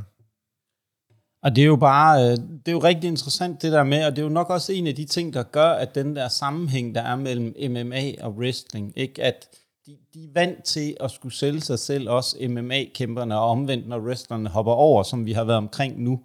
Og 1.43 1.55
det 1.55 1.61
er 1.61 1.65
jo 1.65 1.76
bare, 1.76 2.24
øh, 2.24 2.38
det 2.38 2.68
er 2.68 2.72
jo 2.72 2.84
rigtig 2.84 3.07
interessant 3.07 3.61
det 3.61 3.72
der 3.72 3.84
med, 3.84 4.05
og 4.05 4.11
det 4.11 4.18
er 4.18 4.24
jo 4.24 4.30
nok 4.30 4.49
også 4.49 4.74
en 4.74 4.88
af 4.88 4.95
de 4.95 5.05
ting, 5.05 5.34
der 5.34 5.43
gør, 5.43 5.70
at 5.70 5.95
den 5.95 6.15
der 6.15 6.28
sammenhæng, 6.28 6.95
der 6.95 7.01
er 7.01 7.15
mellem 7.15 7.72
MMA 7.72 8.11
og 8.22 8.34
wrestling, 8.34 8.93
ikke? 8.95 9.24
at 9.24 9.47
de, 9.88 9.97
de 10.13 10.23
er 10.23 10.33
vant 10.33 10.63
til 10.63 10.97
at 10.99 11.11
skulle 11.11 11.35
sælge 11.35 11.61
sig 11.61 11.79
selv, 11.79 12.09
også 12.09 12.38
MMA-kæmperne, 12.49 13.39
og 13.39 13.49
omvendt, 13.49 13.88
når 13.88 13.99
wrestlerne 13.99 14.49
hopper 14.49 14.71
over, 14.71 15.03
som 15.03 15.25
vi 15.25 15.31
har 15.31 15.43
været 15.43 15.57
omkring 15.57 16.03
nu. 16.03 16.19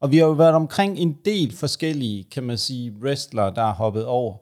Og 0.00 0.10
vi 0.10 0.18
har 0.18 0.26
jo 0.26 0.32
været 0.32 0.54
omkring 0.54 0.98
en 0.98 1.18
del 1.24 1.56
forskellige, 1.56 2.24
kan 2.24 2.42
man 2.42 2.58
sige, 2.58 2.92
wrestlere, 3.02 3.54
der 3.54 3.62
har 3.62 3.72
hoppet 3.72 4.06
over. 4.06 4.36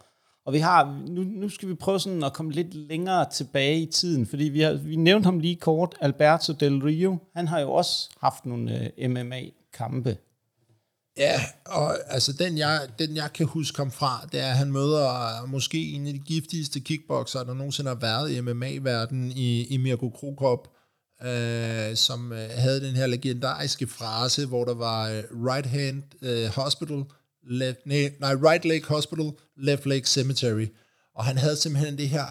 Og 0.46 0.52
vi 0.52 0.58
har, 0.58 1.02
nu, 1.08 1.22
nu 1.22 1.48
skal 1.48 1.68
vi 1.68 1.74
prøve 1.74 2.00
sådan 2.00 2.24
at 2.24 2.32
komme 2.32 2.52
lidt 2.52 2.74
længere 2.74 3.30
tilbage 3.30 3.80
i 3.80 3.86
tiden, 3.86 4.26
fordi 4.26 4.44
vi, 4.44 4.60
har, 4.60 4.72
vi 4.72 4.96
nævnte 4.96 5.24
ham 5.24 5.40
lige 5.40 5.56
kort, 5.56 5.94
Alberto 6.00 6.52
Del 6.52 6.82
Rio, 6.82 7.18
han 7.36 7.48
har 7.48 7.60
jo 7.60 7.72
også 7.72 8.10
haft 8.20 8.46
nogle 8.46 8.90
øh, 8.98 9.10
MMA 9.10 9.40
kampe. 9.72 10.16
Ja, 11.16 11.44
og 11.66 12.12
altså 12.12 12.32
den 12.32 12.58
jeg, 12.58 12.88
den 12.98 13.16
jeg 13.16 13.32
kan 13.32 13.46
huske 13.46 13.76
kom 13.76 13.90
fra, 13.90 14.28
det 14.32 14.40
er, 14.40 14.50
at 14.50 14.56
han 14.56 14.72
møder 14.72 15.42
øh, 15.42 15.48
måske 15.48 15.90
en 15.92 16.06
af 16.06 16.12
de 16.12 16.18
giftigste 16.18 16.80
kickboxere, 16.80 17.44
der 17.44 17.54
nogensinde 17.54 17.88
har 17.88 17.94
været 17.94 18.30
i 18.30 18.40
MMA-verdenen 18.40 19.30
i, 19.30 19.64
i 19.66 19.76
Mirko 19.76 20.10
Krokop, 20.10 20.68
øh, 21.22 21.96
som 21.96 22.32
øh, 22.32 22.50
havde 22.50 22.80
den 22.80 22.96
her 22.96 23.06
legendariske 23.06 23.86
frase, 23.86 24.46
hvor 24.46 24.64
der 24.64 24.74
var 24.74 25.10
øh, 25.10 25.22
right 25.46 25.66
hand 25.66 26.02
øh, 26.22 26.46
hospital, 26.46 27.04
left, 27.50 27.86
nej, 27.86 28.12
nej, 28.20 28.34
right 28.34 28.64
leg 28.64 28.84
hospital, 28.84 29.32
left 29.56 29.86
leg 29.86 30.06
cemetery. 30.06 30.66
Og 31.14 31.24
han 31.24 31.38
havde 31.38 31.56
simpelthen 31.56 31.98
det 31.98 32.08
her 32.08 32.26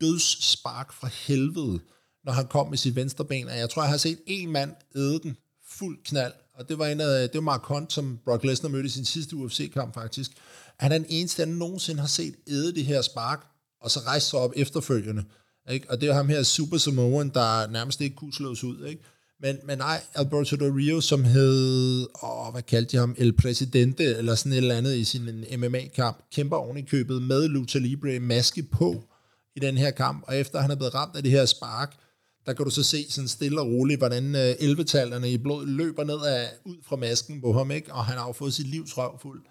dødsspark 0.00 0.92
fra 0.92 1.08
helvede, 1.26 1.80
når 2.24 2.32
han 2.32 2.46
kom 2.46 2.68
med 2.68 2.78
sit 2.78 2.96
venstre 2.96 3.24
ben. 3.24 3.48
Og 3.48 3.58
jeg 3.58 3.70
tror, 3.70 3.82
jeg 3.82 3.90
har 3.90 3.96
set 3.96 4.18
en 4.26 4.52
mand 4.52 4.74
æde 4.96 5.20
den 5.22 5.36
fuld 5.70 5.98
knald 6.04 6.32
og 6.58 6.68
det 6.68 6.78
var, 6.78 6.86
en 6.86 7.00
af, 7.00 7.30
det 7.30 7.34
var 7.34 7.40
Mark 7.40 7.62
Hunt, 7.64 7.92
som 7.92 8.18
Brock 8.24 8.44
Lesnar 8.44 8.70
mødte 8.70 8.86
i 8.86 8.90
sin 8.90 9.04
sidste 9.04 9.36
UFC-kamp 9.36 9.94
faktisk. 9.94 10.30
Han 10.78 10.92
er 10.92 10.98
den 10.98 11.06
eneste, 11.08 11.40
han 11.40 11.48
nogensinde 11.48 12.00
har 12.00 12.08
set 12.08 12.34
æde 12.48 12.74
det 12.74 12.84
her 12.84 13.02
spark, 13.02 13.46
og 13.80 13.90
så 13.90 14.00
rejse 14.00 14.26
sig 14.26 14.38
op 14.38 14.52
efterfølgende. 14.56 15.24
Ikke? 15.70 15.90
Og 15.90 16.00
det 16.00 16.08
er 16.08 16.14
ham 16.14 16.28
her 16.28 16.42
Super 16.42 16.78
Samoan, 16.78 17.28
der 17.28 17.70
nærmest 17.70 18.00
ikke 18.00 18.16
kunne 18.16 18.32
slås 18.32 18.64
ud. 18.64 18.84
Ikke? 18.84 19.02
Men, 19.40 19.56
men 19.64 19.78
nej, 19.78 20.00
Alberto 20.14 20.56
Del 20.56 20.72
Rio, 20.72 21.00
som 21.00 21.24
hed, 21.24 22.06
åh, 22.22 22.52
hvad 22.52 22.62
kaldte 22.62 22.92
de 22.92 22.96
ham, 22.96 23.14
El 23.18 23.32
Presidente, 23.32 24.04
eller 24.04 24.34
sådan 24.34 24.52
et 24.52 24.56
eller 24.56 24.74
andet 24.74 24.96
i 24.96 25.04
sin 25.04 25.44
MMA-kamp, 25.58 26.24
kæmper 26.32 26.56
oven 26.56 26.76
i 26.76 26.82
købet 26.82 27.22
med 27.22 27.48
Lucha 27.48 27.78
Libre 27.78 28.20
maske 28.20 28.62
på 28.62 29.04
i 29.56 29.60
den 29.60 29.78
her 29.78 29.90
kamp, 29.90 30.24
og 30.26 30.36
efter 30.36 30.60
han 30.60 30.70
er 30.70 30.74
blevet 30.74 30.94
ramt 30.94 31.16
af 31.16 31.22
det 31.22 31.32
her 31.32 31.44
spark, 31.46 31.96
der 32.48 32.54
kan 32.54 32.64
du 32.64 32.70
så 32.70 32.82
se 32.82 33.10
sådan 33.10 33.28
stille 33.28 33.60
og 33.60 33.66
roligt, 33.66 34.00
hvordan 34.00 34.34
øh, 34.34 34.54
11 34.60 35.28
i 35.28 35.38
blod 35.38 35.66
løber 35.66 36.04
ned 36.04 36.20
af, 36.26 36.46
ud 36.64 36.76
fra 36.82 36.96
masken 36.96 37.40
på 37.40 37.52
ham, 37.52 37.70
ikke? 37.70 37.92
og 37.92 38.04
han 38.04 38.18
har 38.18 38.26
jo 38.26 38.32
fået 38.32 38.54
sit 38.54 38.66
livs 38.66 38.98
røv 38.98 39.18
fuld. 39.22 39.42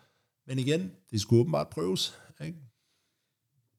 Men 0.47 0.59
igen, 0.59 0.91
det 1.11 1.21
skulle 1.21 1.39
åbenbart 1.39 1.67
prøves. 1.67 2.13
Ikke? 2.45 2.57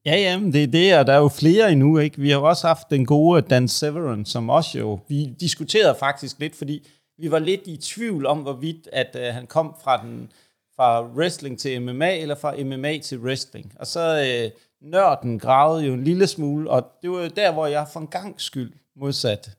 Ja, 0.05 0.15
ja, 0.15 0.39
men 0.39 0.53
det 0.53 0.63
er 0.63 0.67
det, 0.67 0.97
og 0.97 1.07
der 1.07 1.13
er 1.13 1.17
jo 1.17 1.27
flere 1.27 1.71
endnu. 1.71 1.97
Ikke? 1.97 2.21
Vi 2.21 2.29
har 2.29 2.37
også 2.37 2.67
haft 2.67 2.89
den 2.89 3.05
gode 3.05 3.41
Dan 3.41 3.67
Severin, 3.67 4.25
som 4.25 4.49
også 4.49 4.79
jo, 4.79 4.99
vi 5.07 5.35
diskuterede 5.39 5.95
faktisk 5.99 6.39
lidt, 6.39 6.55
fordi 6.55 6.87
vi 7.17 7.31
var 7.31 7.39
lidt 7.39 7.61
i 7.65 7.77
tvivl 7.77 8.25
om, 8.25 8.37
hvorvidt 8.37 8.89
at 8.93 9.15
øh, 9.19 9.33
han 9.33 9.47
kom 9.47 9.75
fra 9.83 10.05
den 10.05 10.31
fra 10.75 11.05
wrestling 11.07 11.59
til 11.59 11.81
MMA, 11.81 12.17
eller 12.17 12.35
fra 12.35 12.55
MMA 12.63 12.97
til 12.97 13.19
wrestling. 13.19 13.73
Og 13.79 13.87
så 13.87 14.25
Øh, 14.27 14.51
nørden 14.81 15.39
gravede 15.39 15.85
jo 15.85 15.93
en 15.93 16.03
lille 16.03 16.27
smule, 16.27 16.69
og 16.69 16.91
det 17.01 17.11
var 17.11 17.21
jo 17.21 17.27
der, 17.27 17.51
hvor 17.51 17.67
jeg 17.67 17.87
for 17.93 17.99
en 17.99 18.07
gang 18.07 18.41
skyld 18.41 18.73
modsat 18.95 19.51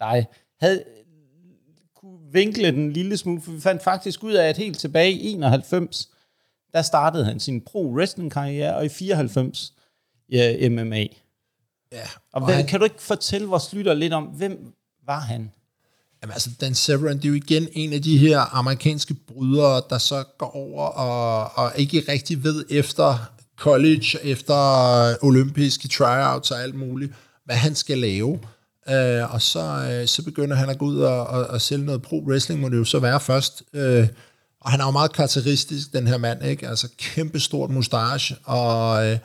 dig, 0.00 0.26
havde 0.60 0.84
kunne 1.96 2.32
vinkle 2.32 2.70
den 2.70 2.92
lille 2.92 3.16
smule, 3.16 3.40
for 3.40 3.52
vi 3.52 3.60
fandt 3.60 3.82
faktisk 3.82 4.24
ud 4.24 4.32
af, 4.32 4.48
at 4.48 4.56
helt 4.56 4.78
tilbage 4.78 5.12
i 5.12 5.32
91, 5.32 6.10
der 6.72 6.82
startede 6.82 7.24
han 7.24 7.40
sin 7.40 7.60
pro-wrestling-karriere, 7.60 8.76
og 8.76 8.84
i 8.84 8.88
94 8.88 9.74
ja, 10.30 10.68
MMA. 10.68 11.06
Ja, 11.92 12.06
og, 12.32 12.42
og 12.42 12.54
han, 12.54 12.66
kan 12.66 12.80
du 12.80 12.84
ikke 12.84 13.02
fortælle 13.02 13.46
vores 13.46 13.72
lytter 13.72 13.94
lidt 13.94 14.12
om, 14.12 14.24
hvem 14.24 14.74
var 15.06 15.20
han? 15.20 15.52
Jamen 16.22 16.32
altså, 16.32 16.50
Dan 16.60 16.74
Severn, 16.74 17.16
det 17.16 17.24
er 17.24 17.28
jo 17.28 17.34
igen 17.34 17.68
en 17.72 17.92
af 17.92 18.02
de 18.02 18.18
her 18.18 18.56
amerikanske 18.56 19.14
brydere, 19.14 19.82
der 19.90 19.98
så 19.98 20.24
går 20.38 20.56
over 20.56 20.86
og, 20.86 21.50
og 21.64 21.72
ikke 21.76 22.04
rigtig 22.08 22.44
ved 22.44 22.64
efter 22.70 23.33
college, 23.64 24.18
efter 24.22 24.58
øh, 25.10 25.14
olympiske 25.22 25.88
tryouts 25.88 26.50
og 26.50 26.62
alt 26.62 26.74
muligt, 26.74 27.12
hvad 27.44 27.56
han 27.56 27.74
skal 27.74 27.98
lave. 27.98 28.40
Øh, 28.88 29.34
og 29.34 29.42
så, 29.42 29.60
øh, 29.90 30.08
så 30.08 30.22
begynder 30.24 30.56
han 30.56 30.70
at 30.70 30.78
gå 30.78 30.84
ud 30.84 30.98
og, 30.98 31.26
og, 31.26 31.46
og 31.46 31.60
sælge 31.60 31.84
noget 31.84 32.02
pro-wrestling, 32.02 32.60
må 32.60 32.68
det 32.68 32.76
jo 32.76 32.84
så 32.84 32.98
være 32.98 33.20
først. 33.20 33.62
Øh, 33.72 34.08
og 34.60 34.70
han 34.70 34.80
er 34.80 34.84
jo 34.84 34.90
meget 34.90 35.12
karakteristisk, 35.12 35.92
den 35.92 36.06
her 36.06 36.18
mand, 36.18 36.44
ikke? 36.44 36.68
Altså 36.68 36.88
kæmpe 36.98 37.40
stort 37.40 37.70
mustache, 37.70 38.36
og, 38.44 39.06
øh, 39.06 39.18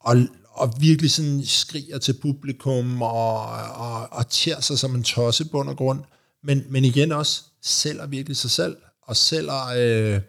og, 0.00 0.16
og 0.50 0.74
virkelig 0.80 1.10
sådan 1.10 1.42
skriger 1.44 1.98
til 1.98 2.14
publikum, 2.22 3.02
og, 3.02 3.40
og, 3.74 4.12
og 4.12 4.28
tærer 4.30 4.60
sig 4.60 4.78
som 4.78 4.94
en 4.94 5.02
tosse 5.02 5.44
bund 5.44 5.68
og 5.68 5.76
grund. 5.76 6.00
Men, 6.44 6.64
men 6.68 6.84
igen 6.84 7.12
også, 7.12 7.42
sælger 7.62 8.06
virkelig 8.06 8.36
sig 8.36 8.50
selv, 8.50 8.76
og 9.02 9.16
sælger, 9.16 9.66
øh, 9.76 10.20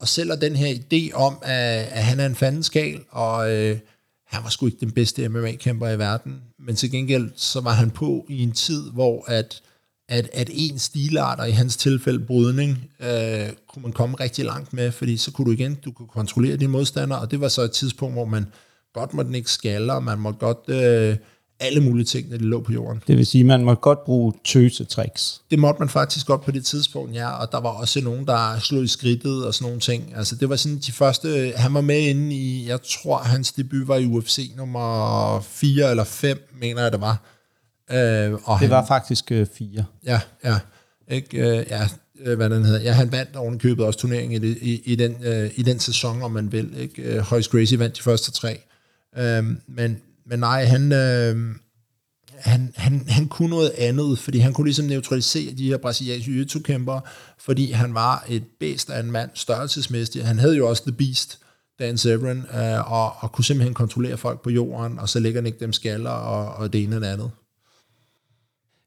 og 0.00 0.08
sælger 0.08 0.36
den 0.36 0.56
her 0.56 0.74
idé 0.74 1.14
om, 1.14 1.38
at, 1.42 1.88
at 1.90 2.04
han 2.04 2.20
er 2.20 2.26
en 2.26 2.34
fandenskal, 2.34 3.00
og 3.10 3.52
øh, 3.52 3.78
han 4.26 4.42
var 4.44 4.50
sgu 4.50 4.66
ikke 4.66 4.80
den 4.80 4.90
bedste 4.90 5.28
MMA-kæmper 5.28 5.88
i 5.88 5.98
verden, 5.98 6.42
men 6.58 6.76
til 6.76 6.90
gengæld 6.90 7.30
så 7.36 7.60
var 7.60 7.72
han 7.72 7.90
på 7.90 8.26
i 8.28 8.42
en 8.42 8.52
tid, 8.52 8.90
hvor 8.90 9.24
at, 9.30 9.62
at, 10.08 10.30
at 10.32 10.50
en 10.52 10.78
stilart, 10.78 11.40
og 11.40 11.48
i 11.48 11.52
hans 11.52 11.76
tilfælde 11.76 12.24
brydning, 12.24 12.90
øh, 13.00 13.48
kunne 13.68 13.82
man 13.82 13.92
komme 13.92 14.16
rigtig 14.16 14.44
langt 14.44 14.72
med, 14.72 14.92
fordi 14.92 15.16
så 15.16 15.32
kunne 15.32 15.46
du 15.46 15.50
igen, 15.50 15.74
du 15.74 15.92
kunne 15.92 16.08
kontrollere 16.08 16.56
dine 16.56 16.72
modstandere, 16.72 17.20
og 17.20 17.30
det 17.30 17.40
var 17.40 17.48
så 17.48 17.62
et 17.62 17.72
tidspunkt, 17.72 18.14
hvor 18.14 18.24
man 18.24 18.46
godt 18.94 19.14
måtte 19.14 19.36
ikke 19.36 19.50
skalle, 19.50 19.92
og 19.92 20.02
man 20.02 20.18
måtte 20.18 20.38
godt... 20.38 20.68
Øh, 20.68 21.16
alle 21.60 21.80
mulige 21.80 22.04
ting, 22.04 22.30
når 22.30 22.36
de 22.36 22.44
lå 22.44 22.60
på 22.60 22.72
jorden. 22.72 23.02
Det 23.06 23.16
vil 23.16 23.26
sige, 23.26 23.40
at 23.40 23.46
man 23.46 23.64
måtte 23.64 23.80
godt 23.80 24.04
bruge 24.04 24.32
tøsetricks. 24.44 25.40
Det 25.50 25.58
måtte 25.58 25.78
man 25.78 25.88
faktisk 25.88 26.26
godt 26.26 26.42
på 26.42 26.50
det 26.50 26.66
tidspunkt, 26.66 27.14
ja, 27.14 27.30
og 27.30 27.52
der 27.52 27.60
var 27.60 27.68
også 27.68 28.00
nogen, 28.00 28.26
der 28.26 28.58
slog 28.58 28.84
i 28.84 28.86
skridtet 28.86 29.46
og 29.46 29.54
sådan 29.54 29.64
nogle 29.64 29.80
ting. 29.80 30.12
Altså 30.16 30.36
det 30.36 30.48
var 30.48 30.56
sådan 30.56 30.78
de 30.78 30.92
første, 30.92 31.52
han 31.56 31.74
var 31.74 31.80
med 31.80 32.00
inde 32.00 32.34
i, 32.34 32.68
jeg 32.68 32.78
tror 32.82 33.18
hans 33.18 33.52
debut 33.52 33.88
var 33.88 33.96
i 33.96 34.06
UFC 34.06 34.52
nummer 34.56 35.40
4 35.40 35.90
eller 35.90 36.04
5, 36.04 36.38
mener 36.60 36.82
jeg 36.82 36.92
det 36.92 37.00
var. 37.00 37.22
Øh, 37.90 38.32
og 38.32 38.38
det 38.46 38.58
han, 38.58 38.70
var 38.70 38.86
faktisk 38.86 39.32
øh, 39.32 39.46
4. 39.58 39.84
Ja, 40.04 40.20
ja. 40.44 40.58
Ikke, 41.10 41.38
øh, 41.38 41.66
ja, 41.70 41.88
øh, 42.20 42.36
hvad 42.36 42.50
den 42.50 42.64
hedder. 42.64 42.80
Ja, 42.80 42.92
han 42.92 43.12
vandt 43.12 43.36
oven 43.36 43.58
købet 43.58 43.84
også 43.84 43.98
turneringen 43.98 44.44
i, 44.44 44.46
i, 44.46 44.82
i, 44.84 44.96
den, 44.96 45.16
øh, 45.24 45.50
i 45.56 45.62
den 45.62 45.78
sæson, 45.78 46.22
om 46.22 46.30
man 46.30 46.52
vil. 46.52 46.74
Ikke? 46.78 47.02
Øh, 47.02 47.18
Hoyce 47.18 47.50
Gracie 47.50 47.78
vandt 47.78 47.96
de 47.96 48.02
første 48.02 48.30
tre. 48.30 48.60
Øh, 49.18 49.44
men, 49.68 50.00
men 50.28 50.38
nej, 50.38 50.64
han, 50.64 50.92
øh, 50.92 51.36
han, 52.38 52.72
han, 52.76 53.08
han 53.08 53.28
kunne 53.28 53.50
noget 53.50 53.70
andet, 53.78 54.18
fordi 54.18 54.38
han 54.38 54.52
kunne 54.52 54.66
ligesom 54.66 54.84
neutralisere 54.84 55.54
de 55.54 55.68
her 55.68 55.76
brasilianske 55.76 56.30
jiu 56.30 56.62
kæmpere 56.64 57.00
fordi 57.48 57.72
han 57.72 57.94
var 57.94 58.24
et 58.28 58.44
bedst 58.60 58.90
af 58.90 59.00
en 59.00 59.10
mand, 59.10 59.30
størrelsesmæssigt. 59.34 60.24
Han 60.24 60.38
havde 60.38 60.56
jo 60.56 60.68
også 60.68 60.82
The 60.82 60.92
Beast, 60.92 61.38
Dan 61.78 61.98
Severn, 61.98 62.38
øh, 62.38 62.92
og, 62.92 63.12
og 63.20 63.32
kunne 63.32 63.44
simpelthen 63.44 63.74
kontrollere 63.74 64.16
folk 64.16 64.42
på 64.42 64.50
jorden, 64.50 64.98
og 64.98 65.08
så 65.08 65.20
lægger 65.20 65.40
han 65.40 65.46
ikke 65.46 65.60
dem 65.60 65.72
skaller 65.72 66.10
og, 66.10 66.54
og 66.54 66.72
det 66.72 66.82
ene 66.82 66.96
og 66.96 67.02
det 67.02 67.06
andet. 67.06 67.30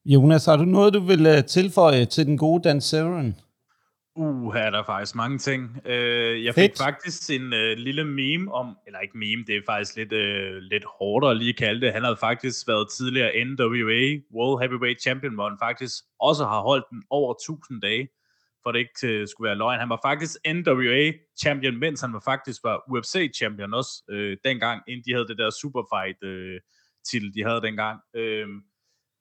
Jonas, 0.06 0.46
har 0.46 0.56
du 0.56 0.66
noget, 0.66 0.94
du 0.94 1.00
vil 1.00 1.26
øh, 1.26 1.46
tilføje 1.46 2.06
til 2.06 2.26
den 2.26 2.38
gode 2.38 2.64
Dan 2.64 2.82
Severn? 2.82 3.36
Uh, 4.16 4.54
her 4.54 4.62
er 4.62 4.70
der 4.70 4.84
faktisk 4.84 5.16
mange 5.16 5.38
ting. 5.38 5.64
Uh, 5.86 5.92
jeg 6.46 6.56
Fedt. 6.56 6.72
fik 6.72 6.78
faktisk 6.78 7.30
en 7.30 7.46
uh, 7.54 7.74
lille 7.88 8.04
meme 8.04 8.54
om, 8.54 8.78
eller 8.88 9.00
ikke 9.00 9.18
meme, 9.18 9.44
det 9.48 9.56
er 9.56 9.62
faktisk 9.66 9.96
lidt, 9.96 10.14
uh, 10.14 10.58
lidt 10.72 10.86
hårdt 11.00 11.26
at 11.26 11.38
lige 11.38 11.54
kalde 11.54 11.82
det. 11.82 11.94
Han 11.94 12.04
havde 12.04 12.18
faktisk 12.18 12.68
været 12.68 12.92
tidligere 12.98 13.46
NWA 13.46 14.02
World 14.36 14.62
Heavyweight 14.62 15.02
Champion, 15.02 15.34
hvor 15.34 15.50
han 15.50 15.58
faktisk 15.62 15.96
også 16.20 16.44
har 16.46 16.62
holdt 16.62 16.86
den 16.92 17.04
over 17.10 17.34
1000 17.34 17.82
dage, 17.82 18.10
for 18.64 18.72
det 18.72 18.80
ikke 18.80 18.98
til, 19.00 19.28
skulle 19.28 19.48
være 19.48 19.58
løgn. 19.58 19.80
Han 19.80 19.90
var 19.90 20.00
faktisk 20.06 20.34
NWA 20.48 21.12
Champion, 21.42 21.78
mens 21.80 22.02
han 22.02 22.14
var 22.14 22.24
faktisk 22.26 22.60
var 22.64 22.84
UFC 22.92 23.32
Champion 23.38 23.74
også, 23.74 23.94
uh, 24.14 24.34
dengang, 24.50 24.82
inden 24.88 25.04
de 25.06 25.14
havde 25.14 25.28
det 25.28 25.38
der 25.38 25.50
Superfight 25.62 26.20
uh, 26.32 26.58
titel, 27.10 27.34
de 27.36 27.44
havde 27.44 27.62
dengang. 27.62 28.00
Uh, 28.18 28.48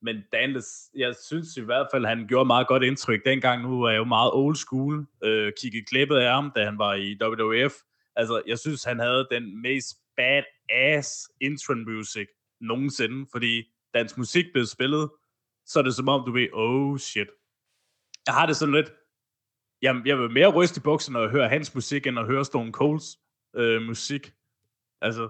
men 0.02 0.22
Dantes, 0.32 0.90
jeg 0.94 1.14
synes 1.22 1.56
i 1.56 1.60
hvert 1.60 1.86
fald, 1.92 2.04
han 2.06 2.26
gjorde 2.28 2.46
meget 2.46 2.66
godt 2.66 2.82
indtryk 2.82 3.24
dengang. 3.24 3.62
Nu 3.62 3.82
er 3.82 3.90
jeg 3.90 3.98
jo 3.98 4.04
meget 4.04 4.32
old 4.32 4.56
school. 4.56 5.06
Øh, 5.24 5.52
kiggede 5.60 5.84
klippet 5.84 6.16
af 6.16 6.32
ham, 6.32 6.52
da 6.56 6.64
han 6.64 6.78
var 6.78 6.94
i 6.94 7.18
WWF. 7.22 7.74
Altså, 8.16 8.42
jeg 8.46 8.58
synes, 8.58 8.84
han 8.84 8.98
havde 8.98 9.28
den 9.30 9.62
mest 9.62 9.96
badass 10.16 11.28
intro 11.40 11.74
music 11.74 12.28
nogensinde, 12.60 13.26
fordi 13.32 13.64
dansk 13.94 14.18
musik 14.18 14.44
blev 14.52 14.66
spillet, 14.66 15.10
så 15.66 15.78
er 15.78 15.82
det 15.82 15.94
som 15.94 16.08
om, 16.08 16.26
du 16.26 16.32
ved, 16.32 16.48
oh 16.52 16.98
shit. 16.98 17.28
Jeg 18.26 18.34
har 18.34 18.46
det 18.46 18.56
sådan 18.56 18.74
lidt, 18.74 18.92
jamen, 19.82 20.06
jeg 20.06 20.18
vil 20.18 20.30
mere 20.30 20.48
ryste 20.48 20.78
i 20.78 20.82
bukserne 20.82 21.18
og 21.18 21.30
høre 21.30 21.48
hans 21.48 21.74
musik, 21.74 22.06
end 22.06 22.18
at 22.18 22.26
høre 22.26 22.44
Stone 22.44 22.72
Colds 22.72 23.18
øh, 23.56 23.82
musik. 23.82 24.32
Altså, 25.00 25.28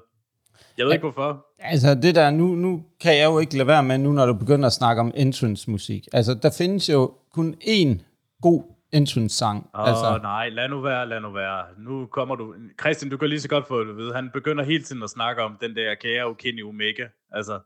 jeg 0.79 0.87
ved 0.87 0.93
ikke 0.93 1.03
hvorfor. 1.03 1.47
Altså 1.59 1.95
det 1.95 2.15
der, 2.15 2.31
nu, 2.31 2.47
nu 2.47 2.83
kan 3.01 3.17
jeg 3.17 3.25
jo 3.25 3.39
ikke 3.39 3.57
lade 3.57 3.67
være 3.67 3.83
med, 3.83 3.99
nu 3.99 4.13
når 4.13 4.27
du 4.27 4.35
begynder 4.35 4.67
at 4.67 4.73
snakke 4.73 5.01
om 5.01 5.13
entrance-musik. 5.15 6.09
Altså 6.13 6.35
der 6.35 6.51
findes 6.59 6.89
jo 6.89 7.15
kun 7.33 7.55
én 7.63 7.99
god 8.43 8.63
entrance-sang. 8.93 9.71
Åh 9.75 9.89
altså. 9.89 10.19
nej, 10.23 10.49
lad 10.49 10.69
nu 10.69 10.81
være, 10.81 11.09
lad 11.09 11.21
nu 11.21 11.31
være. 11.31 11.65
Nu 11.79 12.07
kommer 12.07 12.35
du... 12.35 12.55
Christian, 12.81 13.11
du 13.11 13.17
kan 13.17 13.29
lige 13.29 13.41
så 13.41 13.49
godt 13.49 13.69
få 13.69 13.85
det 13.85 13.97
ved. 13.97 14.13
Han 14.15 14.31
begynder 14.35 14.65
hele 14.65 14.85
tiden 14.85 15.03
at 15.03 15.11
snakke 15.11 15.43
om 15.43 15.57
den 15.61 15.77
der 15.77 15.95
kære 15.95 16.35
Kenny 16.35 16.65
Omega. 16.65 17.07
Altså, 17.33 17.61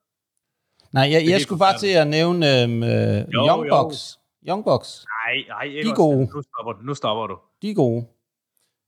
Nej, 0.92 1.07
jeg, 1.12 1.22
jeg 1.28 1.40
skulle 1.40 1.59
bare 1.59 1.78
til 1.78 1.92
at 2.03 2.07
nævne 2.07 2.47
uh, 2.47 3.34
jo, 3.34 3.47
Young. 3.49 3.68
Bucks. 3.70 4.18
Young 4.49 4.64
Bucks. 4.64 5.07
Nej, 5.14 5.45
nej, 5.49 5.64
ikke 5.64 5.82
De 5.82 5.90
er 5.90 5.95
gode. 5.95 6.18
Nu 6.34 6.42
stopper, 6.42 6.72
nu 6.86 6.95
stopper 6.95 7.26
du. 7.26 7.36
De 7.62 7.70
er 7.70 7.74
gode. 7.74 8.07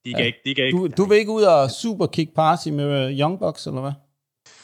De 0.06 0.10
kan 0.12 0.20
ja. 0.20 0.26
ikke, 0.26 0.38
de 0.44 0.54
kan 0.54 0.64
ikke. 0.64 0.78
Du, 0.78 0.88
du 0.96 1.04
vil 1.04 1.18
ikke 1.18 1.30
ud 1.30 1.42
og 1.42 1.70
super 1.70 2.06
kick 2.06 2.34
party 2.34 2.68
med 2.68 3.06
uh, 3.06 3.18
Young 3.18 3.38
Bucks, 3.38 3.66
eller 3.66 3.80
hvad? 3.80 3.92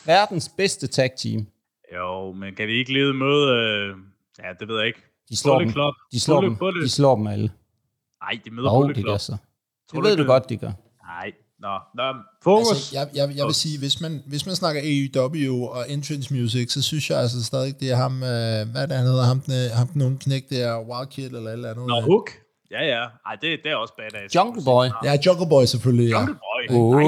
Verdens 0.07 0.51
bedste 0.57 0.87
tag 0.87 1.11
team. 1.17 1.47
Jo, 1.95 2.33
men 2.33 2.55
kan 2.55 2.69
vi 2.69 2.73
ikke 2.73 2.93
lede 2.93 3.15
med... 3.15 3.49
Øh, 3.49 3.97
ja, 4.39 4.53
det 4.61 4.69
ved 4.69 4.79
jeg 4.79 4.87
ikke. 4.87 5.03
De 5.29 5.37
slår 5.37 5.59
dem. 5.59 5.71
Club. 5.71 5.95
De 6.13 6.21
slår 6.21 6.41
dem. 6.41 6.57
De 6.83 6.89
slår 6.89 7.17
dem 7.17 7.27
alle. 7.27 7.51
Nej, 8.23 8.41
de 8.45 8.51
møder 8.51 8.71
Bullet 8.71 8.97
Club. 8.97 9.19
så. 9.19 9.37
Det 9.93 10.05
ved 10.05 10.17
du 10.17 10.25
godt, 10.25 10.49
de 10.49 10.57
gør. 10.57 10.73
Nej, 11.07 11.33
Nå, 11.67 11.79
nå, 11.95 12.03
fokus. 12.43 12.71
Altså, 12.71 12.99
jeg, 12.99 13.09
jeg, 13.15 13.37
jeg 13.37 13.47
vil 13.47 13.55
sige, 13.55 13.79
hvis 13.79 14.01
man, 14.01 14.23
hvis 14.27 14.47
man 14.47 14.55
snakker 14.55 14.81
AEW 14.83 15.65
og 15.65 15.91
entrance 15.91 16.35
music, 16.35 16.73
så 16.73 16.83
synes 16.83 17.11
jeg 17.11 17.19
altså 17.19 17.45
stadig, 17.45 17.81
det 17.81 17.91
er 17.91 17.97
ham, 17.97 18.13
øh, 18.23 18.71
hvad 18.71 18.83
er 18.83 18.87
det, 18.87 18.97
han 18.97 19.07
hedder, 19.07 19.25
ham 19.25 19.41
den, 19.41 19.71
ham 19.71 19.89
den 19.89 20.03
unge 20.03 20.19
knæk 20.19 20.51
der, 20.51 20.81
Wildkid 20.81 21.27
eller 21.27 21.51
eller 21.51 21.71
andet. 21.71 21.87
Nå, 21.87 22.01
Hook. 22.01 22.31
Ja, 22.73 22.83
ja. 22.85 23.03
Ej, 23.27 23.37
det, 23.43 23.61
det 23.65 23.71
er 23.73 23.77
også 23.77 23.95
badass. 23.97 24.35
Jungle 24.35 24.63
Boy. 24.65 24.87
Ja, 25.05 25.13
Jungle 25.27 25.49
Boy 25.49 25.65
selvfølgelig, 25.65 26.09
ja. 26.11 26.19
Jungle 26.19 26.35
Boy. 26.35 26.63
Oh, 26.77 26.95
Nej, 26.95 27.05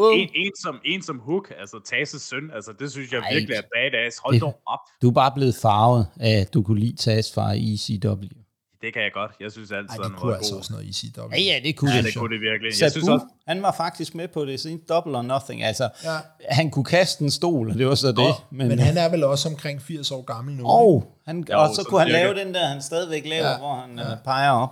nu 0.00 0.02
er 0.04 0.10
de 0.16 0.20
en, 0.22 0.28
en, 0.34 0.52
som, 0.62 0.80
en 0.84 1.02
som 1.02 1.18
Hook, 1.18 1.52
altså 1.60 1.80
Tasses 1.84 2.22
søn, 2.22 2.50
altså 2.54 2.72
det 2.78 2.92
synes 2.92 3.12
jeg 3.12 3.20
Ej, 3.20 3.34
virkelig 3.34 3.56
er 3.56 3.62
badass. 3.74 4.18
Hold 4.24 4.34
det, 4.34 4.42
op. 4.42 4.78
Du 5.02 5.08
er 5.08 5.12
bare 5.12 5.32
blevet 5.34 5.54
farvet 5.54 6.06
af, 6.20 6.40
at 6.40 6.54
du 6.54 6.62
kunne 6.62 6.80
lide 6.80 6.96
Tas 6.96 7.34
fra 7.34 7.54
ECW. 7.54 8.39
Det 8.82 8.92
kan 8.92 9.02
jeg 9.02 9.12
godt. 9.12 9.32
Jeg 9.40 9.52
synes 9.52 9.72
altid, 9.72 9.98
Ej, 9.98 10.08
det 10.08 10.16
kunne 10.16 10.36
altså 10.36 10.56
også 10.56 10.72
noget 10.72 10.88
ECW. 10.88 11.28
Ja, 11.32 11.40
ja, 11.40 11.60
det 11.64 11.76
kunne 11.76 11.90
ja, 11.90 11.96
det. 11.96 12.04
det 12.04 12.14
kunne 12.14 12.34
det 12.34 12.40
virkelig. 12.40 12.80
Jeg 12.80 12.92
synes 12.92 13.08
også... 13.08 13.26
han 13.46 13.62
var 13.62 13.74
faktisk 13.76 14.14
med 14.14 14.28
på 14.28 14.44
det 14.44 14.60
siden 14.60 14.82
Double 14.88 15.18
or 15.18 15.22
Nothing. 15.22 15.62
Altså, 15.62 15.88
ja. 16.04 16.16
han 16.48 16.70
kunne 16.70 16.84
kaste 16.84 17.24
en 17.24 17.30
stol, 17.30 17.70
og 17.70 17.78
det 17.78 17.86
var 17.86 17.94
så 17.94 18.08
det. 18.08 18.18
Oh, 18.18 18.34
men, 18.50 18.68
men 18.68 18.78
han 18.78 18.96
er 18.96 19.08
vel 19.08 19.24
også 19.24 19.48
omkring 19.48 19.82
80 19.82 20.10
år 20.10 20.22
gammel 20.22 20.54
nu. 20.54 20.62
Oh, 20.66 21.02
han, 21.26 21.46
jo, 21.50 21.60
og 21.60 21.68
så, 21.68 21.74
så 21.74 21.88
kunne 21.88 22.00
han 22.00 22.10
lave 22.10 22.34
den 22.34 22.54
der, 22.54 22.66
han 22.66 22.82
stadigvæk 22.82 23.26
laver, 23.26 23.50
ja. 23.50 23.58
hvor 23.58 23.74
han 23.74 23.98
ja. 23.98 24.12
uh, 24.12 24.18
peger 24.24 24.50
op. 24.50 24.70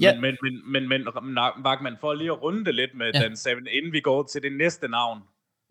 Ja. 0.00 0.20
Men, 0.20 0.36
men, 0.42 0.72
men, 0.72 0.88
men, 0.88 1.04
men 1.22 1.38
Wagman, 1.64 1.96
for 2.00 2.14
lige 2.14 2.30
at 2.30 2.42
runde 2.42 2.64
det 2.64 2.74
lidt 2.74 2.90
med 2.94 3.06
ja. 3.14 3.20
Dan 3.20 3.36
Seven, 3.36 3.66
inden 3.72 3.92
vi 3.92 4.00
går 4.00 4.22
til 4.32 4.42
det 4.42 4.52
næste 4.52 4.88
navn, 4.88 5.18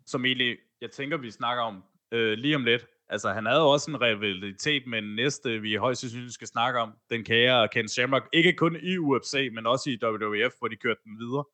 som 0.06 0.24
egentlig, 0.24 0.56
jeg 0.80 0.90
tænker, 0.90 1.16
vi 1.16 1.30
snakker 1.30 1.62
om 1.62 1.82
øh, 2.12 2.38
lige 2.38 2.56
om 2.56 2.64
lidt. 2.64 2.82
Altså, 3.08 3.32
han 3.32 3.46
havde 3.46 3.62
også 3.62 3.90
en 3.90 4.00
rivalitet 4.00 4.82
med 4.86 5.02
den 5.02 5.14
næste, 5.14 5.58
vi 5.58 5.74
højst 5.74 6.00
sandsynligt 6.00 6.34
skal 6.34 6.46
snakke 6.46 6.80
om, 6.80 6.92
den 7.10 7.24
kære 7.24 7.68
Ken 7.68 7.88
Shamrock. 7.88 8.24
Ikke 8.32 8.52
kun 8.52 8.76
i 8.82 8.98
UFC, 8.98 9.34
men 9.54 9.66
også 9.66 9.90
i 9.90 9.98
WWF, 10.04 10.52
hvor 10.58 10.68
de 10.68 10.76
kørte 10.76 11.00
den 11.04 11.18
videre. 11.18 11.44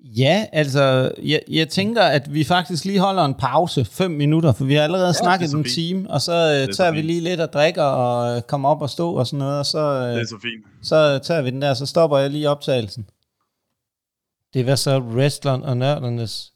Ja, 0.00 0.46
altså, 0.52 1.12
jeg, 1.22 1.42
jeg 1.48 1.68
tænker, 1.68 2.02
at 2.02 2.34
vi 2.34 2.44
faktisk 2.44 2.84
lige 2.84 2.98
holder 2.98 3.24
en 3.24 3.34
pause, 3.34 3.84
fem 3.84 4.10
minutter, 4.10 4.52
for 4.52 4.64
vi 4.64 4.74
har 4.74 4.82
allerede 4.82 5.06
ja, 5.06 5.12
snakket 5.12 5.52
en 5.52 5.64
time, 5.64 6.10
og 6.10 6.20
så 6.20 6.32
uh, 6.32 6.74
tager 6.74 6.92
vi 6.92 7.02
lige 7.02 7.20
lidt 7.20 7.40
og 7.40 7.52
drikker 7.52 7.82
og 7.82 8.36
uh, 8.36 8.42
kommer 8.42 8.68
op 8.68 8.82
og 8.82 8.90
stå 8.90 9.12
og 9.12 9.26
sådan 9.26 9.38
noget, 9.38 9.58
og 9.58 9.66
så, 9.66 9.78
uh, 9.78 10.08
det 10.08 10.20
er 10.20 10.26
så 10.26 10.38
fint. 10.42 10.86
så 10.86 11.18
tager 11.22 11.42
vi 11.42 11.50
den 11.50 11.62
der, 11.62 11.74
så 11.74 11.86
stopper 11.86 12.18
jeg 12.18 12.30
lige 12.30 12.50
optagelsen. 12.50 13.08
Det 14.54 14.66
var 14.66 14.74
så 14.74 14.98
Wrestleren 14.98 15.62
og 15.62 15.76
Nørdernes 15.76 16.52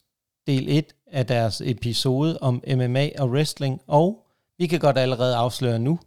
del 0.47 0.65
1 0.69 0.85
af 1.13 1.25
deres 1.25 1.61
episode 1.65 2.37
om 2.41 2.63
MMA 2.67 3.09
og 3.19 3.29
wrestling, 3.29 3.81
og 3.87 4.25
vi 4.57 4.67
kan 4.67 4.79
godt 4.79 4.97
allerede 4.97 5.35
afsløre 5.35 5.79
nu, 5.79 5.99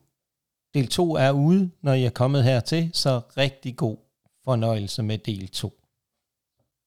del 0.74 0.88
2 0.88 1.14
er 1.14 1.30
ude, 1.30 1.70
når 1.82 1.92
I 1.92 2.04
er 2.04 2.10
kommet 2.10 2.44
hertil, 2.44 2.90
så 2.92 3.20
rigtig 3.36 3.76
god 3.76 3.96
fornøjelse 4.44 5.02
med 5.02 5.18
del 5.18 5.48
2. 5.48 5.72